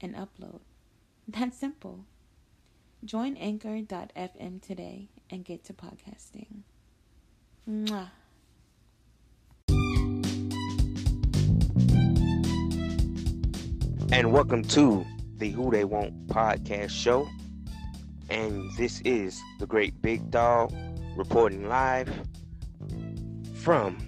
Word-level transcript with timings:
and 0.00 0.14
upload. 0.14 0.60
That's 1.28 1.56
simple. 1.56 2.04
Join 3.04 3.36
anchor.fm 3.36 4.62
today 4.62 5.08
and 5.30 5.44
get 5.44 5.64
to 5.64 5.72
podcasting. 5.72 6.62
Mwah. 7.68 8.10
and 14.12 14.32
welcome 14.32 14.62
to 14.62 15.04
the 15.36 15.50
Who 15.50 15.70
They 15.70 15.84
Want 15.84 16.28
podcast 16.28 16.90
show. 16.90 17.28
And 18.30 18.70
this 18.76 19.00
is 19.02 19.40
the 19.58 19.66
great 19.66 20.00
Big 20.00 20.30
Dog 20.30 20.72
reporting 21.16 21.68
live 21.68 22.08
from 23.56 23.98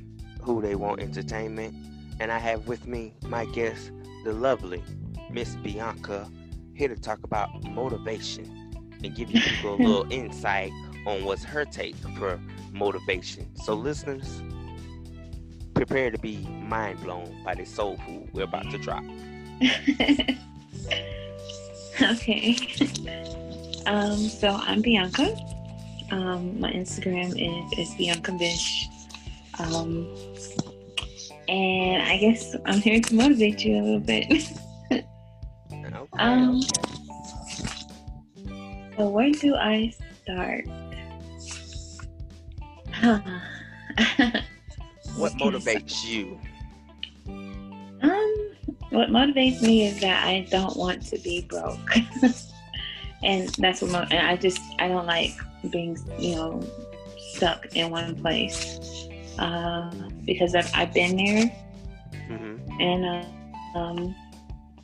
Who 0.41 0.63
They 0.63 0.77
Want 0.77 1.01
Entertainment. 1.01 1.75
And 2.21 2.31
I 2.31 2.39
have 2.39 2.69
with 2.69 2.87
me 2.87 3.13
my 3.27 3.45
guest, 3.47 3.91
the 4.25 4.33
lovely 4.33 4.83
Miss 5.31 5.55
Bianca, 5.57 6.31
here 6.75 6.89
to 6.89 6.97
talk 6.97 7.23
about 7.25 7.63
motivation 7.65 8.55
and 9.03 9.15
give 9.15 9.31
you 9.31 9.41
people 9.41 9.75
a 9.75 9.77
little 9.77 10.13
insight 10.13 10.73
on 11.07 11.25
what's 11.25 11.45
her 11.45 11.65
take 11.65 11.97
for 12.17 12.41
motivation. 12.73 13.55
So, 13.57 13.75
listeners, 13.75 14.43
prepare 15.75 16.11
to 16.11 16.19
be 16.19 16.39
mind 16.63 17.01
blown 17.03 17.43
by 17.45 17.55
the 17.55 17.65
soul 17.65 17.97
food 18.07 18.29
we're 18.33 18.45
about 18.45 18.71
to 18.71 18.79
drop. 18.79 19.05
okay. 22.03 22.57
Um, 23.87 24.19
so 24.19 24.51
I'm 24.51 24.83
Bianca. 24.83 25.35
Um, 26.11 26.61
my 26.61 26.71
Instagram 26.71 27.31
is, 27.31 27.79
is 27.79 27.95
Bianca 27.95 28.33
Bish. 28.33 28.87
Um, 29.59 30.07
and 31.49 32.03
I 32.03 32.19
guess 32.19 32.55
I'm 32.67 32.83
here 32.83 33.01
to 33.01 33.15
motivate 33.15 33.65
you 33.65 33.77
a 33.77 33.83
little 33.83 34.01
bit. 34.01 34.53
Okay, 36.21 36.25
Um, 36.25 36.61
so 38.97 39.09
where 39.09 39.31
do 39.31 39.55
I 39.55 39.93
start? 40.23 40.65
What 45.17 45.37
can 45.39 45.55
I 45.55 45.59
start? 45.61 45.85
motivates 45.85 46.05
you? 46.05 46.39
Um, 48.03 48.51
what 48.91 49.11
motivates 49.11 49.63
me 49.63 49.87
is 49.87 50.01
that 50.01 50.27
I 50.27 50.47
don't 50.51 50.77
want 50.77 51.03
to 51.07 51.19
be 51.19 51.43
broke, 51.43 51.79
and 53.23 53.49
that's 53.59 53.83
what 53.83 53.91
mo- 53.91 54.07
and 54.11 54.27
I 54.27 54.37
just 54.37 54.61
I 54.79 54.89
don't 54.89 55.07
like 55.07 55.33
being 55.71 55.97
you 56.19 56.37
know 56.37 56.63
stuck 57.35 57.67
in 57.75 57.91
one 57.91 58.15
place 58.17 58.81
uh, 59.39 59.91
because 60.25 60.55
I've 60.55 60.71
I've 60.75 60.95
been 60.95 61.17
there 61.17 61.51
hmm 62.29 62.57
and 62.81 63.05
uh, 63.05 63.79
um, 63.79 64.15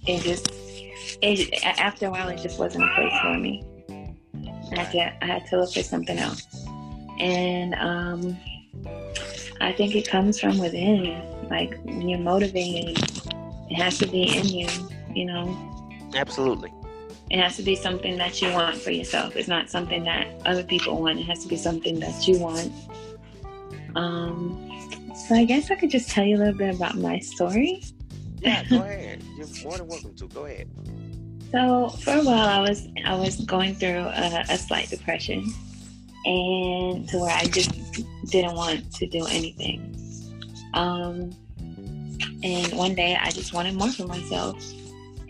it 0.07 0.23
just 0.23 0.51
it 1.23 1.65
after 1.65 2.07
a 2.07 2.11
while 2.11 2.29
it 2.29 2.39
just 2.39 2.59
wasn't 2.59 2.85
a 2.85 2.95
place 2.95 3.13
for 3.23 3.39
me. 3.39 3.65
I 4.73 4.83
had 4.83 4.93
to 4.93 5.25
I 5.25 5.27
had 5.27 5.47
to 5.47 5.61
look 5.61 5.73
for 5.73 5.83
something 5.83 6.19
else, 6.19 6.47
and 7.19 7.75
um, 7.75 8.37
I 9.61 9.73
think 9.73 9.95
it 9.95 10.09
comes 10.09 10.41
from 10.41 10.59
within. 10.59 11.23
Like 11.49 11.79
when 11.85 12.09
you're 12.09 12.19
motivated, 12.19 12.99
it 13.71 13.75
has 13.75 13.99
to 13.99 14.07
be 14.07 14.37
in 14.37 14.47
you. 14.47 14.69
You 15.15 15.27
know, 15.27 16.01
Absolutely. 16.15 16.73
it 17.31 17.39
has 17.39 17.57
to 17.57 17.63
be 17.63 17.77
something 17.77 18.17
that 18.19 18.41
you 18.43 18.51
want 18.53 18.77
for 18.77 18.91
yourself. 18.91 19.37
It's 19.37 19.49
not 19.49 19.71
something 19.71 20.05
that 20.05 20.27
other 20.45 20.65
people 20.65 21.01
want. 21.01 21.21
It 21.21 21.25
has 21.25 21.43
to 21.43 21.49
be 21.49 21.57
something 21.57 22.01
that 22.01 22.27
you 22.27 22.39
want. 22.39 22.73
Um, 23.95 24.71
so 25.15 25.37
I 25.37 25.45
guess 25.45 25.71
I 25.71 25.77
could 25.77 25.91
just 25.91 26.11
tell 26.11 26.25
you 26.25 26.37
a 26.37 26.39
little 26.39 26.55
bit 26.59 26.75
about 26.75 26.97
my 26.97 27.19
story. 27.21 27.83
Yeah, 28.45 28.65
go 28.65 28.77
ahead. 28.77 29.23
You're 29.37 29.47
more 29.65 29.79
than 29.79 29.87
welcome 29.87 30.15
to. 30.17 30.29
Go 30.29 30.45
ahead. 30.45 30.69
So 31.51 31.89
for 31.89 32.15
a 32.15 32.23
while, 32.23 32.49
I 32.49 32.61
was 32.61 32.89
I 33.05 33.15
was 33.15 33.41
going 33.41 33.75
through 33.75 34.01
a, 34.01 34.45
a 34.49 34.59
slight 34.59 34.91
depression, 34.91 35.45
and 36.25 37.09
to 37.09 37.19
where 37.19 37.35
I 37.35 37.45
just 37.47 37.71
didn't 38.27 38.55
want 38.55 38.93
to 38.95 39.07
do 39.07 39.25
anything. 39.27 39.97
Um, 40.75 41.31
and 42.43 42.73
one 42.73 42.95
day, 42.95 43.17
I 43.19 43.31
just 43.31 43.55
wanted 43.55 43.75
more 43.75 43.91
for 43.91 44.07
myself. 44.07 44.63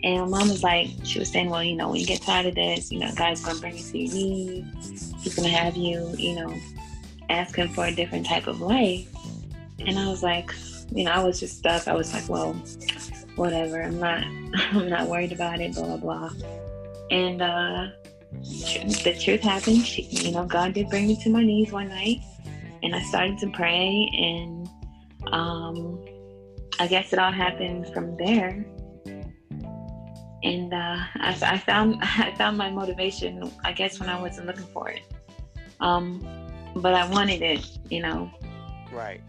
And 0.03 0.29
my 0.29 0.39
mom 0.39 0.49
was 0.49 0.61
like, 0.61 0.89
she 1.03 1.17
was 1.19 1.31
saying, 1.31 1.49
well, 1.49 1.63
you 1.63 1.75
know, 1.75 1.89
when 1.89 1.99
you 1.99 2.05
get 2.05 2.21
tired 2.21 2.45
of 2.45 2.55
this, 2.55 2.91
you 2.91 2.99
know, 2.99 3.11
God's 3.15 3.43
gonna 3.43 3.59
bring 3.59 3.77
you 3.77 3.83
to 3.83 3.97
your 3.97 4.13
knees. 4.13 5.13
He's 5.19 5.35
gonna 5.35 5.49
have 5.49 5.75
you, 5.75 6.13
you 6.17 6.35
know, 6.35 6.53
ask 7.29 7.55
Him 7.55 7.69
for 7.69 7.85
a 7.85 7.95
different 7.95 8.25
type 8.25 8.47
of 8.47 8.61
life. 8.61 9.07
And 9.79 9.97
I 9.97 10.07
was 10.07 10.21
like, 10.21 10.51
you 10.91 11.05
know, 11.05 11.11
I 11.11 11.23
was 11.23 11.39
just 11.39 11.57
stuck. 11.57 11.87
I 11.87 11.93
was 11.93 12.13
like, 12.13 12.27
well, 12.29 12.55
whatever. 13.35 13.81
I'm 13.81 13.99
not 13.99 14.23
I'm 14.71 14.89
not 14.89 15.07
worried 15.07 15.31
about 15.31 15.59
it, 15.61 15.73
blah 15.75 15.97
blah. 15.97 16.29
And 17.11 17.41
uh 17.41 17.87
the 19.03 19.17
truth 19.21 19.41
happened. 19.41 19.85
She, 19.85 20.03
you 20.03 20.31
know, 20.31 20.45
God 20.45 20.73
did 20.73 20.89
bring 20.89 21.07
me 21.07 21.15
to 21.23 21.29
my 21.29 21.43
knees 21.43 21.71
one 21.71 21.89
night 21.89 22.19
and 22.83 22.95
I 22.95 23.01
started 23.03 23.37
to 23.39 23.49
pray 23.51 24.09
and 24.17 24.67
um 25.31 26.03
I 26.79 26.87
guess 26.87 27.13
it 27.13 27.19
all 27.19 27.31
happened 27.31 27.87
from 27.93 28.17
there. 28.17 28.65
And 30.43 30.73
uh, 30.73 30.97
I, 31.15 31.37
I 31.41 31.57
found 31.57 31.97
I 32.01 32.33
found 32.37 32.57
my 32.57 32.69
motivation, 32.69 33.51
I 33.63 33.71
guess, 33.71 33.99
when 33.99 34.09
I 34.09 34.21
wasn't 34.21 34.47
looking 34.47 34.65
for 34.73 34.89
it. 34.89 35.01
Um, 35.79 36.21
but 36.75 36.93
I 36.93 37.07
wanted 37.09 37.41
it, 37.41 37.65
you 37.89 38.01
know, 38.01 38.29
Right. 38.91 39.21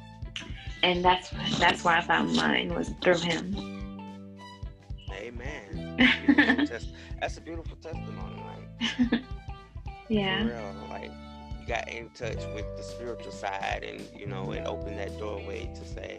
and 0.83 1.05
that's 1.05 1.31
that's 1.59 1.85
where 1.85 1.95
I 1.97 2.01
found 2.01 2.35
mine 2.35 2.75
was 2.75 2.91
through 3.03 3.19
him. 3.19 3.55
Amen. 5.17 6.65
Test- 6.65 6.93
That's 7.21 7.37
a 7.39 7.41
beautiful 7.41 7.77
testimony. 7.77 8.43
Like, 8.45 9.23
yeah. 10.09 10.49
real. 10.49 10.75
Like, 10.89 11.13
you 11.61 11.67
got 11.67 11.89
in 11.89 12.11
touch 12.11 12.45
with 12.55 12.67
the 12.77 12.83
spiritual 12.83 13.33
side 13.33 13.85
and, 13.87 14.09
you 14.15 14.27
know, 14.27 14.53
it 14.53 14.63
opened 14.67 14.99
that 14.99 15.19
doorway 15.19 15.71
to 15.75 15.85
say, 15.85 16.19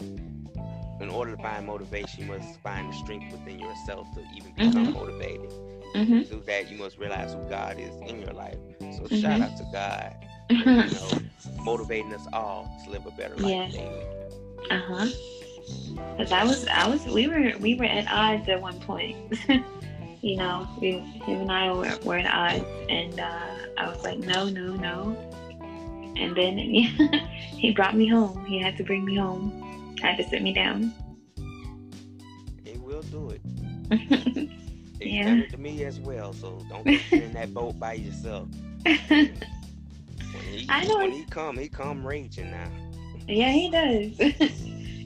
in 1.00 1.09
order 1.09 1.35
to 1.35 1.41
find 1.41 1.66
motivation, 1.66 2.24
you 2.24 2.31
must 2.31 2.62
find 2.62 2.90
the 2.90 2.94
strength 2.94 3.31
within 3.31 3.59
yourself 3.59 4.12
to 4.13 4.24
even 4.35 4.53
become 4.53 4.88
Mhm. 4.88 4.94
motivated. 4.94 5.52
hmm 5.94 6.22
Through 6.29 6.44
that, 6.47 6.69
you 6.69 6.78
must 6.78 6.97
realize 6.97 7.34
who 7.34 7.47
God 7.50 7.79
is 7.79 7.96
in 8.06 8.19
your 8.22 8.34
life. 8.34 8.59
So, 8.97 9.08
Mhm. 9.12 9.22
shout 9.22 9.41
out 9.41 9.56
to 9.58 9.66
God, 9.66 10.16
you 10.81 10.91
know, 10.91 11.22
motivating 11.58 12.14
us 12.14 12.28
all 12.34 12.72
to 12.84 12.90
live 12.91 13.06
a 13.06 13.12
better 13.12 13.38
life 13.38 13.59
Yeah. 13.66 13.69
Uh 14.69 14.79
huh. 14.88 15.08
Cause 16.17 16.31
I 16.31 16.44
was, 16.44 16.66
I 16.67 16.88
was, 16.88 17.05
we 17.05 17.28
were, 17.28 17.53
we 17.59 17.75
were 17.75 17.85
at 17.85 18.07
odds 18.11 18.50
at 18.50 18.61
one 18.61 18.79
point. 18.81 19.17
you 20.22 20.35
know, 20.38 20.67
we, 20.81 20.94
him 20.97 21.41
and 21.41 21.51
I 21.51 21.72
were, 21.72 21.97
were 22.03 22.17
at 22.17 22.25
odds, 22.33 22.66
and 22.89 23.19
uh, 23.19 23.50
I 23.78 23.88
was 23.89 24.03
like, 24.03 24.17
no, 24.19 24.45
no, 24.50 24.75
no. 24.75 25.16
And 26.17 26.35
then 26.35 26.57
he 26.57 27.72
brought 27.75 27.95
me 27.95 28.07
home. 28.07 28.44
He 28.45 28.59
had 28.59 28.75
to 28.78 28.83
bring 28.83 29.05
me 29.05 29.16
home. 29.16 29.95
had 30.01 30.17
to 30.17 30.23
sit 30.23 30.41
me 30.41 30.53
down. 30.53 30.91
He 32.63 32.78
will 32.79 33.03
do 33.03 33.29
it. 33.31 33.41
He's 34.99 35.13
Yeah. 35.13 35.25
done 35.25 35.39
it 35.41 35.49
to 35.51 35.57
me 35.59 35.84
as 35.85 35.99
well, 35.99 36.34
so 36.34 36.58
don't 36.69 36.84
sit 37.09 37.22
in 37.22 37.34
that 37.34 37.53
boat 37.53 37.79
by 37.79 37.93
yourself. 37.93 38.47
He, 38.85 40.66
I 40.69 40.84
know 40.85 40.97
when 40.97 41.11
he 41.11 41.23
come, 41.25 41.58
he 41.58 41.69
come 41.69 42.05
raging 42.05 42.49
now. 42.52 42.69
yeah, 43.28 43.52
he 43.52 43.69
does. 43.69 44.17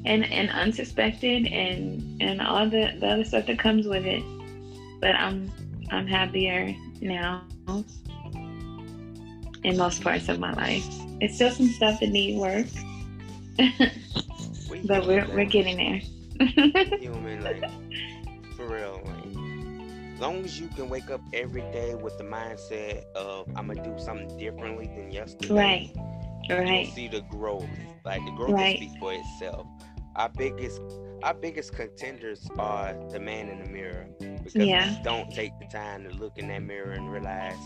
And 0.06 0.26
and 0.26 0.50
unsuspected, 0.52 1.48
and 1.48 2.22
and 2.22 2.42
all 2.42 2.70
the 2.70 2.92
the 3.00 3.08
other 3.08 3.24
stuff 3.26 3.46
that 3.48 3.60
comes 3.60 3.88
with 3.88 4.06
it. 4.06 4.24
But 5.02 5.16
I'm 5.16 5.52
I'm 5.92 6.08
happier 6.08 6.76
now 7.02 7.44
in 9.64 9.78
most 9.78 10.04
parts 10.04 10.30
of 10.30 10.40
my 10.40 10.54
life. 10.54 10.86
It's 11.22 11.36
still 11.36 11.52
some 11.52 11.68
stuff 11.68 12.00
that 12.00 12.10
need 12.10 12.38
work, 12.40 12.68
but 14.84 15.06
we're 15.08 15.28
we're 15.34 15.46
getting 15.46 15.78
there. 15.78 16.02
human, 17.00 17.44
like 17.44 17.64
for 18.56 18.68
real. 18.68 19.02
Like, 19.06 19.36
as 20.16 20.20
long 20.20 20.44
as 20.44 20.60
you 20.60 20.68
can 20.70 20.90
wake 20.90 21.10
up 21.10 21.22
every 21.34 21.62
day 21.72 21.96
with 21.96 22.18
the 22.18 22.24
mindset 22.24 23.04
of 23.16 23.48
I'm 23.56 23.68
gonna 23.68 23.84
do 23.84 23.98
something 23.98 24.38
differently 24.38 24.88
than 24.96 25.12
yesterday, 25.12 25.54
Right. 25.54 25.92
Right. 26.50 26.60
Right. 26.60 26.88
see 26.88 27.08
the 27.08 27.22
growth. 27.22 27.70
Like 28.06 28.26
the 28.26 28.32
growth 28.32 28.52
Right. 28.54 28.80
will 28.80 28.88
speak 28.88 29.00
for 29.00 29.14
itself. 29.14 29.68
Our 30.22 30.30
biggest, 30.30 30.82
our 31.24 31.34
biggest 31.34 31.74
contenders 31.74 32.48
are 32.60 32.94
the 33.12 33.20
man 33.20 33.50
in 33.50 33.64
the 33.64 33.70
mirror. 33.70 34.08
because 34.44 34.56
Yeah. 34.68 34.90
you 34.90 35.04
don't 35.04 35.32
take 35.32 35.52
the 35.60 35.66
time 35.66 36.04
to 36.04 36.12
look 36.12 36.38
in 36.38 36.48
that 36.50 36.62
mirror 36.64 36.92
and 36.92 37.12
realize 37.12 37.58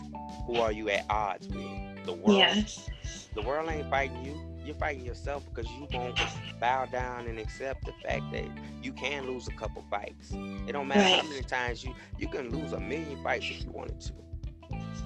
who 0.46 0.62
are 0.62 0.72
you 0.72 0.90
at 0.90 1.06
odds 1.10 1.50
with. 1.50 2.06
The 2.06 2.14
world, 2.14 2.38
Yeah. 2.40 2.64
the 3.34 3.42
world 3.42 3.70
ain't 3.70 3.90
fighting 3.90 4.24
you. 4.24 4.40
You're 4.64 4.76
fighting 4.76 5.06
yourself 5.06 5.46
because 5.46 5.70
you 5.72 5.88
won't 5.92 6.18
bow 6.60 6.86
down 6.86 7.28
and 7.28 7.40
accept 7.40 7.86
the 7.86 7.94
fact 8.08 8.32
that 8.32 8.46
you 8.82 8.94
can 8.94 9.28
lose 9.28 9.48
a 9.48 9.52
couple 9.52 9.84
fights. 9.90 10.32
It 10.68 10.72
don't 10.72 10.88
matter 10.88 11.10
how 11.10 11.24
many 11.24 11.44
times 11.44 11.84
you 11.84 11.94
you 12.18 12.28
can 12.30 12.50
lose 12.52 12.72
a 12.74 12.80
million 12.80 13.22
fights 13.22 13.50
if 13.50 13.64
you 13.64 13.72
wanted 13.72 14.00
to. 14.02 14.14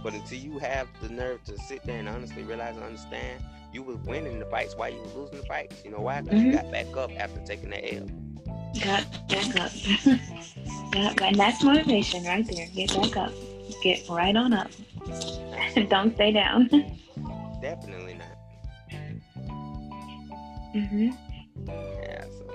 But 0.03 0.13
until 0.13 0.37
you 0.37 0.59
have 0.59 0.87
the 1.01 1.09
nerve 1.09 1.43
to 1.45 1.57
sit 1.57 1.83
there 1.83 1.99
and 1.99 2.07
honestly 2.07 2.43
realize 2.43 2.75
and 2.75 2.85
understand, 2.85 3.43
you 3.73 3.83
was 3.83 3.97
winning 3.97 4.39
the 4.39 4.45
fights 4.45 4.75
while 4.75 4.89
you 4.89 4.99
was 5.01 5.13
losing 5.13 5.37
the 5.37 5.45
fights. 5.45 5.81
You 5.85 5.91
know 5.91 5.99
why? 6.01 6.21
Because 6.21 6.41
you 6.41 6.51
Mhm. 6.51 6.53
got 6.55 6.71
back 6.71 6.97
up 6.97 7.11
after 7.19 7.39
taking 7.41 7.69
that 7.69 7.83
L. 7.93 8.07
Got 8.83 9.27
back 9.27 9.55
up. 9.59 9.71
yeah, 10.93 11.13
and 11.27 11.35
that's 11.35 11.63
motivation 11.63 12.23
right 12.25 12.45
there. 12.47 12.67
Get 12.73 12.93
back 12.95 13.17
up. 13.17 13.31
Get 13.83 14.07
right 14.09 14.35
on 14.35 14.53
up. 14.53 14.71
Don't 15.89 16.13
stay 16.15 16.31
down. 16.31 16.67
Definitely 17.61 18.15
not. 18.15 18.37
hmm 20.73 21.09
Yeah, 21.67 22.23
so 22.25 22.47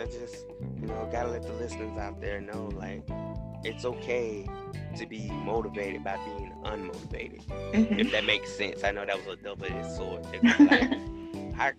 I 0.00 0.04
just, 0.06 0.44
you 0.80 0.86
know, 0.86 1.08
gotta 1.10 1.30
let 1.30 1.42
the 1.42 1.52
listeners 1.54 1.96
out 1.98 2.20
there 2.20 2.40
know, 2.40 2.68
like, 2.74 3.02
it's 3.64 3.84
okay 3.84 4.46
to 4.96 5.06
be 5.06 5.30
motivated 5.30 6.02
by 6.04 6.16
being 6.24 6.52
unmotivated. 6.64 7.42
hmm 7.74 7.98
If 8.00 8.10
that 8.12 8.24
makes 8.24 8.52
sense. 8.56 8.82
I 8.84 8.90
know 8.90 9.04
that 9.06 9.16
was 9.24 9.38
a 9.38 9.42
double-edged 9.42 9.90
sword. 9.96 10.24
Like, 10.32 10.90
I, 11.58 11.72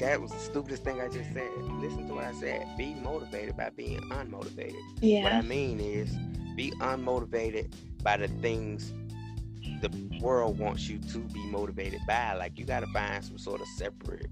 that 0.00 0.20
was 0.20 0.30
the 0.32 0.38
stupidest 0.38 0.84
thing 0.84 1.00
I 1.00 1.08
just 1.08 1.32
said. 1.32 1.50
Listen 1.80 2.06
to 2.08 2.14
what 2.14 2.24
I 2.24 2.32
said. 2.32 2.66
Be 2.78 2.94
motivated 2.94 3.56
by 3.56 3.70
being 3.70 4.00
unmotivated. 4.10 4.80
Yeah. 5.00 5.24
What 5.24 5.32
I 5.32 5.42
mean 5.42 5.80
is, 5.80 6.10
be 6.56 6.70
unmotivated 6.80 7.72
by 8.02 8.16
the 8.16 8.28
things 8.28 8.92
the 9.80 9.90
world 10.20 10.58
wants 10.58 10.88
you 10.88 10.98
to 10.98 11.18
be 11.18 11.44
motivated 11.50 12.00
by. 12.06 12.34
Like, 12.34 12.58
you 12.58 12.64
gotta 12.64 12.86
find 12.88 13.22
some 13.24 13.38
sort 13.38 13.60
of 13.60 13.66
separate 13.76 14.26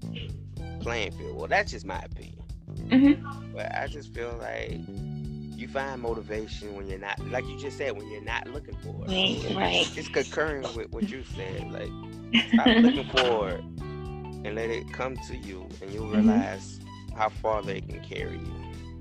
playing 0.81 1.11
field. 1.11 1.35
Well, 1.37 1.47
that's 1.47 1.71
just 1.71 1.85
my 1.85 1.99
opinion. 1.99 2.43
hmm 2.89 3.53
But 3.53 3.73
I 3.75 3.87
just 3.87 4.13
feel 4.13 4.37
like 4.41 4.79
you 5.57 5.67
find 5.67 6.01
motivation 6.01 6.75
when 6.75 6.87
you're 6.87 6.99
not, 6.99 7.19
like 7.27 7.45
you 7.47 7.57
just 7.59 7.77
said, 7.77 7.97
when 7.97 8.07
you're 8.09 8.21
not 8.21 8.47
looking 8.47 8.75
for 8.83 9.05
it. 9.05 9.09
Right, 9.09 9.55
right. 9.55 9.87
It's 9.97 10.07
concurring 10.09 10.73
with 10.73 10.91
what 10.91 11.11
you 11.11 11.23
said. 11.23 11.71
Like, 11.71 11.89
stop 12.53 12.75
looking 12.79 13.05
for 13.05 13.49
it 13.49 13.63
and 14.45 14.55
let 14.55 14.69
it 14.69 14.91
come 14.93 15.15
to 15.27 15.35
you, 15.37 15.67
and 15.81 15.91
you'll 15.91 16.07
Mhm. 16.07 16.13
realize 16.13 16.79
how 17.15 17.29
far 17.29 17.61
they 17.63 17.81
can 17.81 17.99
carry 18.01 18.37
you. 18.37 18.53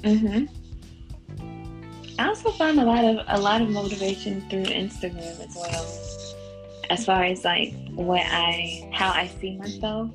Mm 0.03 0.21
hmm 0.21 0.45
I 2.19 2.29
also 2.29 2.51
find 2.53 2.81
a 2.81 2.85
lot 2.85 3.05
of 3.05 3.19
a 3.29 3.39
lot 3.39 3.61
of 3.61 3.69
motivation 3.69 4.41
through 4.49 4.65
Instagram 4.65 5.39
as 5.47 5.55
well. 5.55 5.87
As 6.89 7.05
far 7.05 7.25
as 7.25 7.45
like 7.45 7.75
what 7.95 8.23
I 8.25 8.89
how 8.93 9.11
I 9.11 9.27
see 9.41 9.57
myself 9.59 10.11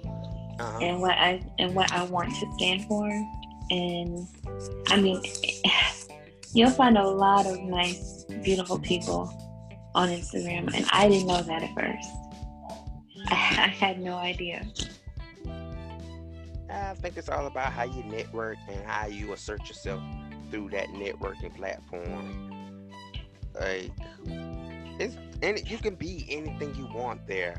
Uh-huh. 0.60 0.80
and 0.82 1.00
what 1.02 1.12
I 1.18 1.44
and 1.60 1.76
what 1.76 1.92
I 1.92 2.04
want 2.06 2.34
to 2.36 2.52
stand 2.58 2.86
for. 2.86 3.06
And 3.70 4.28
I 4.90 5.00
mean 5.00 5.22
you'll 6.54 6.72
find 6.72 6.98
a 6.98 7.08
lot 7.08 7.46
of 7.46 7.60
nice, 7.62 8.26
beautiful 8.44 8.80
people 8.80 9.34
on 9.96 10.10
Instagram 10.10 10.74
and 10.74 10.86
I 10.92 11.08
didn't 11.10 11.28
know 11.28 11.42
that 11.42 11.64
at 11.64 11.74
first. 11.76 12.10
I, 13.28 13.34
I 13.66 13.68
had 13.68 14.00
no 14.00 14.16
idea. 14.16 14.66
I 16.70 16.94
think 16.96 17.18
it's 17.18 17.30
all 17.30 17.48
about 17.48 17.74
how 17.74 17.84
you 17.84 18.04
network 18.04 18.58
and 18.70 18.86
how 18.86 19.08
you 19.08 19.34
assert 19.34 19.68
yourself 19.68 20.02
through 20.50 20.70
that 20.70 20.88
networking 20.90 21.56
platform. 21.56 22.90
Like, 23.60 23.92
it's 25.00 25.18
and 25.42 25.70
you 25.70 25.78
can 25.78 25.96
be 25.96 26.26
anything 26.30 26.74
you 26.76 26.88
want 26.94 27.28
there, 27.28 27.56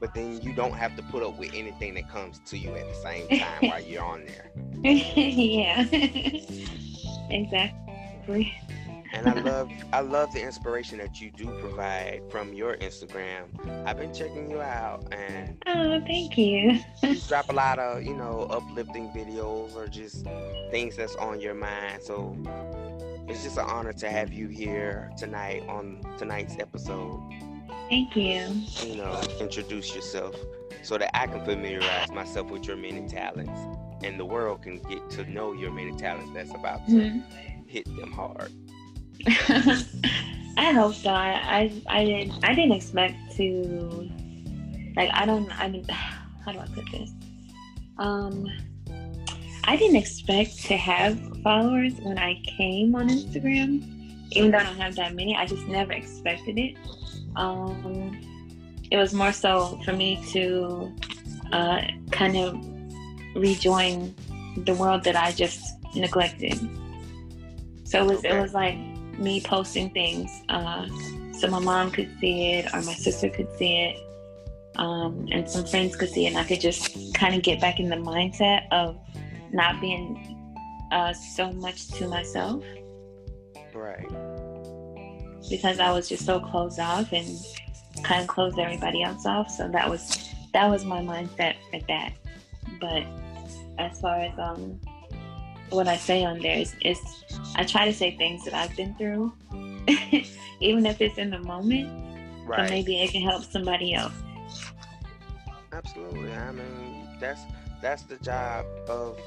but 0.00 0.14
then 0.14 0.40
you 0.40 0.54
don't 0.54 0.72
have 0.72 0.96
to 0.96 1.02
put 1.04 1.22
up 1.22 1.38
with 1.38 1.52
anything 1.54 1.94
that 1.94 2.10
comes 2.10 2.40
to 2.46 2.56
you 2.56 2.74
at 2.74 2.88
the 2.88 2.94
same 2.94 3.28
time 3.28 3.70
while 3.70 3.80
you're 3.80 4.04
on 4.04 4.24
there. 4.24 4.50
yeah. 4.84 5.82
exactly. 7.30 7.87
And 9.14 9.26
I 9.26 9.32
love 9.40 9.70
I 9.92 10.00
love 10.00 10.32
the 10.34 10.42
inspiration 10.42 10.98
that 10.98 11.20
you 11.20 11.30
do 11.30 11.46
provide 11.60 12.20
from 12.30 12.52
your 12.52 12.76
Instagram. 12.76 13.44
I've 13.86 13.96
been 13.96 14.12
checking 14.12 14.50
you 14.50 14.60
out 14.60 15.02
and 15.12 15.56
Oh, 15.66 16.00
thank 16.06 16.36
you. 16.36 16.78
you 17.02 17.20
drop 17.26 17.48
a 17.48 17.52
lot 17.54 17.78
of, 17.78 18.02
you 18.02 18.14
know, 18.14 18.42
uplifting 18.50 19.08
videos 19.10 19.74
or 19.74 19.86
just 19.88 20.26
things 20.70 20.96
that's 20.96 21.16
on 21.16 21.40
your 21.40 21.54
mind. 21.54 22.02
So 22.02 22.36
it's 23.28 23.42
just 23.42 23.56
an 23.56 23.64
honor 23.66 23.92
to 23.94 24.10
have 24.10 24.32
you 24.32 24.48
here 24.48 25.10
tonight 25.16 25.62
on 25.68 26.02
tonight's 26.18 26.56
episode. 26.58 27.20
Thank 27.88 28.14
you. 28.14 28.46
You 28.86 28.96
know, 28.96 29.18
introduce 29.40 29.94
yourself 29.94 30.34
so 30.82 30.98
that 30.98 31.10
I 31.16 31.26
can 31.26 31.42
familiarize 31.46 32.10
myself 32.10 32.50
with 32.50 32.66
your 32.66 32.76
many 32.76 33.08
talents 33.08 33.58
and 34.04 34.20
the 34.20 34.24
world 34.24 34.62
can 34.62 34.80
get 34.82 35.08
to 35.10 35.24
know 35.30 35.52
your 35.52 35.72
many 35.72 35.96
talents 35.96 36.30
that's 36.34 36.50
about 36.50 36.86
to 36.88 36.92
Mhm. 36.92 37.22
Hit 37.68 37.84
them 37.96 38.10
hard. 38.10 38.52
I 40.56 40.72
hope 40.72 40.94
so. 40.94 41.10
I, 41.10 41.70
I 41.86 41.98
I 42.00 42.04
didn't 42.04 42.44
I 42.44 42.54
didn't 42.54 42.72
expect 42.72 43.16
to 43.36 44.10
like 44.96 45.10
I 45.12 45.24
don't 45.26 45.48
I 45.60 45.68
mean 45.68 45.84
how 46.44 46.52
do 46.52 46.58
I 46.58 46.66
put 46.66 46.90
this? 46.90 47.12
Um 47.98 48.50
I 49.64 49.76
didn't 49.76 49.96
expect 49.96 50.64
to 50.64 50.76
have 50.76 51.20
followers 51.42 51.92
when 52.00 52.18
I 52.18 52.42
came 52.44 52.94
on 52.94 53.08
Instagram. 53.08 53.84
Even 54.32 54.50
though 54.50 54.58
I 54.58 54.64
don't 54.64 54.76
have 54.76 54.96
that 54.96 55.14
many, 55.14 55.36
I 55.36 55.46
just 55.46 55.66
never 55.66 55.92
expected 55.92 56.58
it. 56.58 56.76
Um 57.36 58.18
it 58.90 58.96
was 58.96 59.12
more 59.12 59.32
so 59.32 59.78
for 59.84 59.92
me 59.92 60.24
to 60.32 60.92
uh 61.52 61.82
kind 62.10 62.36
of 62.36 62.58
rejoin 63.36 64.14
the 64.64 64.74
world 64.74 65.04
that 65.04 65.16
I 65.16 65.32
just 65.32 65.60
neglected. 65.94 66.58
So 67.88 68.02
it 68.02 68.06
was 68.06 68.18
Okay. 68.18 68.36
it 68.36 68.40
was 68.40 68.52
like 68.54 68.76
me 69.18 69.40
posting 69.40 69.90
things 69.90 70.30
uh, 70.48 70.86
so 71.32 71.48
my 71.48 71.58
mom 71.58 71.90
could 71.90 72.08
see 72.20 72.52
it 72.52 72.66
or 72.72 72.82
my 72.82 72.94
sister 72.94 73.28
could 73.28 73.48
see 73.58 73.78
it 73.86 73.96
um, 74.76 75.26
and 75.32 75.48
some 75.50 75.64
friends 75.64 75.96
could 75.96 76.10
see 76.10 76.26
it 76.26 76.28
and 76.28 76.38
I 76.38 76.44
could 76.44 76.60
just 76.60 77.14
kind 77.14 77.34
of 77.34 77.42
get 77.42 77.60
back 77.60 77.80
in 77.80 77.88
the 77.88 77.96
mindset 77.96 78.68
of 78.70 78.96
not 79.52 79.80
being 79.80 80.36
uh, 80.92 81.12
so 81.12 81.50
much 81.52 81.88
to 81.98 82.06
myself 82.06 82.62
Right. 83.74 84.08
because 85.50 85.80
I 85.80 85.90
was 85.90 86.08
just 86.08 86.24
so 86.24 86.38
closed 86.40 86.78
off 86.78 87.12
and 87.12 87.28
kind 88.04 88.20
of 88.22 88.28
closed 88.28 88.58
everybody 88.58 89.02
else 89.02 89.24
off. 89.26 89.50
So 89.50 89.68
that 89.68 89.88
was 89.88 90.30
that 90.52 90.68
was 90.68 90.84
my 90.84 91.00
mindset 91.00 91.54
at 91.72 91.86
that. 91.88 92.12
But 92.80 93.04
as 93.78 94.00
far 94.00 94.16
as 94.20 94.38
um 94.38 94.78
what 95.70 95.88
I 95.88 95.96
say 95.96 96.24
on 96.24 96.40
there 96.40 96.58
is, 96.58 96.74
is 96.82 96.98
I 97.56 97.64
try 97.64 97.84
to 97.84 97.92
say 97.92 98.16
things 98.16 98.44
that 98.44 98.54
I've 98.54 98.74
been 98.76 98.94
through, 98.94 99.32
even 100.60 100.86
if 100.86 101.00
it's 101.00 101.18
in 101.18 101.30
the 101.30 101.38
moment. 101.40 101.88
So 102.46 102.52
Right. 102.52 102.70
maybe 102.70 103.02
it 103.02 103.10
can 103.12 103.20
help 103.22 103.44
somebody 103.44 103.92
else. 103.94 104.14
Absolutely. 105.72 106.32
I 106.32 106.50
mean, 106.52 107.06
that's 107.20 107.42
that's 107.82 108.02
the 108.04 108.16
job 108.16 108.64
of 108.88 109.18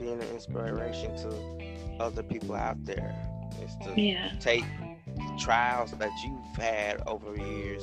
being 0.00 0.20
an 0.20 0.28
inspiration 0.30 1.14
to 1.18 2.02
other 2.02 2.22
people 2.22 2.54
out 2.54 2.82
there. 2.84 3.14
Is 3.62 3.76
to 3.84 4.00
Yeah. 4.00 4.32
take 4.40 4.64
trials 5.38 5.92
that 5.92 6.10
you've 6.24 6.56
had 6.56 7.02
over 7.06 7.36
years, 7.36 7.82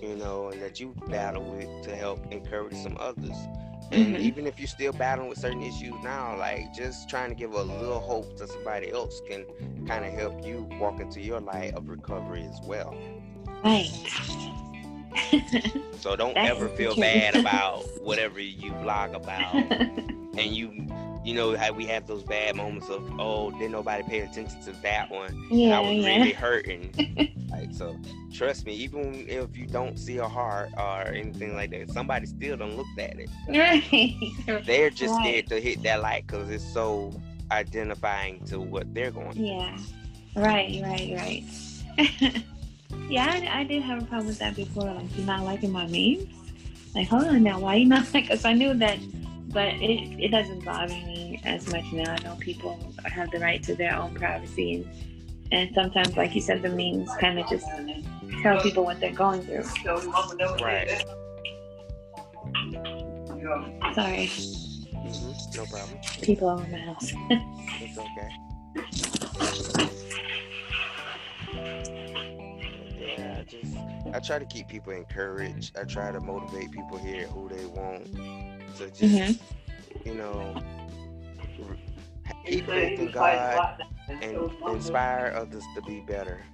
you 0.00 0.14
know, 0.16 0.48
and 0.48 0.62
that 0.62 0.78
you've 0.78 0.96
battled 1.08 1.50
with 1.50 1.82
to 1.84 1.96
help 1.96 2.24
encourage 2.32 2.76
some 2.76 2.96
others. 3.00 3.36
And 3.92 4.16
Mhm. 4.16 4.20
even 4.20 4.46
if 4.46 4.58
you're 4.58 4.68
still 4.68 4.92
battling 4.92 5.28
with 5.28 5.38
certain 5.38 5.62
issues 5.62 5.94
now, 6.02 6.36
like 6.38 6.72
just 6.72 7.10
trying 7.10 7.28
to 7.28 7.34
give 7.34 7.52
a 7.52 7.62
little 7.62 8.00
hope 8.00 8.36
to 8.38 8.46
somebody 8.46 8.90
else 8.90 9.20
can 9.28 9.44
kind 9.86 10.04
of 10.04 10.12
help 10.12 10.44
you 10.44 10.66
walk 10.80 10.98
into 11.00 11.20
your 11.20 11.40
light 11.40 11.74
of 11.74 11.88
recovery 11.88 12.46
as 12.50 12.58
well. 12.64 12.96
Right. 13.62 13.90
So 15.98 16.16
don't 16.16 16.36
ever 16.36 16.68
feel 16.70 16.94
bad 16.96 17.34
about 17.34 17.84
whatever 18.00 18.40
you 18.40 18.72
blog 18.82 19.14
about. 19.14 19.54
and 20.36 20.56
you 20.56 20.72
you 21.24 21.34
know 21.34 21.56
how 21.56 21.72
we 21.72 21.86
have 21.86 22.06
those 22.06 22.22
bad 22.24 22.56
moments 22.56 22.88
of 22.88 23.08
oh 23.20 23.50
did 23.52 23.70
nobody 23.70 24.02
pay 24.02 24.20
attention 24.20 24.60
to 24.62 24.72
that 24.82 25.10
one 25.10 25.32
yeah, 25.50 25.78
i 25.78 25.80
was 25.80 25.94
yeah. 25.94 26.16
really 26.16 26.32
hurting 26.32 26.92
like 27.50 27.72
so 27.72 27.96
trust 28.32 28.66
me 28.66 28.72
even 28.74 29.24
if 29.28 29.56
you 29.56 29.66
don't 29.66 29.98
see 29.98 30.18
a 30.18 30.26
heart 30.28 30.70
or 30.76 31.02
anything 31.08 31.54
like 31.54 31.70
that 31.70 31.90
somebody 31.90 32.26
still 32.26 32.56
don't 32.56 32.76
look 32.76 32.86
at 32.98 33.16
it 33.18 33.30
Right. 33.48 34.64
they're 34.66 34.90
just 34.90 35.14
Right. 35.16 35.24
scared 35.44 35.48
to 35.48 35.60
hit 35.60 35.82
that 35.84 36.00
light 36.02 36.26
because 36.26 36.50
it's 36.50 36.64
so 36.72 37.12
identifying 37.50 38.40
to 38.46 38.60
what 38.60 38.92
they're 38.94 39.10
going 39.10 39.32
through 39.34 39.44
Yeah. 39.44 39.78
Right, 40.34 40.80
right, 40.82 41.12
right. 41.14 41.44
yeah, 43.10 43.26
I, 43.52 43.60
I 43.60 43.64
did 43.64 43.82
have 43.82 44.02
a 44.02 44.06
problem 44.06 44.28
with 44.28 44.38
that 44.38 44.56
before. 44.56 44.84
Like, 44.84 45.14
you 45.16 45.24
not 45.24 45.44
liking 45.44 45.70
my 45.70 45.86
memes? 45.88 46.24
Like, 46.94 47.06
hold 47.08 47.24
on 47.24 47.42
now, 47.42 47.60
why 47.60 47.74
you 47.74 47.84
not 47.86 48.04
like? 48.14 48.24
Because 48.24 48.46
I 48.46 48.54
knew 48.54 48.72
that, 48.74 48.98
but 49.52 49.68
it 49.74 50.20
it 50.20 50.30
doesn't 50.30 50.64
bother 50.64 50.94
me 50.94 51.40
as 51.44 51.66
much 51.70 51.84
now. 51.92 52.12
I 52.12 52.18
know 52.24 52.36
people 52.40 52.78
have 53.04 53.30
the 53.30 53.38
right 53.38 53.62
to 53.64 53.74
their 53.74 53.94
own 53.96 54.14
privacy, 54.14 54.74
and 54.76 54.86
And 55.52 55.74
sometimes, 55.74 56.16
like 56.16 56.34
you 56.34 56.40
said, 56.40 56.62
the 56.62 56.70
memes 56.70 57.10
kind 57.20 57.38
of 57.38 57.46
just 57.48 57.66
tell 58.42 58.60
people 58.62 58.84
what 58.84 59.00
they're 59.00 59.12
going 59.12 59.42
through. 59.42 59.64
Right. 60.62 61.04
Sorry, 63.94 64.26
hmm 64.26 65.32
No 65.56 65.66
problem. 65.66 65.98
people 66.22 66.48
over 66.48 66.64
in 66.64 66.70
my 66.72 66.78
house. 66.78 67.12
It's 67.80 67.98
okay. 67.98 68.30
Yeah, 73.18 73.42
just 73.44 73.71
I 74.12 74.18
try 74.20 74.38
to 74.38 74.44
keep 74.44 74.68
people 74.68 74.92
encouraged. 74.92 75.76
I 75.78 75.84
try 75.84 76.12
to 76.12 76.20
motivate 76.20 76.70
people 76.70 76.98
here 76.98 77.26
who 77.28 77.48
they 77.48 77.64
want 77.66 78.14
to 78.76 78.88
just 78.90 79.02
Mhm. 79.02 79.38
you 80.04 80.14
know 80.14 80.54
r- 81.68 81.76
keep 82.46 82.66
faith 82.66 82.98
in 83.00 83.10
God 83.10 83.82
and 84.08 84.50
inspire 84.68 85.32
others 85.34 85.64
to 85.74 85.82
be 85.82 86.00
better. 86.00 86.44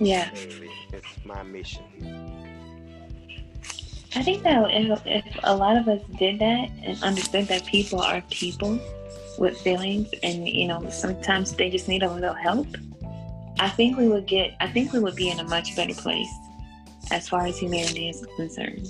Yeah, 0.00 0.30
Daily. 0.30 0.70
It's 0.92 1.24
my 1.24 1.42
mission. 1.44 1.84
I 4.16 4.22
think 4.22 4.42
that 4.42 4.68
if, 4.72 5.06
if 5.06 5.24
a 5.44 5.54
lot 5.54 5.76
of 5.76 5.86
us 5.86 6.00
did 6.18 6.40
that 6.40 6.70
and 6.82 7.00
understood 7.02 7.46
that 7.48 7.64
people 7.66 8.00
are 8.00 8.20
people 8.30 8.80
with 9.38 9.56
feelings, 9.60 10.08
and 10.24 10.48
you 10.48 10.66
know 10.66 10.88
sometimes 10.90 11.52
they 11.54 11.70
just 11.70 11.86
need 11.86 12.02
a 12.02 12.10
little 12.10 12.34
help, 12.34 12.66
I 13.60 13.68
think 13.68 13.96
we 13.96 14.08
would 14.08 14.26
get. 14.26 14.54
I 14.58 14.66
think 14.66 14.92
we 14.92 14.98
would 14.98 15.14
be 15.14 15.30
in 15.30 15.38
a 15.38 15.44
much 15.44 15.76
better 15.76 15.94
place 15.94 16.28
as 17.10 17.28
far 17.28 17.46
as 17.46 17.58
humanity 17.58 18.08
is 18.10 18.26
concerned, 18.36 18.86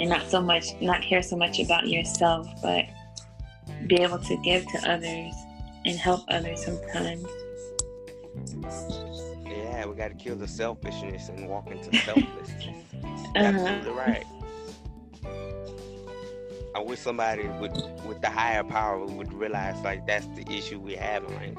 and 0.00 0.08
not 0.08 0.28
so 0.28 0.40
much, 0.40 0.80
not 0.80 1.02
care 1.02 1.22
so 1.22 1.36
much 1.36 1.58
about 1.60 1.88
yourself, 1.88 2.48
but 2.62 2.84
be 3.86 3.96
able 3.96 4.18
to 4.18 4.36
give 4.38 4.66
to 4.68 4.90
others 4.90 5.34
and 5.84 5.96
help 5.98 6.22
others 6.28 6.64
sometimes. 6.64 7.26
Yeah, 9.46 9.86
we 9.86 9.94
got 9.94 10.08
to 10.08 10.14
kill 10.14 10.36
the 10.36 10.48
selfishness 10.48 11.28
and 11.28 11.48
walk 11.48 11.70
into 11.70 11.96
selflessness. 12.04 12.84
Uh-huh. 12.94 13.36
Absolutely 13.36 13.92
right. 13.92 14.24
I 16.74 16.80
wish 16.80 17.00
somebody 17.00 17.48
would, 17.60 17.72
with 18.06 18.20
the 18.20 18.30
higher 18.30 18.62
power, 18.62 19.04
would 19.04 19.32
realize 19.32 19.80
like 19.82 20.06
that's 20.06 20.26
the 20.28 20.44
issue 20.50 20.78
we 20.78 20.94
have. 20.94 21.24
Like, 21.24 21.56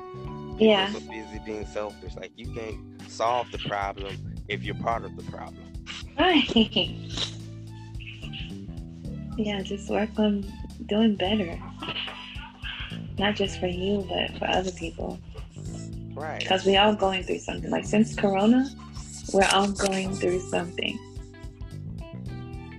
Yeah. 0.57 0.91
so 0.91 0.99
busy 1.01 1.39
being 1.45 1.65
selfish. 1.65 2.15
Like, 2.15 2.31
you 2.35 2.53
can't 2.53 3.01
solve 3.09 3.51
the 3.51 3.57
problem 3.59 4.15
if 4.49 4.63
you're 4.63 4.75
part 4.75 5.05
of 5.05 5.15
the 5.15 5.23
problem. 5.31 5.63
Right. 6.17 6.95
Yeah, 9.39 9.61
just 9.61 9.89
work 9.89 10.09
on 10.17 10.45
doing 10.87 11.15
better. 11.15 11.57
Not 13.17 13.37
just 13.37 13.57
for 13.61 13.67
you, 13.67 14.05
but 14.09 14.37
for 14.37 14.49
other 14.49 14.71
people. 14.71 15.17
Right. 16.13 16.39
Because 16.41 16.65
we 16.65 16.75
all 16.75 16.93
going 16.93 17.23
through 17.23 17.39
something. 17.39 17.71
Like 17.71 17.85
since 17.85 18.13
Corona, 18.13 18.69
we're 19.31 19.47
all 19.53 19.71
going 19.71 20.13
through 20.15 20.41
something. 20.41 20.97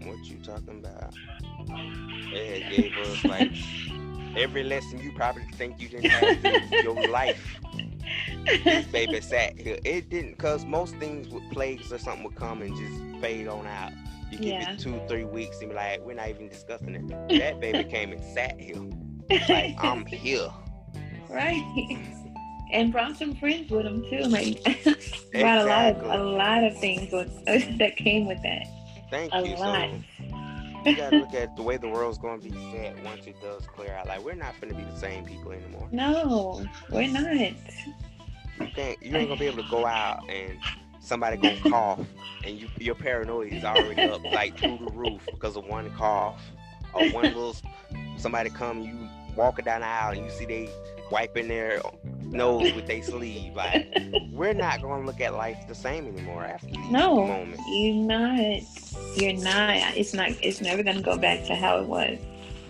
What 0.04 0.18
you 0.24 0.36
talking 0.42 0.84
about? 0.84 1.14
It 2.32 2.76
gave 2.76 3.06
us 3.06 3.24
like 3.24 3.52
every 4.36 4.62
lesson 4.62 5.00
you 5.00 5.12
probably 5.12 5.44
think 5.54 5.80
you 5.80 5.88
didn't 5.88 6.10
have 6.10 6.44
in 6.44 6.84
your 6.84 7.08
life. 7.08 7.59
This 8.44 8.86
baby 8.92 9.20
sat 9.20 9.58
here. 9.58 9.78
It 9.84 10.08
didn't, 10.10 10.38
cause 10.38 10.64
most 10.64 10.94
things 10.96 11.28
with 11.28 11.42
plagues 11.50 11.92
or 11.92 11.98
something 11.98 12.24
would 12.24 12.34
come 12.36 12.62
and 12.62 12.74
just 12.76 13.20
fade 13.22 13.48
on 13.48 13.66
out. 13.66 13.92
You 14.30 14.38
give 14.38 14.46
Yeah. 14.48 14.72
it 14.72 14.78
two, 14.78 15.00
three 15.08 15.24
weeks 15.24 15.60
and 15.60 15.70
be 15.70 15.74
like, 15.76 16.00
we're 16.04 16.14
not 16.14 16.28
even 16.28 16.48
discussing 16.48 16.94
it. 16.94 17.38
That 17.40 17.60
baby 17.60 17.84
came 17.84 18.12
and 18.12 18.22
sat 18.22 18.58
here. 18.60 18.76
Like 19.48 19.76
I'm 19.82 20.04
here. 20.06 20.48
right. 21.28 21.98
And 22.72 22.92
brought 22.92 23.16
some 23.16 23.34
friends 23.34 23.70
with 23.70 23.84
him 23.86 24.04
too. 24.08 24.22
Like 24.28 24.62
brought 25.32 25.58
a 25.58 25.64
lot 25.64 25.86
of 25.96 26.20
a 26.20 26.22
lot 26.24 26.62
of 26.64 26.78
things 26.78 27.12
with, 27.12 27.44
that 27.78 27.96
came 27.96 28.26
with 28.26 28.40
that. 28.42 28.66
Thank 29.10 29.32
A 29.34 29.46
you. 29.46 29.56
lot. 29.56 29.90
So 30.84 30.88
you 30.90 30.96
gotta 30.96 31.18
look 31.18 31.34
at 31.34 31.56
the 31.56 31.62
way 31.62 31.76
the 31.76 31.88
world's 31.88 32.16
gonna 32.18 32.40
be 32.40 32.50
set 32.72 33.02
once 33.04 33.26
it 33.26 33.40
does 33.42 33.66
clear 33.66 33.92
out. 33.92 34.06
Like 34.06 34.24
we're 34.24 34.34
not 34.34 34.54
gonna 34.60 34.74
be 34.74 34.84
the 34.84 34.96
same 34.96 35.24
people 35.24 35.50
anymore. 35.52 35.88
No, 35.92 36.64
we're 36.90 37.08
not. 37.08 37.52
You 38.60 38.66
can't 38.74 39.02
you 39.02 39.16
ain't 39.16 39.28
gonna 39.28 39.40
be 39.40 39.46
able 39.46 39.62
to 39.62 39.70
go 39.70 39.86
out 39.86 40.28
and 40.30 40.58
somebody 41.00 41.36
gonna 41.36 41.56
cough 41.68 42.00
and 42.44 42.60
you 42.60 42.68
your 42.78 42.94
paranoia 42.94 43.46
is 43.46 43.64
already 43.64 44.02
up 44.02 44.22
like 44.24 44.58
through 44.58 44.78
the 44.84 44.92
roof 44.92 45.26
because 45.32 45.56
of 45.56 45.64
one 45.64 45.90
cough 45.94 46.40
or 46.92 47.08
one 47.10 47.24
little 47.34 47.56
somebody 48.18 48.50
come 48.50 48.82
you 48.82 49.08
walking 49.34 49.64
down 49.64 49.80
the 49.80 49.86
aisle 49.86 50.12
and 50.12 50.24
you 50.24 50.30
see 50.30 50.44
they 50.44 50.68
wiping 51.10 51.48
their 51.48 51.80
nose 52.22 52.72
with 52.74 52.86
their 52.86 53.02
sleeve 53.02 53.54
like 53.54 53.86
we're 54.30 54.52
not 54.52 54.82
gonna 54.82 55.04
look 55.06 55.20
at 55.20 55.34
life 55.34 55.56
the 55.66 55.74
same 55.74 56.06
anymore 56.06 56.44
after 56.44 56.66
these 56.66 56.90
No. 56.90 57.26
moments 57.26 57.62
You're 57.68 57.94
not. 57.94 58.60
You're 59.16 59.32
not. 59.42 59.96
It's 59.96 60.12
not. 60.14 60.30
It's 60.42 60.60
never 60.60 60.82
gonna 60.82 61.00
go 61.02 61.16
back 61.16 61.44
to 61.46 61.54
how 61.54 61.78
it 61.78 61.86
was. 61.86 62.18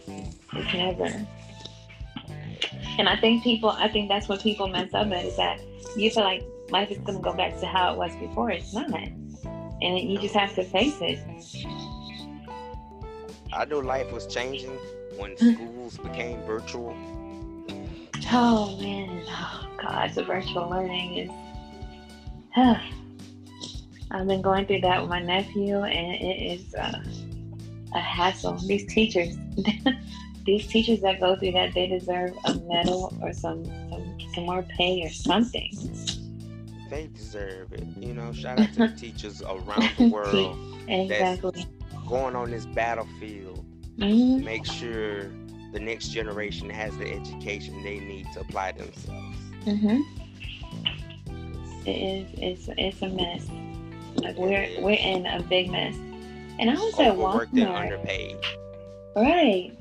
It's 0.06 0.74
never. 0.74 1.26
And 3.00 3.08
I 3.08 3.16
think 3.16 3.42
people. 3.42 3.70
I 3.70 3.88
think 3.88 4.10
that's 4.10 4.28
what 4.28 4.42
people 4.42 4.68
mess 4.68 4.92
up 4.92 5.06
at 5.10 5.24
is 5.24 5.34
that 5.38 5.58
you 5.96 6.10
feel 6.10 6.22
like 6.22 6.42
life 6.68 6.90
is 6.90 6.98
gonna 6.98 7.18
go 7.18 7.32
back 7.32 7.58
to 7.60 7.66
how 7.66 7.94
it 7.94 7.96
was 7.96 8.14
before. 8.16 8.50
It's 8.50 8.74
not. 8.74 8.92
And 8.92 9.98
you 9.98 10.18
just 10.18 10.34
have 10.34 10.54
to 10.56 10.64
face 10.64 10.98
it. 11.00 11.18
I 13.54 13.64
know 13.64 13.78
life 13.78 14.12
was 14.12 14.26
changing 14.26 14.78
when 15.16 15.30
Mm. 15.36 15.54
schools 15.54 15.96
became 15.96 16.42
virtual 16.42 16.94
Oh 18.30 18.76
man. 18.78 19.22
Oh 19.30 19.66
gosh, 19.80 20.14
the 20.14 20.22
virtual 20.22 20.68
learning 20.68 21.16
is. 21.16 21.30
Huh. 22.54 22.78
I've 24.10 24.26
been 24.26 24.42
going 24.42 24.66
through 24.66 24.82
that 24.82 25.00
with 25.00 25.08
my 25.08 25.22
nephew, 25.22 25.78
and 25.84 26.16
it 26.22 26.52
is 26.52 26.74
uh, 26.74 27.02
a 27.94 27.98
hassle. 27.98 28.58
These 28.58 28.92
teachers, 28.92 29.38
these 30.46 30.66
teachers 30.66 31.00
that 31.00 31.20
go 31.20 31.36
through 31.36 31.52
that, 31.52 31.74
they 31.74 31.86
deserve 31.86 32.32
a 32.44 32.54
medal 32.68 33.16
or 33.22 33.32
some 33.32 33.64
some, 33.64 34.18
some 34.34 34.44
more 34.46 34.62
pay 34.76 35.02
or 35.04 35.10
something. 35.10 35.70
they 36.90 37.06
deserve 37.08 37.72
it 37.72 37.84
you 37.98 38.12
know 38.14 38.32
shout 38.32 38.58
out 38.58 38.72
to 38.72 38.88
the 38.88 38.88
teachers 38.96 39.42
around 39.42 39.90
the 39.98 40.08
world 40.08 40.56
Exactly. 40.88 41.66
going 42.08 42.34
on 42.34 42.50
this 42.50 42.66
battlefield 42.66 43.64
Mhm. 43.98 44.42
make 44.42 44.64
sure 44.66 45.30
the 45.72 45.78
next 45.78 46.08
generation 46.08 46.68
has 46.70 46.96
the 46.98 47.08
education 47.12 47.82
they 47.84 48.00
need 48.00 48.26
to 48.34 48.40
apply 48.40 48.72
themselves. 48.72 49.36
Mhm. 49.66 50.00
It 51.86 51.90
is. 51.90 52.28
It's 52.38 52.68
it's 52.76 53.02
a 53.02 53.08
mess. 53.08 53.46
Like 54.16 54.36
we're 54.36 54.68
we're 54.80 54.98
in 54.98 55.26
a 55.26 55.42
big 55.42 55.70
mess. 55.70 55.94
And 56.58 56.70
I 56.70 56.74
was 56.74 56.98
at 56.98 57.08
Overworked 57.12 57.52
and 57.52 57.62
Walmart. 57.62 57.82
underpaid. 57.82 58.36
Right. 59.16 59.72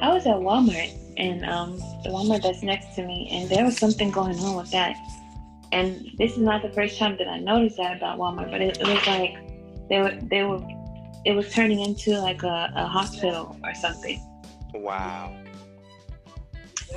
I 0.00 0.12
was 0.12 0.26
at 0.26 0.36
Walmart 0.36 0.96
and 1.16 1.44
um 1.44 1.78
the 2.02 2.10
Walmart 2.10 2.42
that's 2.42 2.62
next 2.62 2.94
to 2.96 3.06
me 3.06 3.28
and 3.32 3.50
there 3.50 3.64
was 3.64 3.76
something 3.76 4.10
going 4.10 4.38
on 4.38 4.56
with 4.56 4.70
that. 4.70 4.96
And 5.72 6.10
this 6.18 6.32
is 6.32 6.38
not 6.38 6.62
the 6.62 6.70
first 6.70 6.98
time 6.98 7.16
that 7.18 7.28
I 7.28 7.38
noticed 7.38 7.76
that 7.76 7.96
about 7.96 8.18
Walmart, 8.18 8.50
but 8.50 8.60
it, 8.60 8.78
it 8.80 8.86
was 8.86 9.06
like 9.06 9.36
they 9.88 10.00
were 10.00 10.18
they 10.22 10.42
were 10.42 10.60
it 11.24 11.32
was 11.32 11.52
turning 11.52 11.80
into 11.80 12.18
like 12.18 12.42
a, 12.42 12.72
a 12.74 12.86
hospital 12.86 13.58
or 13.62 13.74
something. 13.74 14.20
Wow. 14.74 15.36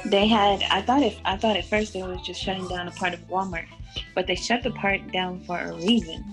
They 0.06 0.28
had 0.28 0.64
I 0.72 0.82
thought 0.82 1.04
if 1.04 1.20
I 1.26 1.38
thought 1.38 1.58
at 1.58 1.66
first 1.66 1.94
they 1.94 2.04
was 2.04 2.22
just 2.22 2.42
shutting 2.42 2.68
down 2.68 2.88
a 2.88 2.92
part 2.92 3.14
of 3.14 3.20
Walmart, 3.28 3.68
but 4.16 4.28
they 4.28 4.36
shut 4.36 4.64
the 4.64 4.72
part 4.72 5.12
down 5.12 5.42
for 5.42 5.60
a 5.60 5.74
reason. 5.74 6.24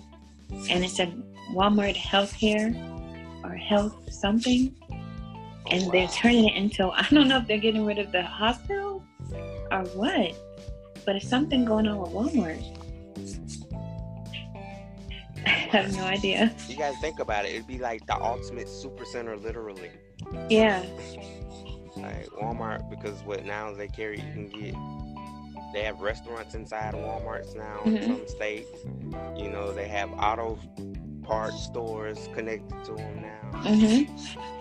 And 0.69 0.85
it 0.85 0.91
said 0.91 1.23
Walmart 1.53 1.97
healthcare 1.97 2.75
or 3.45 3.55
health 3.55 4.13
something. 4.13 4.75
And 5.69 5.91
they're 5.93 6.09
turning 6.09 6.49
it 6.49 6.57
into 6.57 6.89
I 6.91 7.07
don't 7.11 7.29
know 7.29 7.39
if 7.39 7.47
they're 7.47 7.59
getting 7.59 7.85
rid 7.85 7.99
of 7.99 8.13
the 8.13 8.23
hospital 8.23 9.05
or 9.71 9.83
what, 9.95 10.35
but 11.05 11.17
it's 11.17 11.29
something 11.29 11.65
going 11.65 11.87
on 11.89 11.99
with 11.99 12.11
Walmart. 12.11 12.77
I 15.47 15.49
have 15.49 15.97
no 15.97 16.05
idea. 16.05 16.55
You 16.69 16.77
guys 16.77 16.95
think 17.01 17.19
about 17.19 17.45
it. 17.45 17.53
It'd 17.55 17.67
be 17.67 17.79
like 17.79 18.05
the 18.07 18.15
ultimate 18.21 18.69
super 18.69 19.05
center, 19.05 19.37
literally. 19.37 19.91
Yeah, 20.49 20.83
Like 21.97 22.27
Walmart, 22.41 22.91
because 22.91 23.23
what 23.25 23.45
now 23.47 23.73
they 23.73 23.89
carry, 23.89 24.17
you 24.21 24.33
can 24.33 24.49
get. 24.49 24.75
They 25.73 25.83
have 25.85 26.01
restaurants 26.01 26.55
inside 26.55 26.95
of 26.95 27.01
WalMarts 27.01 27.57
now 27.57 27.81
in 27.85 27.95
Mhm. 27.95 28.07
some 28.07 28.29
states. 28.29 28.69
You 29.37 29.49
know, 29.51 29.73
they 29.73 29.87
have 29.89 30.11
auto 30.19 30.59
parts 31.23 31.63
stores 31.63 32.29
connected 32.35 32.85
to 32.85 32.93
them 32.95 33.23
now. 33.23 33.59
hmm 33.61 34.05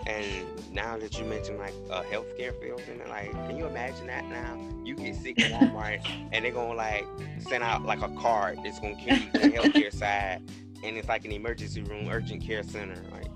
And 0.06 0.26
now 0.72 0.96
that 0.98 1.18
you 1.18 1.24
mentioned 1.24 1.58
like 1.58 1.74
a 1.90 2.02
healthcare 2.02 2.58
field, 2.60 2.82
and 2.88 3.00
like, 3.08 3.30
can 3.32 3.56
you 3.56 3.66
imagine 3.66 4.06
that 4.06 4.26
now? 4.26 4.58
You 4.84 4.94
get 4.94 5.16
sick 5.16 5.40
at 5.40 5.50
Walmart, 5.50 6.00
and 6.32 6.44
they're 6.44 6.52
gonna 6.52 6.74
like 6.74 7.06
send 7.38 7.62
out 7.62 7.84
like 7.84 8.02
a 8.02 8.08
card 8.10 8.58
that's 8.64 8.80
gonna 8.80 8.96
to 8.96 9.38
the 9.38 9.48
healthcare 9.48 9.92
side, 9.92 10.42
and 10.84 10.96
it's 10.96 11.08
like 11.08 11.24
an 11.24 11.32
emergency 11.32 11.82
room, 11.82 12.08
urgent 12.08 12.42
care 12.42 12.62
center. 12.62 13.02
Like, 13.10 13.26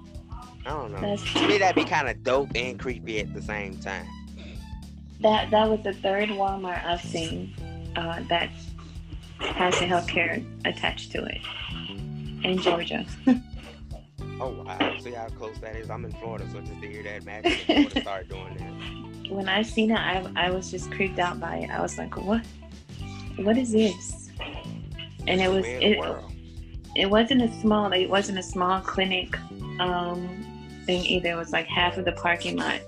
I 0.66 0.70
don't 0.70 0.92
know. 0.92 1.00
that's 1.00 1.32
To 1.34 1.46
me, 1.46 1.58
that'd 1.58 1.76
be 1.76 1.88
kind 1.88 2.08
of 2.08 2.22
dope 2.22 2.50
and 2.54 2.78
creepy 2.78 3.20
at 3.20 3.32
the 3.34 3.42
same 3.42 3.76
time. 3.78 4.06
that. 5.20 5.50
That 5.50 5.68
was 5.68 5.82
the 5.82 5.92
third 5.94 6.28
Walmart 6.30 6.84
I've 6.84 7.02
seen 7.02 7.54
uh, 7.96 8.22
that 8.28 8.50
has 9.40 9.78
the 9.78 9.84
healthcare 9.86 10.44
attached 10.64 11.12
to 11.12 11.24
it 11.24 11.40
in 12.44 12.58
Georgia. 12.58 13.04
Oh 14.40 14.48
wow! 14.50 14.96
See 15.00 15.12
how 15.12 15.28
close 15.28 15.56
that 15.60 15.76
is. 15.76 15.88
I'm 15.90 16.04
in 16.04 16.10
Florida, 16.12 16.44
so 16.50 16.60
just 16.60 16.80
to 16.80 16.88
hear 16.88 17.04
that, 17.04 17.22
if 17.46 17.62
Florida 17.66 18.00
start 18.00 18.28
doing 18.28 18.56
that. 18.56 19.30
when 19.30 19.48
I 19.48 19.62
seen 19.62 19.92
it, 19.92 19.98
I, 19.98 20.26
I 20.34 20.50
was 20.50 20.72
just 20.72 20.90
creeped 20.90 21.20
out 21.20 21.38
by 21.38 21.58
it. 21.58 21.70
I 21.70 21.80
was 21.80 21.96
like, 21.98 22.16
what? 22.16 22.44
What 23.36 23.56
is 23.56 23.70
this? 23.70 24.30
And 25.28 25.40
it 25.40 25.48
was 25.48 25.64
Where 25.64 25.74
in 25.80 25.80
the 25.80 25.86
it, 25.92 25.98
world? 26.00 26.32
it 26.96 27.08
wasn't 27.08 27.42
a 27.42 27.60
small 27.60 27.92
it 27.92 28.10
wasn't 28.10 28.38
a 28.38 28.42
small 28.42 28.80
clinic 28.80 29.38
um 29.78 30.28
thing 30.84 31.04
either. 31.04 31.30
It 31.30 31.36
was 31.36 31.52
like 31.52 31.66
half 31.68 31.96
of 31.96 32.04
the 32.04 32.12
parking 32.12 32.56
lot 32.56 32.80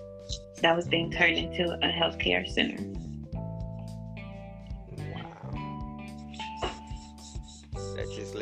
that 0.63 0.75
was 0.75 0.89
being 0.89 1.13
turned 1.13 1.37
into 1.39 1.75
a 1.75 1.93
healthcare 1.93 2.45
center. 2.49 2.83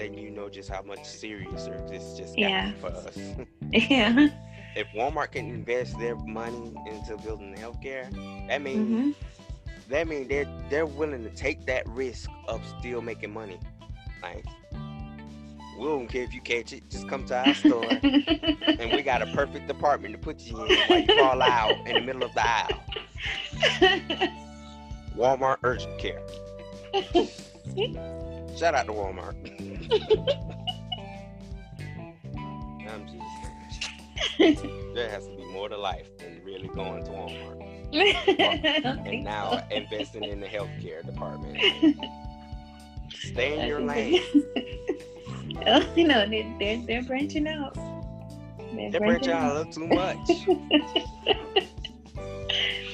Letting 0.04 0.18
you 0.18 0.30
know 0.30 0.48
just 0.50 0.70
how 0.70 0.82
much 0.82 1.00
seriouser 1.02 1.88
this 1.88 2.16
just 2.16 2.36
Yeah. 2.36 2.72
for 2.80 2.88
us. 2.88 3.34
yeah. 3.72 4.28
if 4.74 4.86
Walmart 4.92 5.32
can 5.32 5.48
invest 5.50 5.98
their 5.98 6.16
money 6.16 6.74
into 6.86 7.16
building 7.18 7.54
healthcare, 7.56 8.10
that 8.48 8.62
means 8.62 8.92
hmm 8.92 9.10
that 9.88 10.06
means 10.08 10.28
they're 10.28 10.46
they're 10.68 10.86
willing 10.86 11.22
to 11.24 11.30
take 11.30 11.66
that 11.66 11.86
risk 11.88 12.30
of 12.48 12.64
still 12.66 13.02
making 13.02 13.32
money. 13.32 13.58
Like 14.22 14.46
we 15.78 15.86
don't 15.86 16.08
care 16.08 16.22
if 16.24 16.34
you 16.34 16.40
catch 16.42 16.72
it, 16.72 16.90
just 16.90 17.08
come 17.08 17.24
to 17.26 17.36
our 17.36 17.54
store 17.54 18.02
and 18.78 18.92
we 18.92 19.02
got 19.02 19.22
a 19.22 19.26
perfect 19.26 19.66
department 19.68 20.14
to 20.14 20.18
put 20.18 20.40
you 20.42 20.64
in 20.64 20.86
while 20.86 20.98
you 20.98 21.10
fall 21.10 21.42
out 21.42 21.80
in 21.86 21.96
the 21.96 22.02
middle 22.02 22.24
of 22.24 22.34
the 22.34 22.46
aisle. 22.46 22.84
Walmart 25.16 25.58
urgent 25.62 25.98
care. 25.98 26.22
Shout 28.56 28.74
out 28.74 28.86
to 28.86 28.92
Walmart. 28.92 29.34
I'm 32.88 33.06
just 33.06 33.24
there 34.94 35.10
has 35.10 35.26
to 35.26 35.36
be 35.36 35.44
more 35.46 35.68
to 35.68 35.76
life 35.76 36.16
than 36.18 36.40
really 36.44 36.68
going 36.68 37.04
to 37.04 37.10
Walmart. 37.10 37.60
And 39.06 39.24
now 39.24 39.62
investing 39.70 40.24
in 40.24 40.40
the 40.40 40.46
healthcare 40.46 41.04
department. 41.04 41.58
Stay 43.12 43.58
in 43.58 43.68
your 43.68 43.80
lane. 43.80 44.20
oh, 45.66 45.92
you 45.94 46.06
know, 46.06 46.26
they, 46.28 46.52
they're, 46.58 46.82
they're 46.86 47.02
branching 47.02 47.46
out. 47.46 47.74
They're 47.74 48.90
They 48.90 48.98
branch 48.98 49.28
out 49.28 49.52
a 49.52 49.58
little 49.58 49.72
too 49.72 49.86
much. 49.86 50.28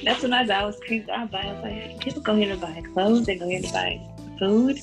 That's 0.03 0.23
when 0.23 0.33
I, 0.33 0.47
I 0.47 0.65
was 0.65 0.79
creeped 0.85 1.09
out 1.09 1.31
by. 1.31 1.41
I 1.41 1.53
was 1.53 1.63
like, 1.63 1.99
people 1.99 2.21
go 2.21 2.35
here 2.35 2.53
to 2.53 2.59
buy 2.59 2.83
clothes, 2.93 3.25
they 3.25 3.37
go 3.37 3.47
here 3.47 3.61
to 3.61 3.71
buy 3.71 4.01
food, 4.39 4.79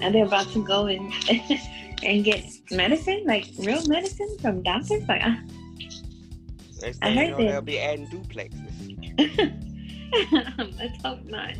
and 0.00 0.14
they're 0.14 0.24
about 0.24 0.48
to 0.52 0.64
go 0.64 0.86
and 0.86 1.12
and 2.04 2.24
get 2.24 2.44
medicine, 2.70 3.24
like 3.26 3.46
real 3.58 3.86
medicine 3.86 4.36
from 4.40 4.62
doctors. 4.62 5.06
Like. 5.08 5.22
Next 6.80 6.98
I 7.00 7.08
you 7.10 7.16
heard 7.16 7.30
know, 7.30 7.36
that. 7.38 7.46
they'll 7.46 7.60
be 7.62 7.78
adding 7.78 8.06
duplexes. 8.08 8.72
let's 10.78 11.02
hope 11.02 11.24
not. 11.26 11.54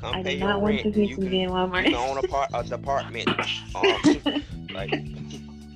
Come 0.00 0.14
I 0.14 0.22
pay 0.22 0.38
don't 0.38 0.60
want 0.60 0.80
to 0.80 0.88
You 0.88 0.94
see 0.94 1.06
can, 1.08 1.20
some 1.22 1.30
be 1.30 1.42
in 1.42 1.48
you 1.48 1.54
Walmart. 1.54 1.84
can 1.84 1.94
own 1.94 2.18
a, 2.18 2.22
part, 2.22 2.50
a 2.52 2.64
department. 2.64 3.28
Um, 3.74 4.42
like 4.74 4.92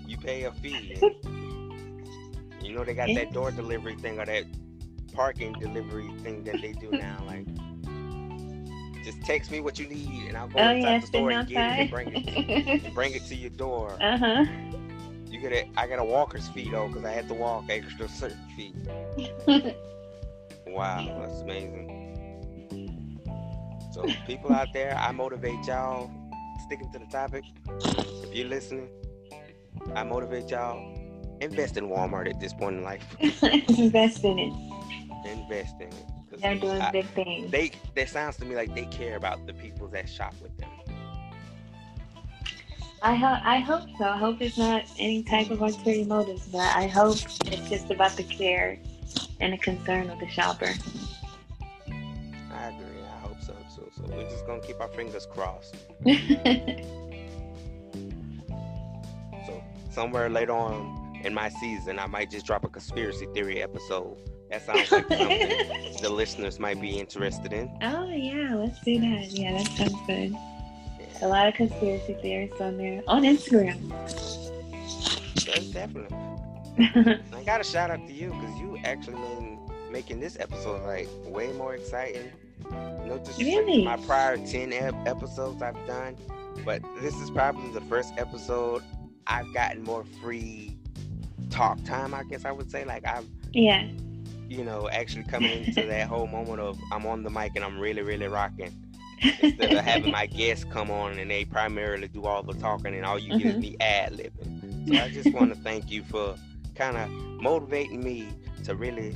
you 0.07 0.17
pay 0.19 0.45
a 0.45 0.53
fee. 0.53 0.97
you 2.61 2.75
know 2.75 2.85
they 2.85 2.95
got 2.95 3.09
that 3.15 3.33
door 3.33 3.51
delivery 3.53 3.95
thing 3.97 4.19
or 4.19 4.27
that 4.27 4.45
parking 5.13 5.53
delivery 5.55 6.11
thing 6.23 6.43
that 6.45 6.61
they 6.61 6.73
do 6.73 6.91
now. 6.91 7.23
Like, 7.27 7.47
just 9.05 9.23
text 9.23 9.51
me 9.51 9.61
what 9.61 9.79
you 9.79 9.87
need 9.87 10.29
and 10.29 10.37
I'll 10.37 10.49
go 10.49 10.59
oh 10.59 10.71
inside 10.71 10.91
yeah, 10.91 10.99
the 10.99 11.07
store 11.07 11.31
and 11.31 11.49
get 11.49 11.79
it 11.79 11.81
and 11.81 11.91
bring 11.91 12.13
it, 12.15 12.95
bring 12.95 13.13
it 13.15 13.25
to 13.27 13.35
your 13.35 13.51
door. 13.51 13.97
uh 14.01 14.17
huh. 14.19 14.45
You 15.27 15.41
get 15.41 15.53
a, 15.53 15.69
I 15.77 15.87
got 15.87 15.99
a 15.99 16.05
walker's 16.05 16.49
fee 16.49 16.71
though 16.71 16.89
because 16.89 17.05
I 17.05 17.13
had 17.13 17.29
to 17.29 17.35
walk 17.35 17.65
extra 17.69 18.09
certain 18.09 18.47
feet. 18.57 18.75
Wow, 20.67 21.05
that's 21.19 21.41
amazing. 21.41 23.21
So 23.93 24.07
people 24.27 24.53
out 24.53 24.69
there, 24.73 24.97
I 24.97 25.11
motivate 25.11 25.67
y'all. 25.67 26.11
Sticking 26.67 26.93
to 26.93 27.01
the 27.01 27.07
topic. 27.07 27.43
If 28.23 28.35
you're 28.35 28.47
listening, 28.47 28.89
I 29.97 30.05
motivate 30.05 30.51
y'all. 30.51 30.79
Invest 31.41 31.77
in 31.77 31.89
Walmart 31.89 32.29
at 32.29 32.39
this 32.39 32.53
point 32.53 32.77
in 32.77 32.85
life. 32.85 33.05
Invest 33.21 34.25
in 34.25 34.39
it. 34.39 34.53
Invest 35.27 35.81
in 35.81 35.89
it. 35.89 36.05
They're 36.41 36.55
doing 36.57 36.81
I- 36.81 36.91
big 36.91 37.07
things. 37.07 37.51
they 37.51 37.73
that 37.95 38.09
sounds 38.09 38.37
to 38.39 38.45
me 38.45 38.55
like 38.55 38.75
they 38.75 38.87
care 38.87 39.17
about 39.17 39.47
the 39.47 39.55
people 39.55 39.89
that 39.89 40.09
shop 40.09 40.35
with 40.43 40.57
them. 40.59 40.71
I 43.03 43.15
hope 43.15 43.39
I 43.45 43.59
hope 43.61 43.89
so. 43.99 44.05
I 44.05 44.17
hope 44.19 44.41
it's 44.43 44.59
not 44.59 44.85
any 44.99 45.23
type 45.23 45.51
of 45.51 45.63
ulterior 45.63 46.05
motives, 46.05 46.47
but 46.49 46.61
I 46.77 46.87
hope 46.87 47.17
it's 47.47 47.69
just 47.71 47.91
about 47.91 48.13
the 48.13 48.25
care 48.25 48.79
and 49.41 49.55
the 49.55 49.59
concern 49.59 50.11
of 50.11 50.19
the 50.21 50.29
shopper. 50.29 50.75
I 51.89 52.69
agree. 52.69 53.03
I 53.03 53.19
hope 53.21 53.41
so 53.41 53.55
too. 53.75 53.91
So 53.97 54.05
we're 54.15 54.29
just 54.29 54.47
gonna 54.47 54.61
keep 54.61 54.81
our 54.81 54.89
fingers 54.89 55.27
crossed. 55.27 55.77
So 59.47 59.63
somewhere 59.91 60.29
later 60.29 60.53
on 60.53 61.19
in 61.25 61.33
my 61.33 61.49
season, 61.49 61.99
I 61.99 62.07
might 62.07 62.31
just 62.31 62.45
drop 62.47 62.65
a 62.65 62.69
conspiracy 62.69 63.27
theory 63.35 63.63
episode. 63.63 64.17
That 64.51 64.67
sounds 64.67 64.91
like 64.91 65.07
something 65.09 66.03
the 66.03 66.11
listeners 66.11 66.59
might 66.59 66.81
be 66.81 66.99
interested 66.99 67.53
in. 67.53 67.71
oh 67.83 68.09
yeah, 68.11 68.55
let's 68.57 68.81
do 68.81 68.99
that. 69.01 69.31
Yeah, 69.31 69.53
that 69.59 69.69
sounds 69.77 70.07
good. 70.07 70.35
A 71.23 71.29
lot 71.29 71.49
of 71.49 71.55
conspiracy 71.55 72.15
theorists 72.21 72.61
on 72.61 72.77
there 72.77 73.03
on 73.07 73.23
Instagram. 73.23 73.91
That's 75.47 75.67
definitely. 75.67 76.17
I 77.33 77.45
got 77.45 77.61
a 77.61 77.65
shout 77.65 77.91
out 77.91 78.07
to 78.07 78.13
you 78.13 78.31
because 78.31 78.59
you 78.59 78.79
actually 78.85 79.17
made 79.17 79.59
making 79.91 80.21
this 80.21 80.37
episode 80.39 80.83
like 80.85 81.09
way 81.25 81.53
more 81.53 81.75
exciting. 81.75 82.31
Really? 83.39 83.85
my 83.85 83.97
prior 83.99 84.37
ten 84.47 84.73
ep- 84.73 84.95
episodes 85.07 85.63
I've 85.63 85.87
done, 85.87 86.17
but 86.65 86.83
this 87.01 87.15
is 87.17 87.31
probably 87.31 87.73
the 87.73 87.81
first 87.83 88.13
episode 88.17 88.83
I've 89.27 89.53
gotten 89.53 89.83
more 89.83 90.05
free 90.23 90.77
talk 91.51 91.83
time. 91.85 92.15
I 92.15 92.25
guess 92.25 92.45
I 92.45 92.53
would 92.53 92.71
say 92.71 92.85
like 92.85 93.07
I've 93.07 93.27
yeah. 93.53 93.89
You 94.51 94.65
know 94.65 94.89
actually 94.91 95.23
coming 95.25 95.53
into 95.53 95.85
that 95.87 96.09
whole 96.09 96.27
moment 96.27 96.61
of 96.61 96.77
I'm 96.93 97.07
on 97.07 97.23
the 97.23 97.31
mic 97.31 97.53
and 97.55 97.65
I'm 97.65 97.79
really 97.79 98.03
really 98.03 98.27
rocking 98.27 98.73
instead 99.43 99.73
of 99.75 99.85
having 99.85 100.11
my 100.11 100.27
guests 100.27 100.65
come 100.65 100.91
on 100.91 101.19
and 101.19 101.31
they 101.31 101.45
primarily 101.45 102.09
do 102.09 102.27
all 102.27 102.43
the 102.43 102.55
talking 102.55 102.95
and 102.95 103.05
all 103.07 103.19
you 103.19 103.31
get 103.39 103.47
is 103.47 103.55
Mhm. 103.57 103.61
me 103.61 103.77
ad 103.81 104.13
libbing. 104.15 104.89
So 104.89 104.97
I 104.97 105.09
just 105.11 105.33
want 105.33 105.55
to 105.55 105.61
thank 105.61 105.91
you 105.91 106.03
for 106.03 106.35
kind 106.75 106.97
of 106.97 107.09
motivating 107.41 108.03
me 108.03 108.29
to 108.65 108.75
really 108.75 109.15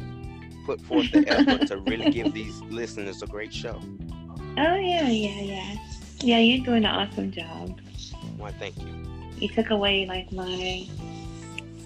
put 0.67 0.81
forth 0.83 1.11
the 1.11 1.27
effort 1.29 1.67
to 1.67 1.79
really 1.79 2.07
give 2.07 2.33
these 2.33 2.61
listeners 2.71 3.23
a 3.23 3.27
great 3.27 3.53
show. 3.53 3.81
Oh 4.57 4.77
yeah, 4.77 5.09
yeah, 5.09 5.41
yeah. 5.41 5.77
Yeah, 6.21 6.39
you're 6.39 6.65
doing 6.65 6.85
an 6.85 6.91
awesome 6.91 7.33
job. 7.33 7.81
Want 8.39 8.55
thank 8.59 8.77
you. 8.79 8.89
You 9.39 9.49
took 9.49 9.71
away 9.71 10.07
like 10.07 10.31
my 10.33 10.87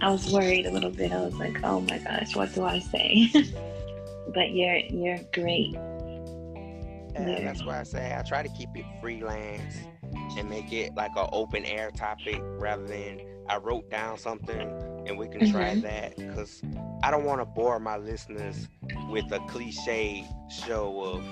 I 0.01 0.11
was 0.11 0.31
worried 0.33 0.67
a 0.67 0.71
little 0.71 0.91
bit. 0.91 1.13
I 1.13 1.21
was 1.23 1.35
like, 1.35 1.59
oh 1.65 1.81
my 1.81 1.99
gosh, 1.99 2.35
what 2.37 2.55
do 2.55 2.65
I 2.65 2.79
say? 2.79 3.31
but 4.35 4.53
you're 4.53 4.77
you're 4.77 5.19
great. 5.33 5.75
And 7.17 7.29
Yeah. 7.29 7.41
that's 7.45 7.65
why 7.65 7.81
I 7.81 7.83
say 7.83 8.15
I 8.17 8.23
try 8.23 8.43
to 8.43 8.49
keep 8.51 8.69
it 8.77 8.85
freelance 9.01 9.77
and 10.37 10.49
make 10.49 10.73
it 10.73 10.95
like 10.95 11.11
an 11.17 11.29
open 11.33 11.65
air 11.65 11.91
topic 11.91 12.41
rather 12.43 12.87
than 12.87 13.21
I 13.49 13.57
wrote 13.57 13.91
down 13.91 14.19
something 14.19 14.61
and 15.07 15.19
we 15.19 15.27
can 15.29 15.51
try 15.51 15.75
Mhm. 15.75 15.83
that 15.83 16.17
because 16.17 16.63
I 17.03 17.11
don't 17.11 17.25
want 17.25 17.41
to 17.41 17.47
bore 17.47 17.81
my 17.81 17.97
listeners 17.97 18.69
with 19.11 19.33
a 19.33 19.41
cliche 19.49 20.25
show 20.51 21.01
of, 21.03 21.25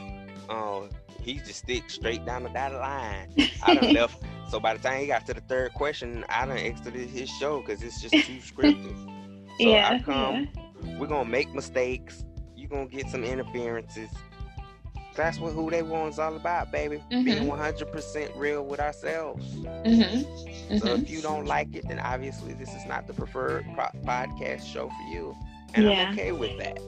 oh, 0.48 0.88
he 1.26 1.34
just 1.34 1.56
stick 1.56 1.90
straight 1.90 2.24
down 2.24 2.44
the 2.44 2.48
dotted 2.50 2.78
line. 2.78 3.34
I 3.64 3.74
done 3.74 3.92
left. 3.92 4.22
So 4.48 4.60
by 4.60 4.74
the 4.74 4.78
time 4.80 5.00
he 5.00 5.08
got 5.08 5.26
to 5.26 5.34
the 5.34 5.40
third 5.40 5.74
question, 5.74 6.24
I 6.28 6.46
done 6.46 6.56
exited 6.56 7.08
his 7.10 7.28
show 7.28 7.60
because 7.62 7.82
it's 7.82 8.00
just 8.00 8.14
too 8.14 8.34
scripted. 8.38 8.94
So 9.58 9.58
yeah, 9.58 9.88
I 9.90 9.98
come, 9.98 10.48
we're 11.00 11.08
gonna 11.08 11.28
make 11.28 11.52
mistakes. 11.52 12.24
You're 12.54 12.68
gonna 12.68 12.86
get 12.86 13.10
some 13.10 13.24
interferences. 13.24 14.08
That's 15.16 15.40
what 15.40 15.52
who 15.52 15.68
they 15.68 15.82
want 15.82 16.12
is 16.12 16.20
all 16.20 16.36
about, 16.36 16.70
baby. 16.70 17.02
Being 17.10 17.26
Mhm. 17.26 17.48
100% 17.48 18.36
real 18.36 18.64
with 18.64 18.78
ourselves. 18.78 19.44
yeah. 19.56 19.82
Mm-hmm. 19.84 20.78
So 20.78 20.94
if 20.94 21.10
you 21.10 21.20
don't 21.22 21.46
like 21.46 21.74
it, 21.74 21.88
then 21.88 21.98
obviously 21.98 22.54
this 22.54 22.72
is 22.72 22.86
not 22.86 23.08
the 23.08 23.14
preferred 23.14 23.64
po- 23.76 23.90
podcast 24.04 24.64
show 24.72 24.88
for 24.90 25.02
you, 25.12 25.34
and 25.74 25.86
Yeah. 25.86 26.04
I'm 26.06 26.12
okay 26.12 26.30
with 26.30 26.56
that. 26.58 26.78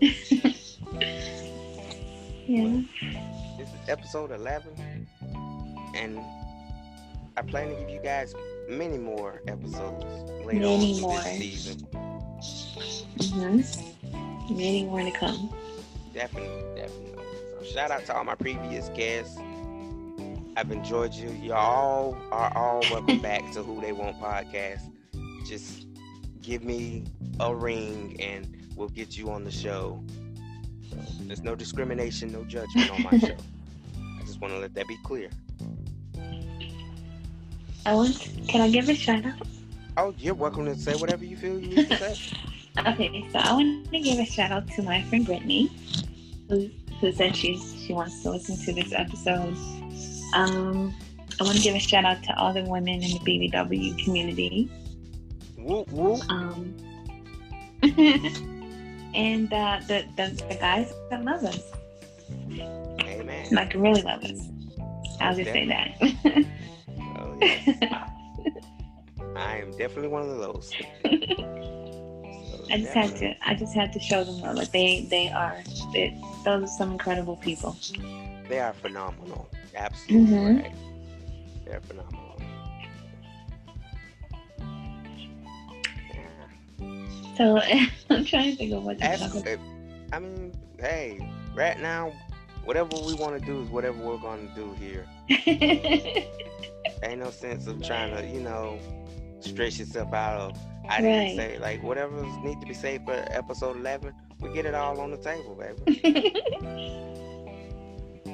yeah. 2.46 2.80
This 3.56 3.68
is 3.68 3.88
episode 3.88 4.32
11, 4.32 5.06
and 5.94 6.20
I 7.36 7.42
plan 7.42 7.68
to 7.68 7.74
give 7.76 7.88
you 7.88 8.00
guys 8.02 8.34
many 8.68 8.98
more 8.98 9.42
episodes 9.46 10.04
later 10.44 10.60
Many 10.60 10.96
in 10.96 11.00
more. 11.02 11.20
this 11.20 11.38
season. 11.38 11.86
Mm-hmm. 13.18 14.56
Many 14.56 14.84
more 14.84 15.02
to 15.02 15.10
come. 15.12 15.54
Definitely, 16.12 16.64
definitely. 16.74 17.14
So 17.60 17.64
shout 17.72 17.90
out 17.90 18.04
to 18.06 18.16
all 18.16 18.24
my 18.24 18.34
previous 18.34 18.88
guests. 18.90 19.38
I've 20.56 20.70
enjoyed 20.70 21.14
you. 21.14 21.30
Y'all 21.30 22.16
are 22.32 22.52
all 22.56 22.80
welcome 22.90 23.18
back 23.22 23.52
to 23.52 23.62
Who 23.62 23.80
They 23.80 23.92
Want 23.92 24.20
podcast. 24.20 24.82
Just 25.46 25.86
give 26.42 26.64
me 26.64 27.04
a 27.40 27.54
ring 27.54 28.16
and 28.20 28.48
we'll 28.76 28.88
get 28.88 29.16
you 29.16 29.30
on 29.30 29.44
the 29.44 29.50
show. 29.50 30.02
So, 30.90 30.96
there's 31.20 31.42
no 31.42 31.54
discrimination, 31.54 32.32
no 32.32 32.44
judgment 32.44 32.90
on 32.90 33.02
my 33.02 33.18
show. 33.18 33.36
I 33.96 34.24
just 34.24 34.40
want 34.40 34.52
to 34.54 34.60
let 34.60 34.74
that 34.74 34.86
be 34.86 34.96
clear. 35.04 35.30
I 37.86 37.94
want. 37.94 38.30
Can 38.48 38.60
I 38.60 38.70
give 38.70 38.88
a 38.88 38.94
shout 38.94 39.24
out? 39.24 39.46
Oh, 39.96 40.14
you're 40.18 40.34
welcome 40.34 40.64
to 40.64 40.74
say 40.76 40.94
whatever 40.94 41.24
you 41.24 41.36
feel 41.36 41.58
you 41.58 41.76
need 41.76 41.90
to 41.90 41.96
say. 41.96 42.36
Okay, 42.86 43.24
so 43.30 43.38
I 43.38 43.52
want 43.52 43.88
to 43.92 44.00
give 44.00 44.18
a 44.18 44.24
shout 44.24 44.50
out 44.50 44.66
to 44.72 44.82
my 44.82 45.00
friend 45.04 45.24
Brittany, 45.24 45.70
who 46.48 46.68
who 47.00 47.12
said 47.12 47.36
she's 47.36 47.72
she 47.86 47.92
wants 47.92 48.20
to 48.24 48.30
listen 48.30 48.56
to 48.56 48.72
this 48.72 48.92
episode. 48.92 49.56
Um, 50.34 50.92
I 51.40 51.44
want 51.44 51.56
to 51.56 51.62
give 51.62 51.76
a 51.76 51.78
shout 51.78 52.04
out 52.04 52.24
to 52.24 52.36
all 52.36 52.52
the 52.52 52.64
women 52.64 53.00
in 53.00 53.12
the 53.12 53.20
BBW 53.20 54.04
community. 54.04 54.68
Whoop 55.56 55.88
whoop. 55.92 56.20
Um, 56.28 56.74
and 59.14 59.52
uh, 59.52 59.80
the, 59.86 60.04
the 60.16 60.44
the 60.48 60.54
guys 60.56 60.92
that 61.10 61.24
love 61.24 61.44
us, 61.44 61.62
Amen. 63.02 63.46
like 63.52 63.74
really 63.74 64.02
love 64.02 64.22
us. 64.24 64.40
I'll 65.20 65.34
just 65.36 65.52
say 65.52 65.66
that. 65.68 65.96
Oh, 67.16 67.36
yes. 67.40 67.78
I 69.36 69.56
am 69.58 69.70
definitely 69.72 70.08
one 70.08 70.22
of 70.28 70.38
those. 70.38 70.72
So, 72.50 72.64
I 72.70 72.78
just 72.78 72.94
had 72.94 73.16
to. 73.16 73.34
I 73.46 73.54
just 73.54 73.74
had 73.74 73.92
to 73.92 74.00
show 74.00 74.24
them 74.24 74.40
love. 74.40 74.56
Like 74.56 74.72
they, 74.72 75.06
they 75.10 75.28
are. 75.30 75.56
They, 75.92 76.18
those 76.44 76.62
are 76.64 76.66
some 76.66 76.92
incredible 76.92 77.36
people. 77.36 77.76
They 78.48 78.58
are 78.58 78.72
phenomenal. 78.74 79.48
Absolutely 79.74 80.34
Mhm. 80.36 80.62
right. 80.62 80.74
They're 81.66 81.80
phenomenal. 81.80 82.13
So 87.36 87.60
I'm 88.10 88.24
trying 88.24 88.52
to 88.52 88.56
think 88.56 88.72
of 88.72 88.84
what 88.84 88.98
to 89.00 89.08
talk 89.10 89.34
about. 89.34 89.44
I 90.12 90.18
mean, 90.20 90.52
hey, 90.78 91.18
right 91.54 91.78
now, 91.78 92.12
whatever 92.64 92.96
we 92.96 93.14
want 93.14 93.38
to 93.38 93.44
do 93.44 93.60
is 93.62 93.68
whatever 93.68 93.98
we're 93.98 94.18
going 94.18 94.48
to 94.48 94.54
do 94.54 94.72
here. 94.74 95.06
Ain't 97.02 97.20
no 97.20 97.30
sense 97.30 97.66
of 97.66 97.82
trying 97.82 98.10
to, 98.14 98.26
you 98.26 98.40
know, 98.40 98.78
stretch 99.40 99.78
yourself 99.78 100.12
out 100.12 100.38
of. 100.40 100.58
I 100.88 101.00
didn't 101.00 101.26
Right. 101.26 101.36
say 101.36 101.58
like 101.58 101.82
whatever 101.82 102.22
need 102.42 102.60
to 102.60 102.66
be 102.66 102.74
said 102.74 103.04
for 103.04 103.12
episode 103.30 103.76
eleven. 103.76 104.12
We 104.40 104.50
get 104.52 104.66
it 104.66 104.74
all 104.74 105.00
on 105.00 105.10
the 105.10 105.18
table, 105.18 105.54
baby. 105.56 106.32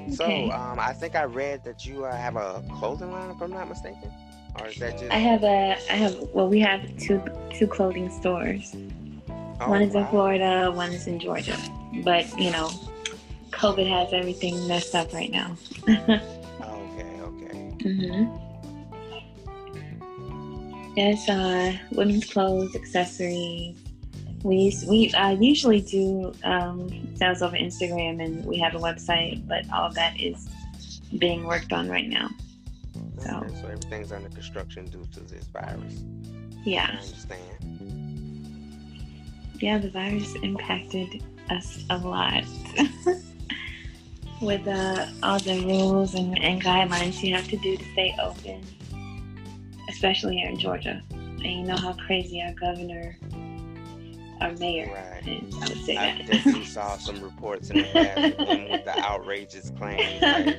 So, 0.08 0.50
um, 0.50 0.78
I 0.80 0.92
think 0.92 1.14
I 1.14 1.24
read 1.24 1.64
that 1.64 1.84
you 1.84 2.04
uh, 2.04 2.14
have 2.16 2.36
a 2.36 2.62
clothing 2.78 3.12
line, 3.12 3.30
if 3.30 3.40
I'm 3.40 3.50
not 3.52 3.68
mistaken, 3.68 4.12
or 4.58 4.68
is 4.68 4.76
that 4.76 4.98
just? 4.98 5.10
I 5.12 5.18
have 5.18 5.44
a. 5.44 5.76
I 5.90 5.96
have. 5.96 6.16
Well, 6.32 6.48
we 6.48 6.60
have 6.60 6.80
two 6.98 7.22
two 7.52 7.66
clothing 7.66 8.10
stores. 8.10 8.74
Oh, 9.60 9.68
one 9.68 9.82
is 9.82 9.94
in. 9.94 10.06
Florida. 10.08 10.70
One 10.72 10.92
is 10.92 11.06
in 11.06 11.18
Georgia. 11.18 11.56
But 12.04 12.38
you 12.38 12.50
know, 12.50 12.70
COVID 13.50 13.88
has 13.88 14.12
everything 14.12 14.66
messed 14.66 14.94
up 14.94 15.12
right 15.12 15.30
now. 15.30 15.56
Okay, 15.88 16.20
okay. 17.20 17.70
hmm 17.82 18.36
Yes, 20.96 21.28
uh, 21.28 21.72
women's 21.92 22.30
clothes, 22.30 22.74
accessories. 22.74 23.76
We 24.42 24.74
we 24.88 25.12
uh, 25.12 25.30
usually 25.30 25.80
do 25.80 26.32
um, 26.44 26.88
sales 27.16 27.42
over 27.42 27.56
Instagram, 27.56 28.22
and 28.24 28.44
we 28.44 28.58
have 28.58 28.74
a 28.74 28.78
website, 28.78 29.46
but 29.46 29.64
all 29.72 29.86
of 29.86 29.94
that 29.94 30.18
is 30.20 30.48
being 31.18 31.44
worked 31.44 31.72
on 31.72 31.88
right 31.88 32.08
now. 32.08 32.28
So. 33.20 33.37
Okay, 33.37 33.54
so 33.61 33.66
everything's 33.66 34.12
under 34.12 34.28
construction 34.30 34.87
due 34.87 35.06
to 35.12 35.20
this 35.20 35.44
virus. 35.48 36.02
I 36.02 36.62
Yeah, 36.64 36.90
understand. 36.90 37.40
yeah, 39.61 39.78
the 39.78 39.90
virus 39.90 40.35
impacted 40.37 41.22
us 41.50 41.85
a 41.90 41.98
lot. 41.98 42.44
With 44.40 44.66
uh, 44.66 45.04
all 45.22 45.38
the 45.38 45.61
rules 45.66 46.14
and, 46.14 46.38
and 46.42 46.62
guidelines 46.62 47.22
you 47.22 47.35
have 47.35 47.46
to 47.48 47.59
do 47.59 47.76
to 47.76 47.85
stay 47.92 48.16
open, 48.22 48.62
especially 49.90 50.37
here 50.37 50.48
in 50.48 50.56
Georgia. 50.59 51.02
And 51.11 51.42
you 51.44 51.62
know 51.62 51.76
how 51.76 51.92
crazy 51.92 52.40
our 52.42 52.52
governor, 52.54 53.18
our 54.40 54.52
mayor 54.52 54.90
Right. 54.94 55.28
is. 55.28 55.54
I 55.62 55.68
would 55.68 55.85
say 55.85 55.96
I 55.98 56.06
that. 56.16 56.26
definitely 56.26 56.64
saw 56.64 56.96
some 56.96 57.20
reports 57.20 57.68
in 57.70 57.76
the 57.78 57.85
past 57.85 58.38
with 58.38 58.85
the 58.87 58.98
outrageous 58.98 59.70
claims. 59.76 60.22
Like, 60.22 60.56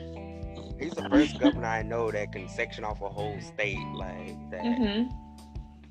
he's 0.81 0.93
the 0.95 1.03
first 1.09 1.39
governor 1.39 1.67
I 1.67 1.83
know 1.83 2.11
that 2.11 2.31
can 2.31 2.47
section 2.49 2.83
off 2.83 3.01
a 3.01 3.09
whole 3.09 3.39
state 3.41 3.77
like 3.95 4.35
that. 4.51 4.63
hmm 4.63 5.03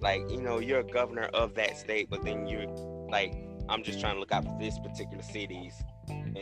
Like, 0.00 0.22
you 0.30 0.40
know, 0.40 0.58
you're 0.58 0.80
a 0.80 0.84
governor 0.84 1.28
of 1.34 1.54
that 1.54 1.76
state, 1.76 2.08
but 2.10 2.22
then 2.24 2.46
you're 2.46 2.66
like, 3.08 3.34
I'm 3.68 3.82
just 3.82 4.00
trying 4.00 4.14
to 4.14 4.20
look 4.20 4.32
out 4.32 4.44
for 4.44 4.56
this 4.58 4.78
particular 4.78 5.22
cities, 5.22 5.74
and 6.08 6.36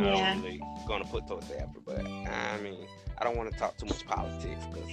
I 0.00 0.10
Yeah. 0.10 0.34
don't 0.34 0.42
really 0.42 0.60
gonna 0.86 1.04
put 1.04 1.26
towards 1.26 1.48
the 1.48 1.60
effort. 1.60 1.84
But 1.84 2.04
I 2.28 2.58
mean, 2.58 2.86
I 3.18 3.24
don't 3.24 3.36
want 3.36 3.50
to 3.52 3.58
talk 3.58 3.76
too 3.78 3.86
much 3.86 4.04
politics 4.06 4.66
because 4.66 4.90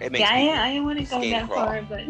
it 0.00 0.12
makes 0.12 0.20
Yeah, 0.20 0.30
I, 0.32 0.66
I 0.66 0.72
didn't 0.72 0.84
want 0.86 0.98
to 0.98 1.04
go 1.04 1.20
that 1.30 1.46
crawl. 1.46 1.66
far, 1.66 1.82
but 1.82 2.00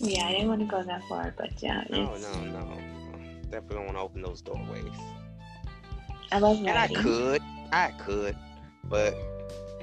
yeah, 0.00 0.26
I 0.26 0.32
didn't 0.32 0.48
want 0.48 0.60
to 0.60 0.66
go 0.76 0.82
that 0.82 1.02
far, 1.08 1.34
but 1.36 1.62
yeah, 1.62 1.84
No, 1.90 2.16
no, 2.16 2.44
no. 2.44 2.76
Definitely 3.50 3.76
don't 3.76 3.86
want 3.86 3.96
to 3.96 4.02
open 4.02 4.22
those 4.22 4.42
doorways. 4.42 4.92
I 6.32 6.38
love 6.38 6.58
And 6.58 6.70
I 6.70 6.88
could, 6.88 7.42
I 7.72 7.88
could, 7.92 8.36
but 8.84 9.14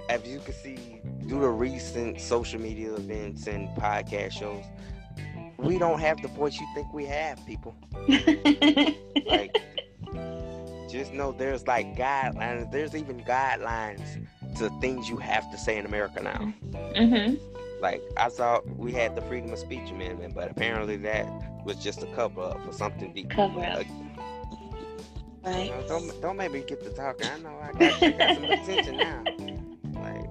as 0.10 0.26
you 0.26 0.40
can 0.40 0.54
see, 0.54 1.02
due 1.28 1.42
to 1.42 1.50
recent 1.50 2.22
social 2.22 2.60
media 2.62 2.94
events 2.94 3.48
and 3.48 3.68
podcast 3.78 4.32
shows, 4.32 4.64
we 5.58 5.78
don't 5.78 6.00
have 6.00 6.22
the 6.22 6.28
voice 6.30 6.60
you 6.60 6.68
think 6.74 6.94
we 6.94 7.06
have, 7.06 7.46
people. 7.46 7.76
Like, 9.26 9.62
just 10.90 11.12
know 11.12 11.34
there's 11.34 11.68
like 11.68 11.98
guidelines. 11.98 12.72
There's 12.72 12.96
even 12.96 13.20
guidelines 13.22 14.26
to 14.58 14.70
things 14.80 15.10
you 15.10 15.18
have 15.18 15.52
to 15.52 15.58
say 15.58 15.78
in 15.78 15.86
America 15.86 16.22
now. 16.24 16.54
hmm 16.96 17.36
Like, 17.82 18.02
I 18.16 18.30
thought 18.30 18.66
we 18.78 18.94
had 18.94 19.16
the 19.16 19.22
freedom 19.24 19.52
of 19.52 19.60
speech 19.60 19.90
amendment, 19.92 20.34
but 20.34 20.50
apparently 20.50 20.96
that 20.98 21.28
was 21.66 21.76
just 21.78 22.02
a 22.04 22.08
cover 22.16 22.42
up 22.42 22.64
for 22.66 22.72
something 22.72 23.14
deep. 23.14 23.30
Cover 23.32 23.60
up. 23.66 23.76
Like, 23.78 23.88
You 25.45 25.69
know, 25.69 25.86
don't 25.88 26.21
don't 26.21 26.38
make 26.38 26.52
me 26.52 26.63
get 26.67 26.84
to 26.84 26.89
talking. 26.89 27.28
I 27.28 27.39
know 27.39 27.58
I 27.62 27.71
got, 27.71 28.04
I 28.04 28.12
got 28.12 28.36
some 28.36 28.43
attention 28.45 28.97
now. 28.97 29.23
Like, 30.02 30.28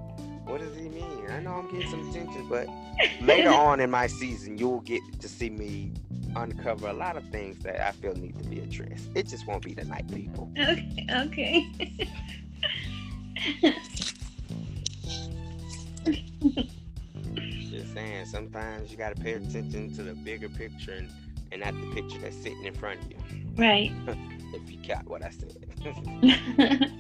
what 0.47 0.61
does 0.61 0.77
he 0.77 0.89
mean? 0.89 1.27
I 1.31 1.41
know 1.41 1.55
I'm 1.55 1.71
getting 1.71 1.91
some 1.91 2.11
attention, 2.11 2.49
but 2.49 2.69
later 3.23 3.51
on 3.53 3.81
in 3.81 3.91
my 3.91 4.07
season, 4.07 4.59
you'll 4.59 4.81
get 4.81 5.01
to 5.21 5.29
see 5.29 5.51
me 5.51 5.93
uncover 6.37 6.89
a 6.89 6.93
lot 6.93 7.17
of 7.17 7.27
things 7.31 7.59
that 7.61 7.87
I 7.87 7.93
feel 7.93 8.15
need 8.15 8.39
to 8.43 8.49
be 8.49 8.61
addressed. 8.61 9.09
It 9.15 9.27
just 9.27 9.47
won't 9.47 9.65
be 9.65 9.75
tonight, 9.75 10.07
people. 10.13 10.51
Okay. 10.59 11.07
Okay. 11.11 11.67
Just 17.71 17.93
saying, 17.95 18.27
sometimes 18.27 18.91
you 18.91 18.99
gotta 18.99 19.15
pay 19.15 19.33
attention 19.33 19.93
to 19.95 20.03
the 20.03 20.15
bigger 20.15 20.49
picture 20.49 20.93
and, 20.93 21.11
and 21.53 21.61
not 21.63 21.75
the 21.81 21.87
picture 21.95 22.19
that's 22.19 22.37
sitting 22.37 22.65
in 22.65 22.75
front 22.75 23.01
of 23.05 23.11
you. 23.11 23.19
right. 23.57 23.93
If 24.55 24.71
you 24.71 24.79
got 24.87 25.05
what 25.07 25.23
I 25.25 25.31
said. 25.31 25.55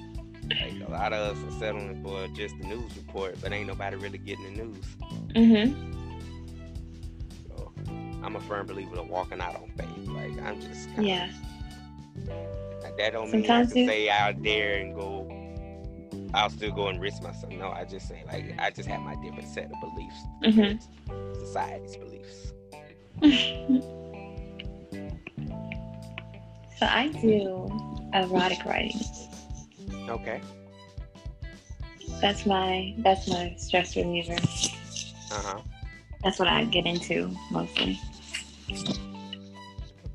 like 0.50 0.86
a 0.86 0.90
lot 0.90 1.12
of 1.12 1.36
us 1.38 1.44
are 1.54 1.58
settling 1.58 2.02
for 2.02 2.26
just 2.34 2.58
the 2.58 2.66
news 2.66 2.94
report, 2.96 3.36
but 3.40 3.52
ain't 3.52 3.68
nobody 3.68 3.96
really 3.96 4.18
getting 4.18 4.44
the 4.56 4.62
news. 4.64 4.84
Mm-hmm. 5.34 5.92
So 7.48 7.72
I'm 8.22 8.34
a 8.36 8.40
firm 8.40 8.66
believer 8.66 8.96
of 8.98 9.08
walking 9.08 9.40
out 9.40 9.54
on 9.54 9.70
faith. 9.78 10.08
Like 10.08 10.38
I'm 10.42 10.60
just 10.60 10.88
kinda, 10.94 11.02
Yeah. 11.08 11.30
like, 12.82 12.96
that 12.98 13.12
don't 13.12 13.30
mean 13.30 13.42
I 13.44 13.46
Sometimes 13.46 13.72
can 13.72 13.82
you- 13.82 13.88
say 13.88 14.08
out 14.10 14.42
there 14.42 14.78
and 14.80 14.94
go. 14.94 15.32
I'll 16.34 16.50
still 16.50 16.72
go 16.72 16.88
and 16.88 17.00
risk 17.00 17.22
myself. 17.22 17.52
No, 17.52 17.70
I 17.70 17.84
just 17.84 18.08
say 18.08 18.22
like 18.26 18.54
I 18.58 18.70
just 18.70 18.88
have 18.88 19.00
my 19.00 19.14
different 19.22 19.48
set 19.48 19.70
of 19.70 19.80
beliefs, 19.80 20.16
Mhm. 20.44 21.36
society's 21.38 21.96
beliefs. 21.96 22.52
so 26.78 26.86
I 26.86 27.08
do 27.08 27.70
erotic 28.12 28.64
writing. 28.64 29.00
Okay. 30.08 30.40
That's 32.20 32.46
my 32.46 32.94
that's 32.98 33.28
my 33.28 33.54
stress 33.58 33.96
reliever. 33.96 34.34
Uh 34.34 35.42
huh. 35.42 35.60
That's 36.22 36.38
what 36.38 36.48
I 36.48 36.64
get 36.64 36.86
into 36.86 37.34
mostly. 37.50 37.98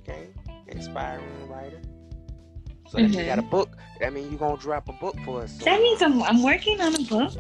Okay. 0.02 0.28
Inspiring 0.68 1.50
writer. 1.50 1.82
So 2.90 2.98
that 2.98 3.10
you 3.10 3.26
got 3.26 3.40
a 3.40 3.44
book. 3.44 3.78
That 4.00 4.14
means 4.14 4.30
you're 4.32 4.40
gonna 4.40 4.58
drop 4.58 4.90
a 4.90 4.94
book 4.94 5.16
for 5.24 5.44
us. 5.44 5.52
Mm-hmm. 5.54 5.66
That 5.66 5.82
means 5.82 6.02
I'm 6.02 6.22
I'm 6.24 6.44
working 6.44 6.82
on 6.82 6.96
a 6.96 7.04
book. 7.04 7.34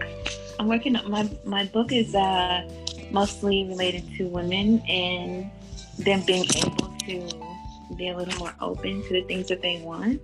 I'm 0.59 0.67
working 0.67 0.95
on 0.95 1.09
my 1.09 1.29
my 1.45 1.65
book 1.65 1.91
is 1.91 2.13
uh 2.15 2.67
mostly 3.11 3.65
related 3.65 4.07
to 4.17 4.27
women 4.27 4.81
and 4.87 5.51
them 5.99 6.23
being 6.25 6.45
able 6.55 6.87
to 7.05 7.50
be 7.95 8.09
a 8.09 8.17
little 8.17 8.37
more 8.39 8.53
open 8.61 9.03
to 9.03 9.09
the 9.09 9.21
things 9.23 9.47
that 9.49 9.61
they 9.61 9.81
want 9.81 10.21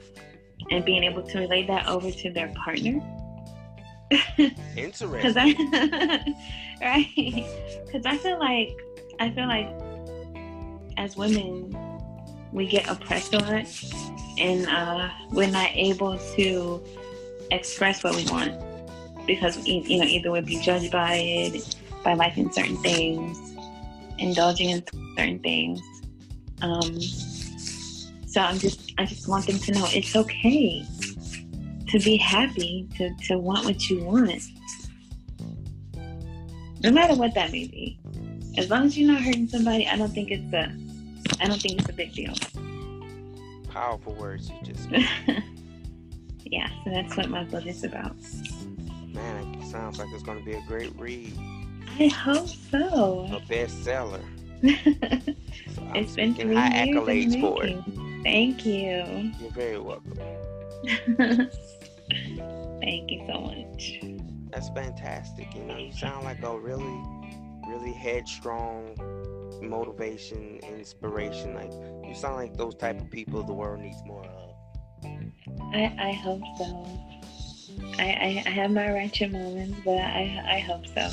and 0.72 0.84
being 0.86 1.04
able 1.04 1.24
to 1.24 1.40
relate 1.40 1.68
that 1.68 1.88
over 1.88 2.12
to 2.12 2.32
their 2.32 2.48
partner. 2.50 3.02
Interesting. 4.76 5.12
Cause 5.22 5.36
I, 5.38 6.36
right? 6.82 7.46
Because 7.86 8.06
I 8.06 8.18
feel 8.18 8.40
like 8.40 8.78
I 9.20 9.30
feel 9.32 9.48
like 9.48 9.70
as 10.98 11.16
women, 11.16 11.76
we 12.52 12.68
get 12.68 12.90
oppressed 12.90 13.34
a 13.34 13.40
lot, 13.40 13.66
and 14.40 14.68
uh, 14.68 15.10
we're 15.32 15.50
not 15.50 15.70
able 15.74 16.18
to 16.36 16.84
express 17.52 18.04
what 18.04 18.16
we 18.16 18.26
want 18.26 18.60
because 19.26 19.66
you 19.68 20.00
know 20.00 20.06
either 20.06 20.32
we'll 20.32 20.42
be 20.42 20.60
judged 20.62 20.92
by 20.92 21.16
it, 21.16 21.76
by 22.04 22.14
liking 22.14 22.52
certain 22.52 22.78
things, 22.78 23.56
indulging 24.18 24.70
in 24.70 24.84
certain 25.18 25.40
things. 25.40 25.82
Um, 26.62 26.98
so 28.38 28.44
I'm 28.44 28.60
just 28.60 28.94
I 29.00 29.06
just 29.06 29.28
want 29.28 29.48
them 29.48 29.58
to 29.58 29.72
know 29.72 29.88
it's 29.90 30.16
okay 30.16 30.86
to 31.90 32.00
be 32.00 32.18
happy, 32.18 32.88
to, 32.96 33.10
to 33.30 33.40
want 33.40 33.66
what 33.66 33.90
you 33.90 34.04
want. 34.04 34.44
No 36.84 36.92
matter 36.92 37.16
what 37.16 37.34
that 37.34 37.52
may 37.52 37.66
be. 37.66 38.00
As 38.56 38.70
long 38.70 38.86
as 38.86 38.96
you're 38.96 39.12
not 39.12 39.24
hurting 39.24 39.48
somebody, 39.48 39.88
I 39.88 39.98
don't 39.98 40.14
think 40.14 40.30
it's 40.30 40.54
a 40.54 40.72
I 41.42 41.48
don't 41.48 41.60
think 41.60 41.80
it's 41.80 41.90
a 41.90 41.94
big 41.94 42.14
deal. 42.14 42.36
Powerful 43.72 44.14
words 44.14 44.52
you 44.52 44.72
just 44.72 44.88
Yeah, 46.46 46.68
so 46.84 46.92
that's 46.92 47.18
what 47.18 47.30
my 47.30 47.44
book 47.44 47.66
is 47.66 47.84
about. 47.84 48.16
Man, 49.08 49.56
it 49.56 49.66
sounds 49.66 49.98
like 49.98 50.10
it's 50.14 50.22
gonna 50.22 50.44
be 50.44 50.54
a 50.54 50.62
great 50.68 50.96
read. 51.00 51.34
I 52.00 52.06
hope 52.10 52.50
so. 52.50 53.28
A 53.32 53.40
bestseller. 53.52 54.22
so 54.62 55.92
it's 55.96 56.16
been 56.16 56.36
three 56.36 56.54
high 56.54 56.84
years 56.86 56.98
accolades 56.98 57.42
for 57.42 57.66
it. 57.66 58.08
Thank 58.24 58.66
you. 58.66 59.32
You're 59.40 59.52
very 59.52 59.80
welcome. 59.80 60.18
Thank 62.82 63.12
you 63.12 63.26
so 63.28 63.42
much. 63.42 64.00
That's 64.52 64.70
fantastic. 64.70 65.54
You 65.54 65.64
know, 65.64 65.78
you 65.78 65.92
sound 65.92 66.26
like 66.26 66.42
a 66.44 66.58
really, 66.58 67.04
really 67.68 67.94
headstrong 67.94 68.96
motivation, 69.62 70.60
inspiration. 70.60 71.54
Like 71.54 71.72
you 72.08 72.16
sound 72.16 72.36
like 72.36 72.56
those 72.56 72.76
type 72.76 73.00
of 73.02 73.10
people 73.10 73.44
the 73.44 73.54
world 73.54 73.82
needs 73.82 74.02
more 74.06 74.26
of. 74.26 74.56
I, 75.74 75.96
I 76.00 76.12
hope 76.14 76.42
so. 76.58 76.88
I, 78.00 78.04
I, 78.04 78.44
I 78.46 78.50
have 78.50 78.72
my 78.72 78.92
wretched 78.92 79.32
moments, 79.32 79.80
but 79.84 79.98
I 80.00 80.44
I 80.48 80.60
hope 80.60 80.88
so. 80.88 81.10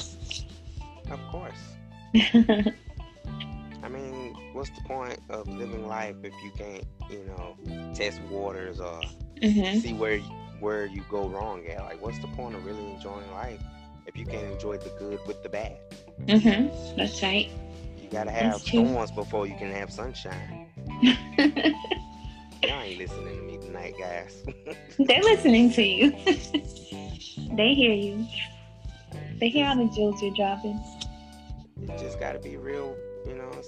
Of 1.10 1.20
course. 1.30 1.52
I 3.82 3.88
mean, 3.88 4.13
what's 4.54 4.70
the 4.70 4.82
point 4.82 5.18
of 5.28 5.48
living 5.48 5.86
life 5.86 6.16
if 6.22 6.32
you 6.42 6.50
can't, 6.56 6.84
you 7.10 7.24
know, 7.26 7.56
test 7.94 8.20
waters 8.22 8.80
or 8.80 9.00
mm-hmm. 9.42 9.78
see 9.80 9.92
where 9.92 10.18
where 10.60 10.86
you 10.86 11.04
go 11.10 11.28
wrong 11.28 11.66
at. 11.66 11.80
Like, 11.84 12.00
what's 12.00 12.18
the 12.20 12.28
point 12.28 12.54
of 12.54 12.64
really 12.64 12.92
enjoying 12.92 13.30
life 13.32 13.60
if 14.06 14.16
you 14.16 14.24
can't 14.24 14.46
enjoy 14.46 14.78
the 14.78 14.90
good 14.98 15.20
with 15.26 15.42
the 15.42 15.48
bad? 15.48 15.76
Mm-hmm. 16.26 16.96
That's 16.96 17.22
right. 17.22 17.50
You 18.00 18.08
gotta 18.08 18.30
have 18.30 18.60
storms 18.60 19.10
before 19.10 19.46
you 19.46 19.56
can 19.56 19.70
have 19.72 19.92
sunshine. 19.92 20.68
Y'all 22.62 22.80
ain't 22.80 22.98
listening 22.98 23.36
to 23.36 23.42
me 23.42 23.58
tonight, 23.58 23.94
guys. 23.98 24.42
They're 24.98 25.22
listening 25.22 25.70
to 25.72 25.82
you. 25.82 26.10
they 27.56 27.74
hear 27.74 27.92
you. 27.92 28.26
They 29.38 29.48
hear 29.50 29.66
all 29.66 29.76
the 29.76 29.92
jewels 29.94 30.22
you're 30.22 30.34
dropping. 30.34 30.80
You 31.78 31.88
just 31.98 32.18
gotta 32.18 32.38
be 32.38 32.56
real, 32.56 32.96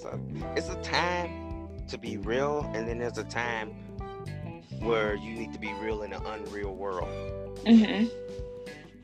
you. 0.03 0.43
It's 0.55 0.67
a, 0.67 0.73
it's 0.73 0.79
a 0.79 0.81
time 0.81 1.69
to 1.87 1.97
be 1.97 2.17
real, 2.17 2.69
and 2.73 2.87
then 2.87 2.99
there's 2.99 3.17
a 3.17 3.23
time 3.23 3.75
where 4.79 5.15
you 5.15 5.33
need 5.33 5.53
to 5.53 5.59
be 5.59 5.73
real 5.81 6.03
in 6.03 6.13
an 6.13 6.25
unreal 6.25 6.75
world. 6.75 7.59
Mm-hmm. 7.65 8.07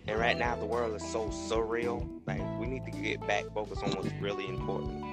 And 0.08 0.20
right 0.20 0.38
now, 0.38 0.56
the 0.56 0.66
world 0.66 0.96
is 0.96 1.08
so 1.12 1.30
surreal. 1.30 2.08
Like 2.28 2.42
we 2.60 2.68
need 2.68 2.86
to 2.86 2.92
get 2.92 3.26
back 3.26 3.46
focused 3.54 3.84
on 3.84 3.92
what's 3.92 4.12
really 4.22 4.48
important. 4.48 5.04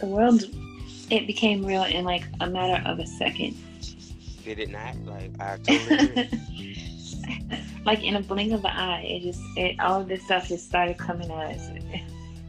The 0.00 0.06
world, 0.06 0.42
it 1.10 1.26
became 1.26 1.64
real 1.64 1.84
in 1.84 2.04
like 2.04 2.24
a 2.40 2.48
matter 2.48 2.82
of 2.88 2.98
a 2.98 3.06
second. 3.06 3.56
Did 4.44 4.58
it 4.58 4.70
not? 4.70 4.96
Like 5.04 5.30
I 5.40 5.58
totally. 5.62 6.30
like 7.86 8.02
in 8.02 8.16
a 8.16 8.20
blink 8.20 8.52
of 8.52 8.64
an 8.64 8.70
eye, 8.70 9.02
it 9.02 9.22
just 9.22 9.40
it 9.56 9.78
all 9.78 10.00
of 10.00 10.08
this 10.08 10.24
stuff 10.24 10.48
just 10.48 10.66
started 10.66 10.98
coming 10.98 11.30
at 11.30 11.56
us. 11.56 11.70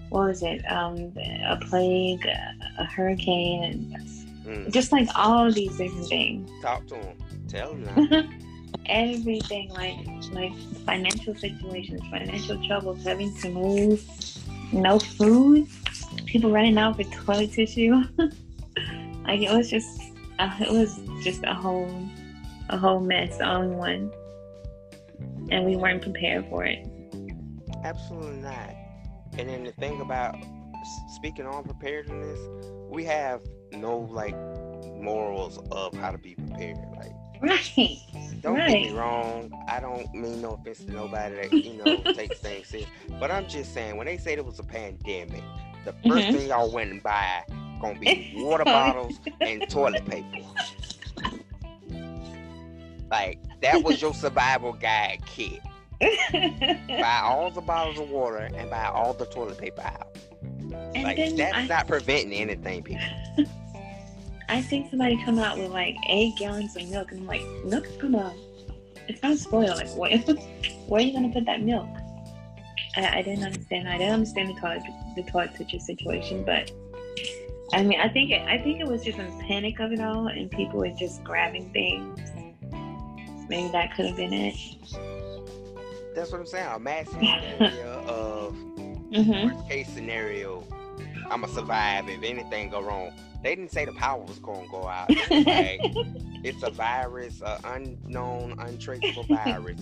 What 0.09 0.27
was 0.27 0.43
it? 0.43 0.59
Um, 0.71 1.13
a 1.47 1.57
plague, 1.61 2.25
a, 2.25 2.83
hurricane, 2.85 3.63
and 3.63 4.19
Mm. 4.49 4.71
Just 4.71 4.91
like 4.91 5.07
all 5.15 5.47
of 5.47 5.53
these 5.53 5.77
different 5.77 6.07
things. 6.07 6.49
Talk 6.61 6.87
to 6.87 6.95
them. 6.95 7.17
Tell 7.47 7.73
them 7.73 8.29
Everything 8.85 9.69
like 9.69 9.97
like 10.31 10.55
financial 10.85 11.35
situations, 11.35 12.01
financial 12.09 12.63
troubles, 12.65 13.03
having 13.03 13.35
to 13.37 13.49
move, 13.49 14.03
no 14.71 14.97
food, 14.97 15.67
people 16.25 16.51
running 16.51 16.77
out 16.77 16.95
for 16.95 17.03
toilet 17.03 17.51
tissue. 17.51 18.01
like 18.17 19.41
it 19.41 19.51
was 19.51 19.69
just, 19.69 20.01
uh, 20.39 20.55
it 20.59 20.71
was 20.71 20.99
just 21.23 21.43
a 21.43 21.53
whole, 21.53 21.91
a 22.69 22.77
whole 22.77 22.99
mess 22.99 23.39
all 23.41 23.61
in 23.61 23.77
one, 23.77 24.11
and 25.51 25.65
we 25.65 25.75
weren't 25.75 26.01
prepared 26.01 26.47
for 26.49 26.63
it. 26.63 26.87
Absolutely 27.83 28.37
not. 28.37 28.78
And 29.37 29.49
then 29.49 29.63
the 29.63 29.71
thing 29.71 30.01
about 30.01 30.35
speaking 31.15 31.45
on 31.45 31.63
preparedness, 31.63 32.39
we 32.89 33.03
have 33.05 33.41
no 33.71 33.99
like 33.99 34.35
morals 34.97 35.59
of 35.71 35.93
how 35.93 36.11
to 36.11 36.17
be 36.17 36.35
prepared. 36.35 36.77
Like 36.97 37.13
right. 37.41 37.99
Don't 38.41 38.57
right. 38.57 38.69
get 38.69 38.81
me 38.81 38.91
wrong. 38.91 39.51
I 39.67 39.79
don't 39.79 40.13
mean 40.13 40.41
no 40.41 40.51
offense 40.51 40.79
to 40.79 40.91
nobody 40.91 41.35
that 41.35 41.53
you 41.53 41.83
know 41.83 41.97
takes 42.13 42.39
things 42.39 42.67
serious. 42.67 42.89
But 43.19 43.31
I'm 43.31 43.47
just 43.47 43.73
saying 43.73 43.97
when 43.97 44.07
they 44.07 44.17
say 44.17 44.35
there 44.35 44.43
was 44.43 44.59
a 44.59 44.63
pandemic, 44.63 45.43
the 45.85 45.93
1st 45.93 46.03
mm-hmm. 46.03 46.35
thing 46.35 46.47
y'all 46.49 46.71
went 46.71 46.91
and 46.91 47.03
buy 47.03 47.43
gonna 47.81 47.99
be 47.99 48.33
water 48.37 48.65
bottles 48.65 49.19
and 49.41 49.69
toilet 49.69 50.05
paper. 50.05 50.45
Like 53.11 53.39
that 53.63 53.81
was 53.83 53.99
your 53.99 54.13
survival 54.13 54.73
guide 54.73 55.23
kit. 55.25 55.59
buy 56.31 57.21
all 57.23 57.51
the 57.51 57.61
bottles 57.61 57.99
of 57.99 58.09
water 58.09 58.37
and 58.37 58.69
buy 58.69 58.85
all 58.85 59.13
the 59.13 59.25
toilet 59.25 59.57
paper 59.57 59.81
out. 59.81 60.17
And 60.95 61.03
like 61.03 61.17
that's 61.35 61.55
I, 61.55 61.67
not 61.67 61.87
preventing 61.87 62.33
anything, 62.33 62.83
people. 62.83 63.03
I 64.49 64.61
think 64.61 64.89
somebody 64.89 65.21
come 65.23 65.37
out 65.37 65.57
with 65.57 65.71
like 65.71 65.95
eight 66.07 66.35
gallons 66.37 66.75
of 66.75 66.89
milk, 66.89 67.11
and 67.11 67.21
I'm 67.21 67.27
like, 67.27 67.45
milk 67.65 67.85
is 67.85 67.97
gonna, 67.97 68.33
it's 69.07 69.21
gonna 69.21 69.37
spoil. 69.37 69.75
Like, 69.75 69.89
what? 69.89 70.11
where 70.87 71.01
are 71.01 71.03
you 71.03 71.13
gonna 71.13 71.33
put 71.33 71.45
that 71.45 71.61
milk? 71.61 71.87
I, 72.95 73.19
I 73.19 73.21
didn't 73.21 73.43
understand. 73.43 73.87
I 73.89 73.97
didn't 73.97 74.13
understand 74.13 74.55
the 74.55 74.59
toilet, 74.59 74.83
the 75.15 75.23
toilet 75.23 75.53
pitcher 75.53 75.79
situation, 75.79 76.43
but 76.43 76.71
I 77.73 77.83
mean, 77.83 77.99
I 77.99 78.09
think 78.09 78.31
it, 78.31 78.41
I 78.47 78.57
think 78.57 78.79
it 78.79 78.87
was 78.87 79.03
just 79.03 79.19
a 79.19 79.25
panic 79.47 79.79
of 79.79 79.91
it 79.91 79.99
all, 79.99 80.27
and 80.27 80.49
people 80.49 80.79
were 80.79 80.89
just 80.89 81.23
grabbing 81.23 81.71
things. 81.71 82.19
Maybe 83.47 83.71
that 83.71 83.95
could 83.95 84.05
have 84.07 84.15
been 84.15 84.33
it. 84.33 84.55
That's 86.15 86.31
what 86.31 86.41
I'm 86.41 86.47
saying. 86.47 86.67
A 86.67 86.79
mass 86.79 87.09
scenario 87.11 88.03
of 88.07 88.55
mm-hmm. 88.55 89.55
worst 89.55 89.69
case 89.69 89.89
scenario. 89.89 90.63
I'ma 91.29 91.47
survive 91.47 92.09
if 92.09 92.23
anything 92.23 92.69
go 92.69 92.81
wrong. 92.81 93.11
They 93.43 93.55
didn't 93.55 93.71
say 93.71 93.85
the 93.85 93.93
power 93.93 94.21
was 94.21 94.39
gonna 94.39 94.67
go 94.69 94.87
out. 94.87 95.09
Like, 95.09 95.79
it's 96.43 96.61
a 96.63 96.71
virus, 96.71 97.41
an 97.41 97.59
unknown, 97.63 98.55
untraceable 98.59 99.23
virus 99.23 99.81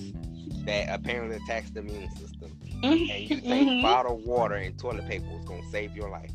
that 0.65 0.93
apparently 0.93 1.37
attacks 1.37 1.71
the 1.71 1.79
immune 1.79 2.09
system. 2.15 2.55
and 2.83 2.99
you 2.99 3.27
think 3.27 3.69
mm-hmm. 3.69 3.81
bottled 3.81 4.25
water 4.25 4.55
and 4.55 4.77
toilet 4.77 5.07
paper 5.07 5.25
was 5.27 5.45
gonna 5.45 5.67
save 5.71 5.95
your 5.95 6.09
life? 6.09 6.31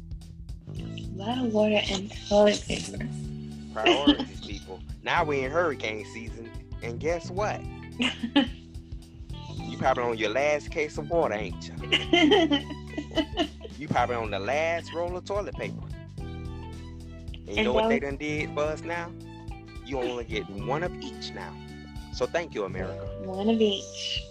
Bottled 1.17 1.53
water 1.53 1.81
and 1.89 2.13
toilet 2.29 2.65
paper. 2.67 3.07
Priorities, 3.73 4.41
people. 4.41 4.81
Now 5.03 5.25
we 5.25 5.45
in 5.45 5.51
hurricane 5.51 6.05
season, 6.13 6.51
and 6.83 6.99
guess 6.99 7.31
what? 7.31 7.61
you 9.65 9.79
probably 9.79 10.05
on 10.05 10.19
your 10.19 10.31
last 10.31 10.71
case 10.71 10.99
of 10.99 11.11
water, 11.11 11.35
ain't 11.35 11.69
you? 11.69 11.75
you 13.79 13.89
probably 13.89 14.17
on 14.17 14.31
the 14.31 14.39
last 14.39 14.93
roll 14.93 15.17
of 15.17 15.25
toilet 15.25 15.55
paper. 15.55 15.87
And 16.19 17.49
you 17.49 17.55
and 17.57 17.65
know 17.65 17.73
what 17.73 17.89
they 17.89 18.01
done 18.01 18.17
did 18.17 18.53
for 18.55 18.61
us 18.61 18.83
now? 18.83 19.11
You 19.85 20.01
only 20.01 20.25
get 20.25 20.49
one 20.49 20.83
of 20.83 20.95
each 21.01 21.33
now. 21.33 21.55
So 22.13 22.27
thank 22.27 22.55
you, 22.55 22.65
America. 22.65 23.07
One 23.25 23.49
of 23.49 23.61
each. 23.61 24.23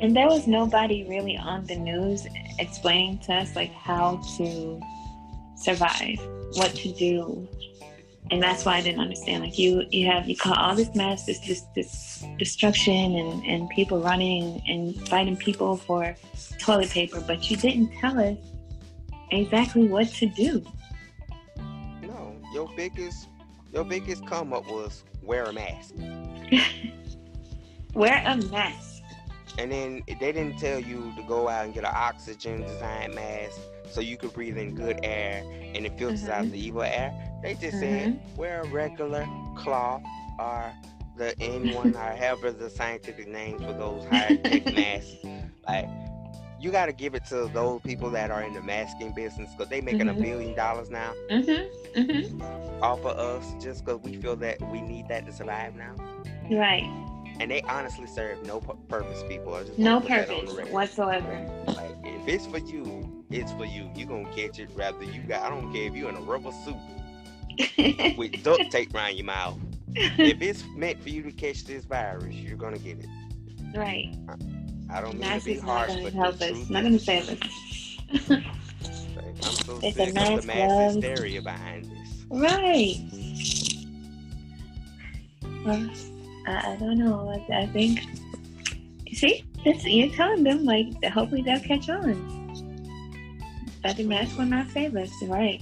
And 0.00 0.14
there 0.14 0.28
was 0.28 0.46
nobody 0.46 1.04
really 1.08 1.36
on 1.36 1.64
the 1.64 1.76
news 1.76 2.26
explaining 2.58 3.18
to 3.20 3.34
us 3.34 3.56
like 3.56 3.72
how 3.72 4.22
to 4.36 4.80
survive, 5.56 6.18
what 6.54 6.74
to 6.76 6.92
do. 6.92 7.48
And 8.30 8.42
that's 8.42 8.64
why 8.64 8.76
I 8.76 8.82
didn't 8.82 9.00
understand. 9.00 9.42
Like 9.44 9.58
you, 9.58 9.84
you 9.90 10.06
have 10.06 10.28
you 10.28 10.36
caught 10.36 10.58
all 10.58 10.74
this 10.74 10.94
mess, 10.94 11.24
this 11.24 11.38
this, 11.40 11.62
this 11.74 12.24
destruction, 12.38 13.16
and 13.16 13.44
and 13.46 13.68
people 13.70 14.00
running 14.00 14.62
and 14.68 15.08
fighting 15.08 15.36
people 15.36 15.76
for 15.76 16.14
toilet 16.58 16.90
paper, 16.90 17.22
but 17.26 17.50
you 17.50 17.56
didn't 17.56 17.90
tell 18.00 18.18
us 18.20 18.36
exactly 19.30 19.88
what 19.88 20.08
to 20.08 20.26
do. 20.26 20.62
No, 22.02 22.36
your 22.52 22.68
biggest 22.76 23.28
your 23.72 23.84
biggest 23.84 24.26
come 24.26 24.52
up 24.52 24.66
was 24.66 25.04
wear 25.22 25.44
a 25.44 25.52
mask. 25.52 25.94
Wear 27.94 28.22
a 28.26 28.36
mask. 28.36 29.02
And 29.58 29.72
then 29.72 30.02
they 30.06 30.14
didn't 30.14 30.58
tell 30.58 30.78
you 30.78 31.12
to 31.16 31.22
go 31.22 31.48
out 31.48 31.64
and 31.64 31.74
get 31.74 31.84
an 31.84 31.92
oxygen 31.92 32.60
designed 32.62 33.14
mask 33.14 33.58
so 33.90 34.00
you 34.00 34.16
could 34.16 34.32
breathe 34.32 34.56
in 34.56 34.74
good 34.74 35.00
air 35.02 35.42
and 35.74 35.84
it 35.84 35.98
filters 35.98 36.28
out 36.28 36.44
Mhm. 36.44 36.52
the 36.52 36.64
evil 36.64 36.82
air. 36.82 37.12
They 37.42 37.54
just 37.54 37.78
said 37.78 38.20
wear 38.36 38.62
a 38.62 38.66
regular 38.68 39.26
cloth 39.56 40.02
or 40.38 40.72
the 41.16 41.34
N1 41.38 41.94
or 41.94 42.16
however 42.16 42.50
the 42.52 42.68
scientific 42.70 43.28
names 43.28 43.62
for 43.62 43.72
those 43.72 44.04
high 44.06 44.36
tech 44.36 44.72
masks. 44.72 45.14
Like 45.66 45.88
you 46.60 46.70
got 46.72 46.86
to 46.86 46.92
give 46.92 47.14
it 47.14 47.24
to 47.26 47.46
those 47.48 47.80
people 47.82 48.10
that 48.10 48.30
are 48.32 48.42
in 48.42 48.52
the 48.52 48.60
masking 48.62 49.12
business 49.12 49.48
because 49.56 49.68
they 49.70 49.80
making 49.80 50.06
Mhm. 50.06 50.18
a 50.18 50.20
billion 50.20 50.54
dollars 50.56 50.90
now 50.90 51.12
Mm-hmm. 51.30 52.00
Mm-hmm. 52.00 52.82
off 52.82 52.98
of 53.04 53.16
us 53.16 53.54
just 53.62 53.84
because 53.84 54.00
we 54.02 54.16
feel 54.16 54.34
that 54.36 54.60
we 54.72 54.80
need 54.80 55.06
that 55.08 55.24
to 55.26 55.32
survive 55.32 55.74
now. 55.76 55.94
Right. 56.50 56.82
And 57.40 57.48
they 57.52 57.62
honestly 57.62 58.08
serve 58.08 58.44
no 58.44 58.58
pu- 58.60 58.76
purpose, 58.88 59.22
people. 59.28 59.60
No 59.76 59.98
wanna 59.98 60.00
put 60.00 60.08
that 60.08 60.30
on 60.30 60.44
the 60.46 60.54
purpose 60.54 60.72
whatsoever. 60.72 61.64
Like 61.68 61.92
if 62.02 62.26
it's 62.26 62.46
for 62.46 62.58
you, 62.58 63.24
it's 63.30 63.52
for 63.52 63.64
you. 63.64 63.88
You 63.94 64.06
gonna 64.06 64.28
catch 64.34 64.58
it. 64.58 64.70
Rather 64.74 65.04
you 65.04 65.22
got. 65.22 65.42
I 65.42 65.50
don't 65.50 65.72
care 65.72 65.84
if 65.84 65.94
you 65.94 66.08
in 66.08 66.16
a 66.16 66.20
rubber 66.22 66.50
suit 66.64 66.74
with 68.16 68.42
duct 68.42 68.70
tape 68.70 68.94
around 68.94 69.16
your 69.16 69.26
mouth. 69.26 69.58
If 69.94 70.40
it's 70.42 70.64
meant 70.76 71.02
for 71.02 71.08
you 71.08 71.22
to 71.22 71.32
catch 71.32 71.64
this 71.64 71.84
virus, 71.84 72.34
you're 72.34 72.56
gonna 72.56 72.78
get 72.78 72.98
it. 72.98 73.08
right. 73.76 74.14
I 74.90 75.00
don't 75.02 75.12
mean 75.14 75.20
Mask 75.20 75.44
to 75.46 75.54
be 75.54 75.58
harsh, 75.60 75.94
but 76.02 76.12
help 76.12 76.40
us. 76.40 76.50
truth 76.50 76.70
Not 76.70 76.80
to 76.82 76.98
save 76.98 77.28
us. 77.28 77.98
I'm 78.30 79.52
so 79.54 79.78
It's 79.82 79.98
a 79.98 80.06
sick 80.06 80.08
of 80.08 80.14
the 80.14 80.46
mass 80.46 80.46
gloves. 80.46 80.94
hysteria 80.96 81.42
behind 81.42 81.84
this. 81.86 82.24
Right. 82.30 82.96
Well, 85.64 85.90
I, 86.46 86.72
I 86.72 86.76
don't 86.76 86.98
know. 86.98 87.28
I, 87.50 87.62
I 87.62 87.66
think. 87.66 88.00
See, 89.12 89.44
that's, 89.64 89.84
you're 89.84 90.10
telling 90.14 90.44
them 90.44 90.64
like 90.64 91.02
hopefully 91.04 91.42
they'll 91.42 91.60
catch 91.60 91.88
on. 91.88 92.36
But 93.82 93.96
the 93.96 94.04
mask 94.04 94.36
will 94.38 94.46
not 94.46 94.68
save 94.70 94.96
us, 94.96 95.10
right? 95.24 95.60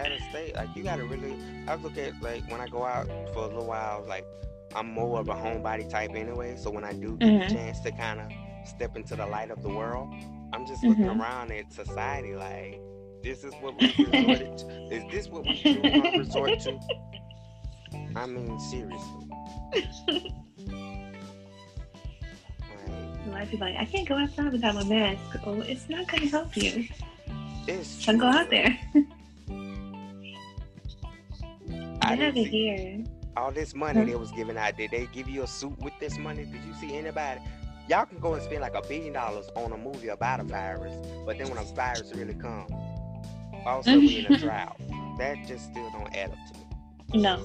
At 0.00 0.12
a 0.12 0.18
state 0.30 0.54
like 0.54 0.68
you 0.74 0.82
gotta 0.82 1.04
really. 1.04 1.36
I 1.68 1.74
look 1.74 1.98
at 1.98 2.20
like 2.22 2.48
when 2.50 2.60
I 2.60 2.66
go 2.68 2.84
out 2.84 3.06
for 3.34 3.40
a 3.44 3.46
little 3.46 3.66
while, 3.66 4.02
like 4.08 4.24
I'm 4.74 4.90
more 4.90 5.20
of 5.20 5.28
a 5.28 5.34
homebody 5.34 5.88
type 5.90 6.10
anyway. 6.14 6.56
So 6.56 6.70
when 6.70 6.84
I 6.84 6.92
do 6.92 7.16
get 7.18 7.28
Mhm. 7.28 7.46
a 7.46 7.50
chance 7.50 7.80
to 7.80 7.90
kind 7.92 8.20
of 8.20 8.30
step 8.66 8.96
into 8.96 9.14
the 9.16 9.26
light 9.26 9.50
of 9.50 9.62
the 9.62 9.68
world, 9.68 10.08
I'm 10.52 10.66
just 10.66 10.82
looking 10.84 11.04
Mhm. 11.04 11.20
around 11.20 11.52
at 11.52 11.70
society 11.72 12.34
like, 12.34 12.80
this 13.22 13.44
is 13.44 13.52
what 13.60 13.78
we 13.78 13.92
resorted 14.06 14.56
to. 14.58 14.66
Is 14.90 15.04
this 15.12 15.28
what 15.28 15.44
we 15.44 15.62
resort 16.16 16.58
to? 16.60 16.78
I 18.16 18.24
mean, 18.26 18.58
seriously. 18.58 19.26
Like, 22.70 23.26
A 23.26 23.30
lot 23.30 23.42
of 23.42 23.50
people 23.50 23.66
like, 23.66 23.76
I 23.76 23.84
can't 23.84 24.08
go 24.08 24.16
outside 24.16 24.50
without 24.52 24.74
my 24.74 24.84
mask. 24.84 25.20
Oh, 25.46 25.60
it's 25.60 25.88
not 25.88 26.06
going 26.08 26.22
to 26.22 26.28
help 26.28 26.56
you. 26.56 26.88
it's 27.68 27.88
So 28.04 28.16
go 28.16 28.26
out 28.26 28.48
there. 28.50 28.78
I 32.02 32.12
I 32.12 32.16
didn't 32.16 32.24
have 32.26 32.36
it 32.36 32.44
see- 32.44 32.50
here. 32.50 33.04
all 33.36 33.50
this 33.52 33.74
money 33.74 34.04
they 34.04 34.16
was 34.16 34.30
giving 34.32 34.56
out. 34.56 34.76
Did 34.76 34.90
they 34.90 35.06
give 35.12 35.28
you 35.28 35.42
a 35.42 35.46
suit 35.46 35.78
with 35.78 35.92
this 36.00 36.18
money? 36.18 36.44
Did 36.44 36.62
you 36.64 36.74
see 36.80 36.96
anybody? 36.96 37.40
Y'all 37.88 38.06
can 38.06 38.18
go 38.18 38.34
and 38.34 38.42
spend 38.42 38.60
like 38.60 38.74
a 38.74 38.82
billion 38.82 39.12
dollars 39.12 39.48
on 39.56 39.72
a 39.72 39.76
movie 39.76 40.08
about 40.08 40.40
a 40.40 40.44
virus, 40.44 40.94
but 41.26 41.38
then 41.38 41.48
when 41.48 41.58
a 41.58 41.64
virus 41.74 42.12
really 42.14 42.34
comes, 42.34 42.70
also 43.66 43.98
we 43.98 44.24
in 44.24 44.32
a 44.32 44.38
drought. 44.44 44.80
That 45.18 45.36
just 45.46 45.64
still 45.70 45.90
don't 45.90 46.14
add 46.16 46.30
up 46.30 46.38
to 46.52 47.16
me. 47.16 47.22
No. 47.22 47.36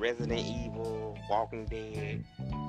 Resident 0.00 0.40
Evil, 0.40 1.18
Walking 1.28 1.66
Dead, 1.66 2.24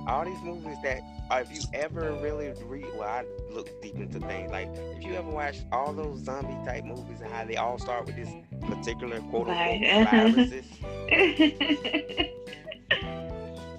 all 0.06 0.26
these 0.26 0.41
movies 0.41 0.78
that 0.84 1.02
uh, 1.32 1.38
if 1.38 1.50
you 1.52 1.62
ever 1.74 2.12
really 2.22 2.52
read, 2.65 2.86
well, 2.98 3.08
I 3.08 3.24
look 3.50 3.82
deep 3.82 3.96
into 3.96 4.20
things. 4.20 4.52
Like 4.52 4.67
if 4.98 5.04
you 5.04 5.13
ever 5.13 5.30
watch 5.30 5.60
all 5.72 5.94
those 5.94 6.20
zombie 6.20 6.58
type 6.65 6.84
movies 6.84 7.22
and 7.22 7.32
how 7.32 7.46
they 7.46 7.56
all 7.56 7.80
start 7.80 8.06
with 8.06 8.17
this 8.17 8.30
particular 8.62 9.22
quote 9.22 9.48
unquote 9.48 9.82
Virus. 9.82 10.10
viruses, 10.10 10.65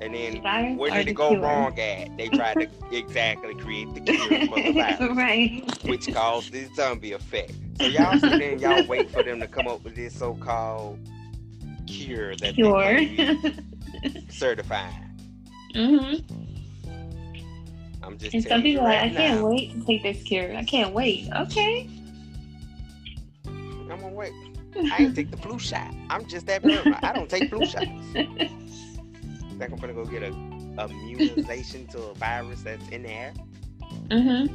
and 0.01 0.15
then 0.15 0.41
Virus 0.43 0.79
Where 0.79 0.91
did 0.93 1.09
it 1.09 1.15
go 1.15 1.29
cure? 1.31 1.43
wrong 1.43 1.79
at? 1.79 2.17
They 2.17 2.29
tried 2.29 2.55
to 2.55 2.69
exactly 2.97 3.55
create 3.57 3.93
the 3.95 4.01
cure 4.01 4.47
for 4.47 4.57
the 4.57 4.73
virus, 4.99 5.17
right. 5.17 5.85
which 5.85 6.13
caused 6.15 6.53
this 6.53 6.75
zombie 6.75 7.13
effect. 7.13 7.53
So 7.79 7.87
y'all 7.87 8.19
sit 8.19 8.31
there 8.31 8.53
and 8.53 8.61
y'all 8.61 8.87
wait 8.87 9.11
for 9.11 9.23
them 9.23 9.41
to 9.41 9.47
come 9.47 9.69
up 9.69 9.85
with 9.85 9.95
this 9.95 10.19
so-called 10.19 10.99
cure 11.87 12.35
that 12.37 12.55
Cure. 12.55 12.83
they 12.83 13.07
claim 13.07 13.41
is 13.45 14.25
certified. 14.29 14.95
hmm 15.75 16.15
I'm 18.03 18.19
just 18.19 18.35
And 18.35 18.43
some 18.45 18.63
people 18.63 18.83
are 18.85 18.89
like, 18.89 19.01
right 19.03 19.13
I 19.13 19.15
can't 19.15 19.45
wait 19.45 19.73
to 19.73 19.87
take 19.87 20.03
this 20.03 20.23
cure. 20.23 20.55
I 20.57 20.65
can't 20.65 20.93
wait. 20.93 21.29
Okay. 21.37 21.89
I'm 23.47 24.01
gonna 24.01 24.09
wait. 24.09 24.33
I 24.91 25.03
ain't 25.03 25.15
take 25.15 25.31
the 25.31 25.37
flu 25.37 25.59
shot. 25.59 25.95
I'm 26.11 26.27
just 26.27 26.47
that 26.47 26.65
paranoid. 26.65 26.99
I 27.03 27.13
don't 27.13 27.29
take 27.29 27.49
flu 27.49 27.65
shots. 27.65 27.89
Think 28.15 29.73
I'm 29.73 29.77
gonna 29.79 29.93
go 29.93 30.05
get 30.05 30.23
a 30.23 30.33
immunization 30.91 31.87
to 31.89 32.03
a 32.05 32.15
virus 32.15 32.63
that's 32.63 32.89
in 32.89 33.03
the 33.03 33.11
air? 33.11 33.33
hmm 34.11 34.47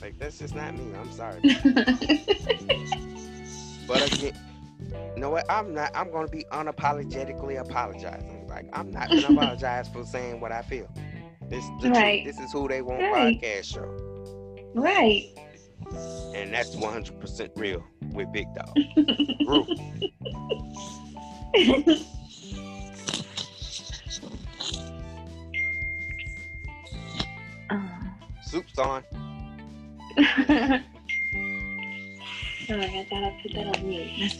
Like 0.00 0.18
that's 0.18 0.38
just 0.38 0.54
not 0.54 0.74
me. 0.74 0.92
I'm 0.94 1.12
sorry. 1.12 1.40
But 3.86 4.02
again, 4.02 4.32
you 4.80 5.16
know 5.20 5.30
what? 5.30 5.44
I'm 5.50 5.74
not. 5.74 5.90
I'm 5.94 6.10
gonna 6.10 6.28
be 6.28 6.44
unapologetically 6.52 7.60
apologizing. 7.60 8.46
Like 8.48 8.66
I'm 8.72 8.90
not 8.90 9.08
gonna 9.08 9.28
apologize 9.28 9.88
for 9.88 10.04
saying 10.04 10.40
what 10.40 10.52
I 10.52 10.62
feel. 10.62 10.88
This 11.48 11.64
the 11.80 11.90
Right. 11.90 12.22
truth. 12.24 12.36
This 12.36 12.44
is 12.46 12.52
who 12.52 12.68
they 12.68 12.82
want 12.82 13.00
Right. 13.02 13.40
podcast 13.40 13.72
show, 13.74 14.72
right. 14.74 15.24
and 16.34 16.52
that's 16.52 16.74
100% 16.74 17.50
real 17.56 17.84
with 18.12 18.32
Big 18.32 18.46
Dog. 18.54 18.76
Oh. 27.70 27.90
Soup's 28.42 28.78
on. 28.78 29.02
Sorry, 32.66 32.98
I 32.98 33.06
thought 33.08 33.24
I 33.24 33.38
put 33.42 33.52
that 33.54 33.76
on 33.76 33.88
mute. 33.88 34.36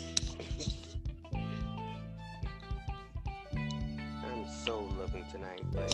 Tonight. 5.30 5.62
but 5.72 5.88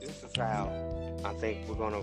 this 0.00 0.22
is 0.22 0.36
how 0.36 0.70
I 1.24 1.32
think 1.34 1.68
we're 1.68 1.74
gonna. 1.76 2.02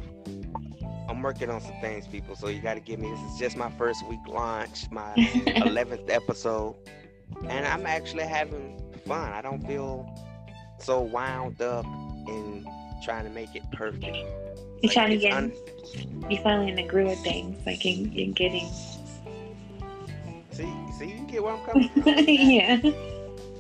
I'm 1.10 1.22
working 1.22 1.50
on 1.50 1.62
some 1.62 1.76
things, 1.82 2.08
people. 2.08 2.36
So 2.36 2.48
you 2.48 2.62
got 2.62 2.76
to 2.76 2.80
give 2.80 3.00
me. 3.00 3.10
This 3.10 3.20
is 3.34 3.40
just 3.40 3.58
my 3.58 3.70
first 3.72 4.06
week 4.08 4.26
launch, 4.28 4.90
my 4.92 5.14
11th 5.18 6.10
episode, 6.10 6.76
and 7.48 7.66
I'm 7.66 7.86
actually 7.86 8.24
having 8.24 8.82
fun. 9.06 9.32
I 9.34 9.42
don't 9.42 9.66
feel 9.68 10.10
so 10.80 11.02
wound 11.02 11.62
up 11.62 11.86
in 12.28 12.66
trying 13.04 13.26
to 13.26 13.30
make 13.30 13.56
it 13.56 13.64
perfect. 13.72 14.18
You're 14.82 14.92
trying 14.92 15.12
to 15.12 15.18
get, 15.18 15.34
un- 15.34 15.54
you 16.30 16.38
finally 16.42 16.70
in 16.70 16.76
the 16.76 16.88
groove 16.88 17.12
of 17.12 17.20
things, 17.20 17.66
like 17.66 17.86
in, 17.86 18.12
in 18.14 18.34
getting, 18.34 18.70
see, 20.52 20.72
see, 20.98 21.06
you 21.06 21.26
get 21.28 21.44
where 21.44 21.54
I'm 21.54 21.66
coming 21.66 21.90
from. 21.90 22.04
yeah. 22.28 22.82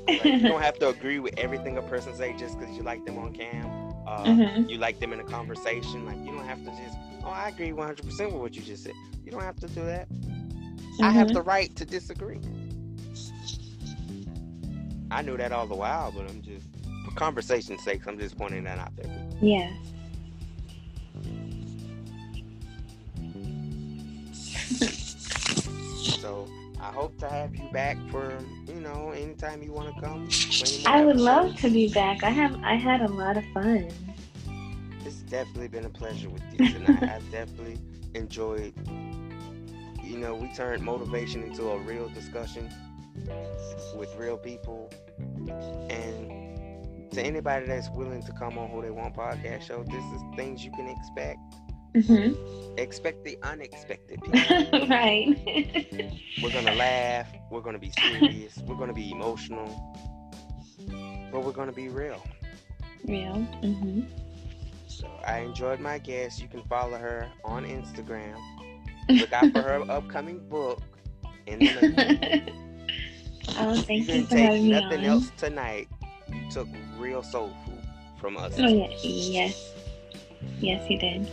Like, 0.08 0.26
you 0.26 0.48
don't 0.48 0.62
have 0.70 0.78
to 0.80 0.90
agree 0.90 1.20
with 1.20 1.34
everything 1.38 1.78
a 1.78 1.82
person 1.82 2.16
say 2.16 2.36
just 2.38 2.60
because 2.60 2.76
you 2.76 2.84
like 2.84 3.06
them 3.06 3.18
on 3.18 3.34
cam. 3.34 3.66
Uh, 4.08 4.26
Mhm. 4.26 4.70
You 4.70 4.78
like 4.78 5.00
them 5.00 5.14
in 5.14 5.20
a 5.20 5.24
conversation. 5.24 6.06
Like 6.06 6.18
you 6.20 6.32
don't 6.32 6.46
have 6.46 6.60
to 6.66 6.72
just. 6.72 6.98
Oh, 7.24 7.30
I 7.30 7.50
agree 7.50 7.72
100 7.72 8.06
percent 8.06 8.32
with 8.34 8.42
what 8.42 8.56
you 8.56 8.62
just 8.62 8.84
said. 8.84 8.94
You 9.24 9.32
don't 9.32 9.42
have 9.42 9.56
to 9.62 9.68
do 9.68 9.86
that. 9.86 10.08
I 11.02 11.10
have 11.12 11.30
Mhm. 11.30 11.34
the 11.34 11.42
right 11.42 11.74
to 11.78 11.86
disagree. 11.86 12.40
I 15.10 15.22
knew 15.22 15.38
that 15.38 15.52
all 15.52 15.68
the 15.68 15.76
while, 15.76 16.12
but 16.12 16.30
I'm 16.30 16.42
just 16.42 16.68
for 17.06 17.12
conversation's 17.16 17.82
sake. 17.84 18.06
I'm 18.08 18.20
just 18.20 18.38
pointing 18.38 18.64
that 18.66 18.78
out 18.80 18.96
there. 18.98 19.10
Yeah. 19.42 19.72
So 26.22 26.48
I 26.84 26.92
hope 26.92 27.18
to 27.20 27.30
have 27.30 27.56
you 27.56 27.70
back 27.72 27.98
for 28.12 28.38
you 28.68 28.76
know 28.82 29.12
anytime 29.12 29.64
you 29.64 29.72
want 29.72 29.96
to 29.96 30.02
come. 30.02 30.30
for 30.52 30.66
any 30.68 30.84
more 30.84 30.94
I 30.94 31.06
would 31.06 31.16
episodes. 31.16 31.22
love 31.22 31.56
to 31.62 31.70
be 31.70 31.88
back. 31.94 32.24
I 32.24 32.30
have, 32.30 32.56
I 32.64 32.76
had 32.76 33.02
a 33.02 33.08
lot 33.08 33.38
of 33.38 33.46
fun. 33.54 33.90
It's 35.06 35.22
definitely 35.24 35.70
been 35.70 35.86
a 35.86 35.90
pleasure 35.90 36.30
with 36.30 36.44
you 36.52 36.64
tonight. 36.68 37.04
I 37.04 37.20
definitely 37.32 37.80
enjoyed. 38.16 38.74
You 40.04 40.18
know, 40.18 40.36
we 40.36 40.54
turned 40.54 40.84
motivation 40.84 41.44
into 41.44 41.70
a 41.70 41.80
real 41.80 42.10
discussion 42.10 42.70
with 43.96 44.14
real 44.18 44.38
people, 44.38 44.92
and 45.90 47.12
to 47.12 47.22
anybody 47.22 47.66
that's 47.66 47.90
willing 47.92 48.22
to 48.24 48.34
come 48.34 48.58
on 48.58 48.70
Who 48.70 48.82
They 48.82 48.92
Want 48.92 49.16
podcast 49.16 49.62
show, 49.62 49.84
this 49.84 50.04
is 50.04 50.22
things 50.36 50.66
you 50.66 50.72
can 50.72 50.88
expect. 50.90 51.40
Mhm. 51.96 52.80
expect 52.80 53.24
the 53.24 53.38
unexpected. 53.44 54.22
People. 54.24 54.88
right. 54.88 55.28
we're 56.42 56.52
gonna 56.52 56.74
laugh. 56.76 57.28
We're 57.52 57.62
gonna 57.62 57.80
be 57.80 57.92
serious. 57.92 58.58
we're 58.66 58.76
gonna 58.76 58.94
be 58.94 59.12
emotional. 59.12 59.70
But 61.32 61.44
we're 61.44 61.52
gonna 61.52 61.72
be 61.72 61.90
real. 61.90 62.22
Real. 63.06 63.46
Mhm. 63.62 64.06
So 64.88 65.08
I 65.26 65.40
enjoyed 65.40 65.80
my 65.80 65.98
guest. 66.00 66.42
You 66.42 66.48
can 66.48 66.64
follow 66.64 66.98
her 66.98 67.28
on 67.46 67.66
Instagram. 67.66 68.38
Look 69.10 69.34
out 69.34 69.52
for 69.52 69.62
her 69.62 69.84
upcoming 69.92 70.40
book. 70.50 70.82
In 71.46 71.60
the 71.60 72.42
oh, 73.60 73.76
thank 73.82 73.90
you 73.90 73.96
you 73.98 74.06
didn't 74.06 74.30
for 74.30 74.36
take 74.36 74.46
having 74.46 74.64
me 74.64 74.70
nothing 74.72 75.00
on. 75.00 75.06
else 75.06 75.32
tonight. 75.38 75.90
You 76.32 76.50
took 76.50 76.68
real 76.98 77.22
soul 77.22 77.52
food 77.66 77.84
from 78.20 78.38
us. 78.38 78.54
Oh 78.58 78.68
yeah. 78.68 78.88
Yes. 79.04 79.74
Yes, 80.60 80.90
you 80.90 80.98
did. 81.00 81.28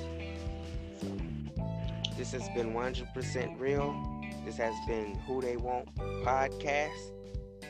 This 2.20 2.32
has 2.32 2.50
been 2.50 2.74
100% 2.74 3.58
real. 3.58 4.20
This 4.44 4.58
has 4.58 4.74
been 4.86 5.14
Who 5.26 5.40
They 5.40 5.56
Want 5.56 5.88
podcast. 6.22 7.14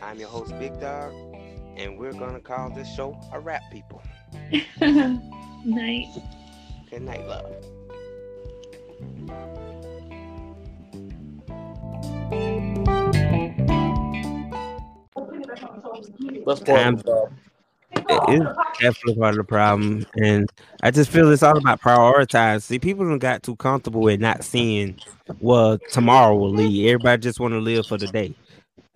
I'm 0.02 0.18
your 0.18 0.28
host, 0.28 0.58
Big 0.58 0.72
Dog, 0.80 1.14
and 1.76 1.96
we're 1.96 2.12
going 2.12 2.34
to 2.34 2.40
call 2.40 2.68
this 2.68 2.92
show 2.92 3.16
a 3.32 3.38
Rap 3.38 3.62
People. 3.70 4.02
Night. 5.64 6.08
Good 6.90 7.02
night, 7.02 7.24
love. 7.28 7.54
That's 16.44 16.60
part 16.60 16.66
Time- 16.66 16.94
of 16.94 17.04
the 17.04 17.04
problem. 17.04 17.49
It's 17.92 18.06
oh, 18.08 18.54
definitely 18.80 19.16
part 19.16 19.30
of 19.30 19.38
the 19.38 19.44
problem, 19.44 20.06
and 20.16 20.48
I 20.82 20.90
just 20.90 21.10
feel 21.10 21.30
it's 21.32 21.42
all 21.42 21.58
about 21.58 21.80
prioritize. 21.80 22.62
See, 22.62 22.78
people 22.78 23.08
don't 23.08 23.18
got 23.18 23.42
too 23.42 23.56
comfortable 23.56 24.02
with 24.02 24.20
not 24.20 24.44
seeing 24.44 24.98
what 25.38 25.80
tomorrow 25.90 26.36
will 26.36 26.52
lead. 26.52 26.88
Everybody 26.88 27.22
just 27.22 27.40
want 27.40 27.52
to 27.52 27.58
live 27.58 27.86
for 27.86 27.98
the 27.98 28.06
day, 28.06 28.34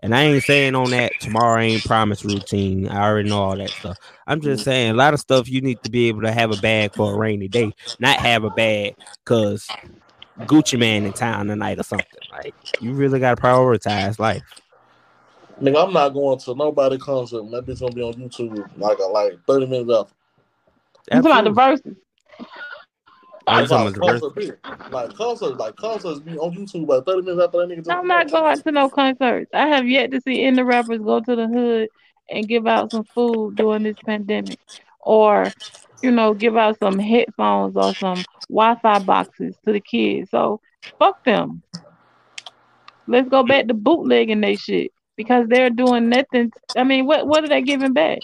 and 0.00 0.14
I 0.14 0.22
ain't 0.22 0.44
saying 0.44 0.74
on 0.74 0.90
that 0.90 1.12
tomorrow 1.20 1.60
ain't 1.60 1.84
promise 1.84 2.24
routine. 2.24 2.88
I 2.88 3.02
already 3.02 3.28
know 3.28 3.42
all 3.42 3.56
that 3.56 3.70
stuff. 3.70 3.98
I'm 4.26 4.40
just 4.40 4.60
mm-hmm. 4.60 4.70
saying 4.70 4.90
a 4.90 4.94
lot 4.94 5.14
of 5.14 5.20
stuff 5.20 5.48
you 5.48 5.60
need 5.60 5.82
to 5.82 5.90
be 5.90 6.08
able 6.08 6.22
to 6.22 6.32
have 6.32 6.52
a 6.52 6.60
bag 6.60 6.94
for 6.94 7.14
a 7.14 7.18
rainy 7.18 7.48
day, 7.48 7.72
not 7.98 8.18
have 8.20 8.44
a 8.44 8.50
bag 8.50 8.94
because 9.24 9.68
Gucci 10.40 10.78
Mane 10.78 11.06
in 11.06 11.12
town 11.12 11.46
tonight 11.46 11.78
or 11.78 11.84
something. 11.84 12.06
Like 12.32 12.54
you 12.80 12.92
really 12.92 13.20
got 13.20 13.36
to 13.36 13.42
prioritize 13.42 14.18
life. 14.18 14.42
Nigga, 15.60 15.86
I'm 15.86 15.92
not 15.92 16.08
going 16.10 16.38
to 16.38 16.54
nobody 16.54 16.98
concert. 16.98 17.40
and 17.40 17.52
That 17.52 17.64
bitch 17.66 17.80
gonna 17.80 17.94
be 17.94 18.02
on 18.02 18.14
YouTube 18.14 18.68
like 18.76 18.98
a, 18.98 19.04
like 19.04 19.38
30 19.46 19.66
minutes 19.66 19.90
after. 19.92 20.14
I'm 21.12 21.22
talking 21.22 21.30
about 21.30 21.44
the 21.44 21.50
Absolutely. 21.50 21.54
verses. 21.84 21.96
You 23.46 23.54
Like, 23.54 23.68
talking 23.68 24.02
about 24.02 24.20
the 24.20 24.30
verse? 24.30 24.52
like 24.90 25.14
concerts, 25.14 25.58
like 25.58 25.76
concerts 25.76 26.20
be 26.20 26.38
on 26.38 26.52
YouTube 26.54 26.88
like 26.88 27.04
30 27.04 27.22
minutes 27.22 27.44
after 27.44 27.58
that 27.58 27.68
nigga. 27.68 27.92
I'm 27.92 28.06
not 28.06 28.30
going 28.30 28.62
to 28.62 28.72
no 28.72 28.88
concerts. 28.88 29.50
I 29.52 29.66
have 29.68 29.86
yet 29.86 30.10
to 30.12 30.20
see 30.20 30.42
any 30.44 30.62
rappers 30.62 31.00
go 31.00 31.20
to 31.20 31.36
the 31.36 31.46
hood 31.46 31.88
and 32.30 32.48
give 32.48 32.66
out 32.66 32.90
some 32.90 33.04
food 33.14 33.56
during 33.56 33.82
this 33.82 33.96
pandemic, 34.04 34.58
or 35.00 35.52
you 36.02 36.10
know, 36.10 36.34
give 36.34 36.56
out 36.56 36.78
some 36.78 36.98
headphones 36.98 37.76
or 37.76 37.94
some 38.00 38.24
Wi-Fi 38.48 38.98
boxes 39.00 39.54
to 39.64 39.72
the 39.72 39.80
kids. 39.80 40.30
So 40.30 40.60
fuck 40.98 41.22
them. 41.24 41.62
Let's 43.06 43.28
go 43.28 43.42
back 43.42 43.68
to 43.68 43.74
bootlegging 43.74 44.40
they 44.40 44.56
shit 44.56 44.90
because 45.16 45.46
they're 45.48 45.70
doing 45.70 46.08
nothing. 46.08 46.52
I 46.76 46.84
mean, 46.84 47.06
what 47.06 47.26
what 47.26 47.44
are 47.44 47.48
they 47.48 47.62
giving 47.62 47.92
back? 47.92 48.18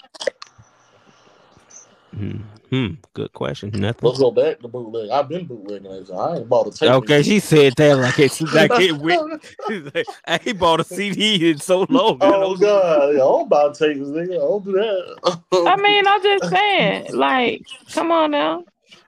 Hmm. 2.15 2.37
hmm. 2.69 2.87
Good 3.13 3.31
question. 3.33 3.71
Nothing. 3.73 4.07
Let's 4.07 4.19
go 4.19 4.31
back 4.31 4.59
to 4.59 4.67
bootleg. 4.67 5.09
I've 5.09 5.29
been 5.29 5.45
bootlegging 5.45 5.89
that. 5.91 6.07
shit. 6.07 6.15
I 6.15 6.37
ain't 6.37 6.49
bought 6.49 6.67
a 6.67 6.71
tape. 6.71 6.89
Okay, 6.89 7.23
she 7.23 7.39
said 7.39 7.73
that 7.77 7.97
like 7.97 8.19
it's 8.19 8.41
like 8.41 8.71
it 8.79 8.97
went. 8.97 9.43
she's 9.67 9.83
like, 9.95 10.05
I 10.27 10.39
ain't 10.45 10.59
bought 10.59 10.81
a 10.81 10.83
CD 10.83 11.51
in 11.51 11.59
so 11.59 11.85
long. 11.89 12.19
Oh 12.21 12.55
god, 12.55 13.15
yeah, 13.15 13.15
I 13.15 13.17
don't 13.17 13.49
buy 13.49 13.67
tapes, 13.67 13.99
nigga. 13.99 14.33
I 14.33 14.37
don't 14.37 14.65
do 14.65 14.71
that. 14.73 15.41
I 15.67 15.75
mean, 15.77 16.07
I'm 16.07 16.21
just 16.21 16.49
saying, 16.51 17.15
like, 17.15 17.61
come 17.91 18.11
on 18.11 18.31
now. 18.31 18.63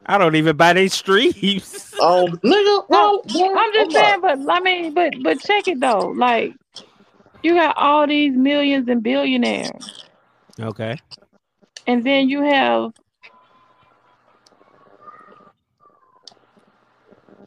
I 0.05 0.17
don't 0.17 0.35
even 0.35 0.55
buy 0.57 0.73
these 0.73 0.93
streams. 0.93 1.93
um, 2.01 2.27
nigga, 2.43 2.89
No, 2.89 3.21
no, 3.25 3.55
I'm 3.55 3.73
just 3.73 3.91
saying, 3.91 4.21
but 4.21 4.39
I 4.49 4.59
mean, 4.59 4.93
but 4.93 5.13
but 5.21 5.39
check 5.41 5.67
it 5.67 5.79
though. 5.79 6.13
Like, 6.15 6.53
you 7.43 7.53
got 7.55 7.77
all 7.77 8.07
these 8.07 8.33
millions 8.33 8.87
and 8.87 9.03
billionaires, 9.03 9.71
Okay. 10.59 10.95
and 11.87 12.03
then 12.03 12.29
you 12.29 12.41
have 12.41 12.91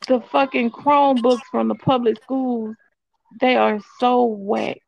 the 0.09 0.21
fucking 0.33 0.71
Chromebooks 0.71 1.41
from 1.51 1.69
the 1.69 1.75
public 1.75 2.21
schools. 2.23 2.75
They 3.41 3.57
are 3.57 3.81
so 3.99 4.25
whack. 4.25 4.81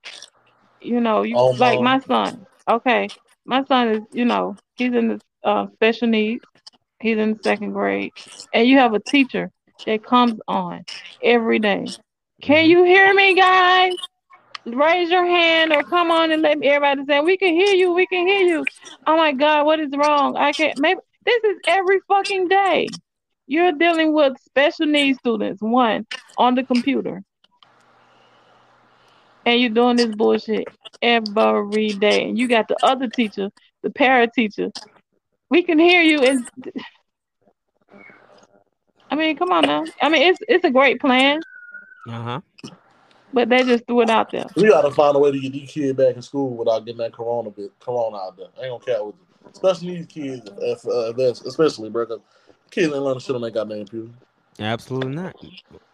You 0.81 1.01
know, 1.01 1.23
you 1.23 1.37
Oh, 1.37 1.51
like 1.51 1.81
my 1.81 2.01
son. 2.01 2.47
Okay, 2.69 3.09
my 3.45 3.65
son 3.65 3.89
is, 3.89 4.03
you 4.13 4.25
know, 4.25 4.57
he's 4.77 4.93
in 4.93 5.09
the 5.09 5.21
uh, 5.43 5.67
special 5.75 6.09
needs. 6.09 6.45
He's 7.01 7.19
in 7.19 7.33
the 7.33 7.39
second 7.43 7.73
grade, 7.73 8.13
and 8.53 8.67
you 8.67 8.79
have 8.79 8.95
a 8.95 9.01
teacher 9.01 9.51
that 9.87 10.05
comes 10.05 10.41
on 10.49 10.85
every 11.23 11.59
day. 11.59 11.87
Can 12.43 12.67
you 12.67 12.85
hear 12.85 13.15
me, 13.15 13.35
guys? 13.35 13.95
Raise 14.75 15.11
your 15.11 15.27
hand 15.27 15.73
or 15.73 15.83
come 15.85 16.11
on 16.11 16.31
and 16.31 16.43
let 16.43 16.59
me 16.59 16.69
everybody 16.69 17.05
say 17.07 17.21
we 17.21 17.37
can 17.37 17.55
hear 17.55 17.75
you. 17.75 17.93
We 17.93 18.07
can 18.07 18.27
hear 18.27 18.47
you. 18.47 18.65
Oh 19.07 19.17
my 19.17 19.33
God, 19.33 19.67
what 19.67 19.81
is 19.81 19.91
wrong? 19.97 20.37
I 20.37 20.53
can't. 20.53 20.79
Maybe 20.79 21.01
this 21.25 21.45
is 21.45 21.59
every 21.67 22.01
fucking 22.09 22.49
day. 22.49 22.89
You're 23.47 23.73
dealing 23.73 24.13
with 24.13 24.35
special 24.45 24.87
needs 24.87 25.19
students, 25.19 25.63
one 25.63 26.07
on 26.37 26.55
the 26.55 26.65
computer, 26.65 27.23
and 29.47 29.61
you're 29.61 29.71
doing 29.71 29.97
this 29.97 30.15
bullshit 30.15 30.69
every 31.01 31.95
day. 31.95 32.29
And 32.29 32.39
you 32.39 32.49
got 32.49 32.69
the 32.69 32.77
other 32.83 33.09
teacher, 33.09 33.51
the 33.83 33.91
parent 33.91 34.33
teacher. 34.35 34.71
We 35.51 35.63
can 35.63 35.79
hear 35.79 36.03
you, 36.03 36.21
and 36.25 36.47
I 39.11 39.15
mean, 39.17 39.37
come 39.37 39.51
on 39.51 39.67
now. 39.67 39.85
I 40.03 40.11
mean, 40.11 40.23
it's 40.23 40.39
it's 40.49 40.65
a 40.65 40.71
great 40.71 41.01
plan, 41.01 41.41
Uh 42.07 42.23
huh. 42.23 42.41
But 43.33 43.49
they 43.49 43.63
just 43.65 43.87
threw 43.87 44.03
it 44.03 44.11
out 44.11 44.31
there. 44.31 44.47
We 44.57 44.69
gotta 44.69 44.91
find 44.91 45.15
a 45.17 45.19
way 45.19 45.33
to 45.33 45.39
get 45.39 45.53
these 45.53 45.71
kids 45.71 45.97
back 45.97 46.17
in 46.17 46.23
school 46.23 46.51
without 46.57 46.85
getting 46.85 46.99
that 46.99 47.13
corona 47.13 47.51
bit, 47.51 47.73
corona 47.81 48.17
out 48.17 48.37
there. 48.37 48.47
I 48.59 48.65
ain't 48.67 48.71
gonna 48.73 48.85
care 48.85 49.05
with 49.05 49.15
you. 49.17 49.51
Especially 49.53 49.97
these 49.97 50.07
kids, 50.07 50.49
if, 50.59 50.87
uh, 50.87 51.13
that's- 51.13 51.43
especially, 51.43 51.91
bro. 51.91 52.07
'cause 52.07 52.21
Kids 52.71 52.93
ain't 52.93 53.03
learning 53.03 53.21
shit 53.21 53.35
on 53.35 53.41
that 53.41 53.53
goddamn 53.53 53.79
computer. 53.87 54.13
Absolutely 54.61 55.15
not. 55.15 55.35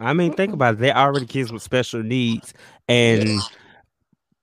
I 0.01 0.13
mean, 0.13 0.33
think 0.33 0.53
about 0.53 0.75
it. 0.75 0.79
They're 0.81 0.97
already 0.97 1.27
kids 1.27 1.53
with 1.53 1.63
special 1.63 2.03
needs 2.03 2.53
and 2.89 3.29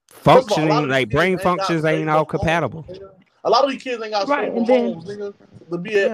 First 0.08 0.22
of 0.22 0.28
all, 0.28 0.34
functioning 0.68 0.88
like 0.90 1.10
brain 1.10 1.34
kids 1.38 1.46
ain't 1.46 1.58
got 1.58 1.66
functions 1.68 1.86
ain't 1.86 2.10
all 2.10 2.24
compatible. 2.26 2.84
nigga. 2.84 3.10
A 3.44 3.50
lot 3.50 3.66
of 3.66 3.72
these 3.72 3.82
kids 3.84 4.02
ain't 4.02 4.12
got 4.14 4.28
Right, 4.28 4.44
stable 4.52 4.58
and 4.60 4.68
then- 4.68 4.94
homes, 4.94 5.06
nigga, 5.06 5.34
to 5.72 5.78
be 5.78 6.00
at 6.00 6.10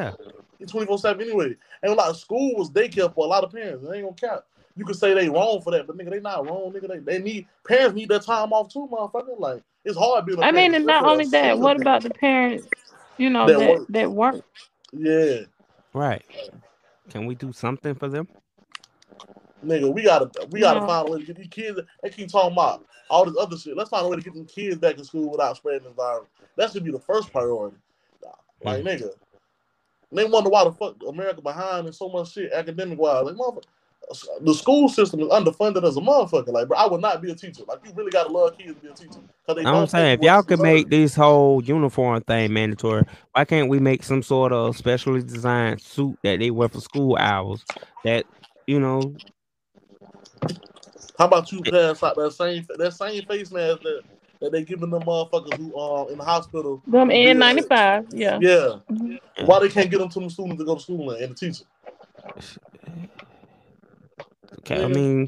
Yeah. 0.60 0.66
24 0.68 0.98
7 0.98 1.22
anyway. 1.22 1.56
And 1.84 1.92
a 1.92 1.96
lot 1.96 2.10
of 2.10 2.18
school 2.18 2.56
was 2.56 2.72
daycare 2.72 3.14
for 3.14 3.26
a 3.26 3.28
lot 3.30 3.44
of 3.44 3.52
parents. 3.52 3.86
They 3.88 3.98
ain't 3.98 4.18
gonna 4.18 4.34
count. 4.34 4.44
You 4.78 4.86
could 4.86 4.96
say 4.96 5.14
they 5.14 5.28
wrong 5.30 5.62
for 5.62 5.72
that, 5.72 5.88
but 5.88 5.98
nigga, 5.98 6.12
they 6.12 6.20
not 6.20 6.46
wrong. 6.46 6.72
Nigga, 6.72 6.88
they, 6.88 7.00
they 7.00 7.20
need 7.20 7.48
parents 7.68 7.96
need 7.96 8.10
their 8.10 8.20
time 8.20 8.54
off 8.54 8.72
too, 8.72 8.88
motherfucker. 8.92 9.40
Like 9.40 9.64
it's 9.84 9.98
hard 9.98 10.26
being. 10.26 10.40
a 10.40 10.44
I 10.44 10.52
mean, 10.52 10.76
and 10.76 10.86
not 10.86 11.04
only 11.06 11.26
a 11.26 11.28
that, 11.30 11.44
single 11.44 11.60
what 11.62 11.82
about 11.82 12.04
the 12.04 12.10
parents? 12.12 12.68
You 13.18 13.30
know 13.30 13.48
That 13.48 13.58
that 13.60 13.70
work. 13.70 13.88
that 13.90 14.12
work. 14.12 14.46
Yeah, 14.94 15.40
Right. 15.94 16.24
Can 17.10 17.26
we 17.26 17.36
do 17.36 17.52
something 17.52 17.96
for 17.96 18.08
them? 18.08 18.28
nigga, 19.66 19.92
we 19.92 20.04
gotta 20.04 20.30
we 20.52 20.60
gotta 20.60 20.80
No. 20.82 20.88
find 20.88 21.08
a 21.08 21.12
way 21.12 21.20
to 21.20 21.26
get 21.26 21.36
these 21.38 21.48
kids. 21.48 21.80
They 22.04 22.10
keep 22.10 22.30
talking 22.30 22.54
about 22.54 22.86
all 23.10 23.26
this 23.26 23.36
other 23.40 23.58
shit. 23.58 23.76
Let's 23.76 23.90
find 23.90 24.06
a 24.06 24.10
way 24.10 24.18
to 24.18 24.22
get 24.22 24.34
them 24.34 24.46
kids 24.46 24.78
back 24.78 24.98
in 24.98 25.04
school 25.04 25.32
without 25.32 25.58
spreading 25.58 25.84
the 25.88 25.94
virus. 25.94 26.28
That 26.56 26.72
should 26.72 26.84
be 26.84 26.92
the 26.92 27.00
first 27.00 27.32
priority. 27.32 27.78
Like 28.64 28.84
nigga, 28.84 29.12
they 30.12 30.26
wonder 30.26 30.50
why 30.50 30.64
the 30.64 30.72
fuck 30.72 30.96
America 31.08 31.42
behind 31.42 31.88
in 31.88 31.94
so 31.94 32.10
much 32.10 32.34
shit 32.34 32.52
academic 32.52 33.00
wise. 33.00 33.26
Like 33.26 33.36
motherfucker, 33.36 33.64
the 34.42 34.54
school 34.54 34.90
system 34.90 35.20
is 35.22 35.28
underfunded 35.30 35.84
as 35.86 35.98
a 35.98 36.02
motherfucker. 36.02 36.48
Like, 36.50 36.68
bro, 36.70 36.78
I 36.78 36.88
would 36.88 37.02
not 37.02 37.22
be 37.22 37.32
a 37.32 37.36
teacher. 37.36 37.64
Like, 37.68 37.80
you 37.86 37.92
really 37.96 38.12
gotta 38.12 38.32
love 38.32 38.58
kids 38.58 38.76
to 38.76 38.82
be 38.82 38.88
a 38.88 38.94
teacher. 38.94 39.20
'Cause 39.46 39.56
they 39.58 39.64
I'm 39.64 39.88
saying 39.88 40.14
if 40.20 40.24
y'all 40.24 40.38
what's 40.38 40.48
could 40.48 40.60
make 40.62 40.90
this 40.90 41.16
whole 41.16 41.64
uniform 41.64 42.22
thing 42.24 42.54
mandatory, 42.54 43.06
why 43.34 43.46
can't 43.46 43.70
we 43.70 43.80
make 43.80 44.04
some 44.04 44.24
sort 44.24 44.54
of 44.54 44.78
specially 44.78 45.22
designed 45.24 45.82
suit 45.82 46.18
that 46.24 46.40
they 46.40 46.52
wear 46.52 46.70
for 46.70 46.82
school 46.82 47.18
hours? 47.18 47.66
That 48.04 48.26
you 48.66 48.80
know, 48.80 49.16
How 51.18 51.26
about 51.26 51.52
you 51.52 51.64
pass 51.64 52.04
out 52.04 52.16
that 52.16 52.32
same 52.32 52.66
that 52.78 52.94
same 52.94 53.24
face 53.26 53.52
mask 53.52 53.82
that, 53.84 54.04
that 54.42 54.52
they 54.52 54.64
giving 54.64 54.90
them 54.90 55.04
motherfuckers 55.04 55.58
who 55.58 55.78
um 55.78 56.10
in 56.12 56.18
the 56.18 56.24
hospital? 56.24 56.82
Them 56.88 57.10
Yeah. 57.10 57.34
N95, 57.34 58.06
yeah. 58.12 58.40
Yeah. 58.40 58.80
Mhm. 58.92 59.20
Why 59.46 59.60
they 59.60 59.70
can't 59.70 59.90
get 59.92 60.00
them 60.00 60.10
to 60.10 60.20
the 60.20 60.30
students 60.30 60.60
to 60.60 60.66
go 60.66 60.76
to 60.76 60.82
school 60.82 61.12
and, 61.12 61.24
and 61.24 61.32
the 61.32 61.36
teacher? 61.36 61.66
Okay, 64.72 64.84
I 64.84 64.88
mean, 64.88 65.28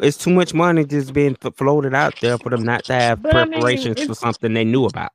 it's 0.00 0.16
too 0.16 0.30
much 0.30 0.54
money 0.54 0.84
just 0.84 1.12
being 1.12 1.36
f- 1.42 1.54
floated 1.54 1.94
out 1.94 2.14
there 2.20 2.38
for 2.38 2.50
them 2.50 2.64
not 2.64 2.84
to 2.84 2.92
have 2.92 3.22
But 3.22 3.36
I 3.36 3.44
mean, 3.44 3.52
preparations 3.52 4.06
for 4.06 4.14
something 4.14 4.52
they 4.52 4.64
knew 4.64 4.86
about. 4.86 5.12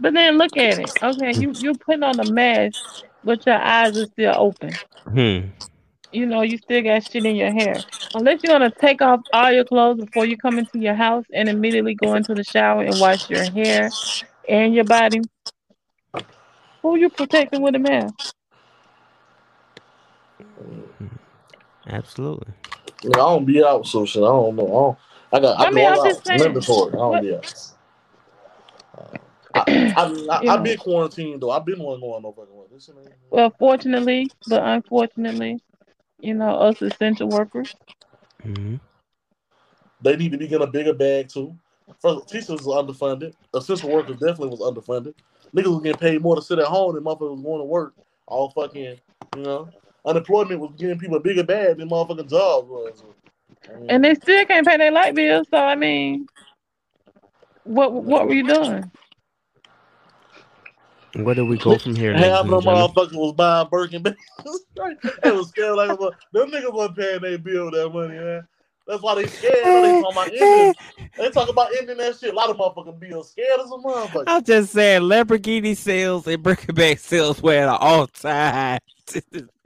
But 0.00 0.14
then 0.14 0.38
look 0.38 0.56
at 0.56 0.78
it. 0.78 0.90
Okay, 1.02 1.34
you 1.38 1.54
you 1.58 1.74
putting 1.74 2.02
on 2.02 2.20
a 2.20 2.24
mask, 2.24 2.74
but 3.24 3.44
your 3.46 3.56
eyes 3.56 3.96
are 3.96 4.06
still 4.06 4.34
open. 4.36 4.78
Hmm. 5.04 5.48
you 6.12 6.26
know, 6.26 6.42
you 6.42 6.56
still 6.58 6.82
got 6.82 7.02
shit 7.04 7.24
in 7.24 7.36
your 7.36 7.52
hair. 7.52 7.84
Unless 8.14 8.42
you're 8.42 8.52
gonna 8.52 8.70
take 8.70 9.00
off 9.02 9.20
all 9.32 9.52
your 9.52 9.64
clothes 9.64 10.00
before 10.00 10.26
you 10.26 10.36
come 10.36 10.58
into 10.58 10.78
your 10.78 10.94
house 10.94 11.24
and 11.32 11.48
immediately 11.48 11.94
go 11.94 12.14
into 12.14 12.34
the 12.34 12.44
shower 12.44 12.82
and 12.82 12.98
wash 12.98 13.30
your 13.30 13.44
hair 13.44 13.90
and 14.48 14.74
your 14.74 14.84
body. 14.84 15.20
Who 16.82 16.96
you 16.96 17.10
protecting 17.10 17.60
with 17.62 17.74
a 17.74 17.78
mask? 17.78 18.14
Absolutely. 21.86 22.52
Yeah, 23.02 23.10
I 23.12 23.14
don't 23.16 23.44
be 23.46 23.64
out, 23.64 23.86
so 23.86 24.04
shit. 24.04 24.22
I 24.22 24.26
don't 24.26 24.56
know. 24.56 24.98
I, 25.32 25.38
don't, 25.40 25.46
I 25.46 25.54
got. 25.54 25.60
I, 25.60 25.64
I 25.68 25.70
mean, 25.70 25.84
go 25.84 25.92
I'm 25.92 25.98
out. 26.00 26.04
just 26.04 26.26
saying, 26.26 26.40
mandatory. 26.40 26.92
I 26.92 26.96
don't 26.96 27.10
what- 27.10 27.22
be 27.22 27.34
out. 27.34 27.54
I, 29.54 29.64
I, 29.66 29.92
I, 29.96 30.06
You 30.06 30.50
I 30.50 30.56
know. 30.56 30.62
been 30.62 30.78
quarantined 30.78 31.42
though. 31.42 31.50
I've 31.50 31.64
been 31.64 31.80
one 31.80 31.98
going 32.00 32.22
no 32.22 32.30
fucking 32.32 32.54
way. 32.54 32.66
This 32.72 32.84
shit 32.86 32.94
ain't- 33.00 33.10
Well, 33.30 33.52
fortunately, 33.58 34.30
but 34.46 34.62
unfortunately, 34.62 35.60
you 36.20 36.34
know, 36.34 36.50
us 36.56 36.80
essential 36.82 37.28
workers. 37.28 37.74
hmm 38.42 38.76
They 40.02 40.16
need 40.16 40.30
to 40.32 40.38
be 40.38 40.46
getting 40.46 40.66
a 40.68 40.70
bigger 40.70 40.94
bag 40.94 41.28
too. 41.28 41.56
First, 42.00 42.28
teachers 42.28 42.62
was 42.62 42.66
underfunded. 42.66 43.34
Essential 43.54 43.90
workers 43.90 44.18
definitely 44.18 44.50
was 44.50 44.60
underfunded. 44.60 45.14
Niggas 45.54 45.66
was 45.74 45.82
getting 45.82 45.98
paid 45.98 46.22
more 46.22 46.36
to 46.36 46.42
sit 46.42 46.60
at 46.60 46.66
home 46.66 46.94
than 46.94 47.02
motherfuckers 47.02 47.32
was 47.32 47.42
going 47.42 47.58
to 47.58 47.64
work. 47.64 47.94
All 48.26 48.50
fucking, 48.50 49.00
you 49.36 49.42
know. 49.42 49.68
Unemployment 50.04 50.60
was 50.60 50.72
giving 50.78 50.98
people 50.98 51.16
a 51.16 51.20
bigger 51.20 51.44
bag 51.44 51.78
than 51.78 51.88
motherfucking 51.90 52.30
jobs 52.30 52.68
was. 52.68 53.04
I 53.68 53.78
mean, 53.78 53.90
And 53.90 54.04
they 54.04 54.14
still 54.14 54.44
can't 54.46 54.66
pay 54.66 54.76
their 54.76 54.90
light 54.90 55.14
bills. 55.14 55.46
So 55.50 55.58
I 55.58 55.74
mean, 55.74 56.26
what 57.64 57.92
what 57.92 58.26
were 58.26 58.34
you 58.34 58.46
doing? 58.46 58.90
Where 61.16 61.34
do 61.34 61.44
we 61.44 61.58
go 61.58 61.76
from 61.76 61.96
here? 61.96 62.14
ladies 62.14 62.28
half 62.30 62.44
and 62.44 62.54
of 62.54 62.62
them 62.64 62.74
gentlemen? 62.74 62.94
motherfuckers 62.94 63.16
was 63.16 63.34
buying 63.34 63.68
Birkin 63.68 64.02
bags. 64.02 64.16
they 65.22 65.32
was 65.32 65.48
scared 65.48 65.76
like 65.76 65.90
a 65.90 65.96
mother- 66.00 66.16
them 66.32 66.50
niggas 66.50 66.72
wasn't 66.72 66.96
paying 66.96 67.20
their 67.20 67.38
bill 67.38 67.66
with 67.66 67.74
that 67.74 67.90
money, 67.90 68.14
man. 68.18 68.46
That's 68.86 69.02
why 69.02 69.16
they 69.16 69.26
scared. 69.26 69.54
They 69.84 70.00
talking 70.00 70.12
about 70.12 70.28
ending. 70.28 70.74
They 71.16 71.30
talk 71.30 71.48
about 71.48 71.68
ending 71.78 71.96
that 71.98 72.18
shit. 72.18 72.32
A 72.32 72.36
lot 72.36 72.50
of 72.50 72.56
motherfuckers 72.56 72.98
bills 72.98 73.30
scared 73.30 73.60
as 73.60 73.66
a 73.66 73.74
motherfucker. 73.74 74.24
I'm 74.26 74.42
just 74.42 74.72
saying, 74.72 75.02
Lamborghini 75.02 75.76
sales 75.76 76.26
and 76.26 76.42
Birkin 76.42 76.74
bag 76.74 76.98
sales 76.98 77.42
were 77.42 77.52
at 77.52 77.68
an 77.68 77.76
all 77.78 78.06
time. 78.06 78.78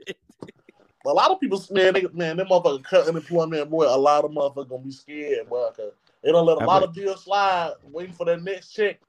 A 1.05 1.13
lot 1.13 1.31
of 1.31 1.39
people, 1.39 1.63
man, 1.71 1.93
they, 1.93 2.05
man, 2.13 2.37
them 2.37 2.47
motherfuckers 2.47 2.83
cut 2.83 3.07
unemployment, 3.07 3.69
boy. 3.69 3.85
A 3.85 3.97
lot 3.97 4.25
of 4.25 4.31
motherfuckers 4.31 4.69
gonna 4.69 4.83
be 4.83 4.91
scared, 4.91 5.49
boy. 5.49 5.69
'cause 5.75 5.91
they 6.23 6.31
don't 6.31 6.45
let 6.45 6.57
a 6.57 6.61
I 6.61 6.65
lot 6.65 6.79
bet. 6.81 6.89
of 6.89 6.95
bills 6.95 7.23
slide, 7.23 7.73
waiting 7.83 8.13
for 8.13 8.25
their 8.25 8.39
next 8.39 8.71
check. 8.71 8.99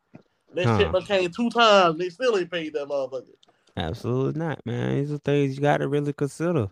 Next 0.54 0.70
Huh. 0.70 0.78
check 0.78 0.92
done 0.92 1.04
came 1.04 1.30
two 1.30 1.50
times. 1.50 1.98
They 1.98 2.08
still 2.10 2.36
ain't 2.38 2.50
paid 2.50 2.72
that 2.74 2.88
motherfucker. 2.88 3.34
Absolutely 3.76 4.38
not, 4.38 4.64
man. 4.64 4.96
These 4.96 5.12
are 5.12 5.18
things 5.18 5.56
you 5.56 5.62
got 5.62 5.78
to 5.78 5.88
really 5.88 6.12
consider. 6.12 6.68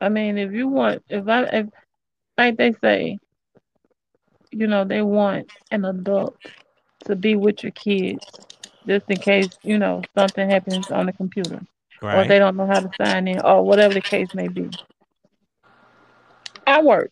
I 0.00 0.08
mean, 0.08 0.38
if 0.38 0.52
you 0.52 0.66
want, 0.68 1.02
if 1.08 1.28
I, 1.28 1.42
if 1.44 1.66
like 2.38 2.56
they 2.56 2.72
say, 2.82 3.18
you 4.50 4.66
know, 4.66 4.84
they 4.84 5.02
want 5.02 5.48
an 5.70 5.84
adult 5.84 6.36
to 7.06 7.14
be 7.14 7.36
with 7.36 7.62
your 7.62 7.72
kids, 7.72 8.20
just 8.86 9.04
in 9.08 9.18
case 9.18 9.50
you 9.62 9.78
know 9.78 10.02
something 10.16 10.48
happens 10.48 10.90
on 10.90 11.06
the 11.06 11.12
computer, 11.12 11.60
or 12.02 12.24
they 12.28 12.38
don't 12.38 12.56
know 12.56 12.66
how 12.66 12.80
to 12.80 12.90
sign 13.00 13.28
in, 13.28 13.40
or 13.40 13.62
whatever 13.62 13.94
the 13.94 14.00
case 14.00 14.28
may 14.32 14.48
be. 14.48 14.70
I 16.66 16.82
work. 16.82 17.10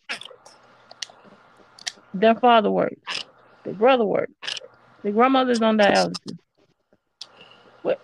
Their 2.13 2.35
father 2.35 2.71
works. 2.71 2.95
Their 3.63 3.73
brother 3.73 4.05
works. 4.05 4.33
Their 5.03 5.11
grandmother's 5.11 5.61
on 5.61 5.77
dialysis. 5.77 6.37
What? 7.81 8.01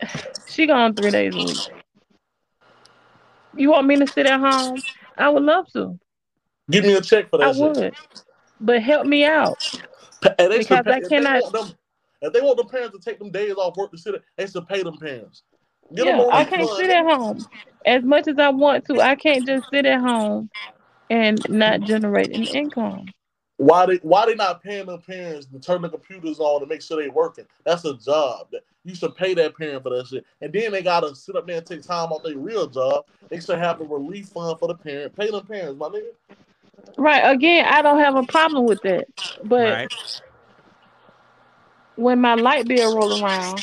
She 0.47 0.67
gone 0.67 0.95
three 0.95 1.11
days 1.11 1.33
a 1.33 1.37
week. 1.37 1.57
You 3.55 3.71
want 3.71 3.87
me 3.87 3.97
to 3.97 4.07
sit 4.07 4.25
at 4.25 4.39
home? 4.39 4.83
I 5.17 5.29
would 5.29 5.43
love 5.43 5.71
to. 5.73 5.97
Give 6.69 6.83
me 6.83 6.93
a 6.93 7.01
check 7.01 7.29
for 7.29 7.37
that 7.39 7.47
I 7.47 7.51
shit. 7.53 7.61
would. 7.61 7.95
But 8.59 8.81
help 8.81 9.05
me 9.07 9.25
out. 9.25 9.57
Pa- 10.21 10.35
they 10.37 10.59
Because 10.59 10.67
should 10.67 10.85
pay, 10.85 10.91
I 10.93 10.97
if 10.97 11.09
cannot- 11.09 11.33
They 11.35 11.41
want 11.41 11.53
them, 11.53 11.77
if 12.21 12.33
they 12.33 12.41
want 12.41 12.57
the 12.57 12.65
parents 12.65 12.97
to 12.97 13.03
take 13.03 13.19
them 13.19 13.31
days 13.31 13.53
off 13.53 13.75
work 13.77 13.91
to 13.91 13.97
sit, 13.97 14.15
they 14.37 14.47
should 14.47 14.67
pay 14.67 14.83
them 14.83 14.97
parents. 14.97 15.43
Get 15.93 16.05
Yeah, 16.07 16.27
I 16.31 16.43
can't 16.43 16.67
fund. 16.67 16.77
sit 16.77 16.89
at 16.89 17.05
home. 17.05 17.45
As 17.85 18.03
much 18.03 18.27
as 18.27 18.39
I 18.39 18.49
want 18.49 18.85
to, 18.85 19.01
I 19.01 19.15
can't 19.15 19.45
just 19.45 19.69
sit 19.69 19.85
at 19.85 19.99
home 20.01 20.49
and 21.09 21.47
not 21.49 21.81
generate 21.81 22.31
an 22.31 22.47
income. 22.47 23.05
Why 23.57 23.85
they 23.85 23.95
why 23.97 24.25
they 24.25 24.35
not 24.35 24.61
paying 24.61 24.87
their 24.87 24.97
parents 24.97 25.45
to 25.47 25.59
turn 25.59 25.81
the 25.81 25.89
computers 25.89 26.39
on 26.39 26.59
to 26.59 26.65
make 26.65 26.81
sure 26.81 27.01
they 27.01 27.07
working? 27.09 27.45
That's 27.63 27.85
a 27.85 27.93
job. 27.93 28.47
That 28.51 28.63
you 28.83 28.93
should 28.95 29.15
pay 29.15 29.33
that 29.35 29.55
parent 29.57 29.83
for 29.83 29.91
that 29.91 30.07
shit. 30.07 30.25
And 30.41 30.51
then 30.51 30.71
they 30.71 30.81
gotta 30.81 31.15
sit 31.15 31.35
up 31.37 31.47
there 31.47 31.57
and 31.57 31.65
take 31.65 31.81
time 31.83 32.11
off 32.11 32.23
their 32.23 32.37
real 32.37 32.67
job. 32.67 33.05
They 33.29 33.39
should 33.39 33.59
have 33.59 33.79
a 33.79 33.85
relief 33.85 34.27
fund 34.29 34.59
for 34.59 34.67
the 34.67 34.75
parent. 34.75 35.15
Pay 35.15 35.31
them 35.31 35.45
parents, 35.45 35.79
my 35.79 35.87
nigga. 35.87 36.09
Right. 36.97 37.21
Again, 37.21 37.65
I 37.69 37.81
don't 37.81 37.99
have 37.99 38.15
a 38.15 38.23
problem 38.23 38.65
with 38.65 38.81
that. 38.81 39.07
But 39.45 39.71
Right. 39.71 39.93
when 41.95 42.19
my 42.19 42.33
light 42.35 42.67
bill 42.67 42.93
roll 42.93 43.23
around, 43.23 43.61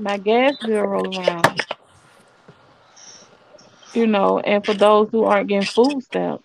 my 0.00 0.18
gas 0.18 0.54
bill 0.64 0.82
roll 0.82 1.18
around, 1.18 1.64
you 3.94 4.06
know, 4.06 4.38
and 4.40 4.64
for 4.64 4.74
those 4.74 5.10
who 5.10 5.24
aren't 5.24 5.48
getting 5.48 5.68
food 5.74 6.02
stamps, 6.02 6.44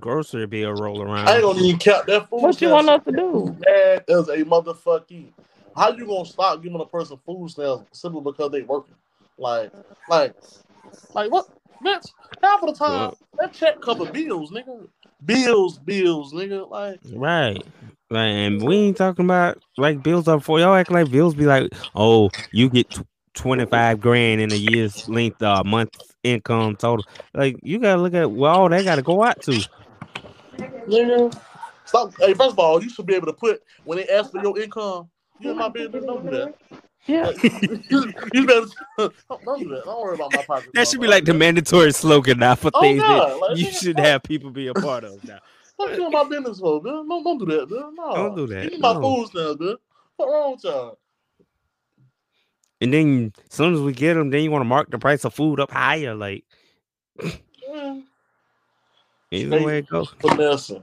Grocery 0.00 0.46
bill 0.46 0.72
roll 0.72 1.02
around. 1.02 1.28
I 1.28 1.34
ain't 1.34 1.42
gonna 1.42 1.60
even 1.60 1.78
count 1.78 2.06
that 2.06 2.28
food. 2.28 2.42
what 2.42 2.60
you 2.60 2.70
want 2.70 2.88
us 2.88 3.04
to 3.04 3.12
do? 3.12 3.56
Bad 3.60 4.04
as 4.08 4.28
a 4.28 4.38
motherfucking. 4.38 5.28
How 5.76 5.92
you 5.92 6.06
gonna 6.06 6.26
stop 6.26 6.62
giving 6.62 6.80
a 6.80 6.86
person 6.86 7.18
food 7.24 7.50
stamps 7.50 8.00
simply 8.00 8.20
because 8.20 8.50
they 8.50 8.62
working? 8.62 8.96
Like, 9.38 9.72
like, 10.08 10.34
like 11.14 11.30
what? 11.30 11.46
Bitch, 11.84 12.10
half 12.42 12.62
of 12.62 12.68
the 12.68 12.74
time 12.74 12.90
Well- 12.92 13.18
that 13.38 13.52
check 13.52 13.80
cover 13.80 14.06
bills, 14.06 14.50
nigga. 14.50 14.88
Bills, 15.24 15.78
bills, 15.78 16.32
nigga. 16.32 16.68
Like, 16.68 17.00
Right. 17.14 17.64
Like, 18.12 18.28
and 18.30 18.62
we 18.62 18.76
ain't 18.76 18.96
talking 18.98 19.24
about 19.24 19.58
like 19.78 20.02
bills 20.02 20.28
up 20.28 20.42
for 20.42 20.60
y'all 20.60 20.74
act 20.74 20.90
like 20.90 21.10
bills 21.10 21.34
be 21.34 21.46
like, 21.46 21.72
oh, 21.94 22.30
you 22.52 22.68
get 22.68 22.90
tw- 22.90 23.06
25 23.34 24.00
grand 24.00 24.42
in 24.42 24.52
a 24.52 24.56
year's 24.56 25.08
length, 25.08 25.42
uh, 25.42 25.62
month 25.64 25.90
income 26.22 26.76
total. 26.76 27.06
Like, 27.32 27.56
you 27.62 27.78
gotta 27.78 28.02
look 28.02 28.12
at 28.12 28.30
well, 28.30 28.54
all 28.54 28.68
they 28.68 28.84
gotta 28.84 29.00
go 29.00 29.24
out 29.24 29.40
to. 29.42 29.52
nigga. 30.86 31.34
Stop. 31.86 32.12
Hey, 32.18 32.34
first 32.34 32.52
of 32.52 32.58
all, 32.58 32.82
you 32.82 32.90
should 32.90 33.06
be 33.06 33.14
able 33.14 33.28
to 33.28 33.32
put 33.32 33.62
when 33.84 33.96
they 33.96 34.06
ask 34.08 34.30
for 34.30 34.42
your 34.42 34.58
income. 34.60 35.08
You 35.40 35.52
in 35.52 35.56
my 35.56 35.70
business? 35.70 36.04
Don't 36.04 36.24
do 36.24 36.30
that. 36.30 36.54
Yeah. 37.06 37.32
You, 37.90 38.12
you 38.32 38.46
better 38.46 38.66
don't, 38.98 39.14
don't 39.44 39.60
do 39.60 39.68
that. 39.70 39.84
Don't 39.84 40.02
worry 40.02 40.14
about 40.14 40.32
my 40.32 40.42
pocket. 40.42 40.70
That 40.74 40.86
should 40.88 41.00
be 41.00 41.06
like 41.06 41.24
the 41.24 41.34
mandatory 41.34 41.92
slogan 41.92 42.38
now 42.38 42.54
for 42.54 42.70
Oh, 42.74 42.80
things 42.80 43.00
God, 43.02 43.30
that 43.30 43.38
like, 43.38 43.58
you 43.58 43.64
should 43.72 43.96
fuck. 43.96 44.04
have 44.04 44.22
people 44.22 44.50
be 44.50 44.68
a 44.68 44.74
part 44.74 45.04
of 45.04 45.22
now. 45.26 45.38
What 45.88 45.98
you 45.98 46.06
in 46.06 46.12
my 46.12 46.24
business 46.24 46.58
for, 46.60 46.80
man? 46.82 47.08
Don't, 47.08 47.24
don't 47.24 47.38
do 47.38 47.46
that, 47.46 47.70
man. 47.70 47.94
No. 47.94 48.14
Don't 48.14 48.36
do 48.36 48.46
that, 48.48 48.62
Give 48.64 48.72
me 48.72 48.78
my 48.78 48.92
no. 48.94 49.00
food 49.00 49.28
stamps, 49.28 49.60
man. 49.60 49.76
What 50.16 50.28
wrong 50.28 50.52
with 50.52 50.64
y'all? 50.64 50.98
And 52.80 52.92
then 52.92 53.32
as 53.48 53.54
soon 53.56 53.74
as 53.74 53.80
we 53.80 53.92
get 53.92 54.14
them, 54.14 54.30
then 54.30 54.42
you 54.42 54.50
want 54.50 54.62
to 54.62 54.66
mark 54.68 54.90
the 54.90 54.98
price 54.98 55.24
of 55.24 55.34
food 55.34 55.60
up 55.60 55.70
higher. 55.70 56.14
Like, 56.14 56.44
Yeah. 57.22 58.00
either 59.30 59.62
way 59.62 59.78
it 59.78 59.86
goes. 59.88 60.12
Vanessa. 60.20 60.82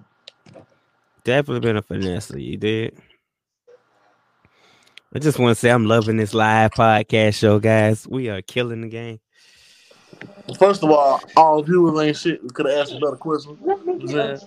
Definitely 1.23 1.59
been 1.59 1.77
a 1.77 1.81
finesse. 1.81 2.31
You 2.31 2.57
did. 2.57 2.97
I 5.13 5.19
just 5.19 5.39
want 5.39 5.51
to 5.51 5.59
say 5.59 5.69
I'm 5.71 5.85
loving 5.85 6.17
this 6.17 6.33
live 6.33 6.71
podcast 6.71 7.35
show, 7.35 7.59
guys. 7.59 8.07
We 8.07 8.29
are 8.29 8.41
killing 8.41 8.81
the 8.81 8.87
game. 8.87 9.19
First 10.57 10.83
of 10.83 10.89
all, 10.89 11.21
all 11.35 11.61
viewers 11.63 11.99
ain't 11.99 12.17
shit. 12.17 12.43
We 12.43 12.49
could 12.49 12.65
have 12.65 12.79
asked 12.79 12.93
a 12.93 12.99
better 12.99 13.15
question. 13.15 13.57
Yeah. 13.99 14.37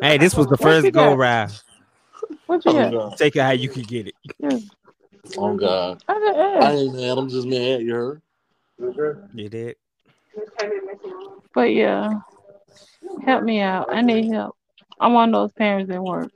Hey, 0.00 0.18
this 0.18 0.34
was 0.34 0.46
the 0.46 0.56
first 0.56 0.86
you 0.86 0.92
go 0.92 1.10
got? 1.10 1.18
round. 1.18 1.62
What 2.46 2.64
you 2.64 2.72
Oh 2.72 2.90
got? 2.90 3.18
Take 3.18 3.36
it 3.36 3.42
how 3.42 3.50
you 3.50 3.68
can 3.68 3.82
get 3.82 4.08
it. 4.08 4.14
Yeah. 4.38 4.58
Oh 5.38 5.56
God. 5.56 6.02
I 6.08 6.14
just 6.14 6.38
I 6.38 6.42
asked. 6.42 6.76
ain't 6.76 6.94
mad. 6.94 7.18
I'm 7.18 7.28
just 7.28 7.46
mad. 7.46 7.82
You 7.82 7.94
heard? 7.94 8.22
You 9.34 9.48
did. 9.48 9.76
But 11.54 11.72
yeah, 11.72 12.10
help 13.24 13.44
me 13.44 13.60
out. 13.60 13.92
I 13.92 14.02
need 14.02 14.32
help. 14.32 14.56
I'm 15.00 15.12
one 15.12 15.34
of 15.34 15.40
those 15.40 15.52
parents 15.52 15.90
that 15.90 16.02
work. 16.02 16.30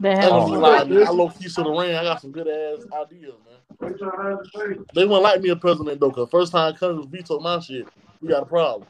That 0.00 0.18
I, 0.18 0.20
have 0.22 0.30
don't 0.30 0.52
to 0.52 0.58
lie. 0.58 0.78
I 0.78 1.10
low 1.10 1.28
key 1.30 1.48
to 1.48 1.62
the 1.62 1.70
ring. 1.70 1.94
I 1.94 2.02
got 2.02 2.20
some 2.20 2.30
good 2.30 2.48
ass 2.48 2.84
ideas, 2.92 3.34
man. 3.44 3.45
They 3.80 5.04
wouldn't 5.04 5.22
like 5.22 5.40
me 5.40 5.50
a 5.50 5.56
president 5.56 6.00
though, 6.00 6.10
cause 6.10 6.28
first 6.30 6.52
time 6.52 6.74
Congress 6.74 7.06
veto 7.06 7.38
my 7.40 7.58
shit, 7.60 7.86
we 8.20 8.28
got 8.28 8.42
a 8.42 8.46
problem. 8.46 8.86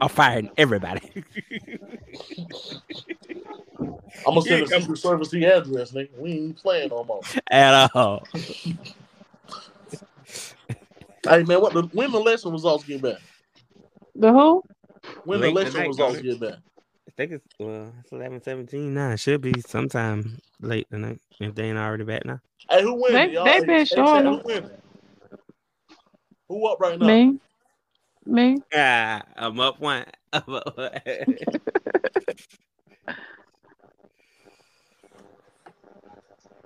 I'm 0.00 0.08
firing 0.08 0.50
everybody. 0.56 1.00
I'm 4.26 4.34
gonna 4.34 4.42
send 4.42 4.62
a 4.62 4.66
Yeah, 4.66 4.78
secret 4.80 4.98
service 4.98 5.30
the 5.30 5.44
address, 5.44 5.92
nigga. 5.92 6.18
We 6.18 6.32
ain't 6.32 6.56
playing 6.56 6.90
no 6.90 7.04
more. 7.04 7.22
At 7.50 7.90
all. 7.94 8.26
Hey 11.28 11.42
man, 11.42 11.60
what 11.60 11.74
the 11.74 11.82
when 11.92 12.12
the 12.12 12.18
election 12.20 12.52
results 12.52 12.84
get 12.84 13.02
back? 13.02 13.18
The 14.14 14.32
who? 14.32 14.62
When 15.24 15.40
the 15.40 15.48
election 15.48 15.84
results 15.88 16.20
get 16.20 16.38
back? 16.38 16.54
Think 17.16 17.32
it's 17.32 17.44
well, 17.58 17.92
it's 18.00 18.12
eleven 18.12 18.42
seventeen 18.42 18.94
now. 18.94 19.10
It 19.10 19.20
should 19.20 19.40
be 19.40 19.60
sometime 19.60 20.38
late 20.60 20.86
tonight 20.90 21.20
if 21.40 21.54
they 21.54 21.64
ain't 21.64 21.78
already 21.78 22.04
back 22.04 22.24
now. 22.24 22.40
Hey, 22.70 22.82
who 22.82 22.94
winning? 22.94 23.34
They- 23.34 23.44
they 23.44 23.60
been 23.60 23.68
hey, 23.68 23.84
showing 23.84 24.24
chat, 24.24 24.24
who 24.24 24.36
them. 24.36 24.42
winning? 24.44 24.70
Who 26.48 26.66
up 26.68 26.80
right 26.80 26.98
now? 26.98 27.06
Me, 27.06 27.38
me. 28.24 28.62
Ah, 28.74 29.22
I'm 29.36 29.58
up 29.60 29.80
one. 29.80 30.04
I'm 30.32 30.54
up 30.54 30.76
one. 30.76 30.90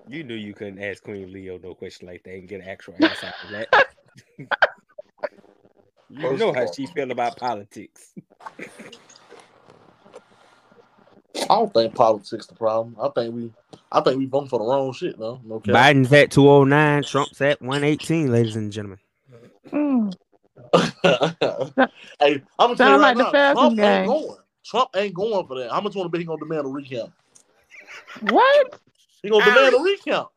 you 0.08 0.24
knew 0.24 0.34
you 0.34 0.52
couldn't 0.54 0.82
ask 0.82 1.02
Queen 1.02 1.32
Leo 1.32 1.58
no 1.58 1.74
question 1.74 2.08
like 2.08 2.22
that 2.24 2.34
and 2.34 2.48
get 2.48 2.60
an 2.60 2.68
actual 2.68 2.94
answer 2.94 3.26
out 3.26 3.34
of 3.44 3.50
that. 3.50 3.68
you 6.10 6.22
First 6.22 6.40
know 6.40 6.52
how 6.52 6.70
she 6.70 6.86
feel 6.86 7.10
about 7.10 7.36
politics. 7.36 8.12
I 11.36 11.54
don't 11.56 11.72
think 11.72 11.94
politics 11.94 12.46
the 12.46 12.54
problem. 12.54 12.96
I 13.00 13.08
think 13.08 13.34
we, 13.34 13.52
I 13.92 14.00
think 14.00 14.18
we 14.18 14.26
voting 14.26 14.48
for 14.48 14.58
the 14.58 14.64
wrong 14.64 14.92
shit. 14.92 15.18
No, 15.18 15.40
no 15.44 15.60
cap. 15.60 15.74
Biden's 15.74 16.12
at 16.12 16.30
209, 16.30 17.02
Trump's 17.04 17.40
at 17.40 17.60
118, 17.60 18.32
ladies 18.32 18.56
and 18.56 18.72
gentlemen. 18.72 18.98
Mm. 19.70 20.14
hey, 22.20 22.42
I'm 22.58 22.74
gonna 22.74 22.76
tell 22.76 22.90
you 22.90 23.00
right 23.00 23.16
like 23.16 23.32
now, 23.32 23.52
Trump 23.52 23.76
game. 23.76 23.84
ain't 23.86 24.06
going. 24.06 24.36
Trump 24.64 24.90
ain't 24.94 25.14
going 25.14 25.46
for 25.46 25.58
that. 25.58 25.70
How 25.70 25.80
much 25.80 25.94
want 25.94 26.06
to 26.06 26.10
bet 26.10 26.20
he 26.20 26.26
gonna 26.26 26.38
demand 26.38 26.66
a 26.66 26.68
recount? 26.68 27.12
What? 28.20 28.80
He 29.22 29.30
gonna 29.30 29.44
demand 29.44 29.74
a 29.74 29.78
recount. 29.78 30.28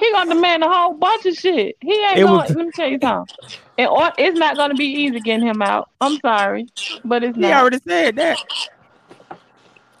He 0.00 0.12
gonna 0.12 0.34
demand 0.34 0.62
a 0.64 0.68
whole 0.68 0.94
bunch 0.94 1.26
of 1.26 1.34
shit. 1.34 1.76
He 1.80 1.92
ain't 1.92 2.18
It 2.18 2.24
going. 2.24 2.36
was- 2.36 2.54
Let 2.54 2.66
me 2.66 2.72
tell 2.72 2.88
you 2.88 2.98
something. 3.02 3.34
It, 3.78 3.88
it's 4.18 4.38
not 4.38 4.56
gonna 4.56 4.74
be 4.74 4.84
easy 4.84 5.20
getting 5.20 5.46
him 5.46 5.62
out. 5.62 5.88
I'm 6.00 6.18
sorry, 6.20 6.68
but 7.04 7.22
it's 7.22 7.36
He 7.36 7.42
not. 7.42 7.48
He 7.48 7.54
already 7.54 7.78
said 7.86 8.16
that. 8.16 8.38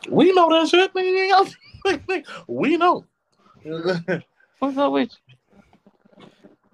We 0.08 0.32
know 0.32 0.48
that 0.50 0.68
shit. 0.68 0.92
nigga. 0.94 2.24
we 2.48 2.76
know. 2.76 3.04
What's 4.58 4.76
up 4.76 4.92
with 4.92 5.10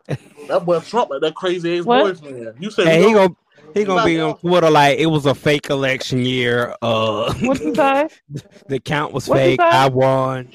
you? 0.08 0.16
that 0.48 0.64
boy 0.64 0.80
Trump, 0.80 1.10
like 1.10 1.20
that 1.22 1.34
crazy 1.34 1.78
ass 1.78 1.84
What? 1.84 2.20
boyfriend. 2.20 2.56
You 2.62 2.70
said 2.70 2.86
Hey, 2.86 3.00
we 3.00 3.06
he 3.08 3.12
gonna 3.14 3.34
he 3.74 3.84
gonna 3.84 4.04
be 4.04 4.20
on 4.20 4.36
Twitter 4.38 4.70
like 4.70 4.98
it 4.98 5.06
was 5.06 5.26
a 5.26 5.34
fake 5.34 5.70
election 5.70 6.24
year. 6.24 6.74
Uh, 6.82 7.32
What 7.42 7.60
you 7.60 7.74
say? 7.74 8.08
the 8.68 8.80
count 8.80 9.12
was 9.12 9.26
What 9.26 9.38
fake. 9.38 9.60
say? 9.60 9.66
I 9.66 9.88
won. 9.88 10.50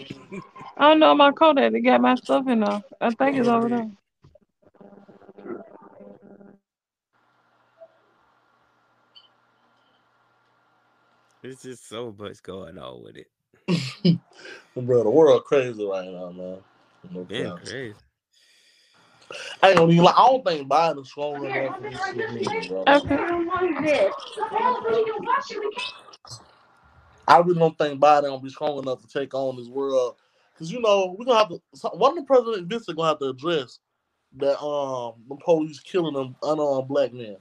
I 0.77 0.89
don't 0.89 0.99
know 0.99 1.15
my 1.15 1.31
Kodak. 1.31 1.71
They 1.73 1.81
got 1.81 2.01
my 2.01 2.15
stuff 2.15 2.47
in 2.47 2.61
there. 2.61 2.81
I 3.01 3.11
think 3.11 3.37
it's 3.37 3.47
over 3.47 3.69
there. 3.69 3.89
There's 11.41 11.61
just 11.61 11.87
so 11.87 12.13
much 12.17 12.43
going 12.43 12.77
on 12.77 13.03
with 13.03 13.15
it. 13.17 13.27
bro, 14.75 15.03
the 15.03 15.09
world 15.09 15.45
crazy 15.45 15.85
right 15.85 16.09
now, 16.09 16.31
man. 16.31 16.57
No 17.11 17.23
Been 17.23 17.55
crazy. 17.57 17.95
I 19.61 19.69
ain't 19.69 19.77
gonna 19.77 19.91
even 19.91 20.03
lie. 20.03 20.13
I 20.17 20.27
don't 20.27 20.45
think 20.45 20.67
Biden's 20.67 21.09
strong 21.09 21.45
enough 21.45 21.77
for 21.77 21.89
this 21.89 21.99
shit, 22.07 22.33
neither, 22.33 22.67
bro. 22.67 22.83
Okay. 22.87 24.11
I 27.27 27.37
really 27.37 27.59
don't 27.59 27.77
think 27.77 28.01
Biden 28.01 28.23
gonna 28.23 28.39
be 28.39 28.49
strong 28.49 28.79
enough 28.79 29.01
to 29.01 29.07
take 29.07 29.33
on 29.33 29.55
this 29.55 29.67
world. 29.67 30.15
Cause 30.57 30.71
you 30.71 30.81
know 30.81 31.15
we're 31.17 31.25
gonna 31.25 31.39
have 31.39 31.49
to. 31.49 31.61
so- 31.73 31.89
One 31.95 32.17
of 32.17 32.23
the 32.23 32.27
president 32.27 32.67
Vincent 32.67 32.97
gonna 32.97 33.09
have 33.09 33.19
to 33.19 33.29
address 33.29 33.79
that 34.37 34.59
um 34.61 35.13
the 35.29 35.35
police 35.35 35.79
killing 35.79 36.13
them 36.15 36.35
unarmed 36.43 36.87
black 36.87 37.13
men. 37.13 37.37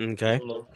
Okay. 0.00 0.38
You 0.38 0.46
know? 0.46 0.68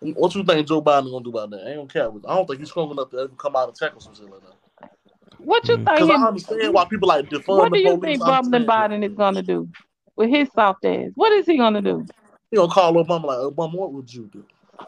What 0.00 0.34
you 0.34 0.44
think 0.44 0.66
Joe 0.68 0.80
Biden 0.80 1.10
gonna 1.10 1.24
do 1.24 1.30
about 1.30 1.50
that? 1.50 1.62
I 1.66 1.70
ain't 1.70 1.76
gonna 1.76 1.88
care. 1.88 2.08
I 2.28 2.34
don't 2.36 2.46
think 2.46 2.60
he's 2.60 2.70
strong 2.70 2.90
enough 2.90 3.10
to 3.10 3.18
ever 3.18 3.28
come 3.36 3.56
out 3.56 3.68
and 3.68 3.76
tackle 3.76 4.00
some 4.00 4.14
shit 4.14 4.30
like 4.30 4.40
that. 4.42 4.90
What 5.38 5.66
you 5.68 5.76
Mm. 5.78 5.84
Because 5.84 6.10
I 6.10 6.26
understand 6.26 6.74
why 6.74 6.84
people 6.84 7.08
like 7.08 7.28
defund 7.28 7.56
What 7.58 7.70
the 7.70 7.76
do 7.76 7.82
you 7.82 7.96
police. 7.96 8.18
think 8.18 8.22
I 8.22 8.40
Bubbling. 8.40 8.66
Biden 8.66 9.04
is 9.04 9.14
gonna 9.14 9.42
do 9.42 9.68
with 10.16 10.30
his 10.30 10.48
soft 10.54 10.84
ass? 10.84 11.10
What 11.14 11.32
is 11.32 11.46
he 11.46 11.56
gonna 11.56 11.82
do? 11.82 12.06
He 12.50 12.56
gonna 12.56 12.72
call 12.72 12.94
Obama 12.94 13.24
like 13.24 13.38
Obama. 13.38 13.74
What 13.74 13.92
would 13.92 14.12
you 14.12 14.30
do? 14.32 14.44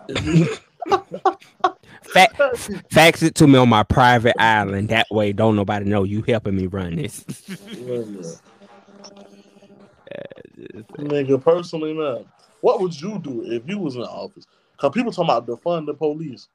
If 0.09 0.27
you- 0.27 0.57
Fa- 2.03 2.29
fax 2.91 3.23
it 3.23 3.35
to 3.37 3.47
me 3.47 3.59
on 3.59 3.69
my 3.69 3.83
private 3.85 4.35
island. 4.41 4.89
That 4.89 5.07
way, 5.11 5.33
don't 5.33 5.55
nobody 5.55 5.85
know 5.87 6.03
you 6.05 6.23
helping 6.27 6.57
me 6.57 6.67
run 6.67 6.97
this. 6.97 7.25
Nigga, 10.99 11.43
personally, 11.43 11.93
man, 11.95 12.25
what 12.61 12.81
would 12.81 12.99
you 13.01 13.19
do 13.19 13.43
if 13.45 13.63
you 13.69 13.79
was 13.79 13.97
in 13.97 14.03
office? 14.03 14.47
Cause 14.81 14.93
people 14.93 15.13
talking 15.13 15.31
about 15.31 15.47
defund 15.47 15.87
the 15.87 15.95
police. 15.95 16.49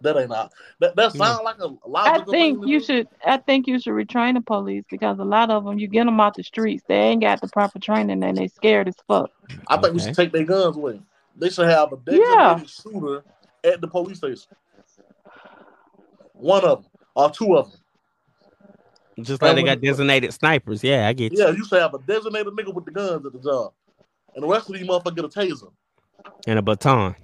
That 0.00 0.16
ain't 0.16 0.30
not. 0.30 0.52
That 0.80 0.96
that 0.96 1.12
hmm. 1.12 1.18
sound 1.18 1.44
like 1.44 1.58
a 1.58 1.66
I 1.66 1.88
logical 1.88 2.32
think 2.32 2.66
you 2.66 2.80
do. 2.80 2.84
should. 2.84 3.08
I 3.24 3.36
think 3.36 3.66
you 3.66 3.78
should 3.78 3.92
retrain 3.92 4.34
the 4.34 4.40
police 4.40 4.84
because 4.90 5.18
a 5.18 5.24
lot 5.24 5.50
of 5.50 5.64
them, 5.64 5.78
you 5.78 5.86
get 5.86 6.06
them 6.06 6.18
out 6.18 6.34
the 6.34 6.42
streets, 6.42 6.82
they 6.88 6.94
ain't 6.94 7.20
got 7.20 7.40
the 7.42 7.48
proper 7.48 7.78
training 7.78 8.24
and 8.24 8.38
they 8.38 8.48
scared 8.48 8.88
as 8.88 8.96
fuck. 9.06 9.30
I 9.68 9.76
think 9.76 9.94
we 9.94 10.00
should 10.00 10.14
take 10.14 10.32
their 10.32 10.44
guns 10.44 10.76
away. 10.76 11.00
They 11.36 11.50
should 11.50 11.68
have 11.68 11.92
a 11.92 11.96
designated 11.96 12.28
Yeah. 12.34 12.62
shooter 12.64 13.24
at 13.62 13.80
the 13.80 13.88
police 13.88 14.18
station. 14.18 14.50
One 16.32 16.64
of 16.64 16.82
them 16.82 16.90
or 17.14 17.30
two 17.30 17.56
of 17.56 17.70
them. 17.70 17.80
Just 19.24 19.42
like 19.42 19.54
they 19.54 19.62
got 19.62 19.80
designated 19.80 20.32
snipers. 20.32 20.82
Yeah, 20.82 21.06
I 21.06 21.12
get 21.12 21.32
you. 21.32 21.38
Yeah, 21.38 21.50
you 21.50 21.64
should 21.66 21.80
have 21.80 21.94
a 21.94 21.98
designated 21.98 22.52
nigga 22.52 22.74
with 22.74 22.86
the 22.86 22.90
guns 22.90 23.24
at 23.24 23.32
the 23.32 23.38
job, 23.38 23.72
and 24.34 24.42
the 24.42 24.48
rest 24.48 24.68
of 24.68 24.74
these 24.74 24.86
motherfuckers 24.86 25.16
get 25.16 25.24
a 25.24 25.28
taser. 25.28 25.70
And 26.46 26.58
a 26.58 26.62
baton. 26.62 27.16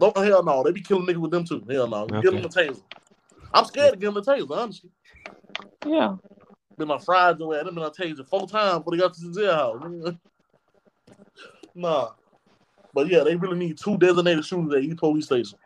Don't 0.00 0.16
hell 0.16 0.44
no, 0.44 0.62
they 0.62 0.72
be 0.72 0.80
killing 0.80 1.06
niggas 1.06 1.16
with 1.16 1.30
them 1.30 1.44
too. 1.44 1.64
Hell 1.68 1.88
no, 1.88 2.06
give 2.06 2.32
them 2.32 2.44
a 2.44 2.48
taser. 2.48 2.82
I'm 3.52 3.64
scared 3.64 3.94
to 3.94 3.98
give 3.98 4.14
them 4.14 4.22
a 4.22 4.26
taser, 4.26 4.50
honestly. 4.50 4.90
Yeah. 5.86 6.16
Been 6.76 6.88
my 6.88 6.98
fried 6.98 7.40
away. 7.40 7.62
Them 7.64 7.74
been 7.74 7.84
I 7.84 7.88
taser 7.88 8.26
four 8.26 8.46
times 8.46 8.78
before 8.78 8.92
they 8.92 8.98
got 8.98 9.14
to 9.14 9.28
the 9.28 9.40
jailhouse. 9.40 9.82
nigga. 9.82 10.18
nah, 11.74 12.10
but 12.94 13.08
yeah, 13.08 13.24
they 13.24 13.36
really 13.36 13.58
need 13.58 13.78
two 13.78 13.96
designated 13.98 14.44
shooters 14.44 14.74
at 14.74 14.82
each 14.82 14.96
police 14.96 15.26
station. 15.26 15.58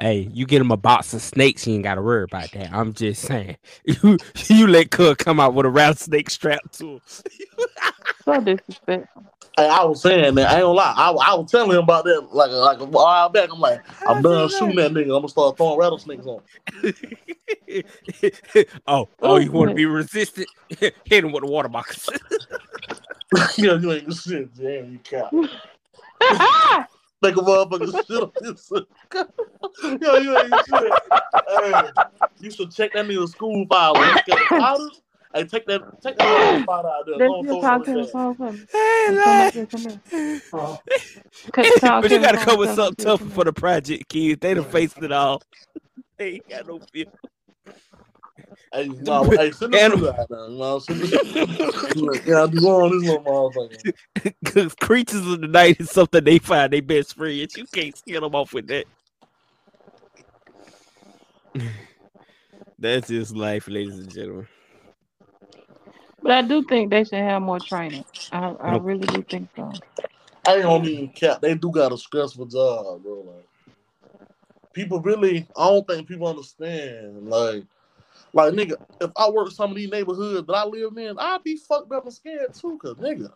Hey, 0.00 0.28
you 0.32 0.44
get 0.44 0.60
him 0.60 0.72
a 0.72 0.76
box 0.76 1.14
of 1.14 1.22
snakes, 1.22 1.66
you 1.66 1.74
ain't 1.74 1.84
gotta 1.84 2.02
worry 2.02 2.24
about 2.24 2.50
that. 2.52 2.72
I'm 2.72 2.92
just 2.92 3.22
saying. 3.22 3.56
You 3.84 4.18
you 4.48 4.66
let 4.66 4.90
Cook 4.90 5.18
come 5.18 5.38
out 5.38 5.54
with 5.54 5.66
a 5.66 5.70
rattlesnake 5.70 6.30
strap 6.30 6.60
to 6.72 6.94
him. 6.94 7.00
So 8.24 8.40
disrespectful. 8.40 9.22
Hey, 9.56 9.68
I 9.68 9.84
was 9.84 10.02
saying 10.02 10.34
that 10.34 10.50
I 10.50 10.54
ain't 10.54 10.62
gonna 10.62 10.72
lie. 10.72 10.94
I, 10.96 11.10
I 11.10 11.34
was 11.34 11.48
telling 11.48 11.70
him 11.70 11.84
about 11.84 12.04
that 12.06 12.34
like 12.34 12.50
like 12.50 12.80
a 12.80 12.84
while 12.86 13.28
back. 13.28 13.50
I'm 13.52 13.60
like, 13.60 13.84
I'm 14.04 14.20
done 14.20 14.48
shooting 14.48 14.74
that 14.76 14.92
nigga. 14.92 15.02
I'm 15.02 15.20
gonna 15.22 15.28
start 15.28 15.56
throwing 15.56 15.78
rattlesnakes 15.78 16.26
on. 16.26 16.40
him. 16.82 17.84
oh, 18.88 19.08
oh, 19.22 19.36
you 19.36 19.52
want 19.52 19.70
to 19.70 19.74
be 19.76 19.86
resistant? 19.86 20.48
Hit 20.68 21.24
him 21.24 21.30
with 21.30 21.44
a 21.44 21.46
water 21.46 21.68
box. 21.68 22.10
yeah, 23.56 23.78
you 23.78 23.92
ain't 23.92 24.12
shit. 24.12 24.52
Damn, 24.56 24.90
you 24.92 24.98
cap. 24.98 25.32
Make 27.22 27.36
a 27.36 27.40
motherfucker 27.40 28.06
shit 28.06 28.22
on 28.22 28.32
this. 28.40 28.72
Yo, 30.02 30.16
you 30.16 30.36
ain't 30.36 30.66
shit. 30.66 30.92
Hey, 31.48 31.90
you 32.40 32.50
should 32.50 32.72
check 32.72 32.92
that 32.94 33.06
nigga 33.06 33.28
school 33.28 33.64
file. 33.70 33.94
When 33.94 34.08
you 34.08 34.14
get 34.26 34.38
the 34.50 34.56
powders, 34.58 35.00
hey, 35.34 35.44
take 35.44 35.66
that, 35.66 35.82
take 36.02 36.18
that 36.18 36.64
powder 36.66 36.88
out 36.88 37.04
there. 37.06 37.20
Let's 37.20 37.24
Don't 37.24 37.48
just 37.48 37.60
talk 37.60 37.84
to 37.84 37.90
on 37.90 37.98
him. 37.98 38.06
his 38.06 38.12
Talk 38.12 38.38
to 38.38 38.44
him. 38.44 38.68
Hey, 38.72 39.18
Come 39.24 39.50
here, 39.52 39.66
come 39.66 39.82
here. 39.86 40.00
Cut- 41.52 41.70
talk 41.80 42.02
but 42.02 42.10
you 42.12 42.20
gotta 42.20 42.38
come 42.38 42.58
with 42.58 42.70
something 42.70 42.96
talk 42.96 42.98
to 42.98 43.04
tough 43.12 43.22
for 43.22 43.44
the 43.44 43.52
project 43.52 44.08
kids. 44.08 44.40
They 44.40 44.54
done 44.54 44.64
faced 44.64 45.02
it 45.02 45.12
all. 45.12 45.42
They 46.18 46.34
ain't 46.34 46.48
got 46.48 46.66
no 46.66 46.80
fear. 46.92 47.06
Hey, 48.72 48.88
no, 49.00 49.24
hey, 49.36 49.52
send 49.52 49.74
the 49.74 49.80
out 49.80 50.00
there. 50.00 50.00
You 50.00 50.14
uh, 50.36 50.48
know, 50.48 50.78
send 50.80 51.00
the 51.02 52.22
Yeah, 52.26 52.44
I 52.44 52.46
do 52.48 52.66
on 52.68 52.92
this 52.92 53.02
little 53.04 53.24
motherfucker. 53.24 53.82
Because 54.42 54.74
creatures 54.76 55.26
of 55.26 55.40
the 55.40 55.48
night 55.48 55.80
is 55.80 55.90
something 55.90 56.24
they 56.24 56.38
find 56.38 56.72
their 56.72 56.82
best 56.82 57.16
friends. 57.16 57.56
You 57.56 57.66
can't 57.72 57.96
scare 57.96 58.20
them 58.20 58.34
off 58.34 58.52
with 58.54 58.68
that. 58.68 58.86
That's 62.78 63.08
just 63.08 63.36
life, 63.36 63.68
ladies 63.68 63.98
and 63.98 64.10
gentlemen. 64.12 64.48
But 66.24 66.32
I 66.32 66.40
do 66.42 66.62
think 66.64 66.88
they 66.88 67.04
should 67.04 67.18
have 67.18 67.42
more 67.42 67.60
training. 67.60 68.02
I, 68.32 68.48
I 68.48 68.76
really 68.78 69.06
do 69.06 69.22
think 69.22 69.50
so. 69.54 69.70
I 70.46 70.54
ain't 70.54 70.62
gonna 70.62 70.88
even 70.88 71.08
cap. 71.08 71.42
They 71.42 71.54
do 71.54 71.70
got 71.70 71.92
a 71.92 71.98
stressful 71.98 72.46
job, 72.46 73.02
bro. 73.02 73.34
Like, 73.36 73.46
people 74.72 75.00
really, 75.00 75.46
I 75.54 75.68
don't 75.68 75.86
think 75.86 76.08
people 76.08 76.26
understand. 76.26 77.28
Like, 77.28 77.64
like 78.32 78.54
nigga, 78.54 78.76
if 79.02 79.10
I 79.18 79.28
work 79.28 79.50
some 79.50 79.72
of 79.72 79.76
these 79.76 79.90
neighborhoods 79.90 80.46
that 80.46 80.54
I 80.54 80.64
live 80.64 80.96
in, 80.96 81.18
I'd 81.18 81.44
be 81.44 81.58
fucked 81.58 81.92
up 81.92 82.04
and 82.04 82.14
scared 82.14 82.54
too. 82.54 82.78
Cause 82.80 82.96
nigga, 82.96 83.30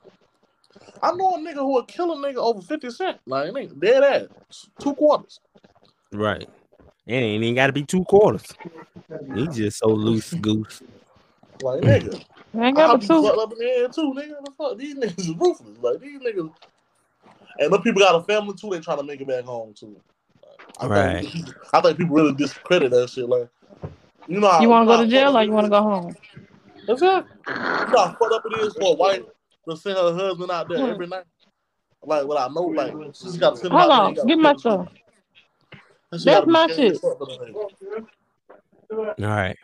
I 1.02 1.12
know 1.12 1.34
a 1.34 1.38
nigga 1.38 1.56
who 1.56 1.74
would 1.74 1.88
kill 1.88 2.12
a 2.12 2.16
nigga 2.16 2.38
over 2.38 2.62
fifty 2.62 2.90
cent. 2.90 3.18
Like, 3.26 3.52
nigga, 3.52 3.78
dead 3.78 4.02
ass, 4.02 4.68
two 4.78 4.94
quarters. 4.94 5.40
Right. 6.10 6.48
And 7.06 7.16
it 7.24 7.28
ain't 7.28 7.44
even 7.44 7.54
got 7.54 7.66
to 7.66 7.72
be 7.74 7.84
two 7.84 8.04
quarters. 8.04 8.46
He 9.34 9.46
just 9.48 9.78
so 9.78 9.88
loose 9.88 10.32
goose. 10.32 10.82
Like, 11.60 11.82
nigga, 11.82 12.24
I 12.54 12.66
ain't 12.66 12.78
I'll 12.78 12.88
got 12.88 13.00
be 13.00 13.06
but 13.06 13.14
two. 13.14 13.22
fucked 13.22 13.38
up 13.38 13.52
in 13.52 13.58
the 13.58 13.64
head 13.64 13.92
too, 13.92 14.14
nigga. 14.16 14.44
The 14.44 14.52
fuck, 14.56 14.78
these 14.78 14.94
niggas 14.94 15.20
is 15.20 15.34
ruthless. 15.34 15.78
Like, 15.80 16.00
these 16.00 16.20
niggas. 16.20 16.52
And 17.58 17.72
the 17.72 17.78
people 17.80 18.00
got 18.00 18.14
a 18.14 18.22
family 18.22 18.54
too. 18.54 18.70
They 18.70 18.80
trying 18.80 18.98
to 18.98 19.02
make 19.02 19.20
it 19.20 19.28
back 19.28 19.44
home 19.44 19.74
too. 19.74 20.00
I 20.80 20.86
Right. 20.86 21.20
Think, 21.20 21.32
people- 21.32 21.52
I 21.72 21.80
think 21.80 21.98
people 21.98 22.14
really 22.16 22.34
discredit 22.34 22.90
that 22.92 23.10
shit. 23.10 23.28
Like, 23.28 23.48
you 24.26 24.40
know, 24.40 24.48
how, 24.48 24.60
You 24.62 24.68
want 24.68 24.88
to 24.88 24.92
know 24.92 24.98
go 24.98 25.04
to 25.04 25.10
jail 25.10 25.36
or 25.36 25.42
you 25.42 25.50
want 25.52 25.64
to 25.66 25.70
go 25.70 25.82
home? 25.82 26.16
That's 26.86 27.02
it. 27.02 27.06
You 27.48 27.54
know 27.54 27.98
how 27.98 28.16
fucked 28.18 28.32
up 28.32 28.42
it 28.46 28.52
is 28.64 28.74
for 28.74 28.92
a 28.92 28.96
wife 28.96 29.22
to 29.68 29.76
send 29.76 29.96
her 29.96 30.14
husband 30.14 30.50
out 30.50 30.68
there 30.68 30.88
every 30.90 31.06
night. 31.06 31.24
Like, 32.02 32.26
what 32.26 32.38
I 32.38 32.46
know, 32.52 32.62
like, 32.62 32.94
she's 33.14 33.36
got 33.36 33.50
to 33.50 33.56
send 33.56 33.72
him 33.72 33.78
Hold 33.78 33.90
out 33.90 34.00
on, 34.06 34.14
there. 34.14 34.24
give 34.24 34.38
my 34.38 34.54
stuff. 34.54 34.88
That 36.10 36.20
shit 36.20 36.24
That's 36.24 36.24
gotta 36.24 36.46
be 36.46 36.52
my 36.52 36.66
shit. 36.68 37.00
fuck 37.00 37.18
for 37.18 37.26
the 37.26 38.06
nigga. 38.90 39.24
All 39.24 39.26
right. 39.26 39.56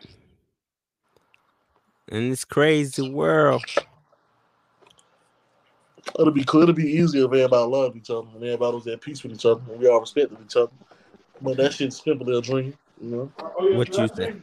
In 2.09 2.29
this 2.29 2.45
crazy 2.45 3.09
world. 3.09 3.63
It'll 6.19 6.31
be 6.31 6.43
cool. 6.43 6.61
It'll 6.61 6.75
be 6.75 6.83
easier 6.83 7.25
if 7.25 7.31
everybody 7.31 7.69
loved 7.69 7.97
each 7.97 8.09
other 8.09 8.27
and 8.33 8.43
everybody 8.43 8.75
was 8.75 8.87
at 8.87 9.01
peace 9.01 9.23
with 9.23 9.33
each 9.33 9.45
other 9.45 9.61
and 9.69 9.79
we 9.79 9.87
all 9.87 9.99
respected 9.99 10.37
each 10.43 10.55
other. 10.55 10.71
But 11.41 11.57
that 11.57 11.73
shit's 11.73 12.01
simply 12.01 12.37
a 12.37 12.41
dream, 12.41 12.73
you 13.01 13.09
know. 13.09 13.31
What 13.75 13.97
you 13.97 14.07
say? 14.15 14.33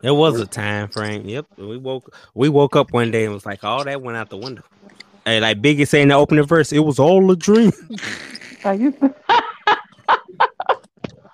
There 0.00 0.14
was 0.14 0.40
a 0.40 0.46
time 0.46 0.88
frame. 0.88 1.28
Yep. 1.28 1.46
We 1.58 1.76
woke 1.76 2.14
we 2.34 2.48
woke 2.48 2.74
up 2.74 2.92
one 2.92 3.10
day 3.10 3.24
and 3.24 3.34
was 3.34 3.44
like, 3.44 3.62
all 3.62 3.84
that 3.84 4.00
went 4.00 4.16
out 4.16 4.30
the 4.30 4.38
window. 4.38 4.62
Hey, 5.24 5.40
like 5.40 5.60
Biggie 5.60 5.86
saying 5.86 6.08
the 6.08 6.14
opening 6.14 6.46
verse, 6.46 6.72
it 6.72 6.78
was 6.78 6.98
all 6.98 7.30
a 7.30 7.36
dream. 7.36 7.72
Like 8.64 8.80
you, 8.80 8.94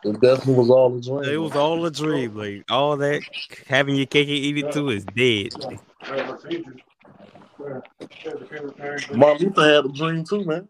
It 0.07 0.21
definitely 0.21 0.55
was 0.55 0.71
all 0.71 0.97
a 0.97 1.01
dream. 1.01 1.25
It 1.25 1.37
was 1.37 1.57
all 1.57 1.85
a 1.85 1.91
dream. 1.91 2.37
Like 2.37 2.65
all 2.71 2.97
that 2.99 3.23
having 3.67 3.97
your 3.97 4.07
cake 4.07 4.29
and 4.29 4.37
eat 4.37 4.59
it 4.59 4.73
too 4.73 4.91
is 4.91 5.05
dead. 5.05 5.49
Martin 9.13 9.49
Luther 9.49 9.65
had 9.65 9.85
a 9.85 9.89
dream 9.89 10.23
too, 10.23 10.45
man. 10.45 10.69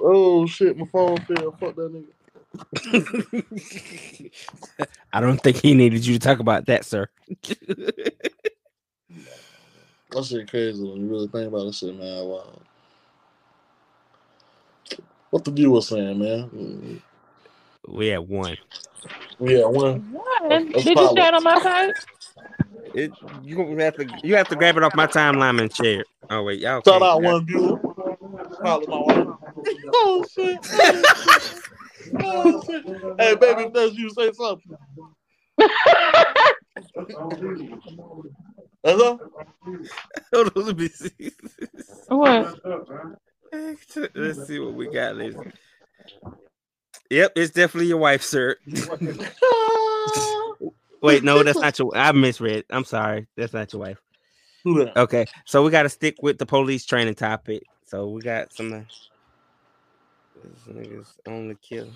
Oh 0.00 0.46
shit, 0.46 0.76
my 0.76 0.84
phone 0.86 1.16
fell. 1.18 1.52
Fuck 1.52 1.76
that 1.76 1.92
nigga. 1.94 2.12
I 5.12 5.20
don't 5.20 5.42
think 5.42 5.56
he 5.56 5.72
needed 5.72 6.04
you 6.04 6.12
to 6.14 6.20
talk 6.20 6.40
about 6.40 6.66
that, 6.66 6.84
sir. 6.84 7.08
That 10.10 10.24
shit 10.24 10.48
crazy 10.48 10.82
when 10.82 11.00
you 11.00 11.08
really 11.08 11.26
think 11.26 11.48
about 11.48 11.64
this 11.64 11.78
shit, 11.78 11.98
man. 11.98 12.24
Wow. 12.24 12.62
What 15.30 15.44
the 15.44 15.50
viewer 15.50 15.82
saying, 15.82 16.18
man? 16.18 17.02
We 17.88 18.08
had 18.08 18.18
one. 18.28 18.56
We 19.38 19.58
Yeah, 19.58 19.66
one. 19.66 20.00
what? 20.12 20.48
That's 20.48 20.64
Did 20.64 20.84
you 20.86 20.94
probably- 20.94 21.20
share 21.20 21.28
it 21.28 21.34
on 21.34 21.42
my 21.44 21.60
page? 21.60 21.94
It, 22.94 23.12
you 23.42 23.76
have 23.78 23.96
to 23.96 24.06
you 24.24 24.36
have 24.36 24.48
to 24.48 24.56
grab 24.56 24.76
it 24.78 24.82
off 24.82 24.94
my 24.94 25.06
timeline 25.06 25.60
and 25.60 25.74
share 25.74 26.00
it. 26.00 26.06
Oh 26.30 26.42
wait, 26.44 26.60
y'all 26.60 26.76
Shout 26.82 26.84
can't. 26.84 27.02
out 27.02 27.22
one 27.22 27.44
viewer. 27.46 27.76
Probably 28.60 28.86
my 28.88 28.98
wife. 28.98 29.26
Oh 29.94 30.24
shit. 30.32 30.58
Oh, 32.22 32.62
shit. 32.64 32.84
Hey 33.18 33.34
baby, 33.34 33.62
if 33.64 33.72
that's 33.72 33.94
you, 33.94 34.08
say 34.10 34.30
something. 34.32 34.76
That's 38.84 39.00
all? 39.02 39.18
Hold 40.32 40.52
on, 40.56 40.64
let 40.66 40.76
me 40.78 40.88
see. 40.88 41.32
What? 42.08 42.54
Let's 44.14 44.46
see 44.46 44.58
what 44.60 44.74
we 44.74 44.88
got, 44.88 45.16
ladies. 45.16 45.36
Yep, 47.10 47.32
it's 47.36 47.52
definitely 47.52 47.88
your 47.88 47.98
wife, 47.98 48.22
sir. 48.22 48.56
Wait, 51.02 51.22
no, 51.24 51.42
that's 51.42 51.58
not 51.60 51.78
your. 51.78 51.96
I 51.96 52.12
misread. 52.12 52.64
I'm 52.70 52.84
sorry, 52.84 53.26
that's 53.36 53.52
not 53.52 53.72
your 53.72 53.80
wife. 53.82 54.00
Okay, 54.96 55.26
so 55.44 55.62
we 55.64 55.70
got 55.70 55.84
to 55.84 55.88
stick 55.88 56.16
with 56.22 56.38
the 56.38 56.46
police 56.46 56.84
training 56.84 57.14
topic. 57.14 57.62
So 57.86 58.08
we 58.08 58.22
got 58.22 58.52
some. 58.52 58.72
uh, 58.72 58.80
This 60.42 60.62
niggas 60.68 61.16
only 61.28 61.56
kill. 61.62 61.88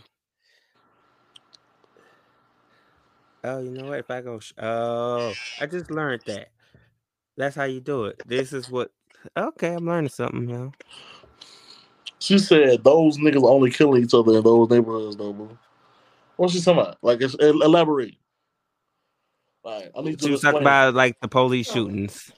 Oh, 3.43 3.61
you 3.61 3.71
know 3.71 3.87
what? 3.87 3.99
If 4.01 4.11
I 4.11 4.21
go, 4.21 4.39
sh- 4.39 4.53
oh, 4.59 5.35
I 5.59 5.67
just 5.67 5.91
learned 5.91 6.23
that. 6.27 6.49
That's 7.37 7.57
how 7.57 7.65
you 7.65 7.81
do 7.81 8.05
it. 8.07 8.21
This 8.27 8.53
is 8.53 8.71
what. 8.71 8.91
Okay, 9.37 9.75
I'm 9.75 9.87
learning 9.87 10.11
something, 10.11 10.49
yo. 10.49 10.73
She 12.21 12.39
said 12.39 12.85
those 12.85 13.17
niggas 13.19 13.43
only 13.49 13.71
killing 13.71 14.05
each 14.05 14.15
other 14.15 14.37
in 14.37 14.45
those 14.45 14.69
neighborhoods, 14.71 15.17
though, 15.17 15.33
bro. 15.33 15.59
What's 16.37 16.53
she 16.53 16.61
talking 16.61 16.81
about? 16.83 16.99
Like, 17.03 17.21
it's, 17.23 17.35
el- 17.41 17.63
elaborate. 17.63 18.17
Like, 19.65 19.91
I 19.97 20.01
need 20.03 20.11
you 20.13 20.19
She 20.19 20.27
to 20.27 20.33
was 20.33 20.41
talking 20.43 20.61
about 20.61 20.95
like 20.95 21.19
the 21.21 21.29
police 21.29 21.71
shootings. 21.71 22.33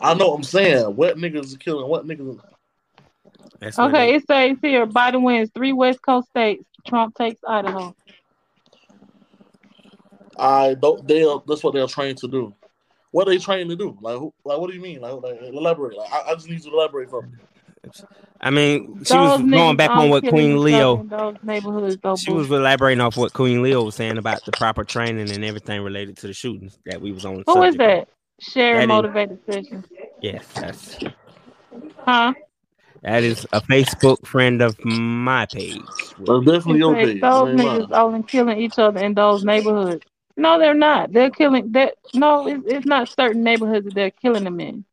I 0.00 0.14
know 0.14 0.28
what 0.28 0.36
I'm 0.36 0.42
saying. 0.44 0.96
What 0.96 1.16
niggas 1.16 1.54
are 1.54 1.58
killing? 1.58 1.88
What 1.88 2.06
niggas? 2.06 2.40
That's 3.60 3.76
what 3.76 3.88
Okay, 3.88 4.06
they- 4.06 4.14
it 4.14 4.26
says 4.26 4.56
here 4.62 4.86
Biden 4.86 5.22
wins 5.22 5.50
three 5.54 5.72
West 5.72 6.00
Coast 6.02 6.28
states. 6.28 6.64
Trump 6.86 7.14
takes 7.16 7.40
Idaho. 7.46 7.94
I 10.38 10.74
don't. 10.74 11.06
They 11.06 11.22
that's 11.46 11.64
what 11.64 11.74
they're 11.74 11.86
trained 11.88 12.18
to 12.18 12.28
do. 12.28 12.54
What 13.10 13.26
are 13.26 13.30
they 13.32 13.38
trained 13.38 13.70
to 13.70 13.76
do? 13.76 13.98
Like, 14.00 14.18
who, 14.18 14.32
like, 14.44 14.58
what 14.58 14.68
do 14.68 14.76
you 14.76 14.82
mean? 14.82 15.00
Like, 15.00 15.12
like 15.22 15.40
elaborate. 15.42 15.96
Like, 15.96 16.12
I, 16.12 16.30
I 16.30 16.34
just 16.34 16.48
need 16.48 16.62
to 16.62 16.70
elaborate 16.70 17.10
for 17.10 17.22
me. 17.22 17.28
I 18.40 18.50
mean, 18.50 19.04
she 19.04 19.14
was 19.16 19.40
going 19.42 19.76
back 19.76 19.90
on 19.90 19.98
only 19.98 20.10
what 20.10 20.26
Queen 20.28 20.62
Leo. 20.62 21.00
in 21.00 21.08
Those 21.08 21.36
neighborhoods, 21.42 21.98
though. 22.02 22.16
She 22.16 22.30
boo. 22.30 22.36
was 22.36 22.50
elaborating 22.50 23.00
off 23.00 23.16
what 23.16 23.32
Queen 23.32 23.62
Leo 23.62 23.82
was 23.84 23.96
saying 23.96 24.18
about 24.18 24.44
the 24.44 24.52
proper 24.52 24.84
training 24.84 25.30
and 25.30 25.44
everything 25.44 25.82
related 25.82 26.16
to 26.18 26.28
the 26.28 26.32
shootings 26.32 26.78
that 26.86 27.00
we 27.00 27.12
was 27.12 27.24
on. 27.24 27.44
Who 27.46 27.62
is 27.64 27.74
subject. 27.74 27.78
that? 27.78 28.08
Sharing 28.40 28.88
motivated 28.88 29.40
session. 29.46 29.84
Yes, 30.22 30.46
that's 30.54 30.98
Huh? 31.98 32.34
that 33.02 33.22
is 33.24 33.46
a 33.52 33.60
Facebook 33.62 34.26
friend 34.26 34.62
of 34.62 34.76
my 34.84 35.46
page. 35.46 35.82
That's 36.18 36.44
definitely 36.44 36.78
It 36.78 36.78
your 36.78 36.94
says 36.94 37.14
page. 37.14 37.20
those 37.20 37.48
I 37.50 37.54
niggas 37.54 37.92
only 37.92 38.22
killing 38.24 38.58
each 38.60 38.78
other 38.78 39.00
in 39.00 39.14
those 39.14 39.44
neighborhoods. 39.44 40.04
No, 40.36 40.58
they're 40.58 40.74
not. 40.74 41.12
They're 41.12 41.30
killing 41.30 41.72
that. 41.72 41.94
No, 42.14 42.46
it's, 42.48 42.64
it's 42.66 42.86
not 42.86 43.08
certain 43.08 43.42
neighborhoods 43.42 43.86
that 43.86 43.94
they're 43.94 44.10
killing 44.12 44.44
them 44.44 44.60
in. 44.60 44.84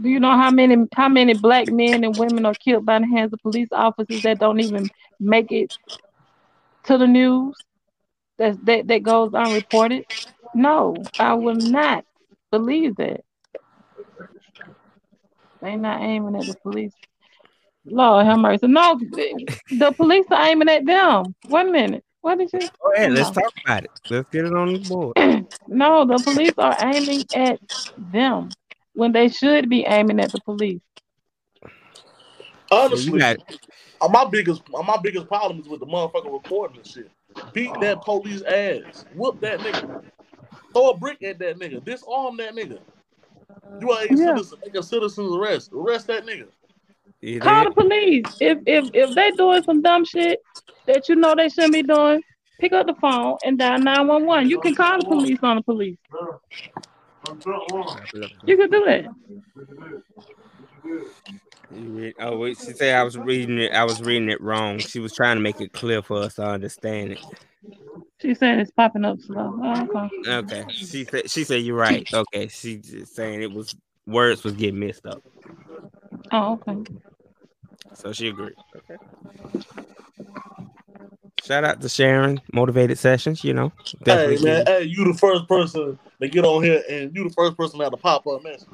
Do 0.00 0.08
you 0.08 0.20
know 0.20 0.30
how 0.30 0.50
many 0.50 0.76
how 0.94 1.08
many 1.08 1.34
black 1.34 1.68
men 1.68 2.04
and 2.04 2.16
women 2.16 2.46
are 2.46 2.54
killed 2.54 2.86
by 2.86 2.98
the 2.98 3.06
hands 3.06 3.32
of 3.32 3.40
police 3.40 3.68
officers 3.72 4.22
that 4.22 4.38
don't 4.38 4.60
even 4.60 4.88
make 5.18 5.52
it 5.52 5.72
to 6.84 6.96
the 6.96 7.06
news? 7.06 7.54
That 8.38 8.64
that 8.64 8.88
that 8.88 9.02
goes 9.02 9.34
unreported. 9.34 10.06
No, 10.54 10.96
I 11.18 11.34
will 11.34 11.54
not 11.54 12.04
believe 12.50 12.96
that. 12.96 13.24
They 15.60 15.76
not 15.76 16.00
aiming 16.00 16.36
at 16.36 16.46
the 16.46 16.54
police. 16.62 16.92
Lord 17.84 18.24
have 18.24 18.38
mercy. 18.38 18.66
No, 18.66 18.98
the 18.98 19.58
the 19.70 19.92
police 19.92 20.26
are 20.30 20.46
aiming 20.46 20.68
at 20.70 20.86
them. 20.86 21.34
One 21.48 21.72
minute. 21.72 22.04
What 22.22 22.38
did 22.38 22.52
you? 22.52 22.60
Go 22.60 22.92
ahead, 22.94 23.12
let's 23.12 23.30
talk 23.30 23.52
about 23.64 23.84
it. 23.84 23.90
Let's 24.08 24.28
get 24.30 24.44
it 24.44 24.54
on 24.54 24.74
the 24.74 24.78
board. 24.78 25.16
No, 25.72 26.04
the 26.04 26.18
police 26.18 26.54
are 26.58 26.76
aiming 26.80 27.24
at 27.32 27.60
them 27.96 28.50
when 29.00 29.12
they 29.12 29.28
should 29.28 29.70
be 29.70 29.86
aiming 29.86 30.20
at 30.20 30.30
the 30.30 30.38
police. 30.42 30.82
Honestly, 32.70 33.18
got 33.18 33.38
uh, 34.02 34.08
my 34.08 34.26
biggest 34.26 34.62
uh, 34.74 34.82
my 34.82 34.98
biggest 35.02 35.26
problem 35.26 35.58
is 35.58 35.66
with 35.66 35.80
the 35.80 35.86
motherfucker 35.86 36.30
recording 36.30 36.76
this 36.76 36.92
shit. 36.92 37.10
Beat 37.54 37.72
that 37.80 38.02
police 38.02 38.42
ass. 38.42 39.06
Whoop 39.14 39.40
that 39.40 39.60
nigga. 39.60 40.02
Throw 40.74 40.90
a 40.90 40.98
brick 40.98 41.22
at 41.22 41.38
that 41.38 41.58
nigga. 41.58 41.82
Disarm 41.82 42.36
that 42.36 42.54
nigga. 42.54 42.78
You 43.80 43.90
are 43.90 44.02
a 44.02 44.08
Yeah. 44.08 44.34
citizen. 44.34 44.58
Make 44.62 44.76
a 44.76 44.82
citizen's 44.82 45.34
arrest. 45.34 45.72
Arrest 45.72 46.06
that 46.08 46.26
nigga. 46.26 46.48
you 47.22 47.40
Call 47.40 47.64
the 47.64 47.70
police. 47.70 48.36
If 48.38 48.58
if 48.66 48.90
if 48.92 49.14
they 49.14 49.30
doing 49.30 49.62
some 49.62 49.80
dumb 49.80 50.04
shit 50.04 50.40
that 50.86 51.08
you 51.08 51.16
know 51.16 51.34
they 51.34 51.48
shouldn't 51.48 51.72
be 51.72 51.82
doing, 51.82 52.22
pick 52.60 52.74
up 52.74 52.86
the 52.86 52.94
phone 53.00 53.38
and 53.46 53.58
dial 53.58 53.78
nine 53.78 54.06
one 54.06 54.26
one. 54.26 54.50
You 54.50 54.60
can 54.60 54.74
call 54.74 54.98
the 54.98 55.04
police 55.06 55.38
on 55.42 55.56
the 55.56 55.62
police. 55.62 55.96
You 58.46 58.56
can 58.56 58.70
do 58.70 58.84
it. 58.86 59.06
Read, 61.70 62.14
oh 62.18 62.36
wait, 62.38 62.58
she 62.58 62.72
said 62.72 62.96
I 62.96 63.04
was 63.04 63.16
reading 63.16 63.58
it. 63.58 63.72
I 63.72 63.84
was 63.84 64.02
reading 64.02 64.28
it 64.28 64.40
wrong. 64.40 64.80
She 64.80 64.98
was 64.98 65.12
trying 65.12 65.36
to 65.36 65.40
make 65.42 65.60
it 65.60 65.72
clear 65.72 66.02
for 66.02 66.18
us 66.22 66.34
to 66.34 66.44
understand 66.44 67.12
it. 67.12 67.20
She 68.20 68.34
said 68.34 68.58
it's 68.58 68.70
popping 68.72 69.04
up 69.04 69.20
slow. 69.20 69.58
Oh, 69.62 69.88
okay. 69.94 70.30
Okay, 70.30 70.64
she 70.72 71.04
said 71.04 71.30
she 71.30 71.44
said 71.44 71.62
you're 71.62 71.76
right. 71.76 72.06
Okay, 72.12 72.48
she 72.48 72.76
just 72.78 73.14
saying 73.14 73.42
it 73.42 73.52
was 73.52 73.74
words 74.06 74.42
was 74.42 74.54
getting 74.54 74.80
messed 74.80 75.06
up, 75.06 75.22
Oh, 76.32 76.54
okay. 76.54 76.76
so 77.94 78.12
she 78.12 78.28
agreed. 78.28 78.54
Okay. 78.76 78.96
Shout 81.42 81.64
out 81.64 81.80
to 81.80 81.88
Sharon, 81.88 82.40
motivated 82.52 82.98
sessions. 82.98 83.42
You 83.44 83.54
know, 83.54 83.72
Hey 84.04 84.36
man, 84.42 84.66
hey, 84.66 84.82
you 84.84 85.04
the 85.10 85.18
first 85.18 85.48
person 85.48 85.98
to 86.20 86.28
get 86.28 86.44
on 86.44 86.62
here 86.62 86.82
and 86.90 87.14
you 87.16 87.24
the 87.28 87.34
first 87.34 87.56
person 87.56 87.78
to 87.78 87.84
have 87.84 87.92
a 87.92 87.96
pop 87.96 88.26
up 88.26 88.42
message. 88.44 88.68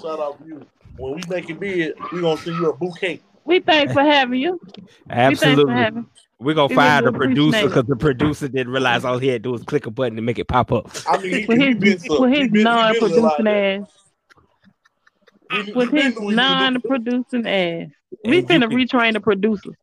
Shout 0.00 0.20
out 0.20 0.40
to 0.40 0.46
you. 0.46 0.66
When 0.96 1.14
we 1.14 1.22
make 1.28 1.50
it 1.50 1.58
big, 1.58 1.92
we 2.12 2.20
gonna 2.20 2.36
send 2.40 2.56
you 2.58 2.70
a 2.70 2.76
bouquet. 2.76 3.20
We 3.44 3.60
thanks 3.60 3.92
for 3.92 4.02
having 4.02 4.40
you. 4.40 4.60
We 4.76 4.84
Absolutely. 5.10 5.72
having. 5.74 6.06
We're 6.38 6.54
gonna 6.54 6.68
We 6.68 6.74
fire 6.76 7.02
the 7.02 7.12
producer 7.12 7.66
because 7.66 7.84
the 7.86 7.96
producer 7.96 8.48
didn't 8.48 8.72
realize 8.72 9.04
all 9.04 9.18
he 9.18 9.28
had 9.28 9.42
to 9.42 9.48
do 9.48 9.52
was 9.52 9.62
click 9.64 9.86
a 9.86 9.90
button 9.90 10.16
to 10.16 10.22
make 10.22 10.38
it 10.38 10.46
pop 10.48 10.72
up. 10.72 10.90
I 11.08 11.18
mean, 11.18 11.34
he, 11.40 11.46
With 11.46 11.58
he 11.58 11.74
been 11.74 11.92
his 11.98 12.08
with 12.08 12.30
his 12.30 12.38
he 12.40 12.48
been 12.48 12.62
non-producing 12.62 13.46
ass. 13.48 13.88
We- 15.66 15.72
with 15.72 15.90
we 15.92 16.00
his 16.02 16.14
knew 16.14 16.20
we 16.20 16.26
could 16.26 16.30
do- 16.30 16.34
non-producing 16.36 17.46
ass. 17.46 17.88
We 18.24 18.42
finna 18.42 18.68
retrain 18.70 19.12
the 19.14 19.20
producers. 19.20 19.74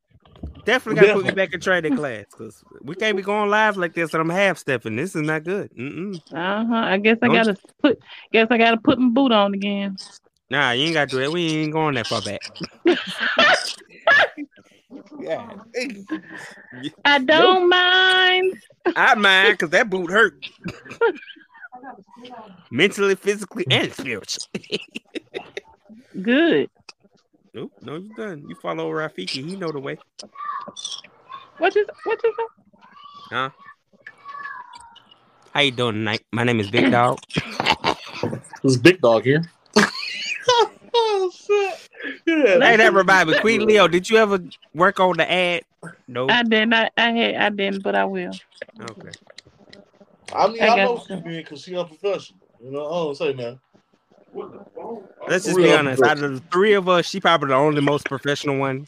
Definitely 0.66 1.02
gotta 1.02 1.14
put 1.16 1.26
me 1.26 1.32
back 1.32 1.54
in 1.54 1.60
training 1.60 1.96
class 1.98 2.26
because 2.32 2.64
we 2.82 2.96
can't 2.96 3.18
be 3.18 3.24
going 3.24 3.50
live 3.50 3.78
like 3.78 3.94
this 3.94 4.14
and 4.14 4.22
I'm 4.22 4.30
half 4.30 4.58
stepping. 4.58 4.96
This 4.96 5.16
is 5.16 5.22
not 5.24 5.44
good. 5.44 5.70
Uh 6.32 6.66
huh. 6.66 6.74
I 6.76 6.98
guess 6.98 7.18
I 7.22 7.28
Don't- 7.28 7.36
gotta 7.36 7.56
put. 7.82 8.00
Guess 8.32 8.48
I 8.52 8.58
gotta 8.58 8.78
put 8.78 9.00
my 9.00 9.10
boot 9.10 9.32
on 9.32 9.54
again. 9.54 9.98
Nah, 10.50 10.72
you 10.72 10.86
ain't 10.86 10.94
gotta 10.94 11.10
do 11.12 11.20
that. 11.20 11.32
We 11.32 11.48
ain't 11.64 11.72
going 11.74 11.96
that 11.96 12.08
far 12.08 12.22
back. 12.22 12.42
yeah. 15.20 15.50
I 17.06 17.20
don't 17.20 17.70
mind. 17.70 18.62
I 18.96 19.16
mind 19.16 19.54
because 19.54 19.70
that 19.72 19.90
boot 19.90 20.12
hurt. 20.12 20.46
Mentally, 22.70 23.16
physically, 23.16 23.66
and 23.72 23.92
spiritually. 23.94 24.82
Good. 26.22 26.70
nope, 27.54 27.72
no, 27.82 27.96
you 27.96 28.14
done. 28.16 28.46
You 28.48 28.56
follow 28.56 28.90
Rafiki. 28.92 29.44
He 29.48 29.56
know 29.56 29.72
the 29.72 29.80
way. 29.80 29.98
What 31.62 31.76
you 31.76 31.86
what 32.06 32.20
you 32.24 32.34
say? 32.36 32.46
Huh? 33.30 33.50
How 35.54 35.60
you 35.60 35.70
doing 35.70 35.94
tonight? 35.94 36.26
My 36.32 36.44
name 36.44 36.60
is 36.60 36.72
Big 36.72 36.90
Dog. 36.92 37.20
This 38.64 38.78
big 38.78 39.00
dog 39.00 39.26
here. 39.26 39.44
oh 40.96 41.32
shit! 41.32 41.90
Yeah, 42.26 42.60
hey, 42.62 42.78
that 42.78 42.94
remind 42.94 43.30
me. 43.30 43.40
Queen 43.42 43.68
Leo, 43.68 43.88
did 43.88 44.10
you 44.10 44.18
ever 44.18 44.40
work 44.74 45.00
on 45.00 45.18
the 45.18 45.32
ad? 45.32 45.62
No. 46.08 46.28
I 46.30 46.42
didn't. 46.42 46.74
I, 46.74 46.90
I 46.98 47.12
had. 47.12 47.36
I 47.36 47.50
didn't, 47.50 47.84
but 47.84 47.94
I 47.94 48.06
will. 48.06 48.34
Okay. 48.82 49.12
I 50.34 50.48
mean, 50.48 50.64
I 50.64 50.66
I, 50.66 50.68
got 50.68 50.78
know 50.78 50.96
you. 50.96 51.02
she 51.08 51.22
did 51.22 51.44
because 51.46 51.62
she 51.62 51.78
unprofessional. 51.78 52.40
You 52.64 52.72
know, 52.72 52.88
I 52.88 52.90
don't 52.90 53.16
say 53.16 53.34
man. 53.34 53.60
Let's 55.28 55.46
just 55.46 55.58
be 55.58 55.72
honest. 55.72 56.02
Out 56.02 56.24
of 56.24 56.34
the 56.34 56.40
three 56.52 56.74
of 56.74 56.90
us, 56.90 57.08
she 57.08 57.20
probably 57.20 57.50
the 57.50 57.56
only 57.56 57.82
most 57.82 58.08
professional 58.08 58.58
one. 58.58 58.88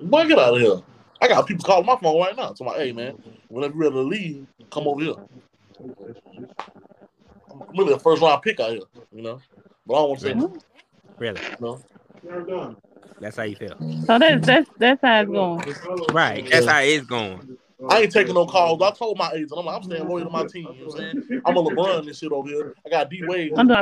Boy, 0.00 0.26
get 0.28 0.38
out 0.38 0.54
of 0.54 0.60
here. 0.62 0.80
I 1.20 1.28
got 1.28 1.46
people 1.46 1.64
calling 1.64 1.86
my 1.86 1.96
phone 1.96 2.20
right 2.20 2.36
now. 2.36 2.52
To 2.52 2.62
like, 2.64 2.78
hey 2.78 2.92
man, 2.92 3.18
whenever 3.48 3.74
you're 3.74 3.84
ready 3.84 3.94
to 3.94 4.02
leave, 4.02 4.46
come 4.70 4.86
over 4.86 5.02
here. 5.02 5.14
I'm 7.50 7.62
really 7.76 7.92
a 7.92 7.98
first 7.98 8.22
round 8.22 8.42
pick 8.42 8.60
out 8.60 8.70
here. 8.70 8.80
You 9.12 9.22
know, 9.22 9.40
but 9.86 9.94
I 9.94 9.96
don't 9.98 10.08
want 10.10 10.20
to 10.20 10.26
really? 10.26 10.40
say 10.40 10.46
nothing. 10.46 10.62
Really. 11.18 11.40
No. 11.60 11.80
That's 13.20 13.36
how 13.36 13.44
you 13.44 13.56
feel. 13.56 13.76
So 14.04 14.18
that's 14.18 14.44
that's 14.46 14.70
that's 14.78 15.00
how 15.00 15.20
it's 15.20 15.30
going. 15.30 15.62
Right. 16.12 16.48
That's 16.50 16.66
how 16.66 16.80
it's 16.80 17.06
going. 17.06 17.56
I 17.88 18.02
ain't 18.02 18.12
taking 18.12 18.34
no 18.34 18.46
calls. 18.46 18.82
I 18.82 18.90
told 18.90 19.18
my 19.18 19.30
agent, 19.32 19.52
I'm 19.56 19.66
like, 19.66 19.76
I'm 19.76 19.82
staying 19.82 20.08
loyal 20.08 20.24
to 20.24 20.30
my 20.30 20.46
team. 20.46 20.68
You 20.74 20.80
know 20.80 20.86
what 20.86 21.00
I'm 21.00 21.22
saying? 21.28 21.42
I'm 21.44 21.56
a 21.56 21.62
LeBron 21.62 22.06
and 22.06 22.16
shit 22.16 22.32
over 22.32 22.48
here. 22.48 22.74
I 22.84 22.88
got 22.88 23.10
D 23.10 23.22
Wade. 23.26 23.52
I'm 23.56 23.68
doing 23.68 23.78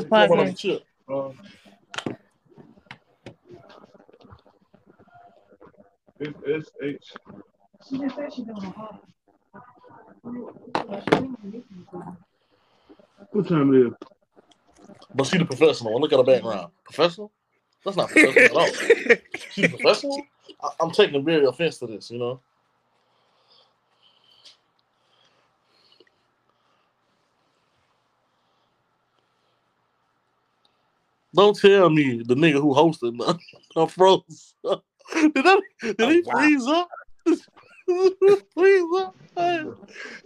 a 1.09 1.35
The 6.25 6.99
chip. 7.03 7.21
What 13.31 13.49
time 13.49 13.75
it 13.75 13.87
is? 13.89 13.93
But 15.15 15.27
she 15.27 15.39
the 15.39 15.45
professional. 15.45 16.01
Look 16.01 16.13
at 16.13 16.19
her 16.19 16.25
background. 16.25 16.73
Professional? 16.85 17.33
That's 17.85 17.97
not 17.97 18.09
professional 18.09 18.45
at 18.45 18.53
all. 18.53 19.19
She's 19.51 19.69
professional? 19.69 20.23
I, 20.63 20.69
I'm 20.81 20.91
taking 20.91 21.25
very 21.25 21.45
offense 21.45 21.79
to 21.79 21.87
this, 21.87 22.11
you 22.11 22.19
know? 22.19 22.41
Don't 31.35 31.59
tell 31.59 31.91
me 31.91 32.23
the 32.25 32.37
nigga 32.37 32.61
who 32.61 32.75
hosted 32.75 33.19
the 33.75 33.87
froze. 33.89 34.55
did, 35.15 35.35
that, 35.35 35.63
did 35.81 36.01
oh, 36.01 36.09
he 36.09 36.23
Oh, 36.27 36.31
wow. 36.33 36.41
freeze 36.41 36.67
up? 36.67 36.89
freeze 38.55 38.85
up? 38.99 39.17
Hey, 39.37 39.65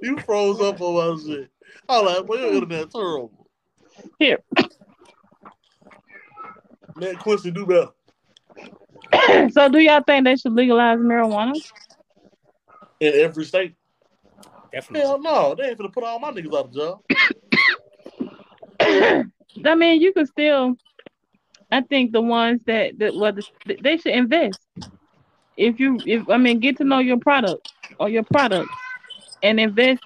you 0.02 0.18
froze 0.20 0.60
up 0.60 0.80
on 0.80 0.94
my 0.94 1.22
shit. 1.22 1.50
I'm 1.88 2.04
like, 2.04 2.26
boy, 2.26 2.36
your 2.36 2.54
internet 2.54 2.90
terrible. 2.90 3.46
Here. 4.18 4.38
Man, 6.96 7.16
Quincy, 7.16 7.50
do 7.50 7.66
better. 7.66 7.88
so 9.50 9.68
do 9.68 9.78
y'all 9.78 10.02
think 10.06 10.24
they 10.24 10.36
should 10.36 10.52
legalize 10.52 10.98
marijuana? 10.98 11.54
In 13.00 13.14
every 13.14 13.44
state. 13.44 13.74
Definitely. 14.72 15.00
Hell 15.00 15.20
no, 15.20 15.54
they 15.54 15.68
ain't 15.68 15.78
finna 15.78 15.92
put 15.92 16.04
all 16.04 16.18
my 16.18 16.30
niggas 16.30 16.58
out 16.58 16.66
of 16.66 16.74
job. 16.74 17.00
I 19.64 19.74
mean, 19.74 20.00
you 20.00 20.12
can 20.12 20.26
still. 20.26 20.76
I 21.70 21.80
think 21.82 22.12
the 22.12 22.20
ones 22.22 22.60
that 22.66 22.98
that 22.98 23.14
well, 23.16 23.32
the, 23.32 23.44
they 23.82 23.96
should 23.96 24.14
invest. 24.14 24.58
If 25.56 25.78
you, 25.80 26.02
if 26.04 26.28
I 26.28 26.36
mean, 26.38 26.60
get 26.60 26.76
to 26.78 26.84
know 26.84 26.98
your 26.98 27.18
product 27.18 27.62
or 27.98 28.08
your 28.08 28.24
product, 28.24 28.70
and 29.42 29.60
invest 29.60 30.00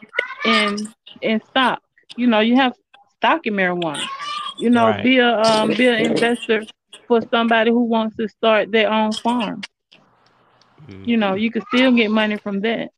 in 0.44 0.92
in 1.20 1.40
stock. 1.40 1.80
You 2.16 2.26
know, 2.26 2.40
you 2.40 2.56
have 2.56 2.74
stock 3.18 3.46
in 3.46 3.54
marijuana. 3.54 4.08
You 4.58 4.70
know, 4.70 4.92
Right. 4.92 5.02
be 5.02 5.18
a 5.18 5.28
um, 5.28 5.74
be 5.74 5.86
an 5.86 6.00
investor 6.00 6.66
for 7.06 7.20
somebody 7.30 7.70
who 7.70 7.84
wants 7.84 8.16
to 8.16 8.28
start 8.28 8.70
their 8.72 8.90
own 8.90 9.16
farm. 9.22 9.64
Mhm. 10.88 11.04
You 11.04 11.16
know, 11.16 11.34
you 11.34 11.50
can 11.50 11.62
still 11.62 11.92
get 11.92 12.10
money 12.10 12.38
from 12.38 12.60
that. 12.62 12.90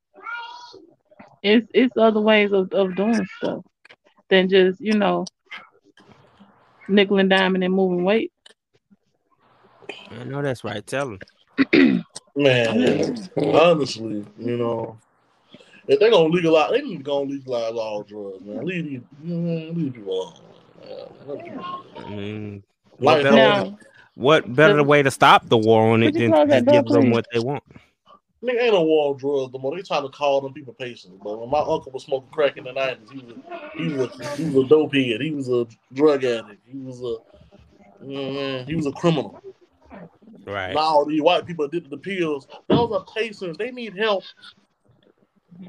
It's 1.43 1.69
it's 1.75 1.97
other 1.97 2.21
ways 2.21 2.53
of, 2.53 2.73
of 2.73 2.97
doing 2.97 3.27
stuff 3.39 3.65
than 4.31 4.49
just 4.49 4.81
you 4.81 4.95
know 4.95 5.29
nickel 6.89 7.19
and 7.19 7.31
diamond 7.31 7.65
and 7.65 7.75
moving 7.75 8.05
weight. 8.05 8.33
I 10.11 10.25
know 10.25 10.43
that's 10.43 10.65
right. 10.65 10.87
Tell 10.87 11.17
him. 11.73 12.05
Man, 12.37 13.29
honestly, 13.37 14.25
you 14.39 14.57
know, 14.57 14.99
if 15.87 16.01
they're 16.01 16.11
gonna 16.11 16.29
legalize, 16.29 16.73
they 16.73 16.81
need 16.81 16.97
to 16.99 17.03
go 17.03 17.23
and 17.23 17.31
legalize 17.31 17.73
all 17.75 18.03
drugs, 18.03 18.45
man. 18.45 18.65
Leave 18.65 18.85
these, 18.85 19.01
man, 19.23 19.75
leave 19.75 19.95
people 19.95 20.13
alone. 20.21 20.35
Man. 20.81 21.29
Let 21.29 21.45
people- 21.45 21.65
I 21.97 22.09
mean, 22.09 22.65
Like, 22.99 23.17
what 23.17 23.23
better, 23.23 23.37
Now, 23.37 23.79
what 24.15 24.55
better 24.55 24.83
way 24.83 25.03
to 25.03 25.11
stop 25.13 25.47
the 25.49 25.59
war 25.59 25.93
on 25.93 26.03
it 26.03 26.13
than 26.13 26.33
close 26.33 26.49
just 26.51 26.67
give 26.67 26.87
them 26.87 27.11
what 27.11 27.27
they 27.33 27.39
want? 27.39 27.63
Nigga 28.43 28.61
ain't 28.63 28.75
no 28.75 28.83
war 28.83 29.13
on 29.13 29.17
drugs 29.19 29.53
no 29.53 29.59
more. 29.59 29.77
They 29.77 29.83
trying 29.83 30.03
to 30.03 30.09
call 30.11 30.41
them 30.41 30.53
people 30.53 30.75
patients. 30.75 31.19
But 31.23 31.39
when 31.41 31.49
my 31.51 31.61
uncle 31.61 31.93
was 31.93 32.05
smoking 32.05 32.31
crack 32.31 32.57
in 32.57 32.65
the 32.65 32.73
nineties, 32.73 33.11
he 33.11 33.19
was 33.19 33.37
he 33.77 33.89
was 33.89 34.21
a, 34.21 34.37
he 34.37 34.45
was 34.45 34.65
a 34.65 34.69
dope 34.69 34.93
head. 34.95 35.21
He 35.21 35.31
was 35.31 35.49
a 35.49 35.67
drug 35.95 36.25
addict. 36.25 36.61
He 36.67 36.79
was 36.79 37.01
a 37.01 37.17
you 38.05 38.19
know, 38.19 38.33
man, 38.33 38.67
he 38.67 38.75
was 38.75 38.87
a 38.87 38.93
criminal. 38.93 39.41
Right. 40.47 40.75
Now 40.75 40.81
all 40.81 41.05
these 41.07 41.23
white 41.23 41.47
people 41.47 41.69
did 41.69 41.89
the 41.89 41.97
pills. 41.97 42.47
Those 42.69 42.93
are 42.93 43.05
patients. 43.15 43.57
They 43.57 43.71
need 43.71 43.97
help. 43.97 44.25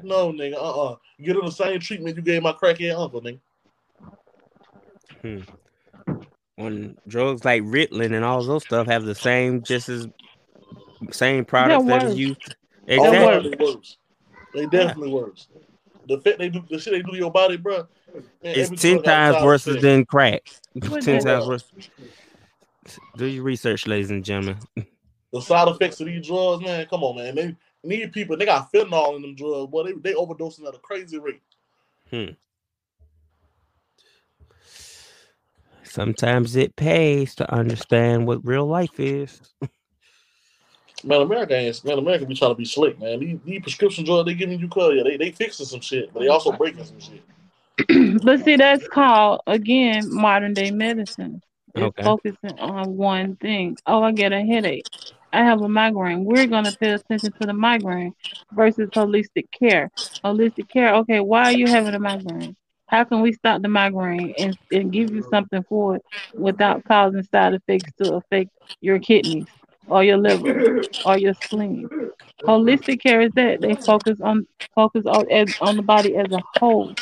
No, 0.02 0.32
nigga. 0.32 0.54
Uh 0.54 0.92
uh 0.92 0.96
Get 1.22 1.34
them 1.34 1.46
the 1.46 1.52
same 1.52 1.80
treatment 1.80 2.16
you 2.16 2.22
gave 2.22 2.42
my 2.42 2.52
crackhead 2.52 2.98
uncle, 2.98 3.22
nigga. 3.22 3.40
When 6.56 6.96
drugs 7.06 7.44
like 7.44 7.62
Ritalin 7.62 8.14
and 8.14 8.24
all 8.24 8.42
those 8.42 8.62
stuff 8.62 8.86
have 8.86 9.04
the 9.04 9.14
same, 9.14 9.62
just 9.62 9.88
as 9.88 10.08
same 11.10 11.44
products 11.44 11.84
They're 11.84 11.98
that 11.98 12.06
is 12.06 12.10
worse. 12.10 12.18
used. 12.18 12.56
Oh, 12.88 13.10
They're 13.10 13.38
Exactly. 13.38 13.50
they 13.50 13.64
worse. 13.64 13.96
They 14.54 14.66
definitely 14.66 15.10
worse. 15.10 15.48
The 16.08 16.20
fit 16.20 16.38
they 16.38 16.48
do, 16.48 16.62
the 16.70 16.78
shit 16.78 16.92
they 16.92 17.02
do 17.02 17.10
to 17.12 17.16
your 17.16 17.32
body, 17.32 17.56
bro. 17.56 17.86
It's 18.42 18.80
ten 18.80 19.02
times 19.02 19.42
worse 19.44 19.64
than 19.64 20.04
crack. 20.06 20.42
Ten 20.80 21.20
times 21.20 21.46
worse. 21.46 21.64
Do 23.16 23.26
your 23.26 23.44
research, 23.44 23.86
ladies 23.86 24.10
and 24.10 24.24
gentlemen. 24.24 24.58
the 25.32 25.40
side 25.40 25.68
effects 25.68 26.00
of 26.00 26.06
these 26.06 26.26
drugs, 26.26 26.64
man. 26.64 26.86
Come 26.86 27.04
on, 27.04 27.16
man. 27.16 27.34
They 27.34 27.56
need 27.84 28.12
people. 28.12 28.36
They 28.36 28.44
got 28.44 28.72
fentanyl 28.72 29.16
in 29.16 29.22
them 29.22 29.34
drugs, 29.34 29.70
boy. 29.70 29.84
They 29.84 29.92
they 29.92 30.14
overdosing 30.14 30.66
at 30.66 30.74
a 30.74 30.78
crazy 30.78 31.18
rate. 31.18 31.42
Hmm. 32.10 32.32
Sometimes 35.82 36.56
it 36.56 36.76
pays 36.76 37.34
to 37.36 37.50
understand 37.52 38.26
what 38.26 38.44
real 38.44 38.66
life 38.66 39.00
is. 39.00 39.40
Man, 41.04 41.22
America 41.22 41.54
ain't 41.54 41.84
man. 41.84 41.98
America 41.98 42.26
be 42.26 42.34
trying 42.34 42.50
to 42.50 42.54
be 42.56 42.64
slick, 42.64 42.98
man. 43.00 43.20
These, 43.20 43.38
these 43.44 43.62
prescription 43.62 44.04
drugs 44.04 44.26
they 44.26 44.34
giving 44.34 44.58
you, 44.58 44.68
cuz 44.68 44.94
yeah, 44.96 45.02
they 45.02 45.16
they 45.16 45.30
fixing 45.30 45.66
some 45.66 45.80
shit, 45.80 46.12
but 46.12 46.20
they 46.20 46.28
also 46.28 46.52
breaking 46.52 46.84
some 46.84 47.00
shit. 47.00 47.22
but 48.22 48.44
see, 48.44 48.56
that's 48.56 48.86
called 48.88 49.40
again 49.46 50.12
modern 50.12 50.54
day 50.54 50.70
medicine. 50.70 51.42
It's 51.76 51.94
Okay. 51.96 52.02
focusing 52.02 52.58
on 52.58 52.96
one 52.96 53.36
thing. 53.36 53.78
Oh, 53.86 54.02
I 54.02 54.12
get 54.12 54.32
a 54.32 54.40
headache. 54.42 54.86
I 55.32 55.44
have 55.44 55.62
a 55.62 55.68
migraine. 55.68 56.24
We're 56.24 56.46
gonna 56.46 56.72
pay 56.72 56.92
attention 56.92 57.32
to 57.40 57.46
the 57.46 57.52
migraine 57.54 58.14
versus 58.52 58.90
holistic 58.96 59.46
care. 59.58 59.90
Holistic 60.24 60.68
care. 60.68 60.94
Okay, 60.96 61.20
why 61.20 61.44
are 61.44 61.52
you 61.52 61.68
having 61.68 61.94
a 61.94 62.00
migraine? 62.00 62.56
How 62.88 63.04
can 63.04 63.20
we 63.22 63.32
stop 63.32 63.62
the 63.62 63.68
migraine 63.68 64.34
and, 64.38 64.56
and 64.70 64.92
give 64.92 65.12
you 65.12 65.22
something 65.22 65.62
for 65.68 65.96
it 65.96 66.02
without 66.34 66.84
causing 66.84 67.22
side 67.24 67.54
effects 67.54 67.92
to 67.98 68.14
affect 68.14 68.50
your 68.80 68.98
kidneys 68.98 69.46
or 69.86 70.02
your 70.04 70.18
liver 70.18 70.84
or 71.04 71.18
your 71.18 71.34
spleen? 71.34 71.88
Holistic 72.46 73.00
care 73.02 73.20
is 73.22 73.32
that 73.34 73.60
they 73.60 73.76
focus 73.86 74.18
on 74.22 74.46
focus 74.74 75.04
on 75.06 75.30
as 75.30 75.48
on 75.60 75.76
the 75.76 75.82
body 75.82 76.16
as 76.16 76.30
a 76.32 76.40
whole. 76.58 76.94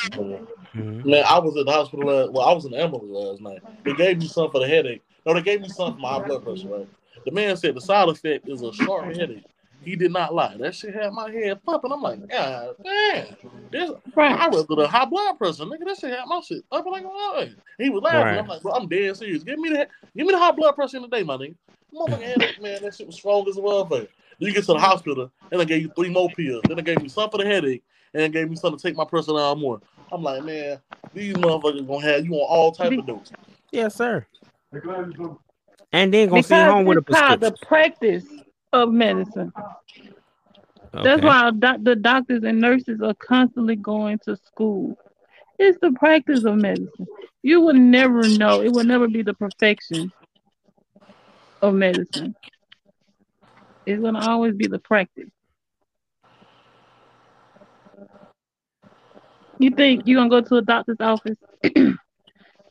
Mhm. 0.74 1.04
Man, 1.04 1.24
I 1.26 1.38
was 1.38 1.56
at 1.56 1.66
the 1.66 1.72
hospital. 1.72 2.06
Last, 2.06 2.32
well, 2.32 2.48
I 2.48 2.52
was 2.52 2.64
in 2.64 2.72
the 2.72 2.82
ambulance 2.82 3.10
last 3.10 3.40
night. 3.40 3.62
They 3.84 3.94
gave 3.94 4.18
me 4.18 4.26
something 4.26 4.52
for 4.52 4.60
the 4.60 4.68
headache. 4.68 5.02
No, 5.24 5.34
they 5.34 5.42
gave 5.42 5.60
me 5.60 5.68
something 5.68 5.94
for 5.94 6.00
my 6.00 6.18
blood 6.18 6.42
pressure. 6.42 6.68
Right. 6.68 6.88
The 7.24 7.30
man 7.30 7.56
said 7.56 7.74
the 7.74 7.80
side 7.80 8.08
effect 8.08 8.48
is 8.48 8.62
a 8.62 8.72
sharp 8.72 9.14
headache. 9.14 9.44
He 9.82 9.96
did 9.96 10.12
not 10.12 10.34
lie. 10.34 10.56
That 10.58 10.74
shit 10.74 10.94
had 10.94 11.12
my 11.12 11.30
head 11.30 11.62
pumping. 11.64 11.92
I'm 11.92 12.00
like, 12.02 12.26
God 12.28 12.74
damn. 12.82 13.36
This, 13.70 13.90
Right. 14.14 14.32
I 14.32 14.48
rather 14.48 14.76
the 14.76 14.86
high 14.88 15.04
blood 15.04 15.36
pressure, 15.36 15.64
nigga. 15.64 15.84
That 15.86 15.98
shit 15.98 16.10
had 16.10 16.26
my 16.26 16.40
shit 16.40 16.64
up 16.72 16.86
like 16.86 17.02
a 17.04 17.08
oh. 17.10 17.46
He 17.78 17.90
was 17.90 18.02
laughing. 18.02 18.20
Right. 18.22 18.38
I'm 18.38 18.46
like, 18.46 18.62
bro, 18.62 18.72
I'm 18.72 18.88
dead 18.88 19.16
serious. 19.16 19.42
Give 19.42 19.58
me 19.58 19.68
the 19.70 19.88
give 20.16 20.26
me 20.26 20.32
the 20.32 20.38
high 20.38 20.52
blood 20.52 20.74
pressure 20.74 20.96
in 20.96 21.02
the 21.02 21.08
day, 21.08 21.22
my 21.22 21.36
nigga. 21.36 21.54
Motherfucking 21.94 22.22
headache, 22.22 22.62
man. 22.62 22.82
That 22.82 22.94
shit 22.94 23.06
was 23.06 23.16
strong 23.16 23.46
as 23.48 23.56
a 23.56 23.60
motherfucker. 23.60 24.08
You 24.38 24.52
get 24.52 24.64
to 24.64 24.72
the 24.72 24.78
hospital, 24.78 25.30
and 25.50 25.60
they 25.60 25.64
gave 25.64 25.82
you 25.82 25.92
three 25.94 26.10
more 26.10 26.28
pills. 26.30 26.62
Then 26.66 26.76
they 26.76 26.82
gave 26.82 27.02
me 27.02 27.08
some 27.08 27.30
for 27.30 27.38
the 27.38 27.46
headache, 27.46 27.84
and 28.12 28.22
they 28.22 28.28
gave 28.28 28.50
me 28.50 28.56
something 28.56 28.78
to 28.78 28.82
take 28.82 28.96
my 28.96 29.04
pressure 29.04 29.32
down 29.32 29.60
more. 29.60 29.80
I'm 30.12 30.22
like, 30.22 30.44
man, 30.44 30.78
these 31.12 31.34
motherfuckers 31.34 31.86
gonna 31.86 32.06
have 32.06 32.24
you 32.24 32.34
on 32.34 32.46
all 32.48 32.72
type 32.72 32.96
of 32.98 33.06
doses. 33.06 33.32
Yes, 33.72 33.94
sir. 33.96 34.26
And 35.92 36.12
then 36.12 36.28
gonna 36.28 36.42
send 36.42 36.66
Because 36.66 36.72
home 36.72 36.84
with 36.84 36.98
a 36.98 37.00
it's 37.00 37.18
called 37.20 37.40
prescription. 37.40 37.52
the 37.60 37.66
practice 37.66 38.24
of 38.72 38.90
medicine. 38.92 39.52
That's 40.92 41.18
Okay. 41.18 41.26
why 41.26 41.50
doc- 41.50 41.78
the 41.82 41.96
doctors 41.96 42.42
and 42.44 42.60
nurses 42.60 43.00
are 43.02 43.14
constantly 43.14 43.76
going 43.76 44.18
to 44.24 44.36
school. 44.36 44.96
It's 45.58 45.78
the 45.80 45.92
practice 45.92 46.44
of 46.44 46.56
medicine. 46.56 47.06
You 47.42 47.60
will 47.60 47.74
never 47.74 48.26
know. 48.28 48.60
It 48.60 48.72
will 48.72 48.84
never 48.84 49.06
be 49.08 49.22
the 49.22 49.34
perfection 49.34 50.12
of 51.62 51.74
medicine. 51.74 52.34
It's 53.86 54.00
gonna 54.02 54.20
always 54.20 54.54
be 54.54 54.66
the 54.66 54.78
practice. 54.78 55.30
You 59.64 59.70
think 59.70 60.02
you're 60.04 60.18
gonna 60.20 60.28
go 60.28 60.42
to 60.46 60.56
a 60.56 60.60
doctor's 60.62 61.00
office 61.00 61.38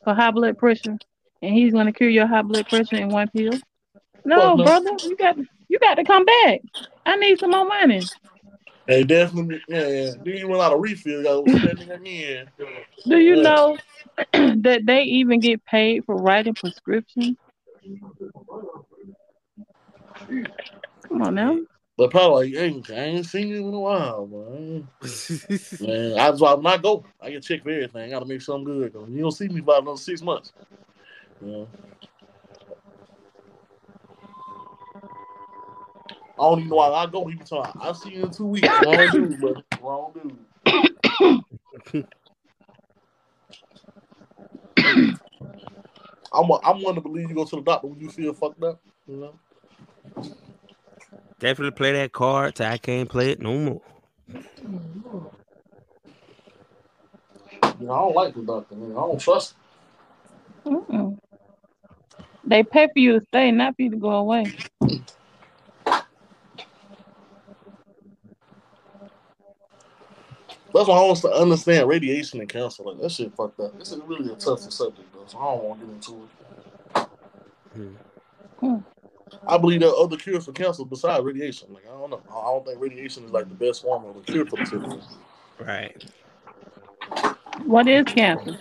for 0.04 0.14
high 0.14 0.30
blood 0.30 0.56
pressure, 0.56 0.96
and 1.42 1.52
he's 1.52 1.72
gonna 1.72 1.92
cure 1.92 2.08
your 2.08 2.28
high 2.28 2.42
blood 2.42 2.66
pressure 2.66 2.94
in 2.94 3.10
one 3.10 3.26
pill? 3.30 3.58
No, 4.24 4.36
Fuck 4.36 4.58
no. 4.58 4.64
brother, 4.64 4.90
you 5.02 5.16
got 5.16 5.36
you 5.68 5.80
got 5.80 5.96
to 5.96 6.04
come 6.04 6.24
back. 6.24 6.60
I 7.04 7.16
need 7.16 7.40
some 7.40 7.50
more 7.50 7.66
money. 7.66 8.06
Hey, 8.86 9.02
definitely, 9.02 9.60
yeah, 9.66 9.88
yeah. 9.88 10.10
Then 10.24 10.36
you 10.36 10.48
run 10.48 10.60
out 10.60 10.72
of 10.72 10.80
refill, 10.80 11.18
you 11.18 11.24
gotta 11.24 11.42
put 11.42 11.62
that 11.62 11.78
nigga 11.78 12.06
in. 12.06 12.46
Do 13.08 13.18
you 13.18 13.34
Yeah. 13.34 13.42
know 13.42 13.76
that 14.62 14.82
they 14.86 15.02
even 15.02 15.40
get 15.40 15.64
paid 15.64 16.04
for 16.04 16.16
writing 16.16 16.54
prescriptions? 16.54 17.36
Come 21.08 21.22
on 21.22 21.34
now. 21.34 21.58
But 21.96 22.10
probably 22.10 22.52
like, 22.52 22.86
hey, 22.86 22.94
I 22.96 23.04
ain't 23.04 23.26
seen 23.26 23.48
you 23.48 23.68
in 23.68 23.74
a 23.74 23.80
while, 23.80 24.26
man. 24.26 24.88
Man, 25.80 26.14
that's 26.14 26.40
why 26.40 26.54
when 26.54 26.66
I 26.66 26.76
go, 26.76 27.04
I 27.20 27.30
get 27.30 27.44
checked 27.44 27.62
for 27.62 27.70
everything. 27.70 28.02
I 28.02 28.10
gotta 28.10 28.26
make 28.26 28.40
sure 28.40 28.56
I'm 28.56 28.66
You 28.66 29.20
don't 29.20 29.30
see 29.30 29.48
me 29.48 29.60
for 29.60 29.78
another 29.78 29.96
six 29.96 30.20
months. 30.20 30.52
Yeah. 31.40 31.64
I 36.36 36.42
don't 36.42 36.58
even 36.58 36.70
know 36.70 36.76
why 36.76 36.88
I 36.88 37.06
go. 37.06 37.24
He 37.26 37.36
be 37.36 37.44
talking. 37.44 37.80
I'll 37.80 37.94
see 37.94 38.10
you 38.10 38.24
in 38.24 38.30
two 38.30 38.46
weeks. 38.46 38.66
Wrong 38.82 39.08
dude, 39.12 39.40
brother. 39.40 39.62
Wrong 39.80 40.12
dude. 40.14 40.36
I'm 46.32 46.50
a, 46.50 46.60
I'm 46.64 46.82
one 46.82 46.96
to 46.96 47.00
believe 47.00 47.28
you 47.28 47.36
go 47.36 47.44
to 47.44 47.56
the 47.56 47.62
doctor 47.62 47.86
when 47.86 48.00
you 48.00 48.10
feel 48.10 48.34
fucked 48.34 48.62
up. 48.64 48.80
You 49.06 49.16
know. 49.16 49.38
Definitely 51.38 51.72
play 51.72 51.92
that 51.92 52.12
card 52.12 52.54
till 52.54 52.66
I 52.66 52.78
can't 52.78 53.08
play 53.08 53.30
it 53.30 53.40
no 53.40 53.58
more. 53.58 53.82
You 57.80 57.86
know, 57.86 57.92
I 57.92 57.98
don't 57.98 58.14
like 58.14 58.34
the 58.34 58.42
doctor. 58.42 58.74
Man. 58.74 58.92
I 58.92 58.94
don't 58.94 59.20
trust. 59.20 59.54
Him. 60.64 60.76
Mm-mm. 60.76 61.18
They 62.44 62.62
pay 62.62 62.86
for 62.86 62.98
you 62.98 63.18
to 63.18 63.26
stay, 63.26 63.50
not 63.50 63.76
for 63.76 63.82
you 63.82 63.90
to 63.90 63.96
go 63.96 64.10
away. 64.10 64.52
That's 70.74 70.88
why 70.88 70.96
I 70.96 71.06
don't 71.06 71.24
understand 71.24 71.88
radiation 71.88 72.40
and 72.40 72.48
cancer. 72.48 72.82
Like 72.82 73.00
that 73.00 73.12
shit 73.12 73.34
fucked 73.36 73.60
up. 73.60 73.78
This 73.78 73.92
is 73.92 74.00
really 74.06 74.32
a 74.32 74.36
tough 74.36 74.60
subject 74.60 75.12
though, 75.12 75.24
so 75.26 75.38
I 75.38 75.54
don't 75.54 75.64
want 75.64 75.80
to 75.80 75.86
get 75.86 75.94
into 75.94 76.12
it. 76.24 76.30
Hmm. 78.60 78.78
I 79.46 79.58
believe 79.58 79.80
there 79.80 79.90
are 79.90 79.96
other 79.96 80.16
cures 80.16 80.44
for 80.44 80.52
cancer 80.52 80.84
besides 80.84 81.24
radiation. 81.24 81.72
Like 81.72 81.84
I 81.86 81.90
don't 81.90 82.10
know. 82.10 82.22
I 82.30 82.42
don't 82.42 82.64
think 82.66 82.80
radiation 82.80 83.24
is 83.24 83.30
like 83.30 83.48
the 83.48 83.54
best 83.54 83.82
form 83.82 84.04
of 84.06 84.16
a 84.16 84.20
cure 84.20 84.46
for 84.46 84.56
the 84.56 84.66
sickness. 84.66 85.16
Right. 85.60 86.04
What 87.64 87.88
is 87.88 88.04
cancer? 88.04 88.58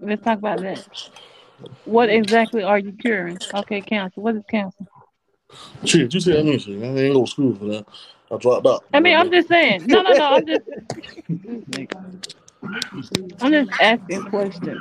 Let's 0.00 0.22
talk 0.22 0.38
about 0.38 0.60
that. 0.60 0.86
What 1.84 2.10
exactly 2.10 2.62
are 2.62 2.78
you 2.78 2.92
curing? 2.92 3.38
Okay, 3.54 3.80
cancer. 3.80 4.20
What 4.20 4.36
is 4.36 4.42
cancer? 4.50 4.84
Shit, 5.84 6.12
you 6.12 6.20
said 6.20 6.44
me 6.44 6.58
shit. 6.58 6.82
I 6.82 6.86
ain't 6.86 7.14
go 7.14 7.24
to 7.24 7.30
school 7.30 7.54
for 7.54 7.66
that. 7.66 7.86
I 8.30 8.36
dropped 8.36 8.66
out. 8.66 8.84
I 8.92 9.00
mean, 9.00 9.16
I'm 9.16 9.30
just 9.30 9.48
saying. 9.48 9.86
No, 9.86 10.02
no, 10.02 10.12
no. 10.12 10.24
I'm 10.24 10.46
just. 10.46 10.62
I'm 13.40 13.52
just 13.52 13.70
asking 13.80 14.24
questions. 14.24 14.80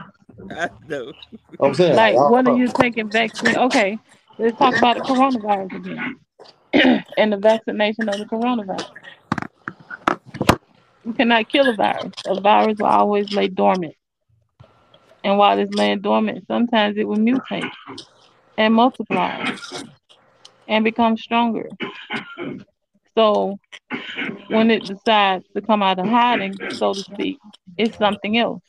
I 0.52 0.70
know. 0.88 1.14
I'm 1.60 1.74
saying 1.74 1.96
Like, 1.96 2.16
I- 2.16 2.30
what 2.30 2.48
are 2.48 2.58
you 2.58 2.68
taking 2.68 3.10
vaccine? 3.10 3.56
Okay, 3.56 4.00
let's 4.38 4.58
talk 4.58 4.78
about 4.78 4.98
the 4.98 5.04
coronavirus 5.04 5.76
again 5.76 7.04
and 7.18 7.34
the 7.34 7.38
vaccination 7.38 8.10
of 8.10 8.18
the 8.18 8.26
coronavirus. 8.26 8.90
You 11.06 11.14
cannot 11.14 11.50
kill 11.50 11.70
a 11.70 11.74
virus. 11.74 12.14
A 12.26 12.42
virus 12.42 12.78
will 12.80 12.88
always 12.88 13.32
lay 13.34 13.48
dormant. 13.48 13.96
And 15.24 15.38
while 15.38 15.58
it's 15.60 15.74
laying 15.76 16.02
dormant, 16.02 16.46
sometimes 16.48 16.98
it 16.98 17.08
will 17.08 17.18
mutate 17.18 17.72
and 18.58 18.74
multiply 18.74 19.56
and 20.68 20.84
become 20.84 21.18
stronger. 21.18 21.70
So 23.16 23.60
when 24.48 24.72
it 24.72 24.84
decides 24.84 25.46
to 25.56 25.62
come 25.62 25.82
out 25.82 26.00
of 26.00 26.08
hiding, 26.08 26.56
so 26.72 26.94
to 26.94 27.00
speak, 27.00 27.38
it's 27.78 27.98
something 27.98 28.38
else. 28.38 28.62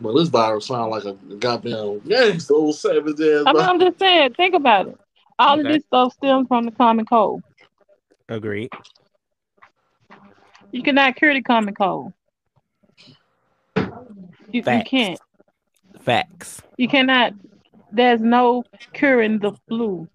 But 0.00 0.14
this 0.14 0.28
virus 0.28 0.66
sound 0.66 0.90
like 0.90 1.04
a 1.04 1.14
goddamn 1.36 2.00
gangster 2.00 2.54
old 2.54 2.76
savage 2.76 3.20
ass. 3.20 3.44
I 3.46 3.52
mean, 3.52 3.62
I'm 3.62 3.80
just 3.80 3.98
saying, 3.98 4.34
think 4.34 4.54
about 4.54 4.88
it. 4.88 4.98
All 5.38 5.58
of 5.58 5.66
this 5.66 5.84
stuff 5.84 6.12
stems 6.14 6.46
from 6.48 6.64
the 6.66 6.70
common 6.72 7.04
cold. 7.04 7.42
Agreed. 8.28 8.70
You 10.70 10.82
cannot 10.82 11.16
cure 11.16 11.34
the 11.34 11.42
common 11.42 11.74
cold. 11.74 12.12
You, 13.76 13.84
you 14.52 14.62
can't. 14.62 15.20
Facts. 16.00 16.62
You 16.76 16.88
cannot. 16.88 17.32
There's 17.90 18.20
no 18.20 18.64
curing 18.92 19.38
the 19.38 19.52
flu. 19.66 20.08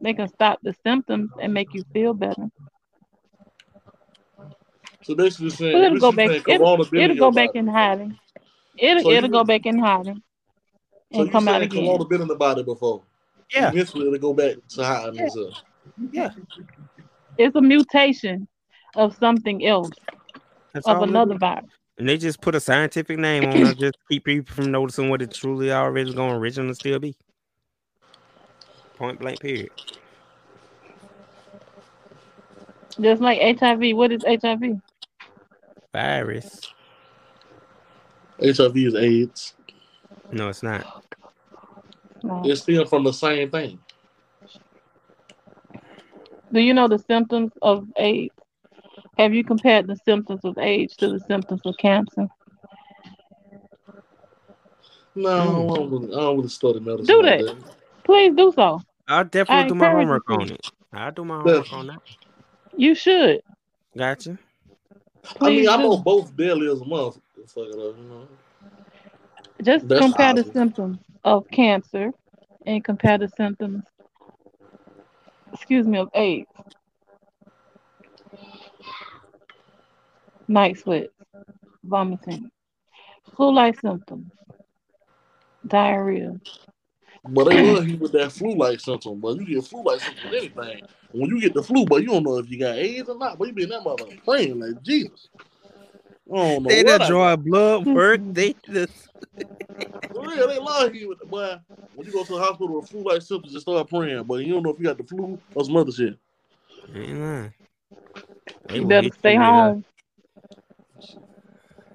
They 0.00 0.12
can 0.12 0.28
stop 0.28 0.58
the 0.62 0.74
symptoms 0.84 1.30
and 1.40 1.54
make 1.54 1.72
you 1.72 1.84
feel 1.92 2.12
better. 2.12 2.50
So 5.02 5.14
basically 5.14 5.50
saying, 5.50 5.72
But 5.72 5.84
it'll 5.84 5.94
this 5.94 6.00
go 6.00 6.08
is 6.10 6.16
back. 6.16 6.28
saying 6.28 6.42
It'll, 6.48 6.94
it'll 6.94 7.16
go 7.16 7.30
back 7.30 7.50
in 7.54 7.66
hiding. 7.66 8.18
It'll 8.76 9.02
So 9.04 9.10
it'll 9.10 9.30
go 9.30 9.44
been- 9.44 9.58
back 9.62 9.66
in 9.66 9.78
hiding 9.78 10.22
So 11.12 11.18
and 11.20 11.26
you 11.26 11.32
come 11.32 11.48
out 11.48 11.52
saying 11.60 11.62
again. 11.64 11.84
corona 11.86 12.04
been 12.06 12.22
in 12.22 12.28
the 12.28 12.34
body 12.36 12.62
before? 12.62 13.02
Yeah. 13.54 13.68
Eventually 13.70 14.06
it'll 14.06 14.18
go 14.18 14.34
back 14.34 14.56
to 14.70 14.84
hiding 14.84 15.14
Yeah. 15.16 15.26
itself. 15.26 15.62
Yeah. 16.10 16.30
It's 17.38 17.54
a 17.56 17.60
mutation 17.60 18.48
of 18.96 19.16
something 19.16 19.64
else, 19.66 19.90
That's 20.72 20.86
of 20.86 21.02
another 21.02 21.36
virus. 21.38 21.66
And 21.98 22.08
they 22.08 22.16
just 22.18 22.40
put 22.40 22.54
a 22.56 22.60
scientific 22.60 23.18
name 23.18 23.44
on 23.44 23.56
it, 23.56 23.78
just 23.78 23.96
keep 24.10 24.24
people 24.24 24.52
from 24.54 24.72
noticing 24.72 25.08
what 25.10 25.22
it 25.22 25.32
truly 25.32 25.70
already 25.72 26.12
going 26.12 26.30
to 26.30 26.36
originally 26.36 26.74
still 26.74 26.98
be. 26.98 27.14
Point 28.96 29.20
blank. 29.20 29.40
Period. 29.40 29.70
Just 33.00 33.20
like 33.20 33.58
HIV. 33.58 33.96
What 33.96 34.12
is 34.12 34.24
HIV? 34.24 34.80
Virus. 35.92 36.60
HIV 38.40 38.76
is 38.76 38.94
AIDS. 38.94 39.54
No, 40.32 40.48
it's 40.48 40.62
not. 40.62 41.04
No. 42.22 42.42
It's 42.44 42.62
still 42.62 42.84
from 42.86 43.04
the 43.04 43.12
same 43.12 43.50
thing. 43.50 43.78
Do 46.52 46.60
you 46.60 46.72
know 46.72 46.88
the 46.88 46.98
symptoms 46.98 47.52
of 47.62 47.86
AIDS? 47.96 48.34
Have 49.18 49.34
you 49.34 49.44
compared 49.44 49.86
the 49.86 49.96
symptoms 50.04 50.40
of 50.44 50.58
AIDS 50.58 50.96
to 50.96 51.08
the 51.08 51.20
symptoms 51.20 51.60
of 51.64 51.76
cancer? 51.76 52.28
No, 55.14 55.30
I 55.30 55.76
don't 55.76 55.90
really, 55.90 56.14
I 56.14 56.20
don't 56.20 56.36
really 56.36 56.48
study 56.48 56.80
medicine. 56.80 57.06
Do 57.06 57.22
like 57.22 57.40
that. 57.40 57.56
Please 58.04 58.34
do 58.36 58.52
so. 58.54 58.80
I'll 59.06 59.24
definitely 59.24 59.64
I 59.64 59.68
do 59.68 59.74
my 59.74 59.90
homework 59.90 60.22
you 60.28 60.34
on 60.34 60.50
it. 60.50 60.70
I'll 60.92 61.12
do 61.12 61.24
my 61.24 61.36
homework 61.36 61.72
on 61.72 61.86
that. 61.88 62.02
You 62.76 62.94
should. 62.94 63.42
Gotcha. 63.96 64.30
I 65.40 65.50
mean, 65.50 65.60
Please 65.60 65.68
I 65.68 65.76
do. 65.76 65.82
know 65.84 65.96
both 65.98 66.36
daily 66.36 66.70
as 66.70 66.80
a 66.80 66.84
month. 66.84 67.18
Fuck 67.46 67.64
it 67.68 67.72
up, 67.72 67.96
you 67.98 68.04
know. 68.04 68.28
Just 69.62 69.88
That's 69.88 70.00
compare 70.00 70.34
the 70.34 70.44
symptoms 70.44 70.98
of 71.24 71.48
cancer 71.50 72.10
and 72.66 72.84
compare 72.84 73.18
the 73.18 73.28
symptoms, 73.28 73.82
excuse 75.52 75.86
me, 75.86 75.98
of 75.98 76.08
AIDS. 76.14 76.46
night 80.48 80.78
sweats, 80.78 81.12
vomiting, 81.84 82.50
flu-like 83.36 83.80
symptoms, 83.80 84.30
diarrhea. 85.66 86.38
But 87.26 87.44
they 87.44 87.60
love 87.62 87.88
you 87.88 87.96
with 87.96 88.12
that 88.12 88.32
flu-like 88.32 88.80
symptom. 88.80 89.20
But 89.20 89.38
you 89.38 89.46
get 89.46 89.64
flu-like 89.64 90.00
symptoms 90.00 90.24
with 90.24 90.34
anything. 90.34 90.82
When 91.12 91.30
you 91.30 91.40
get 91.40 91.54
the 91.54 91.62
flu, 91.62 91.86
but 91.86 92.02
you 92.02 92.08
don't 92.08 92.24
know 92.24 92.38
if 92.38 92.50
you 92.50 92.58
got 92.58 92.76
AIDS 92.76 93.08
or 93.08 93.16
not. 93.16 93.38
But 93.38 93.48
you 93.48 93.54
be 93.54 93.62
in 93.62 93.70
that 93.70 93.84
mother 93.84 94.04
praying 94.24 94.60
like 94.60 94.82
Jesus. 94.82 95.28
I 96.32 96.36
don't 96.36 96.62
They 96.64 96.82
what 96.82 96.98
done 96.98 97.02
I- 97.02 97.08
drawing 97.08 97.40
blood 97.42 97.86
work. 97.94 98.20
They 98.32 98.54
just 98.70 99.08
For 100.12 100.26
real, 100.28 100.48
they 100.48 100.58
love 100.58 100.94
you 100.94 101.08
with 101.08 101.18
the 101.18 101.26
boy. 101.26 101.56
When 101.94 102.06
you 102.06 102.12
go 102.12 102.24
to 102.24 102.32
the 102.32 102.38
hospital 102.40 102.76
with 102.80 102.88
flu-like 102.88 103.22
symptoms, 103.22 103.52
just 103.52 103.64
start 103.66 103.88
praying. 103.88 104.24
But 104.24 104.44
you 104.44 104.54
don't 104.54 104.62
know 104.62 104.70
if 104.70 104.78
you 104.78 104.84
got 104.84 104.98
the 104.98 105.04
flu 105.04 105.38
or 105.54 105.64
some 105.64 105.76
other 105.76 105.92
shit. 105.92 106.16
ain't 106.94 107.20
lying. 107.20 107.52
You 108.72 108.86
better 108.86 109.10
stay 109.18 109.34
you 109.34 109.38
with, 109.40 109.46
home. 109.48 109.84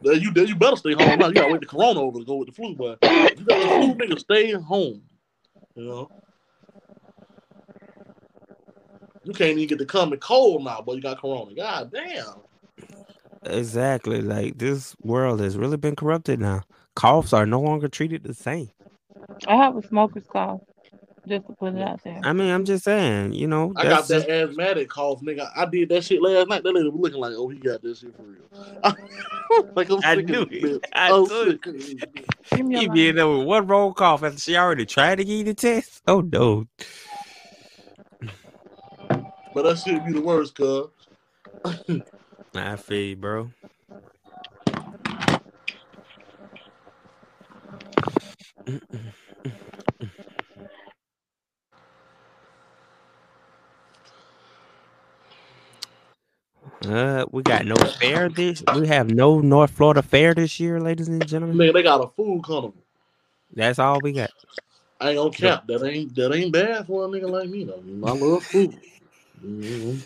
Then 0.02 0.22
you 0.22 0.32
then 0.32 0.48
you 0.48 0.56
better 0.56 0.78
stay 0.78 0.94
home 0.94 1.20
now. 1.20 1.28
You 1.28 1.34
gotta 1.34 1.52
wait 1.52 1.62
the 1.62 1.68
corona 1.68 2.00
over 2.00 2.20
to 2.20 2.26
go 2.26 2.36
with 2.36 2.48
the 2.48 2.54
flu, 2.54 2.76
but 2.76 3.00
you 3.02 3.46
got 3.46 3.60
the 3.60 3.68
flu, 3.68 3.96
nigga, 3.96 4.20
stay 4.20 4.52
home. 4.54 5.02
You 5.76 5.84
know. 5.84 6.12
You 9.26 9.34
can't 9.34 9.58
even 9.58 9.68
get 9.68 9.78
the 9.80 9.86
common 9.86 10.20
cold 10.20 10.64
now, 10.64 10.82
but 10.86 10.96
you 10.96 11.02
got 11.02 11.20
corona. 11.20 11.54
God 11.54 11.92
damn. 11.92 12.36
Exactly. 13.46 14.22
Like 14.22 14.58
this 14.58 14.96
world 15.02 15.40
has 15.40 15.58
really 15.58 15.78
been 15.78 15.96
corrupted 15.96 16.40
now. 16.40 16.64
Coughs 16.96 17.34
are 17.34 17.46
no 17.46 17.62
longer 17.62 17.88
treated 17.88 18.24
the 18.24 18.34
same. 18.34 18.70
I 19.48 19.56
have 19.56 19.78
a 19.78 19.88
smoker's 19.88 20.24
cough, 20.32 20.62
just 21.28 21.48
to 21.48 21.54
put 21.54 21.76
it 21.76 21.82
out 21.82 22.04
there. 22.04 22.20
I 22.24 22.34
mean, 22.34 22.52
I'm 22.52 22.66
just 22.66 22.84
saying, 22.84 23.34
you 23.34 23.48
know, 23.48 23.74
I 23.76 23.84
got 23.84 24.08
that's 24.08 24.26
that 24.26 24.30
asthmatic 24.30 24.90
cough, 24.90 25.22
nigga. 25.22 25.50
I 25.56 25.66
did 25.66 25.90
that 25.90 26.04
shit 26.04 26.22
last 26.22 26.48
night. 26.48 26.64
That 26.64 26.74
lady 26.74 26.90
was 26.90 27.00
looking 27.00 27.20
like, 27.20 27.34
oh, 27.36 27.48
he 27.48 27.58
got 27.58 27.82
this 27.82 28.00
shit 28.00 28.14
for 28.16 28.24
real. 28.24 28.42
like 29.76 29.90
I'm 29.90 30.02
I 30.02 30.16
sick 30.16 30.26
knew 30.26 30.42
of 30.42 30.52
it. 30.52 30.86
I 30.94 31.12
I'm 31.12 31.24
knew 31.24 31.52
sick 31.52 31.66
of 31.66 31.74
this 31.74 31.94
bitch. 31.94 32.26
Give 32.52 32.66
me 32.66 32.80
he 32.80 32.88
be 32.90 33.10
in 33.10 33.16
there 33.16 33.28
with 33.28 33.48
one 33.48 33.68
roll 33.68 33.94
cough 33.94 34.24
after 34.24 34.40
she 34.40 34.58
already 34.58 34.86
tried 34.86 35.16
to 35.18 35.24
give 35.24 35.38
you 35.38 35.44
the 35.46 35.54
test. 35.54 36.02
Oh 36.08 36.22
no. 36.22 36.68
But 39.54 39.64
that 39.64 39.80
shit 39.80 40.06
be 40.06 40.14
the 40.14 40.22
worst, 40.22 40.56
cuz. 40.56 40.88
I 42.56 42.76
feel 42.78 43.02
you, 43.10 43.16
bro. 43.16 43.52
Uh, 56.88 57.26
we 57.32 57.44
got 57.44 57.66
no 57.66 57.76
fair 57.76 58.30
this. 58.30 58.64
We 58.70 58.88
have 58.88 59.10
no 59.10 59.40
North 59.40 59.72
Florida 59.72 60.02
fair 60.02 60.34
this 60.34 60.60
year, 60.60 60.80
ladies 60.80 61.08
and 61.10 61.26
gentlemen. 61.28 61.58
Man, 61.58 61.74
they 61.74 61.84
got 61.84 62.02
a 62.04 62.08
food 62.10 62.44
carnival. 62.44 62.76
That's 63.54 63.80
all 63.80 64.00
we 64.02 64.14
got. 64.14 64.32
I 65.00 65.10
ain't 65.12 65.18
gonna 65.18 65.32
cap. 65.32 65.68
That 65.68 65.84
ain't 65.86 66.16
that 66.16 66.34
ain't 66.34 66.54
bad 66.54 66.88
for 66.88 67.06
a 67.06 67.08
nigga 67.08 67.30
like 67.30 67.50
me 67.50 67.66
though. 67.66 67.84
I 68.08 68.14
love 68.14 68.44
food. 68.46 68.80
Mhm. 69.46 70.04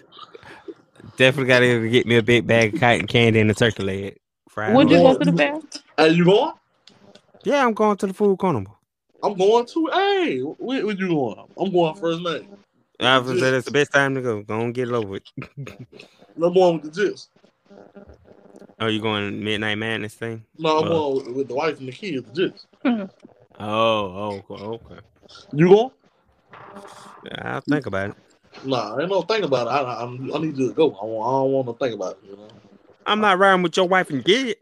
Definitely 1.18 1.48
got 1.48 1.60
to 1.60 1.90
get 1.90 2.06
me 2.08 2.16
a 2.18 2.24
big 2.24 2.48
bag 2.48 2.74
of 2.74 2.80
cotton 2.80 3.08
candy 3.08 3.40
and 3.40 3.52
a 3.52 3.54
turkey 3.54 3.84
leg. 3.84 4.18
Fried. 4.50 4.76
Would 4.76 4.90
you 4.90 4.98
on. 4.98 5.14
go 5.14 5.20
to 5.20 5.32
the 5.32 5.38
fair? 5.38 5.60
Hey, 5.98 6.10
you 6.10 6.26
going? 6.26 6.54
Yeah, 7.44 7.66
I'm 7.66 7.74
going 7.74 7.98
to 7.98 8.08
the 8.08 8.14
food 8.14 8.40
carnival. 8.40 8.78
I'm 9.22 9.36
going 9.36 9.66
to. 9.66 9.90
Hey, 9.94 10.40
where, 10.40 10.86
where 10.86 10.96
you 10.96 11.08
going? 11.08 11.46
I'm 11.58 11.72
going 11.72 11.96
first 11.96 12.22
night. 12.22 12.48
I 13.00 13.18
was 13.18 13.28
gonna 13.28 13.40
say 13.40 13.52
that's 13.52 13.66
the 13.66 13.72
best 13.72 13.92
time 13.92 14.16
to 14.16 14.22
go. 14.22 14.42
Go 14.44 14.62
and 14.62 14.74
get 14.74 14.88
it 14.88 14.94
over 14.94 15.08
with. 15.08 15.24
I'm 15.38 16.54
going 16.54 16.82
with 16.82 16.84
the 16.84 16.92
gist. 16.92 17.30
Oh, 18.80 18.88
you 18.88 19.02
going 19.02 19.44
midnight 19.44 19.78
madness 19.78 20.14
thing? 20.14 20.46
No, 20.58 20.78
I'm 20.80 20.90
Well. 20.90 21.14
going 21.14 21.28
with, 21.28 21.36
with 21.36 21.48
the 21.48 21.56
wife 21.56 21.80
and 21.80 21.88
the 21.88 21.92
kids. 21.92 22.26
The 22.32 22.50
gist. 22.50 22.68
Oh, 23.60 24.42
oh, 24.50 24.52
okay, 24.52 24.64
okay. 24.64 25.02
You 25.54 25.70
going? 25.70 25.92
I'll 27.44 27.62
think 27.62 27.86
about 27.86 28.10
it. 28.10 28.16
Nah, 28.64 29.00
ain't 29.00 29.10
no 29.10 29.22
think 29.24 29.44
about 29.44 29.68
it. 29.68 29.72
I, 29.72 29.80
I, 29.80 30.00
I'm- 30.02 30.28
need 30.42 30.58
you 30.58 30.70
to 30.70 30.74
go. 30.74 30.92
I, 30.92 31.04
I 31.04 31.42
don't 31.42 31.52
want 31.52 31.68
to 31.68 31.74
think 31.74 31.96
about 31.96 32.18
it. 32.24 32.30
You 32.30 32.38
know. 32.38 32.48
I'm 33.06 33.20
not 33.20 33.38
riding 33.38 33.64
with 33.64 33.76
your 33.76 33.88
wife 33.88 34.10
and 34.10 34.24
kids. 34.24 34.62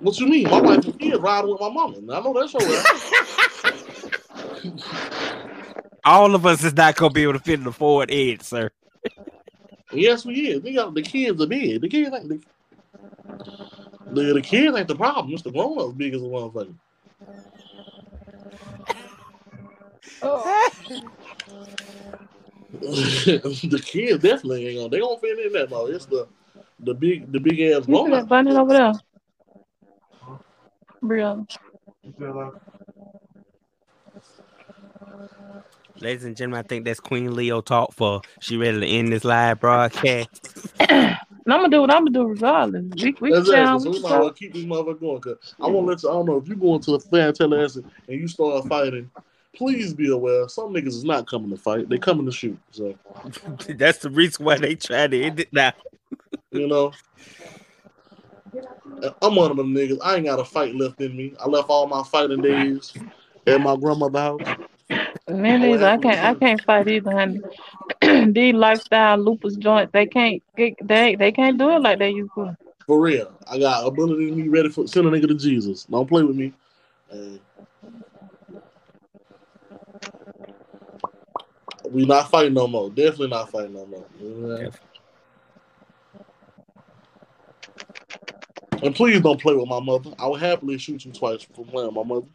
What 0.00 0.18
you 0.18 0.26
mean? 0.26 0.48
My 0.48 0.60
wife 0.60 0.84
and 0.84 0.98
kids 0.98 1.18
riding 1.18 1.50
with 1.50 1.60
my 1.60 1.70
mama. 1.70 1.98
I 1.98 2.20
know 2.20 2.32
that's 2.32 2.52
your 2.52 2.62
All 6.04 6.34
of 6.34 6.46
us 6.46 6.64
is 6.64 6.74
not 6.74 6.96
gonna 6.96 7.12
be 7.12 7.22
able 7.22 7.34
to 7.34 7.38
fit 7.38 7.58
in 7.58 7.64
the 7.64 7.72
Ford 7.72 8.10
edge, 8.10 8.42
sir. 8.42 8.70
Yes, 9.92 10.24
we 10.24 10.48
is. 10.48 10.62
We 10.62 10.74
got 10.74 10.94
the 10.94 11.02
kids 11.02 11.42
are 11.42 11.46
big. 11.46 11.80
The 11.80 11.88
kids 11.88 12.14
ain't 12.14 12.28
the, 12.28 12.40
the, 14.12 14.34
the 14.34 14.40
kids 14.40 14.76
ain't 14.76 14.88
the 14.88 14.96
problem. 14.96 15.32
It's 15.34 15.42
the 15.42 15.50
grown 15.50 15.78
ups 15.78 15.94
big 15.94 16.14
as 16.14 16.22
a 16.22 16.24
motherfucker. 16.24 16.74
Oh. 20.22 20.70
the 22.80 23.82
kids 23.84 24.22
definitely 24.22 24.68
ain't 24.68 24.78
gonna. 24.78 24.88
They 24.88 25.00
gonna 25.00 25.18
fit 25.18 25.38
in 25.44 25.52
that 25.54 25.70
though. 25.70 25.86
It's 25.86 26.06
the 26.06 26.28
the 26.78 26.94
big 26.94 27.30
the 27.32 27.40
big 27.40 27.60
ass 27.60 27.88
You 27.88 28.04
see 28.04 28.10
that 28.10 28.28
bunny 28.28 28.54
over 28.54 28.72
there? 28.72 28.92
Brianna. 31.02 31.46
Ladies 36.00 36.24
and 36.24 36.36
gentlemen, 36.36 36.60
I 36.60 36.62
think 36.62 36.84
that's 36.84 37.00
Queen 37.00 37.34
Leo 37.34 37.60
talk 37.60 37.92
for 37.92 38.22
she 38.40 38.56
ready 38.56 38.80
to 38.80 38.86
end 38.86 39.12
this 39.12 39.24
live 39.24 39.60
broadcast. 39.60 40.28
And 40.88 41.18
I'm 41.46 41.62
gonna 41.62 41.68
do 41.68 41.80
what 41.80 41.90
I'm 41.90 42.04
gonna 42.04 42.10
do 42.10 42.26
regardless. 42.26 42.84
We 42.94 43.16
we 43.20 43.30
can 43.30 43.38
Exactly. 43.40 43.54
down, 43.54 43.80
So 43.80 43.90
we 43.90 43.96
we 43.96 44.02
might 44.02 44.18
well 44.20 44.30
keep 44.30 44.54
this 44.54 44.64
motherfucker 44.64 45.00
going. 45.00 45.20
Cause 45.20 45.54
I 45.60 45.66
want 45.66 45.86
to 45.86 45.90
let 45.90 46.02
you. 46.02 46.08
I 46.08 46.12
don't 46.12 46.26
know 46.26 46.36
if 46.36 46.48
you 46.48 46.54
go 46.54 46.74
into 46.76 46.94
a 46.94 47.00
fan 47.00 47.34
tell 47.34 47.52
us 47.52 47.76
and 47.76 47.86
you 48.06 48.28
start 48.28 48.66
fighting. 48.68 49.10
Please 49.54 49.92
be 49.92 50.10
aware. 50.10 50.48
Some 50.48 50.72
niggas 50.72 50.88
is 50.88 51.04
not 51.04 51.26
coming 51.26 51.50
to 51.50 51.56
fight. 51.56 51.88
They 51.88 51.98
coming 51.98 52.26
to 52.26 52.32
shoot. 52.32 52.58
So 52.70 52.94
that's 53.68 53.98
the 53.98 54.10
reason 54.10 54.44
why 54.44 54.58
they 54.58 54.74
try 54.74 55.06
to 55.06 55.22
end 55.22 55.40
it 55.40 55.52
now. 55.52 55.72
you 56.52 56.66
know. 56.66 56.92
I'm 59.22 59.34
one 59.34 59.50
of 59.50 59.56
them 59.56 59.74
niggas. 59.74 59.98
I 60.02 60.16
ain't 60.16 60.26
got 60.26 60.40
a 60.40 60.44
fight 60.44 60.74
left 60.74 61.00
in 61.00 61.16
me. 61.16 61.34
I 61.40 61.48
left 61.48 61.70
all 61.70 61.86
my 61.86 62.02
fighting 62.02 62.42
days 62.42 62.92
at 63.46 63.60
my 63.60 63.76
grandmother's 63.76 64.20
house. 64.20 64.40
Me 65.28 65.56
neither. 65.56 65.86
I 65.86 65.98
can't 65.98 66.18
I 66.18 66.34
can't 66.34 66.60
fight 66.62 66.88
either, 66.88 67.10
honey. 67.10 67.40
These 68.32 68.54
lifestyle 68.54 69.18
lupus 69.18 69.56
joints, 69.56 69.92
they 69.92 70.06
can't 70.06 70.42
get 70.56 70.74
they 70.82 71.14
they 71.14 71.32
can't 71.32 71.58
do 71.58 71.70
it 71.70 71.80
like 71.80 71.98
they 71.98 72.10
used 72.10 72.32
to. 72.34 72.56
For 72.86 73.00
real. 73.00 73.32
I 73.48 73.58
got 73.58 73.86
ability 73.86 74.30
to 74.30 74.36
be 74.36 74.48
ready 74.48 74.68
for 74.68 74.86
send 74.86 75.06
a 75.06 75.10
nigga 75.10 75.28
to 75.28 75.34
Jesus. 75.34 75.84
Don't 75.84 76.08
play 76.08 76.22
with 76.22 76.36
me. 76.36 76.52
And 77.10 77.40
we 81.90 82.04
not 82.06 82.30
fighting 82.30 82.54
no 82.54 82.66
more. 82.66 82.88
Definitely 82.90 83.28
not 83.28 83.50
fighting 83.50 83.74
no 83.74 83.86
more. 83.86 84.04
You 84.20 84.28
know 84.28 84.48
what 84.48 84.58
I 84.58 84.62
mean? 84.62 84.70
And 88.82 88.94
please 88.94 89.20
don't 89.20 89.40
play 89.40 89.54
with 89.54 89.68
my 89.68 89.80
mother. 89.80 90.10
I 90.18 90.26
would 90.26 90.40
happily 90.40 90.78
shoot 90.78 91.04
you 91.04 91.12
twice 91.12 91.42
for 91.42 91.64
playing 91.66 91.92
my 91.92 92.02
mother. 92.02 92.26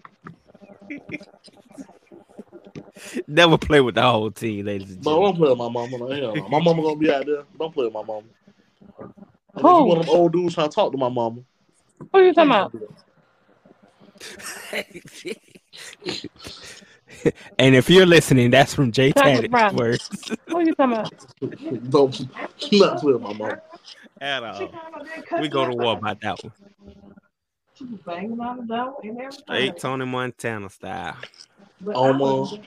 Never 3.28 3.58
play 3.58 3.82
with 3.82 3.96
the 3.96 4.02
whole 4.04 4.30
team, 4.32 4.66
ladies 4.66 4.92
and 4.92 5.04
But 5.04 5.12
gentlemen. 5.12 5.32
don't 5.32 5.38
play 5.38 5.50
with 5.50 5.58
my 5.58 5.70
mama. 5.70 5.98
No, 5.98 6.08
hell 6.08 6.36
no. 6.36 6.48
My 6.50 6.60
mama 6.60 6.82
gonna 6.82 6.96
be 6.98 7.12
out 7.12 7.26
there. 7.26 7.44
Don't 7.58 7.74
play 7.74 7.86
with 7.86 7.94
my 7.94 8.04
mama. 8.04 8.28
And 9.56 9.56
if 9.56 9.64
you 9.64 9.70
Who? 9.70 9.84
one 9.86 9.98
of 10.00 10.06
them 10.06 10.16
old 10.16 10.34
dudes 10.34 10.54
trying 10.54 10.70
to 10.70 10.76
talk 10.76 10.92
to 10.92 10.98
my 10.98 11.10
mama, 11.10 11.42
Who 12.00 12.08
are 12.20 12.24
you 12.24 12.34
talking 12.34 12.52
about? 12.52 12.74
and 17.60 17.76
if 17.76 17.90
you're 17.90 18.06
listening, 18.06 18.52
that's 18.52 18.74
from 18.74 18.92
Jay 18.92 19.12
Chocolate 19.12 19.36
Taddick's 19.36 19.50
brown. 19.50 19.76
words. 19.76 20.10
Who 20.48 20.60
you 20.60 20.76
talking 20.76 20.94
about? 20.94 21.90
don't 21.90 22.20
not 22.74 23.04
with 23.04 23.22
my 23.22 23.34
mama. 23.34 23.62
At 24.22 24.44
uh, 24.44 24.68
all. 25.32 25.42
We 25.42 25.50
go 25.50 25.66
to 25.66 25.76
war 25.76 25.98
about 25.98 26.22
that 26.22 26.42
one. 26.44 26.54
Straight 29.32 29.78
Tony 29.78 30.06
Montana 30.06 30.70
style. 30.70 31.18
Almost. 31.94 32.60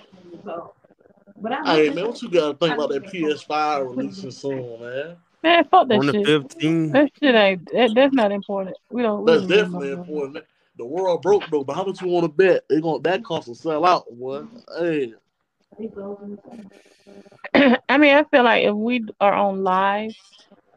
Hey 1.65 1.91
man, 1.91 2.07
what 2.07 2.21
you 2.21 2.31
gotta 2.31 2.57
think 2.57 2.75
about 2.75 2.91
that 2.91 3.05
PS5 3.05 3.97
releasing 3.97 4.31
soon, 4.31 4.81
man? 4.81 5.17
Man, 5.43 5.65
fuck 5.71 5.89
that 5.89 5.99
On 5.99 6.07
the 6.07 6.13
shit. 6.13 6.27
15th. 6.27 6.93
That 6.93 7.11
shit 7.23 7.35
ain't 7.35 7.73
that, 7.73 7.93
that's 7.95 8.13
not 8.13 8.33
important. 8.33 8.77
We 8.91 9.03
don't 9.03 9.25
That's 9.25 9.47
definitely 9.47 9.93
important. 9.93 10.45
The 10.79 10.87
world 10.87 11.23
broke 11.23 11.45
though, 11.51 11.65
but 11.65 11.75
how 11.75 11.85
much 11.85 12.01
you 12.01 12.07
want 12.09 12.25
to 12.25 12.29
bet? 12.29 12.65
They 12.69 12.81
gonna 12.81 13.01
that 13.01 13.25
cost 13.25 13.49
will 13.49 13.57
sell 13.57 13.85
out, 13.85 14.05
boy. 14.17 14.45
Hey, 14.79 15.13
I 17.89 17.99
mean, 17.99 18.15
I 18.15 18.25
feel 18.25 18.45
like 18.45 18.65
if 18.65 18.75
we 18.75 19.05
are 19.21 19.33
on 19.33 19.65
live, 19.65 20.13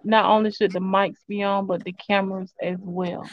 not 0.03 0.25
only 0.25 0.51
should 0.51 0.73
the 0.73 0.79
mics 0.79 1.17
be 1.27 1.43
on, 1.43 1.67
but 1.67 1.83
the 1.83 1.93
cameras 1.93 2.51
as 2.61 2.77
well. 2.81 3.29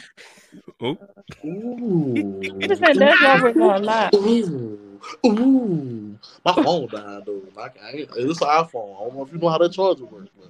Ooh. 0.81 0.97
ooh, 1.45 2.59
Just 2.61 2.81
said 2.85 2.97
that's 2.97 3.19
why 3.21 3.39
we're 3.41 3.53
going 3.53 3.83
live. 3.83 4.13
ooh, 4.13 4.99
ooh. 5.25 6.19
My 6.45 6.53
phone 6.53 6.87
died 6.87 7.23
though. 7.25 7.41
I 7.57 7.69
can't, 7.69 7.95
it's 8.15 8.41
an 8.41 8.47
iPhone. 8.47 8.95
I 8.95 9.03
don't 9.05 9.15
know 9.15 9.25
if 9.25 9.31
you 9.31 9.39
know 9.39 9.49
how 9.49 9.57
that 9.57 9.71
charger 9.73 10.05
works, 10.05 10.29
but 10.37 10.49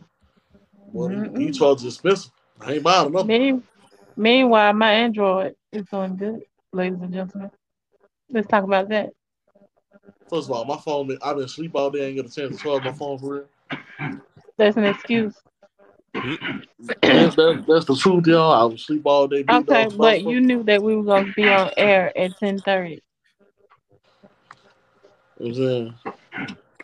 boy, 0.94 1.08
these- 1.10 1.34
these 1.34 1.58
chargers 1.58 1.86
expensive. 1.86 2.32
I 2.60 2.74
ain't 2.74 2.84
buying 2.84 3.12
nothing. 3.14 3.28
Me, 3.56 3.62
meanwhile, 4.18 4.74
my 4.74 4.92
Android 4.92 5.56
is 5.72 5.86
doing 5.92 6.16
good, 6.16 6.42
ladies 6.74 7.00
and 7.02 7.14
gentlemen. 7.14 7.52
Let's 8.30 8.48
talk 8.48 8.64
about 8.64 8.90
that. 8.90 9.10
First 10.30 10.50
of 10.50 10.52
all, 10.52 10.66
my 10.66 10.78
phone, 10.78 11.18
I've 11.24 11.36
been 11.36 11.46
asleep 11.46 11.72
all 11.76 11.90
day. 11.90 12.06
I 12.06 12.08
ain't 12.08 12.16
get 12.16 12.26
a 12.26 12.30
chance 12.30 12.58
to 12.58 12.64
charge 12.64 12.84
my 12.84 12.92
phone 12.92 13.18
for 13.18 13.34
real. 13.34 13.46
That's 14.58 14.78
an 14.78 14.86
excuse. 14.86 15.36
That's, 16.14 17.36
that's, 17.36 17.66
that's 17.68 17.86
the 17.86 17.98
truth, 18.00 18.28
y'all. 18.28 18.54
I 18.54 18.64
was 18.64 18.82
asleep 18.82 19.02
all 19.06 19.28
day. 19.28 19.44
Okay, 19.50 19.88
but 19.96 20.24
you 20.24 20.42
knew 20.42 20.64
that 20.64 20.82
we 20.82 20.96
were 20.96 21.04
gonna 21.04 21.34
be 21.36 21.48
on 21.48 21.72
air 21.78 22.16
at 22.18 22.38
ten 22.38 22.60
thirty. 22.60 23.02
You 25.40 25.40
know 25.40 25.48
what 25.48 25.48
I'm 25.48 25.56
saying? 25.56 25.94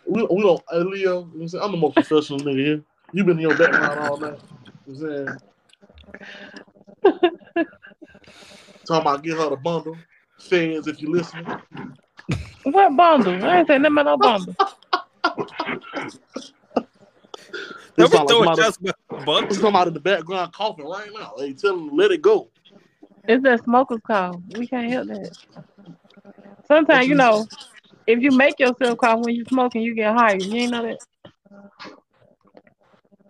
We, 0.08 0.22
we 0.22 0.42
don't, 0.42 0.62
hey, 0.70 0.78
Leo, 0.78 1.28
you 1.34 1.40
know 1.40 1.58
I'm? 1.58 1.62
I'm 1.62 1.72
the 1.72 1.78
most 1.78 1.94
professional 1.94 2.40
nigga 2.40 2.64
here. 2.64 2.82
You've 3.12 3.26
been 3.26 3.36
in 3.36 3.42
your 3.42 3.56
background 3.56 4.00
all 4.00 4.16
night. 4.16 4.40
You 4.86 4.94
know 4.94 5.00
what 5.00 5.18
I'm 5.18 5.40
saying? 7.04 7.66
Talking 8.86 9.02
about 9.02 9.22
get 9.22 9.36
her 9.36 9.50
the 9.50 9.56
bundle. 9.56 9.96
Fans, 10.38 10.86
if 10.86 11.00
you 11.00 11.10
listening. 11.10 11.46
What 12.64 12.96
bundle? 12.96 13.44
I 13.44 13.58
ain't 13.58 13.68
saying 13.68 13.82
nothing 13.82 13.98
about 13.98 14.06
no 14.06 14.16
bundle. 14.18 14.54
There's 17.96 18.10
Don't 18.10 18.26
be 18.26 18.34
somebody, 18.34 18.62
shots 18.62 18.78
about 19.10 19.48
there's 19.48 19.60
somebody 19.60 19.88
in 19.88 19.94
the 19.94 20.00
background 20.00 20.52
coughing 20.52 20.84
right 20.86 21.08
now. 21.14 21.32
They 21.38 21.54
tell 21.54 21.76
them 21.76 21.96
let 21.96 22.10
it 22.10 22.20
go. 22.20 22.50
It's 23.26 23.42
that 23.42 23.64
smoker's 23.64 24.00
call. 24.06 24.42
We 24.50 24.66
can't 24.66 24.92
help 24.92 25.08
that. 25.08 25.36
Sometimes, 26.68 27.08
you 27.08 27.14
know, 27.14 27.46
if 28.06 28.20
you 28.20 28.32
make 28.32 28.60
yourself 28.60 28.98
cough 28.98 29.20
when 29.20 29.34
you're 29.34 29.46
smoking, 29.46 29.82
you 29.82 29.94
get 29.94 30.14
higher. 30.14 30.36
You 30.36 30.54
ain't 30.54 30.72
know 30.72 30.82
that. 30.82 30.98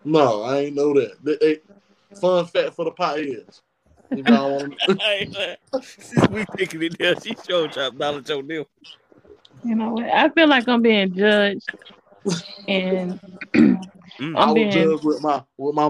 No, 0.03 0.43
I 0.43 0.57
ain't 0.59 0.75
know 0.75 0.93
that. 0.93 1.23
They, 1.23 1.37
they, 1.37 1.59
fun 2.19 2.45
fact 2.45 2.73
for 2.73 2.85
the 2.85 2.91
potheads. 2.91 3.61
If 3.61 3.66
y'all 4.15 4.67
Since 5.81 6.29
we 6.29 6.45
taking 6.57 6.83
it 6.83 6.97
there, 6.97 7.19
she 7.19 7.35
showed 7.47 7.71
drop 7.71 7.93
knowledge 7.95 8.29
on 8.31 8.47
them. 8.47 8.65
You 9.63 9.75
know 9.75 9.91
what? 9.91 10.05
I 10.05 10.29
feel 10.29 10.47
like 10.47 10.67
I'm 10.67 10.81
being 10.81 11.13
judged, 11.13 11.69
and 12.67 13.19
Mm. 14.19 14.35
I 14.35 14.41
I'm 14.41 14.47
was 14.49 14.55
being 14.55 14.71
judged 14.71 15.03
with 15.03 15.21
my 15.21 15.43
with 15.57 15.75
my, 15.75 15.89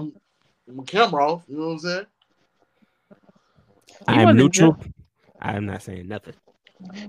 my 0.66 0.84
camera 0.84 1.32
off. 1.32 1.44
You 1.48 1.56
know 1.56 1.66
what 1.66 1.72
I'm 1.72 1.78
saying? 1.78 2.06
I'm 4.06 4.16
wasn't 4.18 4.38
neutral. 4.38 4.76
I'm 5.40 5.66
not 5.66 5.82
saying 5.82 6.08
nothing. 6.08 6.34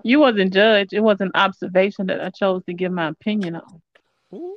you 0.03 0.19
wasn't 0.19 0.53
judged. 0.53 0.93
It 0.93 1.01
was 1.01 1.19
an 1.19 1.31
observation 1.35 2.07
that 2.07 2.21
I 2.21 2.29
chose 2.29 2.63
to 2.65 2.73
give 2.73 2.91
my 2.91 3.09
opinion 3.09 3.55
on. 3.57 4.55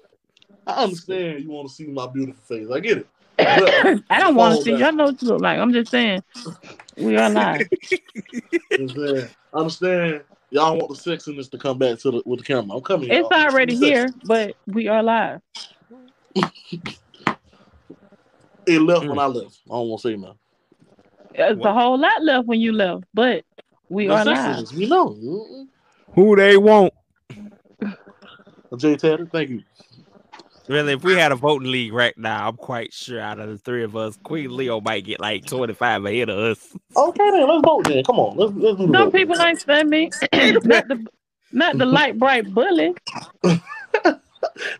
I 0.67 0.85
understand 0.85 1.43
you 1.43 1.51
want 1.51 1.69
to 1.69 1.75
see 1.75 1.87
my 1.87 2.07
beautiful 2.07 2.43
face. 2.45 2.69
I 2.71 2.79
get 2.81 2.99
it. 2.99 3.09
But, 3.37 4.03
I 4.11 4.19
don't 4.21 4.35
want 4.35 4.59
to 4.59 4.63
see. 4.65 4.77
Y'all 4.77 4.93
know 4.93 5.07
what 5.07 5.23
you 5.23 5.29
look 5.29 5.43
like. 5.43 5.59
I'm 5.59 5.73
just 5.73 5.91
saying 5.91 6.23
we 6.97 7.17
are 7.17 7.31
live. 7.31 7.69
you 8.31 8.41
know 8.79 8.85
what 8.85 8.89
I'm 8.89 8.89
saying? 8.89 9.29
Understand 9.55 10.23
y'all 10.51 10.77
want 10.77 10.89
the 10.91 10.95
sexiness 11.11 11.51
to 11.51 11.59
come 11.59 11.79
back 11.79 11.99
to 12.01 12.11
the 12.11 12.23
with 12.25 12.41
the 12.41 12.45
camera. 12.45 12.77
I'm 12.77 12.83
coming. 12.83 13.11
It's 13.11 13.21
y'all. 13.21 13.33
already 13.33 13.75
Sexy. 13.75 13.87
here, 13.87 14.11
but 14.25 14.55
we 14.67 14.89
are 14.89 15.03
live. 15.03 15.41
It 18.67 18.81
left 18.81 19.05
Mm. 19.05 19.09
when 19.11 19.19
I 19.19 19.27
left. 19.27 19.59
I 19.67 19.75
don't 19.75 19.89
want 19.89 20.03
to 20.03 20.09
say 20.09 20.17
nothing. 20.17 20.39
It's 21.35 21.59
What? 21.59 21.71
a 21.71 21.73
whole 21.73 21.99
lot 21.99 22.23
left 22.23 22.47
when 22.47 22.61
you 22.61 22.73
left, 22.73 23.05
but 23.15 23.45
we 23.89 24.07
The 24.07 24.15
are 24.15 24.25
live. 24.25 24.73
we 24.77 24.87
know. 24.87 25.11
Mm-mm. 25.11 25.67
Who 26.15 26.37
they 26.37 26.57
want? 26.57 26.93
Jay 28.77 28.97
Tatter, 28.97 29.27
thank 29.27 29.51
you. 29.51 29.63
Really, 30.69 30.95
if 30.95 31.05
we 31.05 31.15
had 31.15 31.33
a 31.33 31.37
voting 31.37 31.71
league 31.71 31.93
right 31.93 32.17
now, 32.19 32.49
I'm 32.49 32.57
quite 32.57 32.93
sure 32.93 33.21
out 33.21 33.39
of 33.41 33.49
the 33.51 33.59
three 33.59 33.85
of 33.85 33.97
us, 33.97 34.17
Queen 34.25 34.57
Leo 34.57 34.81
might 34.81 35.05
get 35.05 35.21
like 35.21 35.47
25 35.47 36.05
ahead 36.07 36.29
of 36.31 36.39
us. 36.39 36.77
Okay, 36.97 37.31
then 37.31 37.49
let's 37.49 37.63
vote. 37.65 37.87
Then 37.87 38.05
come 38.05 38.21
on, 38.21 38.37
let's 38.37 38.53
let's 38.55 38.79
do 38.79 38.87
the 38.87 38.95
Some 38.95 39.11
vote. 39.11 39.13
people 39.13 39.41
ain't 39.41 39.61
stand 39.61 39.91
me. 39.91 40.11
not 40.33 40.89
the 40.89 41.07
not 41.53 41.79
the 41.79 41.87
light 41.87 42.19
bright 42.19 42.53
bully. 42.53 42.95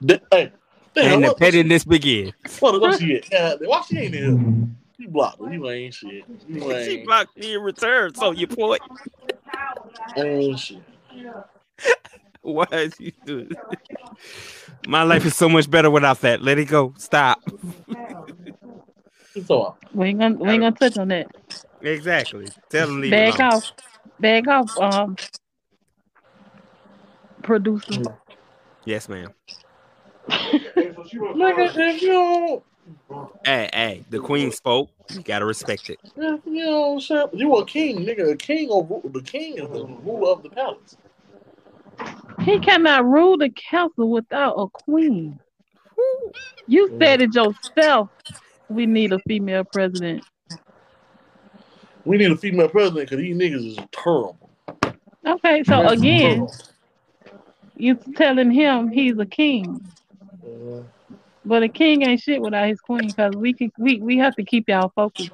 Da- 0.05 0.19
hey, 0.33 0.53
damn, 0.95 1.15
and 1.15 1.25
the 1.25 1.31
what, 1.31 1.39
pettiness 1.39 1.85
begin. 1.85 2.33
what, 2.61 2.81
what 2.81 2.99
she 3.01 3.17
at? 3.17 3.31
God, 3.31 3.59
why 3.65 3.83
she 3.89 3.99
ain't 3.99 4.15
in 4.15 4.23
here? 4.23 4.41
You 4.99 5.09
blocked 5.09 5.41
her. 5.41 5.53
You 5.53 5.69
ain't 5.71 5.95
shit. 5.95 6.25
You 6.47 6.63
She 6.85 6.99
blocked 6.99 7.37
me 7.37 7.55
in 7.55 7.63
return, 7.63 8.15
so 8.15 8.33
you 8.33 8.47
point. 8.47 8.83
ain't 10.17 10.59
shit. 10.59 10.83
Why 12.45 12.67
is 12.73 12.99
you 13.01 13.13
doing 13.25 13.49
this? 13.51 13.59
My 14.89 15.03
life 15.05 15.25
is 15.25 15.37
so 15.37 15.49
much 15.49 15.71
better 15.71 15.91
without 15.91 16.21
that. 16.23 16.43
Let 16.43 16.59
it 16.59 16.67
go. 16.67 16.95
Stop. 16.99 17.41
You 19.35 19.43
talking 19.45 19.89
We 19.95 20.09
ain't 20.09 20.21
gonna 20.21 20.37
we 20.37 20.51
ain't 20.53 20.63
gonna 20.63 20.77
touch 20.77 20.99
on 20.99 21.09
that. 21.09 21.29
Exactly. 21.83 22.49
Tell 22.71 22.89
them 22.89 23.01
leave 23.01 23.19
it 23.19 23.21
Back 23.21 23.35
alone. 23.35 23.41
off. 23.41 23.73
Back 24.21 24.49
off, 24.49 24.79
um 24.79 25.17
producer. 27.43 28.03
Yes, 28.85 29.09
ma'am. 29.09 29.33
Nigga, 30.31 31.77
if 31.77 32.03
you 32.03 32.09
don't, 32.09 32.65
Hey, 33.45 33.69
hey, 33.73 34.05
the 34.11 34.21
queen 34.21 34.53
spoke. 34.53 34.91
You 35.11 35.23
gotta 35.23 35.45
respect 35.45 35.91
it. 35.91 35.99
if 36.17 36.41
you 36.47 36.65
don't 36.65 37.01
shut, 37.01 37.35
you 37.35 37.55
a 37.57 37.65
king, 37.67 37.99
nigga. 38.07 38.33
A 38.33 38.37
king 38.37 38.71
of 38.71 38.89
the 39.13 39.23
king 39.23 39.59
is 39.59 39.69
the 39.71 39.85
ruler 39.87 40.33
of 40.33 40.43
the 40.43 40.51
palace. 40.51 40.97
He 42.45 42.59
cannot 42.61 43.05
rule 43.05 43.39
the 43.39 43.51
council 43.51 44.11
without 44.11 44.55
a 44.55 44.69
queen. 44.69 45.39
You 46.67 46.91
said 47.01 47.21
it 47.21 47.35
yourself. 47.35 48.09
We 48.69 48.87
need 48.87 49.13
a 49.13 49.19
female 49.21 49.65
president. 49.65 50.25
We 52.05 52.17
need 52.19 52.31
a 52.33 52.37
female 52.37 52.69
president 52.69 53.11
because 53.11 53.23
these 53.23 53.37
niggas 53.37 53.79
is 53.79 53.79
terrible. 53.93 54.39
Okay, 55.27 55.63
so 55.65 55.83
That's 55.83 56.01
again, 56.01 56.49
you 57.77 57.97
telling 58.17 58.51
him 58.51 58.89
he's 58.89 59.19
a 59.19 59.27
king. 59.27 59.81
Uh, 60.45 60.83
But 61.45 61.63
a 61.63 61.69
king 61.69 62.03
ain't 62.03 62.21
shit 62.21 62.41
without 62.41 62.69
his 62.69 62.81
queen 62.81 63.11
because 63.13 63.35
we 63.35 63.53
can 63.53 63.71
we, 63.79 64.01
we 64.01 64.19
have 64.19 64.35
to 64.37 64.45
keep 64.45 64.69
y'all 64.69 64.93
focused. 64.95 65.31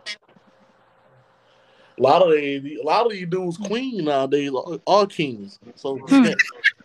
A 1.99 2.03
lot 2.03 2.23
of 2.23 2.31
they, 2.31 2.77
a 2.81 2.85
lot 2.85 3.07
of 3.07 3.13
these 3.13 3.27
dudes, 3.27 3.57
queen 3.57 4.05
nowadays 4.05 4.51
are, 4.55 4.79
are 4.87 5.07
kings. 5.07 5.59
So 5.75 5.97
Hmm. 5.97 6.27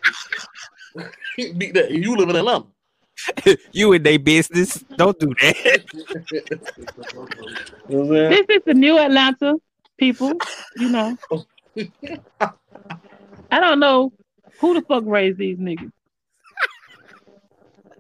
beat 1.38 1.74
that. 1.74 1.92
You 1.92 2.16
live 2.16 2.30
in 2.30 2.36
Atlanta. 2.36 2.66
you 3.72 3.94
in 3.94 4.04
their 4.04 4.20
business. 4.20 4.84
Don't 4.98 5.18
do 5.20 5.34
that. 5.42 5.84
You 7.88 7.98
know 7.98 8.00
what 8.00 8.02
I'm 8.02 8.08
saying? 8.10 8.46
This 8.48 8.58
is 8.58 8.62
the 8.66 8.74
new 8.74 8.98
Atlanta 8.98 9.56
people, 9.98 10.34
you 10.78 10.90
know. 10.90 11.18
I 13.52 13.60
don't 13.60 13.80
know 13.80 14.12
who 14.60 14.74
the 14.74 14.82
fuck 14.82 15.04
raised 15.06 15.38
these 15.38 15.58
niggas. 15.58 15.92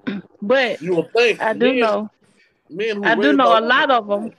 But 0.42 0.82
You 0.82 0.98
would 0.98 1.14
think. 1.14 1.42
I 1.42 1.54
do 1.54 1.68
men, 1.68 1.80
know 1.80 2.10
Men 2.70 2.98
who 2.98 3.04
I 3.06 3.16
do 3.16 3.32
know 3.34 3.58
a 3.58 3.62
lot 3.62 3.90
of 3.90 4.08
them 4.08 4.32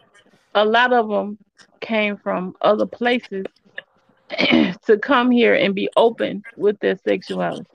a 0.55 0.65
lot 0.65 0.93
of 0.93 1.09
them 1.09 1.39
came 1.81 2.17
from 2.17 2.55
other 2.61 2.87
places 2.87 3.47
to 4.87 4.99
come 4.99 5.31
here 5.31 5.55
and 5.55 5.75
be 5.75 5.89
open 5.97 6.43
with 6.57 6.79
their 6.81 6.97
sexuality. 6.97 7.67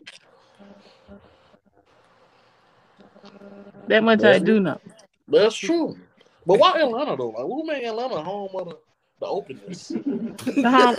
That 3.88 4.04
much 4.04 4.24
I 4.24 4.40
do 4.40 4.60
know. 4.60 4.80
That's 5.28 5.56
true. 5.56 5.98
But 6.46 6.60
why 6.60 6.80
Atlanta 6.80 7.16
though? 7.16 7.30
Like, 7.30 7.44
who 7.46 7.66
made 7.66 7.84
Atlanta 7.86 8.22
home 8.22 8.50
of 8.56 8.70
the, 8.70 8.78
the 9.20 9.26
openness? 9.26 9.90
The 9.90 10.70
hom- 10.70 10.96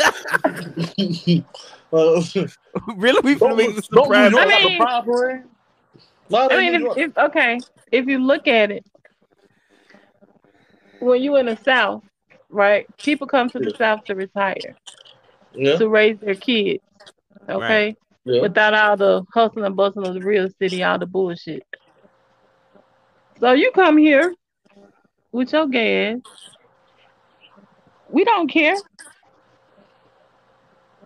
uh, 1.93 2.23
really? 2.97 3.21
We 3.23 3.35
don't 3.37 3.53
finna 3.53 3.57
make 3.57 3.69
New- 3.69 3.75
this 3.75 3.89
don't 3.93 4.11
New 4.11 4.31
surprise. 4.31 4.33
I 4.35 4.47
have 4.47 4.63
mean- 4.63 4.75
a 4.75 4.85
pride 4.85 5.05
parade? 5.05 5.43
Why 6.29 6.49
they 6.49 6.55
I 6.55 6.71
mean, 6.71 6.87
if, 6.97 7.11
if 7.11 7.19
okay, 7.19 7.61
if 7.91 8.07
you 8.07 8.19
look 8.19 8.47
at 8.47 8.71
it, 8.71 8.85
when 11.01 11.21
you 11.23 11.37
in 11.37 11.47
the 11.47 11.57
South, 11.57 12.05
right? 12.49 12.87
People 12.99 13.27
come 13.27 13.51
to 13.51 13.59
the 13.59 13.75
South 13.77 14.05
to 14.05 14.15
retire, 14.15 14.77
yeah, 15.55 15.77
to 15.77 15.89
raise 15.89 16.19
their 16.19 16.35
kids, 16.35 16.83
okay, 17.49 17.97
yeah. 18.25 18.43
without 18.43 18.75
all 18.75 18.97
the 18.97 19.25
hustle 19.33 19.65
and 19.65 19.77
bustle 19.77 20.05
of 20.07 20.15
the 20.15 20.21
real 20.21 20.49
city, 20.59 20.83
all 20.83 20.99
the 20.99 21.07
bullshit. 21.07 21.65
So 23.41 23.53
you 23.53 23.71
come 23.73 23.97
here 23.97 24.35
with 25.33 25.53
your 25.53 25.67
gas. 25.67 26.19
We 28.11 28.25
don't 28.25 28.49
care 28.49 28.77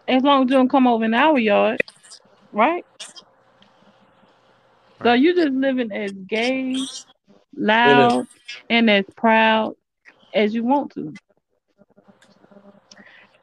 as 0.09 0.23
long 0.23 0.45
as 0.45 0.51
you 0.51 0.57
don't 0.57 0.69
come 0.69 0.87
over 0.87 1.05
in 1.05 1.15
our 1.15 1.39
yard, 1.39 1.83
right? 2.53 2.85
So 5.03 5.11
Right. 5.11 5.21
you 5.21 5.35
just 5.35 5.53
living 5.53 5.93
as 5.93 6.13
gay, 6.13 6.83
loud, 7.57 8.27
and 8.71 8.89
as 8.91 9.05
proud 9.17 9.75
as 10.33 10.55
you 10.55 10.65
want 10.65 10.93
to. 10.95 11.15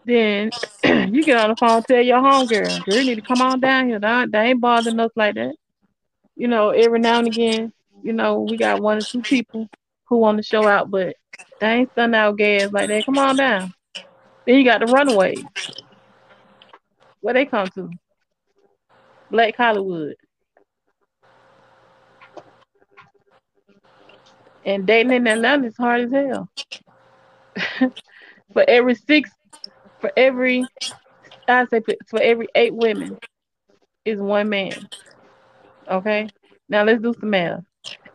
Then 0.05 0.51
you 0.83 1.23
get 1.23 1.37
on 1.37 1.49
the 1.49 1.55
phone, 1.55 1.83
tell 1.83 2.01
your 2.01 2.19
homegirl, 2.19 2.83
girl, 2.83 2.97
you 2.97 3.03
need 3.03 3.15
to 3.15 3.21
come 3.21 3.41
on 3.41 3.59
down 3.59 3.87
here. 3.87 3.99
They, 3.99 4.25
they 4.31 4.39
ain't 4.49 4.61
bothering 4.61 4.99
us 4.99 5.11
like 5.15 5.35
that. 5.35 5.55
You 6.35 6.47
know, 6.47 6.71
every 6.71 6.99
now 6.99 7.19
and 7.19 7.27
again, 7.27 7.73
you 8.03 8.13
know, 8.13 8.41
we 8.41 8.57
got 8.57 8.81
one 8.81 8.97
or 8.97 9.03
two 9.03 9.21
people 9.21 9.69
who 10.07 10.17
want 10.17 10.37
to 10.37 10.43
show 10.43 10.67
out, 10.67 10.89
but 10.89 11.15
They 11.59 11.67
ain't 11.67 11.91
stunting 11.91 12.19
out 12.19 12.37
gas 12.37 12.71
like 12.71 12.89
that. 12.89 13.05
Come 13.05 13.19
on 13.19 13.37
down. 13.37 13.73
Then 14.45 14.55
you 14.55 14.65
got 14.65 14.79
the 14.79 14.87
runaways. 14.87 15.43
Where 17.21 17.35
they 17.35 17.45
come 17.45 17.69
to? 17.75 17.89
Black 19.29 19.55
Hollywood. 19.55 20.15
And 24.65 24.85
dating 24.87 25.13
in 25.13 25.27
Atlanta 25.27 25.67
is 25.67 25.77
hard 25.77 26.01
as 26.01 26.11
hell. 26.11 26.49
for 28.53 28.65
every 28.67 28.95
six, 28.95 29.29
for 30.01 30.11
every, 30.17 30.65
I 31.47 31.65
say 31.67 31.81
for, 32.09 32.21
every 32.21 32.47
eight 32.55 32.73
women, 32.73 33.17
is 34.03 34.19
one 34.19 34.49
man. 34.49 34.89
Okay. 35.89 36.29
Now 36.67 36.83
let's 36.83 37.01
do 37.01 37.13
some 37.19 37.29
math. 37.29 37.63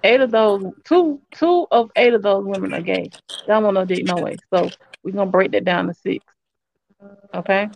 Eight 0.03 0.21
of 0.21 0.31
those, 0.31 0.65
two, 0.85 1.21
two 1.33 1.67
of 1.71 1.91
eight 1.97 2.15
of 2.15 2.23
those 2.23 2.45
women 2.45 2.75
are 2.75 2.83
gay. 2.83 3.11
Don't 3.47 3.65
want 3.65 3.75
no 3.75 3.85
dick 3.85 4.05
no 4.05 4.17
way. 4.17 4.37
So 4.53 4.69
we're 5.03 5.13
gonna 5.13 5.31
break 5.31 5.53
that 5.53 5.65
down 5.65 5.87
to 5.87 5.95
six. 5.95 6.25
Okay. 7.35 7.69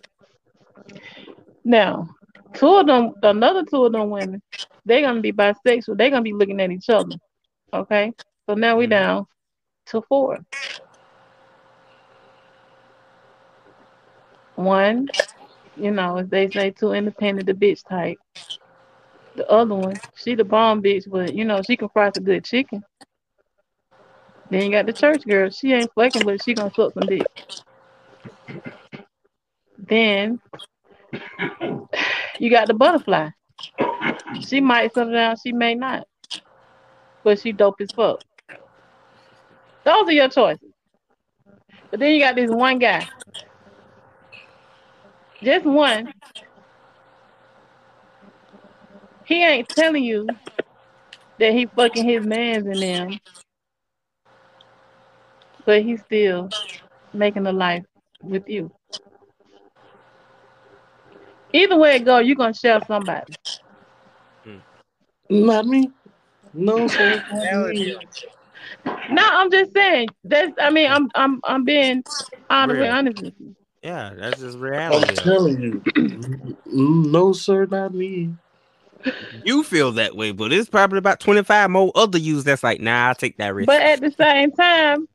Now, 1.63 2.09
two 2.53 2.75
of 2.75 2.87
them, 2.87 3.13
another 3.23 3.63
two 3.63 3.85
of 3.85 3.91
them 3.91 4.09
women, 4.09 4.41
they're 4.85 5.01
gonna 5.01 5.21
be 5.21 5.31
bisexual. 5.31 5.97
They're 5.97 6.09
gonna 6.09 6.21
be 6.21 6.33
looking 6.33 6.61
at 6.61 6.71
each 6.71 6.89
other. 6.89 7.15
Okay. 7.73 8.13
So 8.49 8.55
now 8.55 8.77
we 8.77 8.85
mm-hmm. 8.85 8.91
down 8.91 9.25
to 9.87 10.01
four. 10.07 10.39
One, 14.63 15.09
you 15.75 15.91
know, 15.91 16.17
as 16.17 16.27
they 16.29 16.49
say, 16.49 16.71
too 16.71 16.93
independent, 16.93 17.47
the 17.47 17.53
bitch 17.53 17.87
type. 17.87 18.17
The 19.35 19.49
other 19.49 19.75
one, 19.75 19.99
she 20.15 20.35
the 20.35 20.43
bomb 20.43 20.83
bitch, 20.83 21.09
but 21.09 21.33
you 21.33 21.45
know, 21.45 21.61
she 21.61 21.77
can 21.77 21.89
fry 21.89 22.11
some 22.13 22.23
good 22.23 22.43
chicken. 22.43 22.83
Then 24.49 24.65
you 24.65 24.71
got 24.71 24.85
the 24.85 24.93
church 24.93 25.25
girl. 25.25 25.49
She 25.49 25.71
ain't 25.71 25.91
fucking, 25.95 26.25
but 26.25 26.41
she 26.41 26.53
gonna 26.53 26.73
suck 26.73 26.93
some 26.93 27.07
dick. 27.07 27.25
Then 29.77 30.39
you 32.39 32.49
got 32.49 32.67
the 32.67 32.73
butterfly. 32.73 33.29
She 34.41 34.59
might 34.59 34.93
settle 34.93 35.13
down, 35.13 35.37
she 35.41 35.53
may 35.53 35.75
not. 35.75 36.05
But 37.23 37.39
she 37.39 37.51
dope 37.51 37.79
as 37.79 37.91
fuck. 37.91 38.21
Those 39.83 40.07
are 40.07 40.11
your 40.11 40.29
choices. 40.29 40.71
But 41.89 41.99
then 41.99 42.11
you 42.11 42.19
got 42.19 42.35
this 42.35 42.49
one 42.49 42.79
guy. 42.79 43.07
Just 45.43 45.65
one. 45.65 46.13
He 49.25 49.43
ain't 49.43 49.67
telling 49.69 50.03
you 50.03 50.27
that 51.39 51.53
he 51.53 51.65
fucking 51.65 52.03
his 52.07 52.23
mans 52.23 52.67
in 52.67 52.79
them. 52.79 53.19
But 55.65 55.83
he's 55.83 56.01
still 56.01 56.51
making 57.13 57.47
a 57.47 57.51
life 57.51 57.85
with 58.23 58.47
you. 58.49 58.71
Either 61.53 61.77
way 61.77 61.95
it 61.95 62.05
go, 62.05 62.19
you're 62.19 62.35
gonna 62.35 62.53
shell 62.53 62.83
somebody. 62.85 63.33
Not 65.29 65.65
me. 65.65 65.89
No, 66.53 66.87
sir. 66.87 67.23
No, 69.09 69.21
I'm 69.23 69.51
just 69.51 69.73
saying. 69.73 70.09
That's 70.23 70.51
I 70.59 70.69
mean, 70.69 70.91
I'm 70.91 71.09
I'm 71.15 71.41
I'm 71.43 71.63
being 71.63 72.03
honest 72.49 72.79
Real. 72.79 72.91
honest 72.91 73.17
with 73.19 73.33
you. 73.39 73.55
Yeah, 73.83 74.13
that's 74.15 74.39
just 74.39 74.57
reality. 74.57 75.11
I'm 75.11 75.15
telling 75.15 75.61
you. 75.61 75.81
Mm, 76.71 77.11
no, 77.11 77.33
sir, 77.33 77.65
not 77.65 77.93
me. 77.93 78.33
You 79.43 79.63
feel 79.63 79.91
that 79.93 80.15
way, 80.15 80.31
but 80.31 80.53
it's 80.53 80.69
probably 80.69 80.99
about 80.99 81.19
25 81.19 81.69
more 81.71 81.91
other 81.95 82.19
yous 82.19 82.43
that's 82.43 82.63
like, 82.63 82.79
nah, 82.79 83.07
I'll 83.07 83.15
take 83.15 83.37
that 83.37 83.55
risk. 83.55 83.67
But 83.67 83.81
at 83.81 83.99
the 84.01 84.11
same 84.11 84.51
time, 84.51 85.07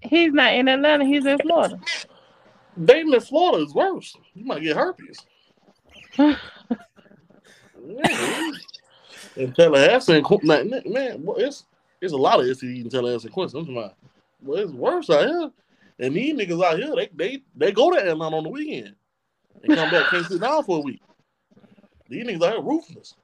he's 0.00 0.32
not 0.32 0.54
in 0.54 0.68
Atlanta, 0.68 1.04
he's 1.04 1.24
in 1.24 1.38
Florida. 1.38 1.78
Dating 2.84 3.12
in 3.12 3.20
Florida 3.20 3.64
is 3.64 3.74
worse. 3.74 4.16
You 4.34 4.44
might 4.44 4.62
get 4.62 4.76
herpes. 4.76 5.26
Yeah. 7.86 8.50
In 9.36 9.52
Tallahassee, 9.52 10.16
and 10.16 10.24
Qu- 10.24 10.40
man, 10.42 10.70
man, 10.86 11.24
boy, 11.24 11.36
it's 11.38 11.64
it's 12.00 12.12
a 12.12 12.16
lot 12.16 12.40
of 12.40 12.46
STDs 12.46 12.84
in 12.84 12.90
Tallahassee 12.90 13.26
and 13.28 13.32
Quincy. 13.32 13.58
I'm 13.58 13.64
talking 13.64 13.78
about, 13.78 13.94
but 14.42 14.58
it's 14.58 14.72
worse 14.72 15.08
out 15.10 15.26
here. 15.26 15.50
And 16.00 16.16
these 16.16 16.34
niggas 16.34 16.64
out 16.64 16.78
here, 16.78 16.94
they 16.96 17.10
they 17.14 17.42
they 17.54 17.72
go 17.72 17.90
to 17.90 17.98
Atlanta 17.98 18.36
on 18.36 18.44
the 18.44 18.48
weekend 18.50 18.94
and 19.62 19.74
come 19.74 19.90
back, 19.90 20.08
can't 20.08 20.26
sit 20.26 20.40
down 20.40 20.64
for 20.64 20.78
a 20.78 20.80
week. 20.80 21.02
These 22.08 22.26
niggas 22.26 22.42
out 22.42 22.52
here 22.54 22.62
ruthless, 22.62 23.14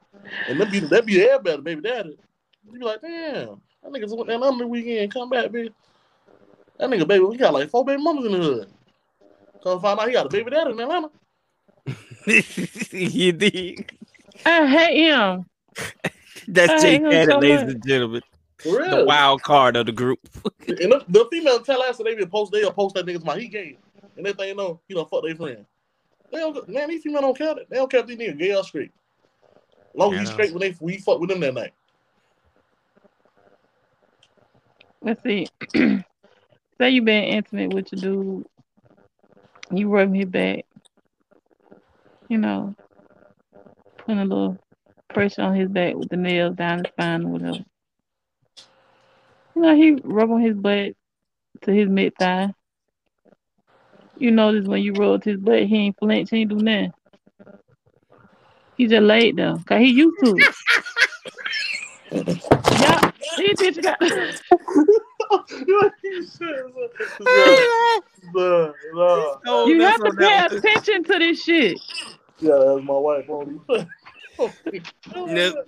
and 0.46 0.60
that 0.60 0.70
be 0.70 0.80
that 0.80 1.06
be 1.06 1.22
everybody, 1.22 1.62
baby 1.62 1.80
daddy. 1.80 2.18
You 2.64 2.78
be 2.78 2.84
like, 2.84 3.00
damn, 3.00 3.60
that 3.82 3.92
niggas 3.92 4.14
went 4.14 4.28
down 4.28 4.42
on 4.42 4.58
the 4.58 4.66
weekend, 4.66 5.12
come 5.12 5.30
back, 5.30 5.46
bitch. 5.50 5.72
That 6.78 6.90
nigga, 6.90 7.08
baby, 7.08 7.24
we 7.24 7.38
got 7.38 7.54
like 7.54 7.70
four 7.70 7.84
baby 7.84 8.02
mamas 8.02 8.26
in 8.26 8.32
the 8.32 8.38
hood. 8.38 8.70
Come 9.62 9.80
find 9.80 9.98
out 9.98 10.06
he 10.06 10.12
got 10.12 10.26
a 10.26 10.28
baby 10.28 10.50
daddy 10.50 10.72
in 10.72 10.80
Atlanta. 10.80 11.10
you 12.92 13.32
did. 13.32 13.90
I 14.44 14.66
hate 14.66 15.08
him. 15.08 15.46
That's 16.48 16.72
I 16.72 16.80
Jake 16.80 17.02
hate 17.10 17.28
so 17.30 17.40
ladies 17.40 17.62
much. 17.62 17.68
and 17.68 17.82
gentlemen. 17.86 18.22
For 18.58 18.78
real. 18.80 18.98
The 18.98 19.04
wild 19.04 19.42
card 19.42 19.76
of 19.76 19.86
the 19.86 19.92
group. 19.92 20.18
And 20.68 20.90
the, 20.90 21.04
the 21.08 21.28
female 21.30 21.60
tell 21.60 21.80
us 21.82 21.96
that 21.98 22.04
they 22.04 22.14
be 22.16 22.26
post, 22.26 22.50
they'll 22.50 22.72
post 22.72 22.96
that 22.96 23.06
niggas 23.06 23.24
my 23.24 23.38
he 23.38 23.46
gay. 23.46 23.78
And 24.16 24.26
they 24.26 24.32
think, 24.32 24.56
no, 24.56 24.80
you 24.88 24.96
know, 24.96 25.04
fuck 25.04 25.22
their 25.22 25.36
friend. 25.36 25.64
They 26.32 26.38
don't, 26.38 26.68
man, 26.68 26.88
these 26.88 27.02
female 27.04 27.20
don't 27.20 27.38
care. 27.38 27.54
that- 27.54 27.70
They 27.70 27.76
don't 27.76 27.88
care 27.90 28.00
if 28.00 28.06
these 28.06 28.18
niggas 28.18 28.38
gay 28.38 28.52
or 28.54 28.64
straight. 28.64 28.90
As 29.70 29.78
long 29.94 30.12
as 30.12 30.14
Yeah, 30.14 30.20
he's 30.20 30.30
straight 30.32 30.52
when 30.52 30.60
they 30.60 30.74
we 30.80 30.98
fuck 30.98 31.20
with 31.20 31.30
them 31.30 31.38
that 31.40 31.54
night. 31.54 31.72
Let's 35.02 35.22
see. 35.22 35.46
Say 35.74 36.90
you 36.90 37.02
been 37.02 37.24
intimate 37.24 37.72
with 37.72 37.92
your 37.92 38.00
dude. 38.00 38.46
You 39.70 39.88
rub 39.88 40.12
his 40.14 40.26
back. 40.26 40.64
You 42.28 42.38
know, 42.38 42.74
putting 43.98 44.18
a 44.18 44.24
little 44.24 44.58
pressure 45.08 45.42
on 45.42 45.54
his 45.54 45.68
back 45.68 45.94
with 45.94 46.08
the 46.08 46.16
nails 46.16 46.56
down 46.56 46.78
his 46.78 46.88
spine 46.92 47.24
or 47.24 47.28
whatever. 47.28 47.64
You 49.56 49.62
know, 49.62 49.74
he 49.74 49.98
rub 50.04 50.30
on 50.30 50.42
his 50.42 50.54
butt 50.54 50.92
to 51.62 51.72
his 51.72 51.88
mid 51.88 52.14
thigh. 52.18 52.52
You 54.18 54.30
notice 54.30 54.66
when 54.66 54.82
you 54.82 54.92
rubbed 54.92 55.24
his 55.24 55.38
butt, 55.38 55.62
he 55.64 55.76
ain't 55.76 55.98
flinch, 55.98 56.28
he 56.28 56.42
ain't 56.42 56.50
do 56.50 56.56
nothing. 56.56 56.92
He 58.76 58.86
just 58.86 59.02
laid 59.02 59.36
there, 59.36 59.56
cause 59.64 59.78
he 59.78 59.92
used 59.92 60.18
to 60.22 60.36
it. 60.36 60.54
Yeah, 62.12 63.10
these 63.38 63.54
bitches 63.54 63.82
got. 63.82 63.98
Nah, 68.34 68.72
nah. 68.92 69.66
You 69.66 69.80
have 69.80 70.02
to 70.02 70.12
pay 70.12 70.56
attention 70.56 71.04
to 71.04 71.18
this 71.18 71.42
shit. 71.42 71.80
Yeah, 72.40 72.58
that's 72.58 72.84
my 72.84 72.98
wife. 72.98 73.24
Only. 73.30 73.58
No, 74.38 74.52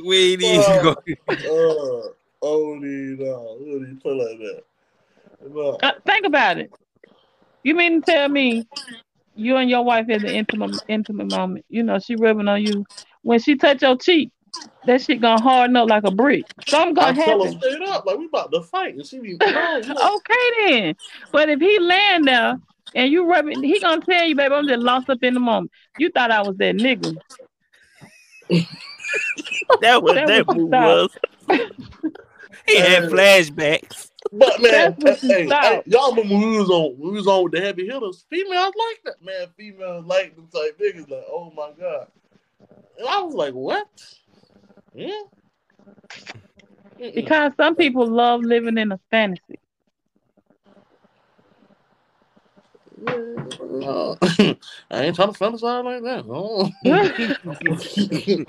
we 0.04 0.34
ain't 0.34 0.42
even 0.42 0.76
uh, 0.76 0.82
go. 0.82 2.06
Uh, 2.06 2.08
only 2.42 3.16
no, 3.16 3.58
only 3.60 3.94
play 3.94 4.12
like 4.12 4.38
that. 4.38 4.62
No. 5.48 5.78
Uh, 5.82 5.92
think 6.06 6.26
about 6.26 6.58
it. 6.58 6.72
You 7.62 7.74
mean 7.74 8.02
to 8.02 8.12
tell 8.12 8.28
me 8.28 8.66
you 9.34 9.56
and 9.56 9.70
your 9.70 9.84
wife 9.84 10.08
had 10.08 10.22
an 10.22 10.30
intimate 10.30 10.80
intimate 10.88 11.26
moment? 11.26 11.64
You 11.68 11.82
know, 11.82 11.98
she 11.98 12.16
rubbing 12.16 12.48
on 12.48 12.62
you. 12.62 12.84
When 13.22 13.40
she 13.40 13.56
touch 13.56 13.82
your 13.82 13.96
cheek, 13.96 14.30
that 14.86 15.02
shit 15.02 15.20
gonna 15.20 15.40
harden 15.42 15.76
up 15.76 15.88
like 15.88 16.04
a 16.04 16.10
brick. 16.10 16.46
Something 16.66 16.98
I 16.98 17.12
gonna 17.12 17.24
tell 17.24 17.44
her 17.44 17.50
happen. 17.50 17.60
straight 17.60 17.88
up, 17.88 18.06
like 18.06 18.18
we 18.18 18.26
about 18.26 18.52
to 18.52 18.62
fight, 18.62 18.94
and 18.94 19.06
she 19.06 19.20
be 19.20 19.36
no, 19.40 19.82
okay 20.16 20.70
then. 20.70 20.96
But 21.32 21.48
if 21.48 21.60
he 21.60 21.78
land 21.78 22.26
there 22.26 22.60
and 22.94 23.12
you 23.12 23.26
rubbing, 23.26 23.62
he 23.62 23.80
gonna 23.80 24.00
tell 24.02 24.24
you, 24.24 24.34
baby, 24.34 24.54
I'm 24.54 24.66
just 24.66 24.80
lost 24.80 25.10
up 25.10 25.22
in 25.22 25.34
the 25.34 25.40
moment. 25.40 25.72
You 25.98 26.10
thought 26.10 26.30
I 26.30 26.42
was 26.42 26.56
that 26.58 26.74
nigga. 26.76 27.16
That 29.80 30.02
was 30.02 30.14
That 30.14 30.26
that 30.26 30.46
was 30.48 31.10
was. 31.48 31.60
He 32.68 32.78
had 32.78 33.04
flashbacks. 33.04 34.10
But 34.32 34.60
man, 34.60 34.96
you 34.98 35.14
hey, 35.14 35.46
thought. 35.48 35.64
hey, 35.64 35.82
y'all 35.86 36.10
remember 36.10 36.34
when 36.34 36.50
we 36.50 36.58
was 36.58 36.70
on 36.70 36.96
we 36.98 37.10
was 37.10 37.26
on 37.26 37.44
with 37.44 37.52
the 37.52 37.60
heavy 37.60 37.86
hitters? 37.86 38.26
Females 38.28 38.74
like 38.76 39.00
that, 39.04 39.24
man. 39.24 39.48
Females 39.56 40.04
like 40.04 40.36
them 40.36 40.48
type 40.52 40.78
niggas. 40.78 41.08
Like, 41.08 41.24
oh 41.30 41.52
my 41.56 41.70
god. 41.78 42.08
And 42.98 43.08
I 43.08 43.22
was 43.22 43.34
like, 43.34 43.54
what? 43.54 43.88
Yeah. 44.94 45.22
Mm-mm. 46.98 47.14
Because 47.14 47.52
some 47.56 47.76
people 47.76 48.06
love 48.06 48.42
living 48.42 48.76
in 48.76 48.92
a 48.92 49.00
fantasy. 49.10 49.58
No. 53.00 54.16
I 54.22 54.56
ain't 54.92 55.16
trying 55.16 55.32
to 55.32 55.38
fantasize 55.38 55.84
like 55.84 56.02
that. 56.02 56.24
Oh. 56.28 56.68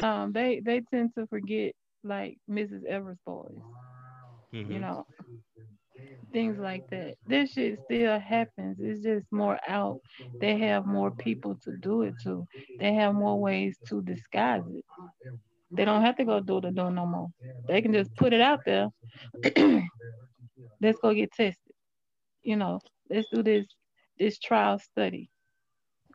um, 0.05 0.31
they 0.33 0.59
they 0.59 0.81
tend 0.81 1.13
to 1.15 1.27
forget 1.27 1.73
like 2.03 2.37
Mrs. 2.49 2.85
Evers 2.85 3.17
boys. 3.25 3.53
Mm-hmm. 4.53 4.71
you 4.73 4.79
know, 4.79 5.05
things 6.33 6.57
like 6.59 6.83
that. 6.91 7.15
This 7.27 7.51
shit 7.53 7.79
still 7.85 8.19
happens. 8.19 8.77
It's 8.79 9.03
just 9.03 9.25
more 9.31 9.59
out. 9.67 10.01
They 10.41 10.57
have 10.59 10.85
more 10.85 11.11
people 11.11 11.55
to 11.63 11.77
do 11.77 12.03
it 12.03 12.15
to. 12.23 12.45
They 12.79 12.93
have 12.95 13.15
more 13.15 13.39
ways 13.39 13.77
to 13.89 14.01
disguise 14.03 14.63
it. 14.71 14.85
They 15.71 15.85
don't 15.85 16.03
have 16.03 16.17
to 16.17 16.25
go 16.25 16.39
door 16.41 16.61
to 16.61 16.71
door 16.71 16.91
no 16.91 17.05
more. 17.05 17.29
They 17.67 17.81
can 17.81 17.93
just 17.93 18.15
put 18.15 18.33
it 18.33 18.41
out 18.41 18.61
there. 18.65 18.89
Let's 20.81 20.99
go 21.01 21.13
get 21.13 21.31
tested. 21.33 21.57
you 22.43 22.55
know, 22.57 22.79
let's 23.09 23.27
do 23.33 23.43
this 23.43 23.65
this 24.19 24.39
trial 24.39 24.79
study 24.79 25.29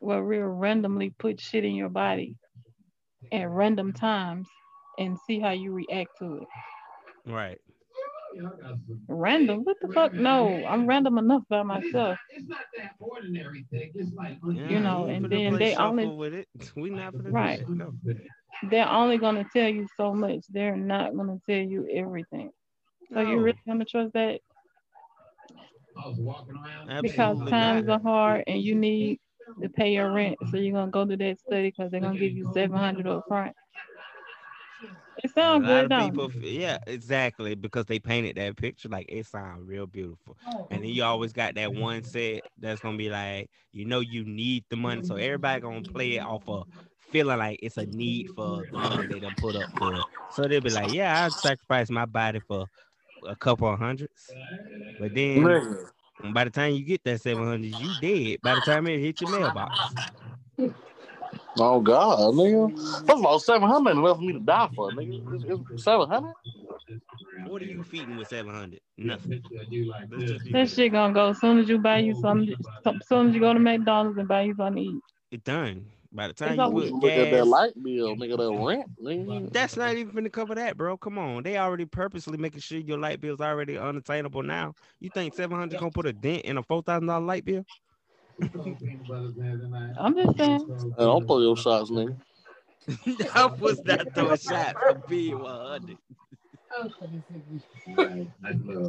where 0.01 0.25
we'll 0.25 0.43
randomly 0.47 1.11
put 1.19 1.41
shit 1.41 1.65
in 1.65 1.75
your 1.75 1.89
body 1.89 2.37
at 3.33 3.49
random 3.49 3.93
times 3.93 4.49
and 4.99 5.19
see 5.27 5.41
how 5.41 5.51
you 5.51 5.73
react 5.73 6.11
to 6.19 6.37
it. 6.39 6.49
Right. 7.27 7.61
Random? 9.09 9.65
What 9.65 9.77
the 9.81 9.89
fuck? 9.89 10.13
No, 10.13 10.65
I'm 10.67 10.87
random 10.87 11.19
enough 11.19 11.43
by 11.49 11.63
myself. 11.63 12.19
It's 12.31 12.49
not, 12.49 12.49
it's 12.49 12.49
not 12.49 12.59
that 12.77 12.93
ordinary 12.99 13.67
thing. 13.71 13.93
It's 13.95 14.13
like 14.15 14.39
yeah, 14.53 14.69
You 14.69 14.81
know, 14.81 15.07
and 15.07 15.25
then 15.31 15.55
they 15.59 15.75
only- 15.77 16.07
with 16.07 16.35
it. 16.35 16.49
We 16.77 16.91
not 16.91 17.15
finna 17.15 17.33
Right. 17.33 17.67
do. 17.67 17.75
No. 17.75 17.95
They're 18.71 18.89
only 18.89 19.19
gonna 19.19 19.45
tell 19.53 19.69
you 19.69 19.87
so 19.97 20.15
much. 20.15 20.45
They're 20.49 20.77
not 20.77 21.17
gonna 21.17 21.39
tell 21.49 21.59
you 21.59 21.87
everything. 21.93 22.51
So 23.13 23.21
you 23.21 23.39
really 23.39 23.59
gonna 23.67 23.85
trust 23.85 24.13
that? 24.15 24.41
Because 27.03 27.21
absolutely 27.21 27.51
times 27.51 27.87
not. 27.87 28.01
are 28.01 28.03
hard 28.03 28.45
and 28.47 28.61
you 28.61 28.75
need 28.75 29.21
to 29.63 29.69
pay 29.69 29.93
your 29.93 30.13
rent. 30.13 30.37
So 30.51 30.57
you're 30.57 30.73
gonna 30.73 30.91
go 30.91 31.05
to 31.05 31.17
that 31.17 31.41
study 31.41 31.69
because 31.71 31.91
they're 31.91 32.01
gonna 32.01 32.19
give 32.19 32.33
you 32.33 32.51
seven 32.55 32.77
hundred 32.79 33.07
up 33.07 33.25
front. 33.29 33.55
It 35.23 35.31
sounds 35.31 35.67
good, 35.67 35.93
of 35.93 35.99
people, 35.99 36.31
yeah, 36.41 36.79
exactly, 36.87 37.55
because 37.55 37.87
they 37.87 37.99
painted 37.99 38.37
that 38.37 38.57
picture 38.57 38.89
like 38.89 39.07
it 39.09 39.27
sounds 39.27 39.63
real 39.67 39.87
beautiful, 39.87 40.37
oh, 40.47 40.67
and 40.71 40.83
then 40.83 40.91
you 40.91 41.05
always 41.05 41.33
got 41.33 41.55
that 41.55 41.73
one 41.73 42.03
set 42.03 42.43
that's 42.59 42.81
gonna 42.81 42.97
be 42.99 43.09
like, 43.11 43.49
you 43.73 43.85
know, 43.85 44.01
you 44.01 44.25
need 44.25 44.65
the 44.71 44.77
money, 44.77 45.03
so 45.03 45.17
everybody 45.17 45.61
gonna 45.61 45.83
play 45.83 46.17
it 46.17 46.21
off 46.21 46.43
of 46.49 46.65
feeling 47.13 47.39
like 47.39 47.61
it's 47.63 47.77
a 47.77 47.87
need 47.87 48.29
for 48.31 48.65
the 48.73 48.79
money 48.79 49.07
they 49.07 49.21
done 49.21 49.35
put 49.37 49.55
up 49.57 49.69
for. 49.79 50.05
So 50.29 50.49
they'll 50.49 50.61
be 50.61 50.71
like, 50.71 50.91
yeah, 50.91 51.25
I'd 51.25 51.33
sacrifice 51.33 51.91
my 51.91 52.07
body 52.07 52.41
for 52.41 52.67
a 53.27 53.37
couple 53.37 53.69
of 53.69 53.79
hundreds, 53.79 54.35
but 54.99 55.15
then 55.15 55.45
Nigga. 55.45 56.33
by 56.33 56.45
the 56.45 56.51
time 56.51 56.75
you 56.75 56.85
get 56.85 57.05
that 57.05 57.21
seven 57.21 57.45
hundred, 57.47 57.69
you 57.69 57.95
dead. 57.95 58.39
By 58.43 58.57
the 58.57 58.61
time 58.61 58.87
it 58.89 58.99
hit 59.01 59.21
your 59.21 59.31
mailbox, 59.31 59.95
Oh 61.59 61.81
God, 61.81 62.19
nigga. 62.35 62.71
First 63.07 63.11
of 63.11 63.27
all, 63.27 63.39
seven 63.39 63.69
hundred 63.69 63.91
ain't 63.91 63.99
enough 64.01 64.17
for 64.17 64.23
me 64.23 64.33
to 64.33 64.41
die 64.41 64.69
for, 64.75 64.91
nigga. 64.91 65.45
It's, 65.49 65.63
it's 65.71 65.85
seven 65.85 66.09
hundred. 66.09 66.35
what 67.47 67.63
are 67.63 67.67
you 67.67 67.83
feeding 67.85 68.17
with 68.17 68.29
seven 68.29 68.53
hundred? 68.53 68.81
Nothing. 68.99 69.41
Let's 70.11 70.31
just 70.31 70.45
be 70.45 70.53
That 70.53 70.59
real. 70.59 70.67
shit 70.67 70.93
gonna 70.93 71.15
go 71.15 71.29
as 71.31 71.41
soon 71.41 71.59
as 71.59 71.69
you 71.69 71.79
buy 71.79 71.99
you 71.99 72.15
something. 72.21 72.55
As 72.85 72.95
soon 73.07 73.29
as 73.29 73.35
you 73.35 73.41
go 73.41 73.53
to 73.53 73.61
McDonald's 73.61 74.19
and 74.19 74.27
buy 74.27 74.43
you 74.43 74.55
something 74.57 74.83
to 74.83 74.91
eat. 74.91 75.03
It 75.31 75.45
done. 75.45 75.87
By 76.13 76.29
the 76.29 76.35
time 76.35 76.57
you 76.57 76.63
over. 76.63 76.81
put 76.81 76.93
Look 76.93 77.13
at 77.13 77.31
that 77.31 77.31
gas, 77.39 77.47
light 77.47 77.73
bill, 77.83 78.17
nigga. 78.17 78.37
That 78.37 78.65
rent, 78.65 78.91
nigga. 79.03 79.53
That's 79.53 79.77
not 79.77 79.97
even 79.97 80.15
gonna 80.15 80.31
cover 80.31 80.55
that, 80.55 80.77
bro. 80.77 80.97
Come 80.97 81.19
on, 81.19 81.43
they 81.43 81.57
already 81.57 81.87
purposely 81.87 82.37
making 82.37 82.61
sure 82.61 82.79
your 82.79 82.99
light 82.99 83.21
bill's 83.21 83.41
already 83.41 83.77
unattainable 83.77 84.43
now. 84.45 84.75
You 85.01 85.11
think 85.11 85.35
seven 85.35 85.57
hundred 85.59 85.79
gonna 85.81 85.91
put 85.91 86.07
a 86.07 86.13
dent 86.13 86.43
in 86.43 86.59
a 86.59 86.63
four 86.63 86.83
thousand 86.83 87.07
dollar 87.09 87.25
light 87.25 87.45
bill? 87.45 87.65
I'm 89.97 90.15
just 90.17 90.37
saying. 90.39 90.67
Hey, 90.99 91.05
don't 91.05 91.27
throw 91.27 91.41
your 91.41 91.57
shots, 91.57 91.91
nigga. 91.91 92.17
I 93.35 93.47
was 93.61 93.83
not 93.85 94.09
throwing 94.15 94.39
shots 94.39 94.81
for 94.87 94.97
being 95.09 95.41
one 95.41 95.67
hundred. 95.69 95.99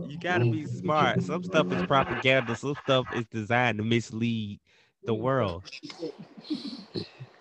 You 0.05 0.17
gotta 0.17 0.45
be 0.45 0.65
smart. 0.67 1.23
Some 1.23 1.43
stuff 1.43 1.71
is 1.71 1.83
propaganda. 1.83 2.55
Some 2.55 2.75
stuff 2.83 3.07
is 3.13 3.25
designed 3.27 3.79
to 3.79 3.83
mislead 3.83 4.59
the 5.05 5.13
world. 5.13 5.63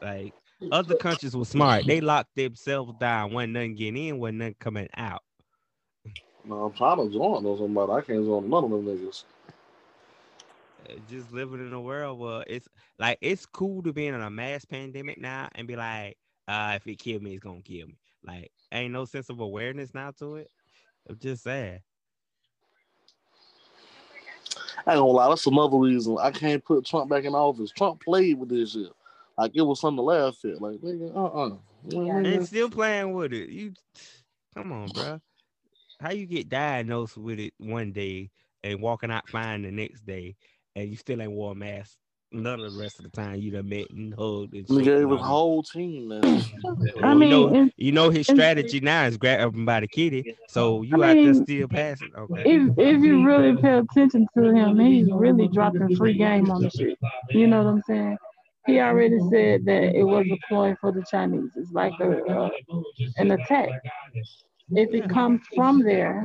Like 0.03 0.35
other 0.71 0.95
countries 0.95 1.37
were 1.37 1.45
smart. 1.45 1.87
They 1.87 2.01
locked 2.01 2.35
themselves 2.37 2.95
down. 2.99 3.33
Wasn't 3.33 3.55
nothing 3.55 3.77
getting 3.77 4.09
in. 4.09 4.19
Wasn't 4.19 4.39
nothing 4.39 4.57
coming 4.61 4.89
out. 4.97 5.23
No, 6.45 6.65
I'm 6.67 6.73
trying 6.75 6.99
to 6.99 7.13
join 7.13 7.47
on 7.47 7.59
somebody. 7.59 7.93
I 7.93 8.01
can't 8.03 8.25
join 8.25 8.51
none 8.51 8.65
of 8.65 8.71
them 8.71 8.85
niggas. 8.87 9.25
Just 11.09 11.33
living 11.33 11.67
in 11.67 11.73
a 11.73 11.81
world 11.81 12.19
where 12.19 12.45
it's 12.47 12.69
like 12.99 13.19
it's 13.21 13.47
cool 13.47 13.83
to 13.83 13.93
be 13.93 14.07
in 14.07 14.15
a 14.15 14.31
mass 14.31 14.65
pandemic 14.65 15.19
now 15.19 15.49
and 15.55 15.67
be 15.67 15.77
like, 15.77 16.19
uh, 16.47 16.73
if 16.77 16.87
it 16.87 16.99
kill 16.99 17.21
me, 17.21 17.35
it's 17.35 17.43
gonna 17.43 17.63
kill 17.63 17.87
me. 17.87 17.99
Like, 18.23 18.51
ain't 18.73 18.93
no 18.93 19.05
sense 19.05 19.29
of 19.31 19.41
awareness 19.41 19.95
now 19.95 20.13
to 20.19 20.37
it. 20.37 20.51
I'm 21.09 21.19
just 21.19 21.43
sad. 21.45 21.81
I 24.87 24.93
ain't 24.93 25.01
gonna 25.01 25.05
lie, 25.07 25.29
that's 25.29 25.47
another 25.47 25.79
reason 25.79 26.19
I 26.21 26.31
can't 26.31 26.65
put 26.65 26.85
Trump 26.85 27.09
back 27.09 27.25
in 27.25 27.35
office. 27.35 27.71
Trump 27.71 28.03
played 28.03 28.39
with 28.39 28.51
this 28.51 28.73
shit. 28.73 28.93
Like 29.39 29.53
it 29.55 29.63
was 29.63 29.81
something 29.81 29.99
to 29.99 30.03
laugh 30.03 30.37
at. 30.45 30.61
Like, 30.61 30.81
nigga, 30.81 31.17
uh-uh. 31.17 31.57
And 31.93 32.47
still 32.47 32.71
playing 32.71 33.13
with 33.13 33.33
it. 33.33 33.49
You 33.49 33.73
come 34.55 34.73
on, 34.73 34.89
bro. 34.89 35.21
How 36.01 36.11
you 36.13 36.27
get 36.27 36.49
diagnosed 36.49 37.17
with 37.17 37.39
it 37.39 37.55
one 37.59 37.93
day 37.93 38.31
and 38.63 38.81
walking 38.81 39.11
out 39.11 39.29
fine 39.29 39.63
the 39.63 39.71
next 39.71 40.07
day, 40.07 40.37
and 40.77 40.89
you 40.89 40.97
still 40.97 41.21
ain't 41.21 41.33
wore 41.33 41.53
a 41.53 41.55
mask 41.55 41.97
none 42.35 42.61
of 42.61 42.73
the 42.73 42.81
rest 42.81 42.99
of 42.99 43.05
the 43.05 43.11
time 43.11 43.37
you 43.37 43.51
done 43.51 43.69
met 43.69 43.89
and 43.91 44.13
hugged 44.15 44.55
and 44.55 44.67
Nigga 44.67 44.77
shook 44.77 44.85
gave 44.85 45.03
and 45.03 45.13
his 45.13 45.21
whole 45.21 45.63
team 45.63 46.09
man. 46.09 46.43
I 47.03 47.15
mean, 47.15 47.31
you 47.31 47.37
know, 47.37 47.49
and 47.49 47.73
you 47.77 47.93
know 47.93 48.11
his 48.11 48.29
and- 48.29 48.37
strategy 48.37 48.81
now 48.81 49.05
is 49.07 49.17
grab 49.17 49.55
him 49.55 49.65
by 49.65 49.81
the 49.81 49.89
kitty. 49.89 50.37
So 50.49 50.83
you 50.83 51.03
I 51.03 51.11
out 51.11 51.15
there 51.15 51.33
mean, 51.33 51.45
still 51.45 51.69
passing. 51.69 52.11
Okay. 52.17 52.43
if 52.45 52.79
if 52.79 53.03
you 53.03 53.25
really 53.25 53.57
pay 53.61 53.79
attention 53.79 54.27
to 54.37 54.51
him, 54.51 54.79
he's 54.79 55.09
really 55.11 55.49
dropping 55.49 55.95
free 55.97 56.15
game 56.15 56.51
on 56.51 56.63
the 56.63 56.71
shit. 56.71 56.99
You 57.31 57.47
know 57.47 57.63
what 57.63 57.71
I'm 57.71 57.83
saying? 57.83 58.19
He 58.67 58.81
already 58.81 59.19
said 59.31 59.65
that 59.67 59.95
it 59.95 60.05
was 60.05 60.27
a 60.31 60.39
ploy 60.49 60.75
for 60.81 60.91
the 60.91 61.05
Chinese. 61.11 61.51
It's 61.55 61.71
like 61.73 61.93
a, 62.01 62.25
uh, 62.25 62.49
an 63.19 63.31
attack. 63.33 63.69
If 64.71 64.93
it 64.95 65.09
comes 65.09 65.41
from 65.55 65.83
there, 65.83 66.25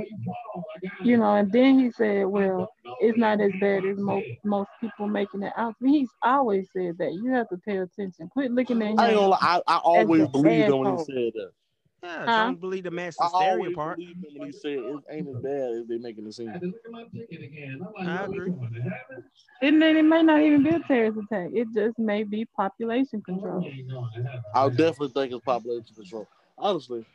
you 1.03 1.17
know, 1.17 1.35
and 1.35 1.51
then 1.51 1.79
he 1.79 1.91
said, 1.91 2.25
well, 2.25 2.69
it's 3.01 3.17
not 3.17 3.39
as 3.41 3.51
bad 3.59 3.85
as 3.85 3.97
most 3.97 4.27
most 4.43 4.69
people 4.81 5.07
making 5.07 5.43
it 5.43 5.53
out. 5.57 5.75
He's 5.83 6.09
always 6.23 6.67
said 6.75 6.97
that. 6.99 7.13
You 7.13 7.31
have 7.31 7.49
to 7.49 7.57
pay 7.57 7.77
attention. 7.77 8.29
Quit 8.29 8.51
looking 8.51 8.81
at 8.81 8.89
him. 8.91 8.99
I 8.99 9.09
ain't 9.09 9.15
gonna 9.15 9.37
I, 9.39 9.61
I 9.67 9.77
always 9.77 10.21
an 10.21 10.31
believed 10.31 10.69
him 10.69 10.79
when 10.79 10.97
he 10.97 11.03
said 11.03 11.31
that. 11.35 11.51
Yeah, 12.03 12.27
Huh? 12.27 12.45
don't 12.45 12.59
believe 12.61 12.83
the 12.83 12.91
mass 12.91 13.17
I 13.19 13.25
hysteria 13.25 13.51
always 13.51 13.73
part. 13.73 13.97
believed 13.99 14.23
him 14.23 14.33
when 14.37 14.47
he 14.47 14.53
said 14.53 14.71
it 14.71 14.99
ain't 15.09 15.27
as 15.27 15.35
bad 15.37 15.71
as 15.71 15.87
they 15.87 15.97
making 15.97 16.27
it 16.27 16.33
seem. 16.33 16.61
I 17.99 18.23
agree. 18.25 18.53
And 19.61 19.81
then 19.81 19.97
it 19.97 20.03
may 20.03 20.23
not 20.23 20.41
even 20.41 20.63
be 20.63 20.69
a 20.69 20.79
terrorist 20.79 21.19
attack. 21.19 21.49
It 21.53 21.67
just 21.73 21.99
may 21.99 22.23
be 22.23 22.45
population 22.45 23.21
control. 23.21 23.69
I 24.55 24.69
definitely 24.69 25.09
think 25.09 25.33
it's 25.33 25.43
population 25.43 25.95
control. 25.95 26.27
Honestly, 26.57 27.05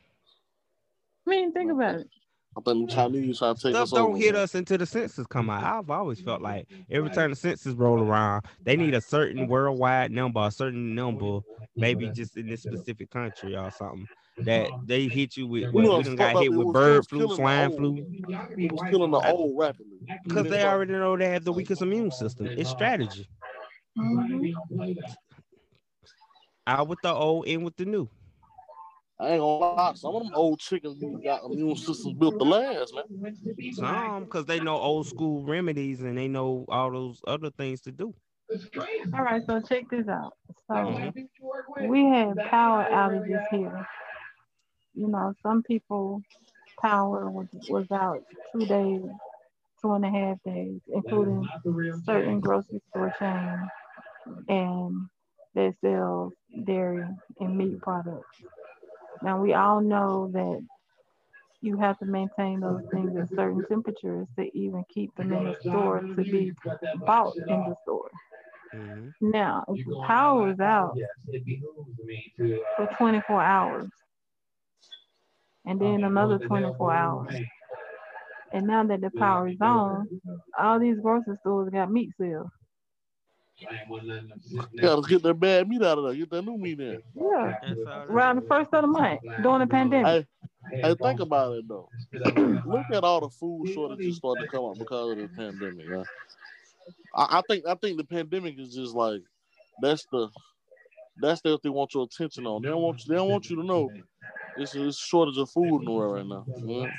I 1.26 1.30
mean, 1.30 1.52
think 1.52 1.70
about 1.70 1.96
it. 1.96 2.08
I 2.56 2.60
think 2.60 2.88
the 2.88 2.94
Chinese 2.94 3.38
trying 3.38 3.54
to 3.56 3.60
take 3.62 3.72
Stuff 3.72 3.82
us 3.82 3.90
don't 3.90 4.10
over. 4.10 4.16
hit 4.18 4.36
us 4.36 4.54
until 4.54 4.78
the 4.78 4.86
census 4.86 5.26
come 5.26 5.50
out. 5.50 5.64
I've 5.64 5.90
always 5.90 6.20
felt 6.20 6.40
like 6.40 6.68
every 6.88 7.10
time 7.10 7.30
the 7.30 7.36
census 7.36 7.74
roll 7.74 8.00
around, 8.00 8.44
they 8.62 8.76
need 8.76 8.94
a 8.94 9.00
certain 9.00 9.48
worldwide 9.48 10.12
number, 10.12 10.40
a 10.40 10.50
certain 10.52 10.94
number, 10.94 11.40
maybe 11.74 12.10
just 12.10 12.36
in 12.36 12.46
this 12.46 12.62
specific 12.62 13.10
country 13.10 13.56
or 13.56 13.70
something. 13.72 14.06
That 14.38 14.68
they 14.84 15.06
hit 15.08 15.36
you 15.36 15.46
with. 15.46 15.62
You 15.62 15.70
Well, 15.72 15.84
know, 15.86 15.92
we 15.94 16.00
it's 16.00 16.08
done 16.08 16.16
fucked 16.18 16.34
got 16.34 16.42
hit 16.42 16.52
with 16.52 16.72
bird 16.72 17.08
flu, 17.08 17.34
swine 17.36 17.66
old. 17.70 17.76
flu, 17.76 17.96
It 17.98 18.72
was 18.72 18.82
killing 18.90 19.10
the 19.12 19.30
old 19.32 19.56
rapidly. 19.58 19.98
because 20.24 20.48
they 20.48 20.64
already 20.64 20.92
know 20.92 21.16
they 21.16 21.28
have 21.30 21.44
the 21.44 21.52
weakest 21.52 21.82
immune 21.82 22.10
system. 22.10 22.46
It's 22.46 22.68
strategy. 22.70 23.28
Mhm. 23.96 24.54
Out 26.66 26.88
with 26.88 26.98
the 27.02 27.12
old, 27.12 27.46
in 27.46 27.62
with 27.62 27.76
the 27.76 27.84
new. 27.84 28.08
I 29.20 29.30
ain't 29.32 29.40
gonna 29.40 29.58
lie, 29.58 29.92
some 29.94 30.14
of 30.14 30.22
them 30.22 30.30
old 30.34 30.58
chickens 30.60 31.02
got 31.22 31.44
immune 31.44 31.76
systems 31.76 32.14
built 32.14 32.38
to 32.38 32.44
last, 32.44 32.94
man. 32.94 33.04
Some 33.70 34.22
because 34.22 34.46
they 34.46 34.60
know 34.60 34.76
old 34.76 35.06
school 35.06 35.42
remedies 35.44 36.00
and 36.02 36.16
they 36.16 36.28
know 36.28 36.64
all 36.68 36.90
those 36.90 37.20
other 37.26 37.50
things 37.50 37.80
to 37.82 37.92
do. 37.92 38.14
All 39.14 39.22
right, 39.24 39.42
so 39.46 39.60
check 39.60 39.88
this 39.90 40.08
out. 40.08 40.34
So 40.68 41.00
Mhm. 41.00 41.28
we 41.88 42.04
had 42.06 42.36
power 42.50 42.84
outages 42.90 43.46
here. 43.50 43.86
You 44.94 45.08
know, 45.08 45.34
some 45.42 45.62
people 45.62 46.22
power 46.80 47.30
was 47.30 47.46
was 47.68 47.86
out 47.90 48.22
two 48.52 48.66
days, 48.66 49.02
two 49.80 49.92
and 49.92 50.04
a 50.04 50.10
half 50.10 50.38
days, 50.44 50.80
including 50.92 51.46
certain 52.06 52.40
grocery 52.40 52.80
store 52.90 53.12
chains 53.18 53.70
and 54.48 55.08
they 55.54 55.72
sell 55.80 56.32
dairy 56.64 57.04
and 57.40 57.56
meat 57.56 57.80
products. 57.80 58.26
Now 59.24 59.40
we 59.40 59.54
all 59.54 59.80
know 59.80 60.30
that 60.34 60.62
you 61.62 61.78
have 61.78 61.98
to 62.00 62.06
maintain 62.06 62.60
those 62.60 62.82
things 62.92 63.16
at 63.16 63.30
certain 63.34 63.64
temperatures 63.66 64.28
to 64.38 64.56
even 64.56 64.84
keep 64.92 65.14
them 65.16 65.32
in 65.32 65.44
the 65.44 65.56
store 65.60 66.02
to 66.16 66.24
be 66.24 66.52
bought 67.06 67.34
in 67.36 67.64
the 67.64 67.76
store. 67.84 68.10
Mhm. 68.74 69.14
Now, 69.22 69.64
if 69.68 69.84
the 69.86 69.96
power 70.06 70.50
is 70.50 70.60
out 70.60 70.96
for 72.76 72.86
24 72.98 73.42
hours, 73.42 73.90
and 75.64 75.80
then 75.80 76.04
another 76.04 76.38
24 76.38 76.92
hours, 76.92 77.34
and 78.52 78.66
now 78.66 78.84
that 78.84 79.00
the 79.00 79.10
power 79.10 79.48
is 79.48 79.60
on, 79.60 80.08
all 80.58 80.78
these 80.78 81.00
grocery 81.00 81.36
stores 81.40 81.70
got 81.70 81.90
meat 81.90 82.10
sales. 82.20 82.50
Gotta 84.80 85.02
get 85.08 85.22
that 85.22 85.34
bad 85.34 85.68
meat 85.68 85.82
out 85.82 85.98
of 85.98 86.04
there. 86.04 86.14
Get 86.14 86.30
that 86.30 86.42
new 86.44 86.58
meat 86.58 86.80
in. 86.80 87.02
Yeah. 87.14 87.54
That's 87.62 87.78
all 87.78 87.84
that 87.84 88.10
Around 88.10 88.36
the 88.36 88.42
first 88.42 88.72
of 88.72 88.82
the 88.82 88.88
month 88.88 89.20
during 89.42 89.60
the 89.60 89.66
pandemic. 89.66 90.26
Hey, 90.70 90.80
hey, 90.82 90.94
think 91.02 91.20
about 91.20 91.52
it 91.56 91.68
though. 91.68 91.88
Look 92.66 92.86
at 92.92 93.04
all 93.04 93.20
the 93.20 93.30
food 93.30 93.68
shortages 93.72 94.16
starting 94.16 94.44
to 94.44 94.50
come 94.50 94.64
up 94.64 94.78
because 94.78 95.12
of 95.12 95.18
the 95.18 95.28
pandemic. 95.28 95.88
Man. 95.88 96.04
I, 97.14 97.38
I 97.38 97.42
think 97.48 97.66
I 97.66 97.74
think 97.74 97.96
the 97.96 98.04
pandemic 98.04 98.58
is 98.58 98.74
just 98.74 98.94
like 98.94 99.22
that's 99.80 100.06
the 100.10 100.28
that's 101.20 101.40
the 101.42 101.52
what 101.52 101.62
they 101.62 101.68
want 101.68 101.94
your 101.94 102.04
attention 102.04 102.46
on. 102.46 102.62
They 102.62 102.68
don't 102.68 102.82
want 102.82 102.98
you, 103.00 103.04
they 103.08 103.16
don't 103.16 103.30
want 103.30 103.48
you 103.48 103.56
to 103.56 103.64
know 103.64 103.90
it's 104.56 104.74
a 104.74 104.92
shortage 104.92 105.38
of 105.38 105.50
food 105.50 105.80
in 105.80 105.84
the 105.84 105.92
world 105.92 106.14
right 106.14 106.26
now. 106.26 106.44
man. 106.58 106.92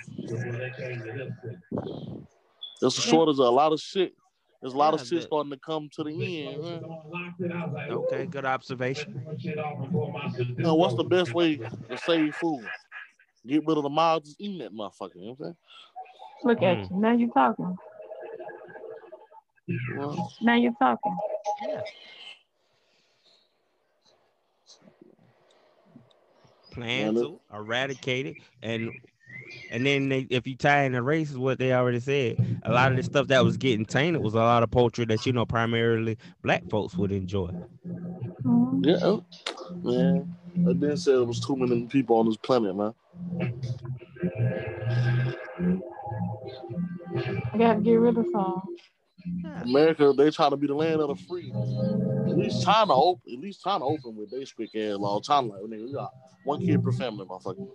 There's 2.82 2.98
a 2.98 3.02
shortage 3.02 3.36
of 3.40 3.46
a 3.46 3.50
lot 3.50 3.72
of 3.72 3.80
shit. 3.80 4.14
There's 4.66 4.74
a 4.74 4.78
lot 4.78 4.96
of 4.96 5.02
shit 5.02 5.20
that- 5.20 5.28
starting 5.28 5.52
to 5.52 5.60
come 5.60 5.90
to 5.90 6.04
the 6.04 6.48
end. 6.48 6.60
man. 7.40 7.92
Okay, 7.92 8.26
good 8.26 8.46
observation. 8.46 9.24
Now, 10.58 10.74
what's 10.74 10.96
the 10.96 11.04
best 11.04 11.36
way 11.36 11.58
to 11.58 11.98
save 12.04 12.34
food? 12.38 12.68
Get 13.46 13.64
rid 13.68 13.78
of 13.78 13.84
the 13.84 13.90
miles, 13.92 14.24
just 14.24 14.42
eating 14.42 14.58
that 14.58 14.74
motherfucker. 14.74 15.18
You 15.18 15.22
know 15.22 15.36
what 15.38 15.46
I'm 15.50 15.54
saying? 15.54 15.56
Look 16.46 16.64
at 16.64 16.78
Mm. 16.78 16.90
you. 16.90 16.98
Now 16.98 17.12
you're 17.14 17.30
talking. 17.32 17.78
Well, 19.98 20.34
Now 20.42 20.56
you're 20.56 20.74
talking. 20.80 21.16
Plan 26.72 27.00
Yeah, 27.00 27.06
to 27.06 27.12
look- 27.12 27.42
eradicate 27.54 28.26
it, 28.26 28.36
and 28.64 28.92
and 29.70 29.86
then 29.86 30.10
they, 30.10 30.28
if 30.30 30.48
you 30.48 30.56
tie 30.56 30.84
in 30.84 30.94
the 30.94 31.02
race, 31.02 31.32
is 31.32 31.38
what 31.38 31.60
they 31.60 31.74
already 31.74 32.00
said, 32.00 32.60
a 32.64 32.72
lot 32.72 32.92
of 32.92 32.98
the 32.98 33.04
stuff 33.04 33.28
that 33.28 33.44
was 33.44 33.58
getting 33.58 33.86
tainted 33.86 34.22
was 34.22 34.34
a 34.34 34.38
lot 34.38 34.64
of 34.64 34.72
poultry 34.72 35.06
that 35.06 35.26
you 35.26 35.34
know 35.34 35.46
primarily 35.46 36.18
black 36.44 36.64
folks 36.70 36.96
would 36.96 37.12
enjoy. 37.12 37.50
Yeah, 38.82 39.18
man. 39.84 40.36
I 40.58 40.74
didn't 40.74 40.98
say 40.98 41.12
there 41.12 41.24
was 41.26 41.40
too 41.40 41.56
many 41.56 41.86
people 41.88 42.18
on 42.18 42.28
this 42.28 42.38
planet, 42.38 42.76
man. 42.76 42.94
I 47.54 47.58
gotta 47.58 47.82
get 47.82 47.96
rid 47.96 48.18
of 48.18 48.26
some. 48.32 48.62
America, 49.64 50.14
they 50.16 50.30
trying 50.30 50.52
to 50.52 50.58
be 50.58 50.68
the 50.68 50.74
land 50.74 51.02
of 51.02 51.10
the 51.10 51.16
free. 51.26 51.52
At 51.52 52.38
least 52.38 52.64
China 52.64 52.94
open. 52.94 53.34
At 53.34 53.40
least 53.40 53.64
China 53.64 53.86
open 53.86 54.16
with 54.16 54.32
they 54.32 54.46
speak 54.46 54.76
ass 54.76 54.98
law. 54.98 55.20
China 55.20 55.48
like 55.48 55.62
nigga, 55.62 55.86
we 55.86 55.94
got 55.94 56.12
one 56.44 56.64
kid 56.66 56.84
per 56.84 56.92
family, 56.92 57.26
motherfucker. 57.26 57.68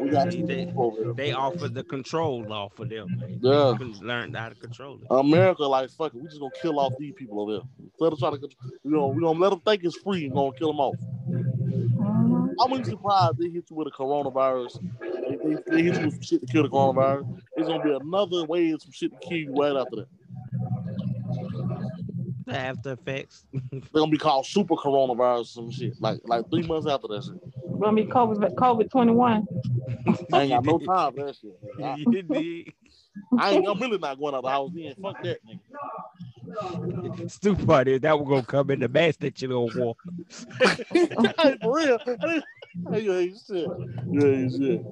We 0.00 0.10
got 0.10 0.30
two 0.30 0.46
They- 0.46 0.66
people 0.66 0.84
over. 0.98 1.12
They 1.14 1.32
offered 1.32 1.74
the 1.74 1.84
control 1.84 2.42
law 2.42 2.68
for 2.74 2.84
them. 2.84 3.08
Man. 3.18 3.38
Yeah. 3.42 3.72
They 3.72 3.78
couldn't 3.78 4.02
learn 4.02 4.34
how 4.34 4.48
to 4.50 4.54
control 4.54 4.96
it. 5.00 5.06
America, 5.10 5.62
like 5.64 5.90
fuck 5.90 6.14
it, 6.14 6.20
we 6.22 6.28
just 6.28 6.40
gonna 6.40 6.52
kill 6.60 6.78
off 6.80 6.92
these 6.98 7.14
people 7.16 7.40
over 7.40 7.52
there. 7.52 7.62
Let 7.98 8.12
of 8.12 8.18
try 8.18 8.30
to, 8.30 8.38
control- 8.38 8.70
we 8.84 8.90
gonna 8.92 9.06
we 9.08 9.22
gonna 9.22 9.38
let 9.38 9.50
them 9.50 9.60
think 9.60 9.84
it's 9.84 9.96
free 9.98 10.26
and 10.26 10.34
gonna 10.34 10.52
kill 10.52 10.68
them 10.68 10.80
off. 10.80 10.96
Mhm. 11.28 12.54
I'm 12.60 12.70
really 12.70 12.84
surprised 12.84 13.38
they 13.38 13.48
hit 13.48 13.64
you 13.70 13.76
with 13.76 13.88
a 13.88 13.90
coronavirus. 13.90 14.78
They, 15.00 15.36
they, 15.36 15.62
they 15.76 15.82
hit 15.82 15.98
you 15.98 16.04
with 16.06 16.14
some 16.14 16.22
shit 16.22 16.40
to 16.40 16.46
kill 16.52 16.62
the 16.64 16.68
coronavirus. 16.68 17.38
It's 17.56 17.68
gonna 17.68 17.82
be 17.82 17.92
another 17.92 18.44
way 18.44 18.70
of 18.70 18.82
some 18.82 18.92
shit 18.92 19.12
to 19.12 19.18
kill 19.26 19.38
you 19.38 19.54
right 19.54 19.74
after 19.76 19.96
that. 19.96 20.08
The 22.46 22.56
after 22.58 22.92
effects. 22.92 23.44
They're 23.70 23.80
gonna 23.94 24.10
be 24.10 24.18
called 24.18 24.46
super 24.46 24.74
coronavirus 24.74 25.40
or 25.40 25.44
some 25.44 25.70
shit. 25.70 26.00
Like 26.00 26.20
like 26.24 26.48
three 26.50 26.62
months 26.66 26.86
after 26.88 27.08
that 27.08 27.24
shit. 27.24 27.51
Gonna 27.82 27.96
be 27.96 28.04
COVID 28.04 28.54
COVID 28.54 28.90
twenty 28.90 29.10
one. 29.10 29.44
I 30.32 30.42
ain't 30.42 30.50
got 30.50 30.64
no 30.64 30.78
time 30.78 31.14
for 31.14 31.24
that 31.26 31.34
shit. 31.36 31.58
I, 31.84 31.96
you 31.96 32.04
did. 32.12 32.72
I 33.36 33.50
ain't 33.50 33.66
I'm 33.68 33.80
really 33.80 33.98
not 33.98 34.20
going 34.20 34.36
out 34.36 34.44
the 34.44 34.50
house 34.50 34.70
then. 34.72 34.94
Fuck 35.02 35.20
that 35.24 35.40
nigga. 35.44 35.58
Stupid 37.28 37.66
part 37.66 37.88
is 37.88 38.00
that 38.02 38.16
we're 38.16 38.26
gonna 38.26 38.44
come 38.44 38.70
in 38.70 38.78
the 38.78 38.88
mask 38.88 39.18
that 39.20 39.42
you 39.42 39.48
don't 39.48 39.74
want. 39.74 39.96
hey, 41.42 41.56
for 41.60 41.74
real. 41.76 41.98
Hey, 42.90 43.00
you 43.00 43.12
ain't 43.14 43.38
shit. 43.46 43.68
You 44.10 44.26
ain't 44.26 44.50
shit. 44.50 44.82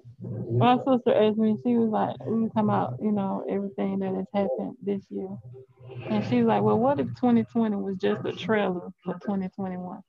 My 0.58 0.76
sister 0.76 1.14
asked 1.14 1.38
me, 1.38 1.56
she 1.62 1.76
was 1.76 1.88
like, 1.88 2.14
we 2.26 2.42
was 2.42 2.50
talking 2.52 2.68
about, 2.68 2.96
you 3.00 3.10
know, 3.10 3.42
everything 3.48 4.00
that 4.00 4.14
has 4.14 4.26
happened 4.34 4.76
this 4.82 5.00
year. 5.08 5.30
And 6.10 6.22
she's 6.26 6.44
like, 6.44 6.60
Well, 6.62 6.78
what 6.78 7.00
if 7.00 7.06
2020 7.14 7.76
was 7.76 7.96
just 7.96 8.26
a 8.26 8.32
trailer 8.32 8.90
for 9.02 9.14
2021? 9.14 10.02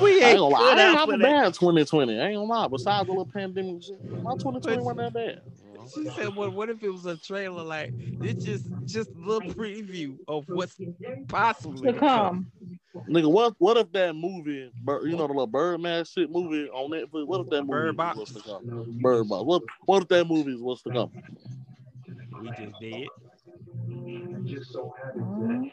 We 0.00 0.10
I 0.10 0.14
ain't 0.14 0.24
ain't 0.24 0.38
gonna 0.38 0.54
lie. 0.54 0.58
good 0.58 0.78
I 0.78 0.88
ain't 0.88 0.96
out 0.98 1.08
have 1.08 1.08
a 1.10 1.18
bad 1.18 1.54
2020. 1.54 2.18
I 2.20 2.26
ain't 2.26 2.34
gonna 2.36 2.46
lie. 2.46 2.68
Besides 2.68 3.06
the 3.06 3.12
little 3.12 3.26
pandemic 3.32 3.82
shit, 3.82 4.00
my 4.22 4.32
2020 4.32 4.82
wasn't 4.82 4.98
that 4.98 5.14
bad. 5.14 5.40
She 5.94 6.06
said, 6.10 6.36
"Well, 6.36 6.50
what 6.50 6.70
if 6.70 6.82
it 6.82 6.88
was 6.90 7.06
a 7.06 7.16
trailer? 7.16 7.62
Like 7.62 7.92
it's 8.22 8.42
just 8.44 8.64
just 8.86 9.10
a 9.14 9.18
little 9.18 9.42
preview 9.52 10.18
of 10.28 10.44
what's 10.48 10.76
possibly 11.28 11.92
To 11.92 11.98
come. 11.98 12.46
Nigga, 13.08 13.30
what 13.30 13.54
what 13.58 13.76
if 13.76 13.90
that 13.92 14.14
movie, 14.14 14.70
you 14.86 15.16
know 15.16 15.26
the 15.26 15.28
little 15.28 15.46
Birdman 15.46 16.04
shit 16.04 16.30
movie 16.30 16.68
on 16.68 16.90
Netflix? 16.90 17.26
What 17.26 17.40
if 17.40 17.48
that 17.50 17.62
movie 17.62 17.70
Bird 17.70 17.96
Box? 17.96 18.18
was 18.18 18.32
to 18.32 18.42
come? 18.42 18.62
Bird 19.00 19.28
Box. 19.28 19.44
What 19.44 19.62
what 19.86 20.02
if 20.02 20.08
that 20.08 20.26
movie 20.26 20.52
is 20.52 20.60
what's 20.60 20.82
to 20.82 20.90
come? 20.90 21.10
We 22.40 22.48
just 22.50 22.78
did. 22.80 23.08
Mhm. 25.16 25.70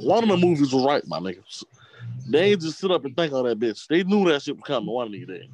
One 0.00 0.22
of 0.22 0.28
the 0.28 0.36
movies 0.36 0.72
was 0.72 0.84
right, 0.84 1.06
my 1.06 1.18
niggas. 1.18 1.64
They 2.28 2.52
ain't 2.52 2.62
just 2.62 2.78
sit 2.78 2.90
up 2.90 3.04
and 3.04 3.16
think 3.16 3.32
of 3.32 3.44
that 3.44 3.58
bitch. 3.58 3.86
They 3.86 4.02
knew 4.04 4.28
that 4.30 4.42
shit 4.42 4.56
was 4.56 4.64
coming 4.64 4.90
one 4.90 5.06
of 5.06 5.12
these 5.12 5.26
days. 5.26 5.48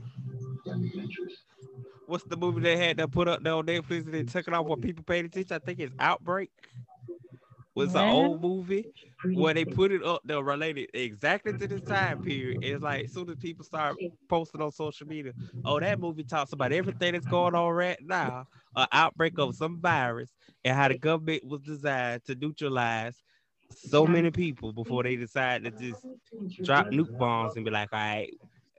What's 2.06 2.24
the 2.24 2.36
movie 2.36 2.60
they 2.60 2.76
had 2.76 2.96
that 2.96 3.12
put 3.12 3.28
up 3.28 3.42
there 3.42 3.54
on 3.54 3.66
Netflix 3.66 4.04
and 4.04 4.14
they 4.14 4.24
took 4.24 4.48
it 4.48 4.54
off 4.54 4.66
when 4.66 4.80
people 4.80 5.04
paid 5.04 5.24
attention? 5.26 5.54
I 5.54 5.58
think 5.64 5.78
it's 5.78 5.94
Outbreak. 5.98 6.50
Was 7.76 7.94
an 7.94 8.08
old 8.08 8.42
movie 8.42 8.92
where 9.32 9.54
they 9.54 9.64
put 9.64 9.92
it 9.92 10.02
up 10.02 10.20
there 10.24 10.42
related 10.42 10.90
exactly 10.92 11.56
to 11.56 11.68
this 11.68 11.80
time 11.82 12.20
period. 12.20 12.64
It's 12.64 12.82
like 12.82 13.04
as 13.04 13.12
soon 13.12 13.30
as 13.30 13.36
people 13.36 13.64
start 13.64 13.96
posting 14.28 14.60
on 14.60 14.72
social 14.72 15.06
media, 15.06 15.32
oh, 15.64 15.78
that 15.78 16.00
movie 16.00 16.24
talks 16.24 16.52
about 16.52 16.72
everything 16.72 17.12
that's 17.12 17.26
going 17.26 17.54
on 17.54 17.72
right 17.72 17.96
now, 18.02 18.48
an 18.74 18.88
outbreak 18.90 19.38
of 19.38 19.54
some 19.54 19.80
virus, 19.80 20.30
and 20.64 20.76
how 20.76 20.88
the 20.88 20.98
government 20.98 21.44
was 21.46 21.60
designed 21.60 22.24
to 22.24 22.34
neutralize 22.34 23.22
so 23.74 24.06
many 24.06 24.30
people 24.30 24.72
before 24.72 25.02
they 25.02 25.16
decide 25.16 25.64
to 25.64 25.70
just 25.70 26.04
drop 26.62 26.88
nuke 26.88 27.16
bombs 27.18 27.56
and 27.56 27.64
be 27.64 27.70
like, 27.70 27.88
all 27.92 27.98
right, 27.98 28.32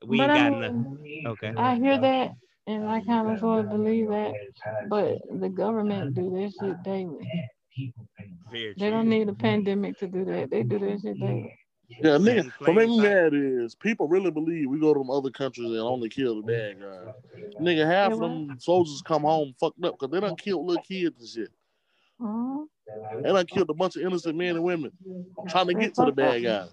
we 0.05 0.18
But 0.18 0.30
ain't 0.30 0.31
I 0.31 0.49
got 0.49 0.51
mean, 0.51 0.61
nothing. 0.61 1.23
Okay. 1.27 1.53
I 1.57 1.76
hear 1.76 1.97
that 1.99 2.31
and 2.68 2.88
I 2.88 3.01
kind 3.01 3.31
of 3.31 3.39
sort 3.39 3.65
of 3.65 3.69
believe 3.72 4.07
that, 4.09 4.34
but 4.88 5.19
the 5.39 5.49
government 5.49 6.13
do 6.13 6.30
that 6.30 6.53
shit 6.59 6.84
daily. 6.84 7.27
They 8.51 8.89
don't 8.89 9.09
need 9.09 9.30
a 9.30 9.34
pandemic 9.34 9.97
to 9.99 10.07
do 10.07 10.26
that. 10.26 10.49
They 10.49 10.63
do 10.63 10.80
that 10.80 10.99
shit 11.01 11.19
daily. 11.19 11.57
Yeah, 11.89 12.11
nigga. 12.18 12.39
And 12.41 12.51
What 12.59 12.73
make 12.76 12.88
me 12.89 12.99
plain 12.99 13.01
sight. 13.01 13.03
mad 13.03 13.34
is 13.34 13.76
people 13.76 14.07
really 14.07 14.31
believe 14.31 14.69
we 14.69 14.80
go 14.80 14.93
to 14.93 14.99
them 14.99 15.09
other 15.09 15.30
countries 15.30 15.68
and 15.69 15.77
only 15.80 16.07
kill 16.09 16.41
the 16.41 16.41
bad 16.41 16.80
guys. 16.80 17.53
Nigga, 17.59 17.85
half 17.85 18.13
of 18.13 18.19
them 18.19 18.55
soldiers 18.59 19.01
come 19.05 19.23
home 19.23 19.53
fucked 19.59 19.84
up 19.84 19.99
because 19.99 20.11
they 20.11 20.19
don't 20.19 20.39
kill 20.39 20.65
little 20.65 20.84
kids 20.84 21.19
and 21.19 21.27
shit. 21.30 21.51
Mhm. 22.22 22.68
They 23.23 23.31
done 23.31 23.48
killed 23.48 23.69
a 23.69 23.73
bunch 23.73 23.95
of 23.98 24.03
innocent 24.03 24.38
men 24.38 24.56
and 24.56 24.65
women 24.65 24.91
trying 25.49 25.68
to 25.68 25.76
get 25.76 25.95
to 25.95 26.06
the 26.06 26.14
bad 26.14 26.43
guys. 26.43 26.69